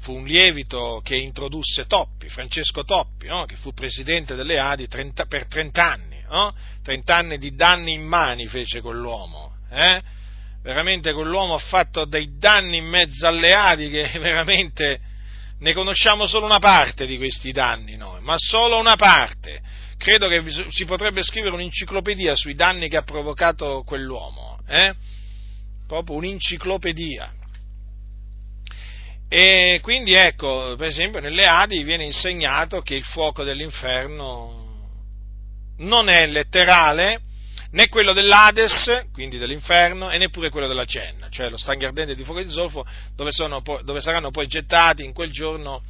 Fu 0.00 0.14
un 0.14 0.24
lievito 0.24 1.00
che 1.04 1.16
introdusse 1.16 1.86
Toppi, 1.86 2.28
Francesco 2.28 2.84
Toppi, 2.84 3.28
che 3.46 3.56
fu 3.56 3.72
presidente 3.72 4.34
delle 4.34 4.58
Adi 4.58 4.88
30, 4.88 5.26
per 5.26 5.46
30 5.46 5.84
anni. 5.84 6.20
No? 6.28 6.54
30 6.82 7.14
anni 7.14 7.38
di 7.38 7.54
danni 7.54 7.92
in 7.92 8.02
mani 8.02 8.46
fece 8.46 8.80
quell'uomo. 8.80 9.58
Eh? 9.70 10.02
Veramente 10.62 11.12
quell'uomo 11.12 11.54
ha 11.54 11.58
fatto 11.58 12.04
dei 12.04 12.36
danni 12.38 12.78
in 12.78 12.86
mezzo 12.86 13.26
alle 13.26 13.52
Adi 13.52 13.90
che 13.90 14.10
veramente 14.20 15.00
ne 15.58 15.72
conosciamo 15.72 16.26
solo 16.26 16.46
una 16.46 16.58
parte 16.58 17.06
di 17.06 17.16
questi 17.16 17.52
danni 17.52 17.96
noi, 17.96 18.20
ma 18.20 18.34
solo 18.36 18.78
una 18.78 18.96
parte. 18.96 19.60
Credo 19.96 20.26
che 20.26 20.42
si 20.70 20.84
potrebbe 20.84 21.22
scrivere 21.22 21.54
un'enciclopedia 21.54 22.34
sui 22.34 22.54
danni 22.54 22.88
che 22.88 22.96
ha 22.96 23.04
provocato 23.04 23.84
quell'uomo, 23.86 24.58
eh? 24.66 24.92
proprio 25.86 26.16
un'enciclopedia. 26.16 27.34
E 29.28 29.78
quindi 29.80 30.14
ecco, 30.14 30.74
per 30.76 30.88
esempio 30.88 31.20
nelle 31.20 31.44
Adi 31.44 31.84
viene 31.84 32.04
insegnato 32.04 32.82
che 32.82 32.96
il 32.96 33.04
fuoco 33.04 33.44
dell'inferno 33.44 34.90
non 35.78 36.08
è 36.08 36.26
letterale, 36.26 37.20
né 37.72 37.88
quello 37.88 38.12
dell'Ades, 38.12 39.06
quindi 39.12 39.38
dell'inferno, 39.38 40.10
e 40.10 40.18
neppure 40.18 40.50
quello 40.50 40.66
della 40.66 40.84
Cenna, 40.84 41.28
cioè 41.30 41.48
lo 41.48 41.56
stagno 41.56 41.86
ardente 41.86 42.14
di 42.14 42.24
fuoco 42.24 42.42
di 42.42 42.50
zolfo, 42.50 42.84
dove, 43.14 43.30
poi, 43.62 43.84
dove, 43.84 44.00
saranno 44.00 44.30
poi 44.30 44.46
gettati 44.46 45.04
in 45.04 45.12
quel 45.12 45.30
giorno 45.30 45.82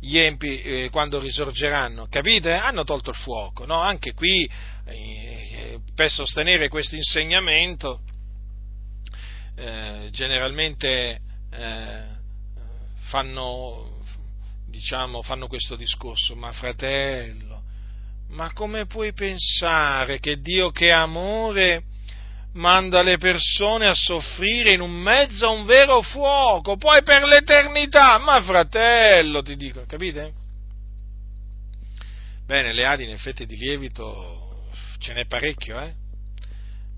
gli 0.00 0.18
empi 0.18 0.60
eh, 0.60 0.88
quando 0.90 1.18
risorgeranno. 1.18 2.06
Capite? 2.08 2.52
Hanno 2.52 2.84
tolto 2.84 3.10
il 3.10 3.16
fuoco, 3.16 3.64
no? 3.66 3.80
Anche 3.80 4.12
qui, 4.12 4.48
eh, 4.86 5.80
per 5.94 6.10
sostenere 6.10 6.68
questo 6.68 6.94
insegnamento, 6.94 8.00
eh, 9.56 10.08
generalmente 10.10 11.20
eh, 11.50 12.04
fanno, 13.08 14.02
diciamo, 14.68 15.22
fanno 15.22 15.48
questo 15.48 15.74
discorso, 15.74 16.36
ma 16.36 16.52
fratello, 16.52 17.53
ma 18.34 18.52
come 18.52 18.86
puoi 18.86 19.12
pensare 19.12 20.18
che 20.18 20.40
Dio 20.40 20.70
che 20.70 20.88
è 20.88 20.92
amore 20.92 21.84
manda 22.54 23.02
le 23.02 23.16
persone 23.16 23.86
a 23.86 23.94
soffrire 23.94 24.72
in 24.72 24.80
un 24.80 24.92
mezzo 24.92 25.46
a 25.46 25.50
un 25.50 25.64
vero 25.64 26.02
fuoco, 26.02 26.76
poi 26.76 27.02
per 27.02 27.24
l'eternità? 27.24 28.18
Ma 28.18 28.42
fratello, 28.42 29.42
ti 29.42 29.56
dico, 29.56 29.84
capite? 29.86 30.32
Bene, 32.46 32.72
le 32.72 32.86
adi 32.86 33.04
in 33.04 33.10
effetti 33.10 33.46
di 33.46 33.56
lievito 33.56 34.66
ce 34.98 35.14
n'è 35.14 35.26
parecchio, 35.26 35.80
eh? 35.80 35.94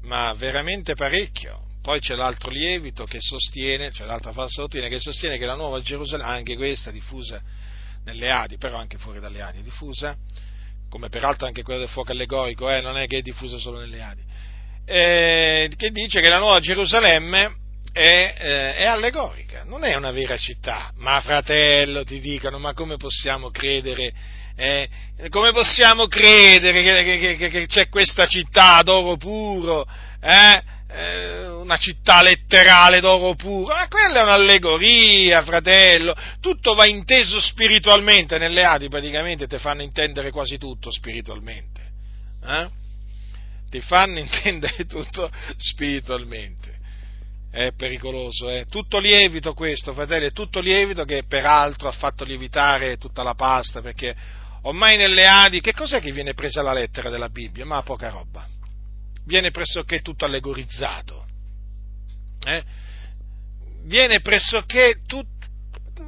Ma 0.03 0.33
veramente 0.35 0.95
parecchio. 0.95 1.65
Poi 1.83 2.01
c'è 2.01 2.17
l'altro 2.17 2.51
lievito 2.51 3.05
che 3.05 3.19
sostiene, 3.21 3.91
c'è 3.91 4.05
l'altra 4.05 4.33
falsa 4.33 4.63
dottrina 4.63 4.89
che 4.89 4.99
sostiene 4.99 5.39
che 5.39 5.47
la 5.47 5.55
nuova 5.55 5.81
Gerusalemme, 5.81 6.31
anche 6.31 6.57
questa 6.57 6.91
diffusa 6.91 7.41
nelle 8.05 8.31
Adi, 8.31 8.57
però 8.57 8.77
anche 8.77 8.99
fuori 8.99 9.21
dalle 9.21 9.41
Adi, 9.41 9.63
diffusa, 9.63 10.17
come 10.89 11.09
peraltro 11.09 11.47
anche 11.47 11.63
quella 11.63 11.81
del 11.81 11.89
fuoco 11.89 12.13
allegorico, 12.13 12.71
eh, 12.71 12.81
non 12.81 12.97
è 12.97 13.07
che 13.07 13.19
è 13.19 13.23
diffusa 13.23 13.59
solo 13.59 13.79
nelle 13.79 14.03
Adi, 14.03 14.23
eh, 14.85 15.71
che 15.77 15.91
dice 15.91 16.21
che 16.21 16.29
la 16.29 16.39
nuova 16.39 16.61
Gerusalemme 16.61 17.65
è, 17.93 18.35
eh, 18.39 18.75
è, 18.77 18.85
allegorica, 18.85 19.65
non 19.65 19.85
è 19.85 19.95
una 19.95 20.11
vera 20.11 20.37
città, 20.37 20.93
ma 20.97 21.21
fratello 21.21 22.05
ti 22.05 22.21
dicono, 22.21 22.59
ma 22.59 22.73
come 22.75 22.97
possiamo 22.97 23.51
credere, 23.51 24.13
eh, 24.55 24.89
come 25.31 25.53
possiamo 25.53 26.07
credere 26.07 26.83
che, 26.83 27.17
che, 27.17 27.37
che, 27.37 27.49
che, 27.49 27.67
c'è 27.67 27.89
questa 27.89 28.27
città 28.27 28.83
d'oro 28.83 29.17
puro, 29.17 29.87
eh? 30.21 30.63
Una 31.67 31.77
città 31.77 32.23
letterale 32.23 33.01
d'oro 33.01 33.35
puro, 33.35 33.75
ma 33.75 33.87
quella 33.89 34.21
è 34.21 34.23
un'allegoria, 34.23 35.43
fratello, 35.43 36.17
tutto 36.41 36.75
va 36.75 36.87
inteso 36.87 37.41
spiritualmente, 37.41 38.39
nelle 38.39 38.65
Adi 38.65 38.89
praticamente 38.89 39.47
ti 39.47 39.59
fanno 39.59 39.83
intendere 39.83 40.31
quasi 40.31 40.57
tutto 40.57 40.91
spiritualmente, 40.91 41.81
eh? 42.45 42.69
ti 43.69 43.81
fanno 43.81 44.19
intendere 44.21 44.87
tutto 44.87 45.31
spiritualmente. 45.57 46.75
È 47.51 47.73
pericoloso, 47.73 48.51
eh? 48.51 48.67
tutto 48.69 48.99
lievito 48.99 49.55
questo, 49.55 49.95
fratello, 49.95 50.27
è 50.27 50.33
tutto 50.33 50.61
lievito 50.61 51.05
che 51.05 51.25
peraltro 51.27 51.89
ha 51.89 51.93
fatto 51.93 52.23
lievitare 52.23 52.99
tutta 52.99 53.23
la 53.23 53.35
pasta, 53.35 53.81
perché 53.81 54.15
ormai 54.63 54.97
nelle 54.97 55.27
Adi, 55.27 55.61
che 55.61 55.73
cos'è 55.73 56.01
che 56.01 56.13
viene 56.13 56.35
presa 56.35 56.61
la 56.61 56.75
lettera 56.75 57.09
della 57.09 57.31
Bibbia? 57.31 57.65
Ma 57.65 57.83
poca 57.83 58.11
roba 58.11 58.47
viene 59.27 59.51
pressoché 59.51 60.01
tutto 60.01 60.25
allegorizzato. 60.25 61.26
Eh? 62.47 62.63
Viene 63.85 64.21
pressoché 64.21 65.01
tutto 65.07 65.35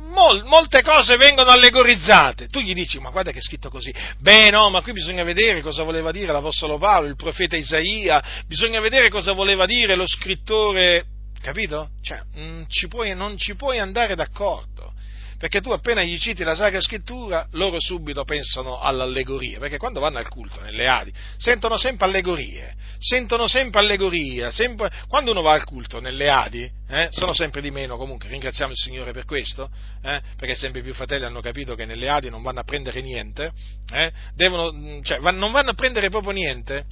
Mol, 0.09 0.45
molte 0.45 0.83
cose 0.83 1.17
vengono 1.17 1.51
allegorizzate. 1.51 2.49
Tu 2.49 2.61
gli 2.61 2.73
dici, 2.73 2.99
ma 2.99 3.11
guarda 3.11 3.31
che 3.31 3.39
è 3.39 3.43
scritto 3.43 3.69
così. 3.69 3.93
Beh, 4.19 4.51
no, 4.51 4.71
ma 4.71 4.81
qui 4.81 4.93
bisogna 4.93 5.23
vedere 5.23 5.61
cosa 5.61 5.83
voleva 5.83 6.11
dire 6.11 6.33
l'Apostolo 6.33 6.79
Paolo, 6.79 7.09
il 7.09 7.17
profeta 7.17 7.57
Isaia, 7.57 8.23
bisogna 8.47 8.81
vedere 8.81 9.11
cosa 9.11 9.33
voleva 9.33 9.67
dire 9.67 9.95
lo 9.95 10.07
scrittore, 10.07 11.05
capito? 11.41 11.91
Cioè, 12.01 12.23
non 12.35 12.65
ci 12.69 12.89
puoi, 12.89 13.15
non 13.15 13.37
ci 13.37 13.55
puoi 13.55 13.79
andare 13.79 14.15
d'accordo 14.15 14.95
perché 15.39 15.61
tu 15.61 15.71
appena 15.71 16.03
gli 16.03 16.19
citi 16.19 16.43
la 16.43 16.57
Sacra 16.57 16.81
Scrittura, 16.81 17.47
loro 17.53 17.81
subito 17.81 18.25
pensano 18.25 18.81
all'allegoria, 18.81 19.61
perché 19.61 19.79
quando 19.79 20.01
vanno 20.01 20.19
al 20.19 20.29
culto 20.29 20.61
nelle 20.61 20.89
Adi 20.89 21.13
sentono 21.37 21.79
sempre 21.79 22.07
allegorie, 22.07 22.75
sentono 22.99 23.47
sempre 23.47 23.81
allegorie, 23.81 24.51
sempre, 24.51 24.91
quando 25.07 25.31
uno 25.31 25.41
va 25.41 25.53
al 25.53 25.63
culto 25.63 26.01
nelle 26.01 26.29
Adi, 26.29 26.69
eh, 26.89 27.09
sono 27.13 27.33
sempre 27.33 27.61
di 27.61 27.71
meno 27.71 27.97
comunque, 27.97 28.29
ringraziamo 28.29 28.73
il 28.73 28.77
Signore 28.77 29.13
per 29.13 29.25
questo, 29.25 29.71
eh, 30.03 30.21
perché 30.37 30.57
sempre 30.57 30.83
più 30.83 30.93
fratelli 30.93 31.25
hanno 31.25 31.41
capito 31.41 31.77
che 31.77 31.87
nelle 31.87 32.09
Adi 32.09 32.31
non 32.31 32.43
vanno 32.43 32.59
a 32.59 32.65
prendere 32.65 33.01
niente, 33.01 33.53
eh, 33.93 34.13
devono, 34.35 35.01
cioè, 35.03 35.19
non 35.31 35.53
vanno 35.53 35.71
a 35.71 35.75
prendere 35.75 36.11
proprio 36.11 36.33
niente, 36.33 36.85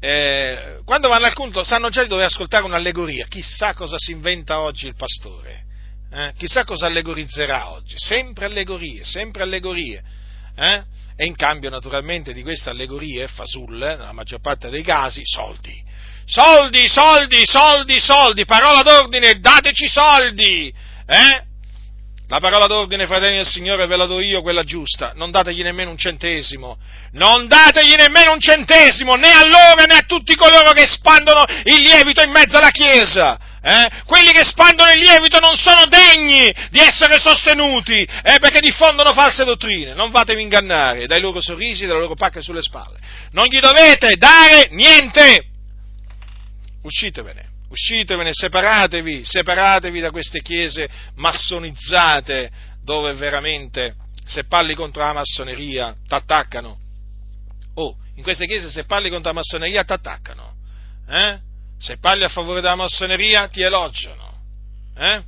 eh, 0.00 0.80
quando 0.84 1.08
vanno 1.08 1.26
al 1.26 1.34
culto 1.34 1.62
sanno 1.62 1.88
già 1.88 2.02
di 2.02 2.08
dover 2.08 2.24
ascoltare 2.24 2.64
un'allegoria, 2.64 3.26
chissà 3.28 3.74
cosa 3.74 3.96
si 3.96 4.10
inventa 4.10 4.58
oggi 4.60 4.88
il 4.88 4.96
pastore, 4.96 5.68
eh? 6.12 6.32
Chissà 6.36 6.64
cosa 6.64 6.86
allegorizzerà 6.86 7.70
oggi, 7.70 7.94
sempre 7.96 8.46
allegorie, 8.46 9.04
sempre 9.04 9.42
allegorie. 9.42 10.02
Eh? 10.56 10.82
E 11.16 11.26
in 11.26 11.36
cambio 11.36 11.70
naturalmente 11.70 12.32
di 12.32 12.42
queste 12.42 12.70
allegorie, 12.70 13.28
fasulle, 13.28 13.96
nella 13.96 14.12
maggior 14.12 14.40
parte 14.40 14.70
dei 14.70 14.82
casi, 14.82 15.22
soldi. 15.24 15.88
Soldi, 16.26 16.88
soldi, 16.88 17.44
soldi, 17.44 17.98
soldi, 17.98 18.44
parola 18.44 18.82
d'ordine, 18.82 19.38
dateci 19.38 19.86
soldi! 19.88 20.72
Eh? 21.06 21.48
La 22.28 22.38
parola 22.38 22.68
d'ordine, 22.68 23.06
fratelli 23.06 23.36
del 23.36 23.46
Signore, 23.46 23.86
ve 23.86 23.96
la 23.96 24.06
do 24.06 24.20
io, 24.20 24.40
quella 24.40 24.62
giusta. 24.62 25.12
Non 25.16 25.32
dategli 25.32 25.62
nemmeno 25.62 25.90
un 25.90 25.96
centesimo. 25.96 26.78
Non 27.12 27.48
dategli 27.48 27.94
nemmeno 27.96 28.32
un 28.32 28.38
centesimo, 28.38 29.16
né 29.16 29.32
a 29.32 29.44
loro 29.44 29.84
né 29.84 29.96
a 29.96 30.04
tutti 30.06 30.36
coloro 30.36 30.70
che 30.70 30.86
spandono 30.86 31.42
il 31.64 31.82
lievito 31.82 32.22
in 32.22 32.30
mezzo 32.30 32.56
alla 32.56 32.70
Chiesa. 32.70 33.49
Eh? 33.62 33.90
Quelli 34.06 34.32
che 34.32 34.42
spandono 34.42 34.90
il 34.90 35.00
lievito 35.00 35.38
non 35.38 35.56
sono 35.56 35.84
degni 35.86 36.52
di 36.70 36.78
essere 36.78 37.18
sostenuti, 37.18 38.00
eh? 38.00 38.38
perché 38.38 38.60
diffondono 38.60 39.12
false 39.12 39.44
dottrine. 39.44 39.94
Non 39.94 40.10
fatevi 40.10 40.40
ingannare 40.40 41.06
dai 41.06 41.20
loro 41.20 41.40
sorrisi, 41.40 41.86
dalle 41.86 42.00
loro 42.00 42.14
pacche 42.14 42.42
sulle 42.42 42.62
spalle. 42.62 42.98
Non 43.32 43.46
gli 43.46 43.60
dovete 43.60 44.16
dare 44.16 44.68
niente. 44.70 45.44
Uscitevene 46.82 47.48
uscitevene, 47.70 48.30
separatevi, 48.32 49.24
separatevi 49.24 50.00
da 50.00 50.10
queste 50.10 50.42
chiese 50.42 50.88
massonizzate 51.14 52.50
dove 52.82 53.12
veramente 53.14 53.94
se 54.24 54.44
parli 54.44 54.74
contro 54.74 55.02
la 55.04 55.12
massoneria 55.12 55.94
t'attaccano. 56.06 56.78
Oh, 57.74 57.96
in 58.16 58.22
queste 58.22 58.46
chiese 58.46 58.70
se 58.70 58.84
parli 58.84 59.08
contro 59.08 59.30
la 59.30 59.38
massoneria 59.38 59.84
t'attaccano. 59.84 60.54
Eh? 61.08 61.38
Se 61.80 61.96
parli 61.96 62.24
a 62.24 62.28
favore 62.28 62.60
della 62.60 62.74
massoneria 62.74 63.48
ti 63.48 63.62
elogiano. 63.62 64.38
Eh? 64.96 65.22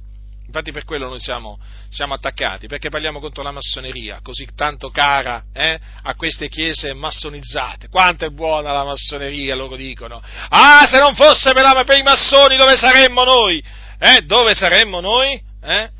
Infatti 0.46 0.70
per 0.70 0.84
quello 0.84 1.08
noi 1.08 1.18
siamo, 1.18 1.58
siamo, 1.88 2.12
attaccati, 2.12 2.66
perché 2.66 2.90
parliamo 2.90 3.20
contro 3.20 3.42
la 3.42 3.52
massoneria, 3.52 4.20
così 4.22 4.46
tanto 4.54 4.90
cara 4.90 5.44
eh, 5.54 5.80
a 6.02 6.14
queste 6.14 6.50
chiese 6.50 6.92
massonizzate. 6.92 7.88
Quanto 7.88 8.26
è 8.26 8.28
buona 8.28 8.70
la 8.70 8.84
massoneria, 8.84 9.54
loro 9.54 9.76
dicono. 9.76 10.22
Ah, 10.50 10.86
se 10.86 10.98
non 10.98 11.14
fosse 11.14 11.54
per, 11.54 11.62
la, 11.62 11.84
per 11.84 11.96
i 11.96 12.02
massoni 12.02 12.58
dove 12.58 12.76
saremmo 12.76 13.24
noi? 13.24 13.64
Eh, 13.98 14.20
dove 14.26 14.52
saremmo 14.52 15.00
noi? 15.00 15.40
Eh? 15.62 15.90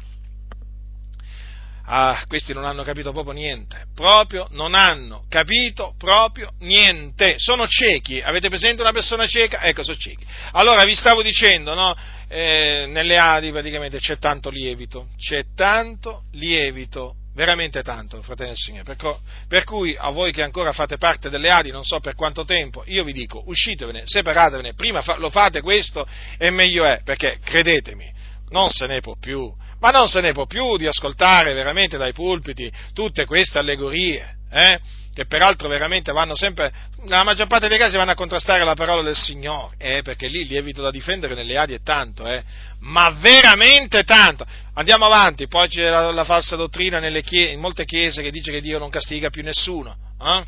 Ah, 1.85 2.23
questi 2.29 2.53
non 2.53 2.65
hanno 2.65 2.85
capito 2.85 3.13
proprio 3.13 3.35
niente, 3.35 3.87
proprio 3.95 4.47
non 4.53 4.75
hanno 4.75 5.25
capito 5.29 5.95
proprio 5.99 6.53
niente, 6.61 7.35
sono 7.39 7.67
ciechi, 7.67 8.21
avete 8.21 8.49
presente 8.49 8.83
una 8.83 8.93
persona 8.93 9.27
cieca? 9.27 9.63
Ecco, 9.63 9.83
sono 9.83 9.97
ciechi. 9.97 10.25
Allora 10.53 10.85
vi 10.85 10.95
stavo 10.95 11.23
dicendo, 11.23 11.75
no? 11.75 11.97
Eh, 12.29 12.87
nelle 12.89 13.19
Adi 13.19 13.51
praticamente 13.51 13.99
c'è 13.99 14.19
tanto 14.19 14.49
lievito, 14.49 15.09
c'è 15.19 15.47
tanto 15.57 16.23
lievito, 16.33 17.17
veramente 17.35 17.83
tanto, 17.83 18.23
fratelli 18.23 18.51
del 18.51 18.59
Signore, 18.59 18.85
per, 18.85 19.17
per 19.49 19.65
cui 19.65 19.97
a 19.99 20.11
voi 20.11 20.33
che 20.33 20.43
ancora 20.43 20.73
fate 20.73 20.99
parte 20.99 21.31
delle 21.31 21.51
Adi, 21.51 21.71
non 21.71 21.83
so 21.83 21.99
per 22.01 22.15
quanto 22.15 22.45
tempo, 22.45 22.85
io 22.87 23.05
vi 23.05 23.13
dico, 23.13 23.43
uscitevene, 23.47 24.03
separatevene, 24.05 24.75
prima 24.75 25.03
fa, 25.03 25.17
lo 25.17 25.31
fate 25.31 25.61
questo 25.61 26.07
e 26.39 26.51
meglio 26.51 26.85
è, 26.85 27.01
perché 27.05 27.39
credetemi, 27.43 28.21
non 28.53 28.71
se 28.71 28.87
ne 28.87 29.01
può 29.01 29.17
più 29.19 29.53
ma 29.83 29.91
non 29.91 30.07
se 30.07 30.21
ne 30.21 30.33
può 30.33 30.47
più 30.47 30.77
di 30.77 30.87
ascoltare 30.87 31.55
veramente 31.55 31.97
dai 31.97 32.13
pulpiti 32.13 32.73
tutte 32.95 33.25
queste 33.25 33.59
allegorie, 33.59 34.37
eh? 34.49 34.79
che 35.13 35.27
peraltro 35.27 35.69
veramente 35.69 36.13
vanno 36.13 36.37
sempre, 36.37 36.73
nella 37.03 37.25
maggior 37.25 37.49
parte 37.49 37.67
dei 37.67 37.79
casi 37.79 37.97
vanno 37.97 38.13
a 38.13 38.15
contrastare 38.15 38.63
la 38.63 38.75
parola 38.75 39.03
del 39.03 39.17
Signore, 39.17 39.75
eh? 39.79 40.03
perché 40.03 40.29
lì 40.29 40.47
lievito 40.47 40.83
da 40.83 40.91
difendere 40.93 41.35
nelle 41.35 41.59
adi 41.59 41.75
è 41.75 41.83
tanto, 41.83 42.25
eh? 42.25 42.45
ma 42.79 43.11
veramente 43.11 44.05
tanto. 44.05 44.47
Andiamo 44.75 45.05
avanti, 45.05 45.49
poi 45.49 45.67
c'è 45.67 45.91
la, 45.91 46.13
la 46.13 46.25
falsa 46.25 46.55
dottrina 46.55 47.01
chiese, 47.23 47.53
in 47.53 47.59
molte 47.59 47.85
chiese 47.85 48.23
che 48.23 48.31
dice 48.31 48.53
che 48.53 48.61
Dio 48.61 48.79
non 48.79 48.89
castiga 48.89 49.31
più 49.31 49.43
nessuno. 49.43 49.97
Eh? 50.23 50.45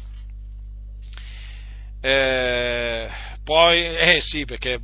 Eh, 2.09 3.11
poi, 3.43 3.97
eh 3.97 4.21
sì, 4.21 4.45
perché 4.45 4.79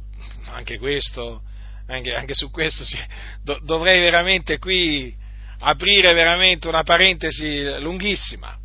anche 0.50 0.76
questo 0.78 1.42
anche, 1.90 2.14
anche 2.14 2.34
su 2.34 2.50
questo 2.50 2.84
sì, 2.84 2.98
do, 3.42 3.58
dovrei 3.62 4.00
veramente 4.00 4.58
qui 4.58 5.14
aprire 5.60 6.12
veramente 6.12 6.68
una 6.68 6.82
parentesi 6.82 7.62
lunghissima. 7.80 8.59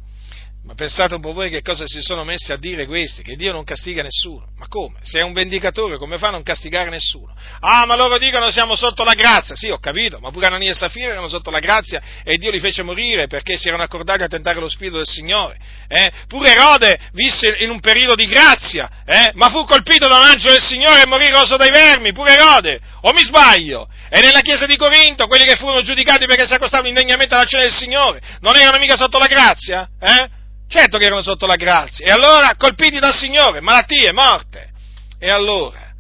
Ma 0.66 0.74
pensate 0.74 1.14
un 1.14 1.22
po' 1.22 1.32
voi 1.32 1.52
che 1.52 1.62
cosa 1.62 1.86
si 1.86 2.02
sono 2.02 2.24
messi 2.24 2.52
a 2.52 2.58
dire 2.58 2.88
questi, 2.88 3.22
che 3.22 3.36
Dio 3.36 3.52
non 3.52 3.64
castiga 3.64 4.02
nessuno. 4.02 4.48
Ma 4.58 4.66
come? 4.68 4.98
Se 5.04 5.20
è 5.20 5.22
un 5.22 5.32
vendicatore, 5.32 5.98
come 5.98 6.18
fa 6.18 6.30
a 6.30 6.32
non 6.32 6.42
castigare 6.42 6.90
nessuno? 6.90 7.36
Ah, 7.60 7.86
ma 7.86 7.96
loro 7.96 8.18
dicono 8.18 8.50
siamo 8.50 8.76
sotto 8.76 9.04
la 9.04 9.14
grazia. 9.14 9.56
Sì, 9.56 9.70
ho 9.70 9.78
capito, 9.78 10.18
ma 10.20 10.32
pure 10.32 10.48
Anania 10.48 10.72
e 10.72 10.74
Safira 10.74 11.12
erano 11.12 11.28
sotto 11.28 11.52
la 11.52 11.60
grazia 11.60 12.02
e 12.24 12.38
Dio 12.38 12.50
li 12.50 12.60
fece 12.60 12.82
morire 12.82 13.28
perché 13.28 13.58
si 13.58 13.68
erano 13.68 13.84
accordati 13.84 14.24
a 14.24 14.28
tentare 14.28 14.60
lo 14.60 14.68
spirito 14.68 14.98
del 14.98 15.06
Signore. 15.06 15.60
Eh? 15.88 16.12
Pure 16.28 16.52
Erode 16.52 17.00
visse 17.12 17.58
in 17.60 17.70
un 17.70 17.80
periodo 17.80 18.16
di 18.16 18.26
grazia, 18.26 18.90
eh? 19.06 19.34
ma 19.36 19.50
fu 19.50 19.66
colpito 19.66 20.08
da 20.08 20.18
un 20.18 20.24
angelo 20.24 20.54
del 20.54 20.64
Signore 20.64 21.04
e 21.04 21.06
morì 21.06 21.30
roso 21.30 21.58
dai 21.58 21.70
vermi, 21.70 22.12
pure 22.12 22.34
Erode. 22.34 22.80
O 23.02 23.14
mi 23.14 23.22
sbaglio? 23.22 23.88
E 24.10 24.20
nella 24.20 24.42
chiesa 24.42 24.66
di 24.66 24.78
Corinto, 24.78 25.28
quelli 25.28 25.46
che 25.46 25.58
furono 25.58 25.84
giudicati 25.84 26.26
perché 26.26 26.48
si 26.48 26.54
accostavano 26.54 26.88
indegnamente 26.88 27.36
alla 27.36 27.46
cena 27.46 27.62
del 27.62 27.72
Signore, 27.74 28.20
non 28.40 28.58
erano 28.58 28.80
mica 28.80 28.96
sotto 28.96 29.20
la 29.20 29.28
grazia? 29.28 29.88
Eh? 30.00 30.44
Certo 30.68 30.98
che 30.98 31.06
erano 31.06 31.22
sotto 31.22 31.46
la 31.46 31.56
grazia. 31.56 32.06
E 32.06 32.12
allora, 32.12 32.56
colpiti 32.56 33.00
dal 33.00 33.14
Signore, 33.14 33.62
malattie, 33.62 34.12
morte. 34.12 34.72
E 35.20 35.30
allora? 35.30 35.94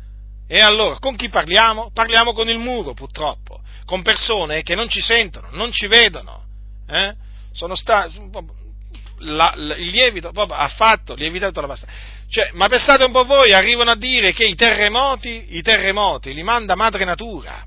E 0.47 0.59
allora, 0.59 0.99
con 0.99 1.15
chi 1.15 1.29
parliamo? 1.29 1.91
Parliamo 1.93 2.33
con 2.33 2.49
il 2.49 2.57
muro, 2.57 2.93
purtroppo. 2.93 3.61
Con 3.85 4.01
persone 4.01 4.63
che 4.63 4.75
non 4.75 4.89
ci 4.89 5.01
sentono, 5.01 5.49
non 5.51 5.71
ci 5.71 5.87
vedono. 5.87 6.43
Eh? 6.87 7.13
Sono 7.51 7.75
stati... 7.75 8.19
La, 9.19 9.53
la, 9.55 9.75
il 9.77 9.91
lievito 9.91 10.31
proprio, 10.31 10.57
ha 10.57 10.67
fatto 10.67 11.15
lievitato 11.15 11.61
la 11.61 11.67
pasta. 11.67 11.87
Cioè, 12.29 12.49
ma 12.53 12.67
pensate 12.67 13.05
un 13.05 13.13
po' 13.13 13.23
voi, 13.23 13.53
arrivano 13.53 13.91
a 13.91 13.95
dire 13.95 14.33
che 14.33 14.45
i 14.45 14.55
terremoti, 14.55 15.55
i 15.55 15.61
terremoti 15.61 16.33
li 16.33 16.43
manda 16.43 16.75
madre 16.75 17.05
natura, 17.05 17.65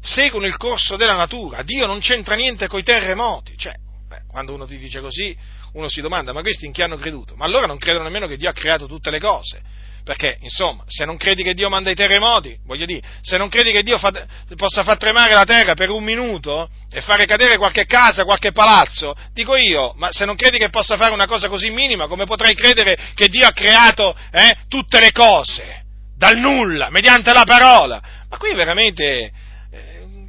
seguono 0.00 0.46
il 0.46 0.56
corso 0.56 0.94
della 0.94 1.16
natura, 1.16 1.62
Dio 1.62 1.86
non 1.86 1.98
c'entra 1.98 2.36
niente 2.36 2.68
con 2.68 2.78
i 2.78 2.84
terremoti. 2.84 3.58
Cioè, 3.58 3.74
beh, 4.06 4.26
quando 4.28 4.54
uno 4.54 4.64
ti 4.64 4.78
dice 4.78 5.00
così, 5.00 5.36
uno 5.76 5.88
si 5.88 6.00
domanda, 6.00 6.32
ma 6.32 6.40
questi 6.40 6.66
in 6.66 6.72
chi 6.72 6.82
hanno 6.82 6.96
creduto? 6.96 7.36
Ma 7.36 7.44
allora 7.44 7.66
non 7.66 7.78
credono 7.78 8.04
nemmeno 8.04 8.26
che 8.26 8.36
Dio 8.36 8.48
ha 8.48 8.52
creato 8.52 8.86
tutte 8.86 9.10
le 9.10 9.20
cose. 9.20 9.60
Perché, 10.02 10.38
insomma, 10.40 10.84
se 10.86 11.04
non 11.04 11.16
credi 11.16 11.42
che 11.42 11.52
Dio 11.52 11.68
manda 11.68 11.90
i 11.90 11.94
terremoti, 11.94 12.56
voglio 12.64 12.86
dire, 12.86 13.02
se 13.22 13.36
non 13.36 13.48
credi 13.48 13.72
che 13.72 13.82
Dio 13.82 13.98
fa, 13.98 14.12
possa 14.54 14.84
far 14.84 14.96
tremare 14.98 15.34
la 15.34 15.44
terra 15.44 15.74
per 15.74 15.90
un 15.90 16.04
minuto 16.04 16.68
e 16.90 17.00
fare 17.00 17.26
cadere 17.26 17.56
qualche 17.56 17.86
casa, 17.86 18.24
qualche 18.24 18.52
palazzo, 18.52 19.16
dico 19.32 19.56
io, 19.56 19.92
ma 19.96 20.08
se 20.12 20.24
non 20.24 20.36
credi 20.36 20.58
che 20.58 20.70
possa 20.70 20.96
fare 20.96 21.12
una 21.12 21.26
cosa 21.26 21.48
così 21.48 21.70
minima, 21.70 22.06
come 22.06 22.24
potrai 22.24 22.54
credere 22.54 22.96
che 23.14 23.26
Dio 23.26 23.46
ha 23.46 23.52
creato 23.52 24.16
eh, 24.30 24.56
tutte 24.68 25.00
le 25.00 25.10
cose? 25.10 25.84
Dal 26.16 26.38
nulla, 26.38 26.88
mediante 26.88 27.32
la 27.34 27.44
parola. 27.44 28.00
Ma 28.30 28.36
qui 28.38 28.54
veramente 28.54 29.32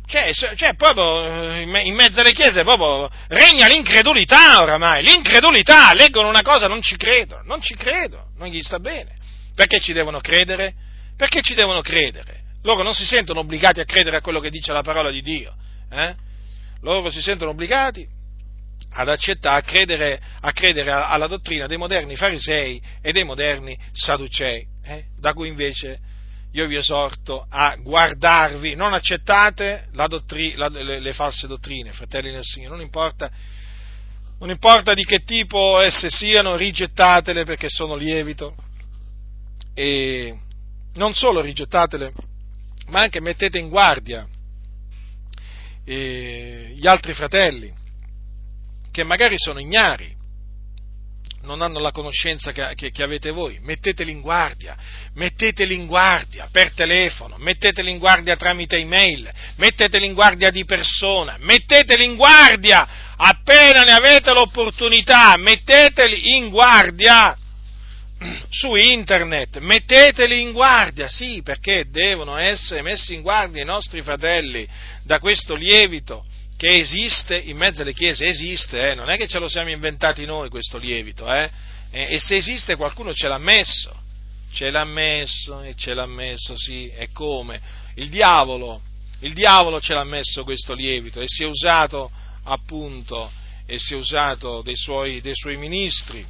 cioè, 0.07 0.31
cioè, 0.34 0.73
proprio 0.75 1.53
eh, 1.53 1.61
in 1.61 1.93
mezzo 1.93 2.21
alle 2.21 2.31
chiese 2.31 2.63
proprio 2.63 3.09
regna 3.27 3.67
l'incredulità 3.67 4.61
oramai, 4.61 5.03
l'incredulità, 5.03 5.93
leggono 5.93 6.29
una 6.29 6.43
cosa, 6.43 6.67
non 6.67 6.81
ci 6.81 6.95
credono, 6.95 7.41
non 7.43 7.61
ci 7.61 7.75
credono, 7.75 8.29
non 8.38 8.47
gli 8.47 8.61
sta 8.61 8.79
bene. 8.79 9.13
Perché 9.53 9.79
ci 9.79 9.91
devono 9.91 10.21
credere? 10.21 10.73
Perché 11.17 11.41
ci 11.41 11.53
devono 11.55 11.81
credere? 11.81 12.43
Loro 12.63 12.84
non 12.84 12.93
si 12.93 13.05
sentono 13.05 13.41
obbligati 13.41 13.81
a 13.81 13.85
credere 13.85 14.17
a 14.17 14.21
quello 14.21 14.39
che 14.39 14.49
dice 14.49 14.71
la 14.71 14.81
parola 14.81 15.11
di 15.11 15.21
Dio, 15.21 15.53
eh? 15.91 16.15
loro 16.81 17.09
si 17.09 17.21
sentono 17.21 17.51
obbligati 17.51 18.07
ad 18.93 19.09
accettare, 19.09 19.59
a 19.59 19.61
credere, 19.61 20.21
a 20.39 20.51
credere 20.53 20.89
alla 20.89 21.27
dottrina 21.27 21.67
dei 21.67 21.77
moderni 21.77 22.15
farisei 22.15 22.81
e 23.01 23.11
dei 23.11 23.25
moderni 23.25 23.77
sadducei, 23.91 24.65
eh? 24.85 25.05
da 25.19 25.34
cui 25.34 25.49
invece 25.49 25.99
io 26.57 26.65
vi 26.65 26.75
esorto 26.75 27.45
a 27.47 27.75
guardarvi, 27.79 28.73
non 28.73 28.95
accettate 28.95 29.89
dottri, 29.91 30.55
la, 30.55 30.67
le, 30.69 30.99
le, 30.99 31.13
false 31.13 31.45
dottrine, 31.45 31.91
fratelli 31.91 32.31
del 32.31 32.43
Signore, 32.43 32.75
non 32.75 32.84
importa, 32.84 33.29
non 34.39 34.49
importa 34.49 34.95
di 34.95 35.05
che 35.05 35.23
tipo 35.23 35.79
esse 35.79 36.09
siano, 36.09 36.55
rigettatele 36.55 37.45
perché 37.45 37.69
sono 37.69 37.95
lievito. 37.95 38.55
E 39.75 40.35
non 40.95 41.13
solo 41.13 41.41
rigettatele, 41.41 42.11
ma 42.88 43.01
anche 43.01 43.21
mettete 43.21 43.59
in 43.59 43.69
guardia 43.69 44.27
eh, 45.85 46.71
gli 46.73 46.88
altri 46.88 47.13
fratelli 47.13 47.71
che 48.89 49.03
magari 49.03 49.35
sono 49.38 49.59
ignari 49.59 50.16
non 51.48 51.61
hanno 51.61 51.80
la 51.80 51.91
conoscenza 51.91 52.52
che, 52.52 52.74
che, 52.76 52.91
che, 52.91 53.03
avete 53.03 53.32
voi, 53.32 53.57
metteteli 53.61 54.11
in 54.11 54.22
guardia, 54.22 54.78
metteteli 55.14 55.74
in 55.74 55.88
guardia 55.88 56.48
per 56.52 56.74
telefono, 56.74 57.38
metteteli 57.38 57.90
in 57.90 57.98
guardia 57.98 58.36
tramite 58.36 58.76
email, 58.76 59.32
metteteli 59.56 60.06
in 60.06 60.14
guardia 60.14 60.52
di 60.52 60.65
persona, 60.65 61.38
metteteli 61.40 62.03
in 62.03 62.15
guardia 62.15 62.88
appena 63.15 63.82
ne 63.82 63.94
avete 63.94 64.32
l'opportunità, 64.34 65.36
metteteli 65.38 66.36
in 66.36 66.49
guardia 66.49 67.36
su 68.49 68.76
internet, 68.76 69.60
metteteli 69.60 70.41
in 70.41 70.52
guardia, 70.52 71.07
sì, 71.07 71.41
perché 71.44 71.86
devono 71.90 72.38
essere 72.38 72.82
messi 72.82 73.14
in 73.14 73.22
guardia 73.22 73.61
i 73.61 73.65
nostri 73.65 74.02
fratelli 74.02 74.68
da 75.03 75.19
questo 75.19 75.56
lievito 75.56 76.26
che 76.57 76.79
esiste 76.79 77.38
in 77.38 77.55
mezzo 77.55 77.84
alle 77.84 77.93
chiese, 77.93 78.25
esiste, 78.25 78.89
eh? 78.89 78.95
non 78.95 79.09
è 79.09 79.17
che 79.17 79.27
ce 79.27 79.38
lo 79.38 79.47
siamo 79.47 79.69
inventati 79.69 80.25
noi 80.25 80.49
questo 80.49 80.79
lievito, 80.79 81.31
eh? 81.31 81.49
e 81.91 82.19
se 82.19 82.35
esiste 82.35 82.75
qualcuno 82.75 83.13
ce 83.13 83.27
l'ha 83.27 83.38
messo, 83.38 83.95
ce 84.51 84.71
l'ha 84.71 84.84
messo 84.84 85.61
e 85.61 85.75
ce 85.75 85.93
l'ha 85.93 86.07
messo, 86.07 86.57
sì, 86.57 86.89
e 86.89 87.09
come? 87.13 87.61
Il 87.95 88.09
diavolo, 88.09 88.81
il 89.19 89.34
diavolo 89.34 89.79
ce 89.79 89.93
l'ha 89.93 90.03
messo 90.03 90.43
questo 90.43 90.73
lievito 90.73 91.21
e 91.21 91.25
si 91.27 91.43
è 91.43 91.45
usato 91.45 92.11
appunto, 92.43 93.31
e 93.67 93.77
si 93.77 93.93
è 93.93 93.97
usato 93.97 94.61
dei 94.63 94.75
suoi, 94.75 95.21
dei 95.21 95.35
suoi 95.35 95.57
ministri 95.57 96.25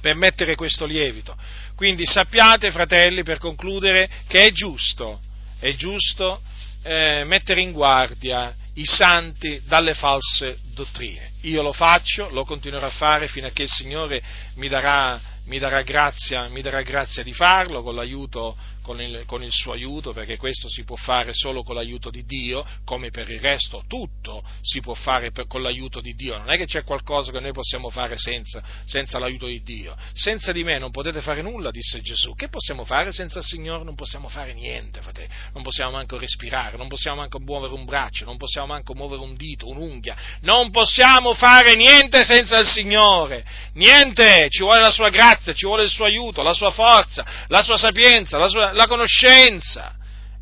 per 0.00 0.14
mettere 0.14 0.54
questo 0.54 0.84
lievito. 0.84 1.36
Quindi 1.74 2.06
sappiate, 2.06 2.70
fratelli, 2.70 3.24
per 3.24 3.38
concludere, 3.38 4.08
che 4.28 4.46
è 4.46 4.52
giusto, 4.52 5.20
è 5.58 5.74
giusto 5.74 6.40
eh, 6.82 7.24
mettere 7.26 7.60
in 7.60 7.72
guardia 7.72 8.54
i 8.76 8.84
santi 8.84 9.62
dalle 9.64 9.94
false 9.94 10.58
dottrine. 10.74 11.32
Io 11.42 11.62
lo 11.62 11.72
faccio, 11.72 12.28
lo 12.30 12.44
continuerò 12.44 12.86
a 12.86 12.90
fare 12.90 13.28
fino 13.28 13.46
a 13.46 13.50
che 13.50 13.62
il 13.62 13.70
Signore 13.70 14.22
mi 14.56 14.68
darà, 14.68 15.20
mi 15.44 15.58
darà, 15.58 15.82
grazia, 15.82 16.48
mi 16.48 16.60
darà 16.60 16.82
grazia, 16.82 17.22
di 17.22 17.32
farlo 17.32 17.82
con 17.82 17.94
l'aiuto 17.94 18.56
con 18.86 19.02
il, 19.02 19.24
con 19.26 19.42
il, 19.42 19.50
suo 19.50 19.72
aiuto, 19.72 20.12
perché 20.12 20.36
questo 20.36 20.68
si 20.68 20.84
può 20.84 20.94
fare 20.94 21.32
solo 21.34 21.64
con 21.64 21.74
l'aiuto 21.74 22.08
di 22.08 22.24
Dio, 22.24 22.64
come 22.84 23.10
per 23.10 23.28
il 23.28 23.40
resto 23.40 23.82
tutto 23.88 24.44
si 24.62 24.80
può 24.80 24.94
fare 24.94 25.32
per, 25.32 25.48
con 25.48 25.60
l'aiuto 25.60 26.00
di 26.00 26.14
Dio, 26.14 26.38
non 26.38 26.52
è 26.52 26.56
che 26.56 26.66
c'è 26.66 26.84
qualcosa 26.84 27.32
che 27.32 27.40
noi 27.40 27.50
possiamo 27.50 27.90
fare 27.90 28.16
senza, 28.16 28.62
senza, 28.84 29.18
l'aiuto 29.18 29.46
di 29.46 29.60
Dio. 29.64 29.96
Senza 30.12 30.52
di 30.52 30.62
me 30.62 30.78
non 30.78 30.92
potete 30.92 31.20
fare 31.20 31.42
nulla, 31.42 31.72
disse 31.72 32.00
Gesù. 32.00 32.36
Che 32.36 32.48
possiamo 32.48 32.84
fare 32.84 33.10
senza 33.10 33.40
il 33.40 33.44
Signore? 33.44 33.82
Non 33.82 33.96
possiamo 33.96 34.28
fare 34.28 34.54
niente, 34.54 35.02
fratelli. 35.02 35.30
non 35.52 35.64
possiamo 35.64 35.90
manco 35.90 36.16
respirare, 36.16 36.76
non 36.76 36.86
possiamo 36.86 37.16
manco 37.16 37.40
muovere 37.40 37.74
un 37.74 37.84
braccio, 37.84 38.24
non 38.24 38.36
possiamo 38.36 38.68
manco 38.68 38.94
muovere 38.94 39.20
un 39.20 39.34
dito, 39.34 39.66
un'unghia, 39.66 40.16
non 40.42 40.70
possiamo 40.70 41.34
fare 41.34 41.74
niente 41.74 42.24
senza 42.24 42.58
il 42.58 42.68
Signore, 42.68 43.44
niente, 43.72 44.46
ci 44.48 44.62
vuole 44.62 44.78
la 44.78 44.92
sua 44.92 45.08
grazia, 45.08 45.52
ci 45.54 45.66
vuole 45.66 45.82
il 45.82 45.90
suo 45.90 46.04
aiuto, 46.04 46.42
la 46.42 46.54
sua 46.54 46.70
forza, 46.70 47.26
la 47.48 47.62
sua 47.62 47.76
sapienza, 47.76 48.38
la 48.38 48.48
sua, 48.48 48.74
la 48.76 48.86
conoscenza 48.86 49.96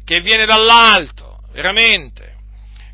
che 0.05 0.21
viene 0.21 0.45
dall'alto, 0.45 1.41
veramente. 1.53 2.35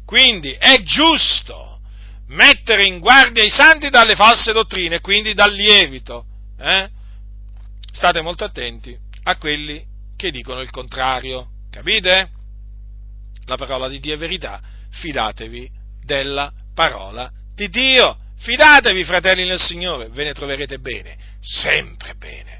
Quindi 0.05 0.53
è 0.53 0.83
giusto 0.83 1.81
mettere 2.29 2.85
in 2.87 3.01
guardia 3.01 3.43
i 3.43 3.51
santi 3.51 3.91
dalle 3.91 4.15
false 4.15 4.53
dottrine, 4.53 5.01
quindi 5.01 5.35
dal 5.35 5.53
lievito. 5.53 6.27
Eh? 6.59 6.89
State 7.91 8.21
molto 8.21 8.45
attenti 8.45 8.97
a 9.25 9.37
quelli 9.37 9.85
che 10.17 10.31
dicono 10.31 10.61
il 10.61 10.71
contrario, 10.71 11.49
capite? 11.71 12.31
La 13.47 13.57
parola 13.57 13.89
di 13.89 13.99
Dio 13.99 14.15
è 14.15 14.19
verità, 14.19 14.61
fidatevi 14.91 15.71
della 16.05 16.53
parola 16.75 17.31
di 17.55 17.69
Dio. 17.69 18.19
Fidatevi, 18.39 19.05
fratelli 19.05 19.47
nel 19.47 19.61
Signore, 19.61 20.09
ve 20.09 20.25
ne 20.25 20.33
troverete 20.33 20.79
bene, 20.79 21.17
sempre 21.41 22.15
bene. 22.15 22.60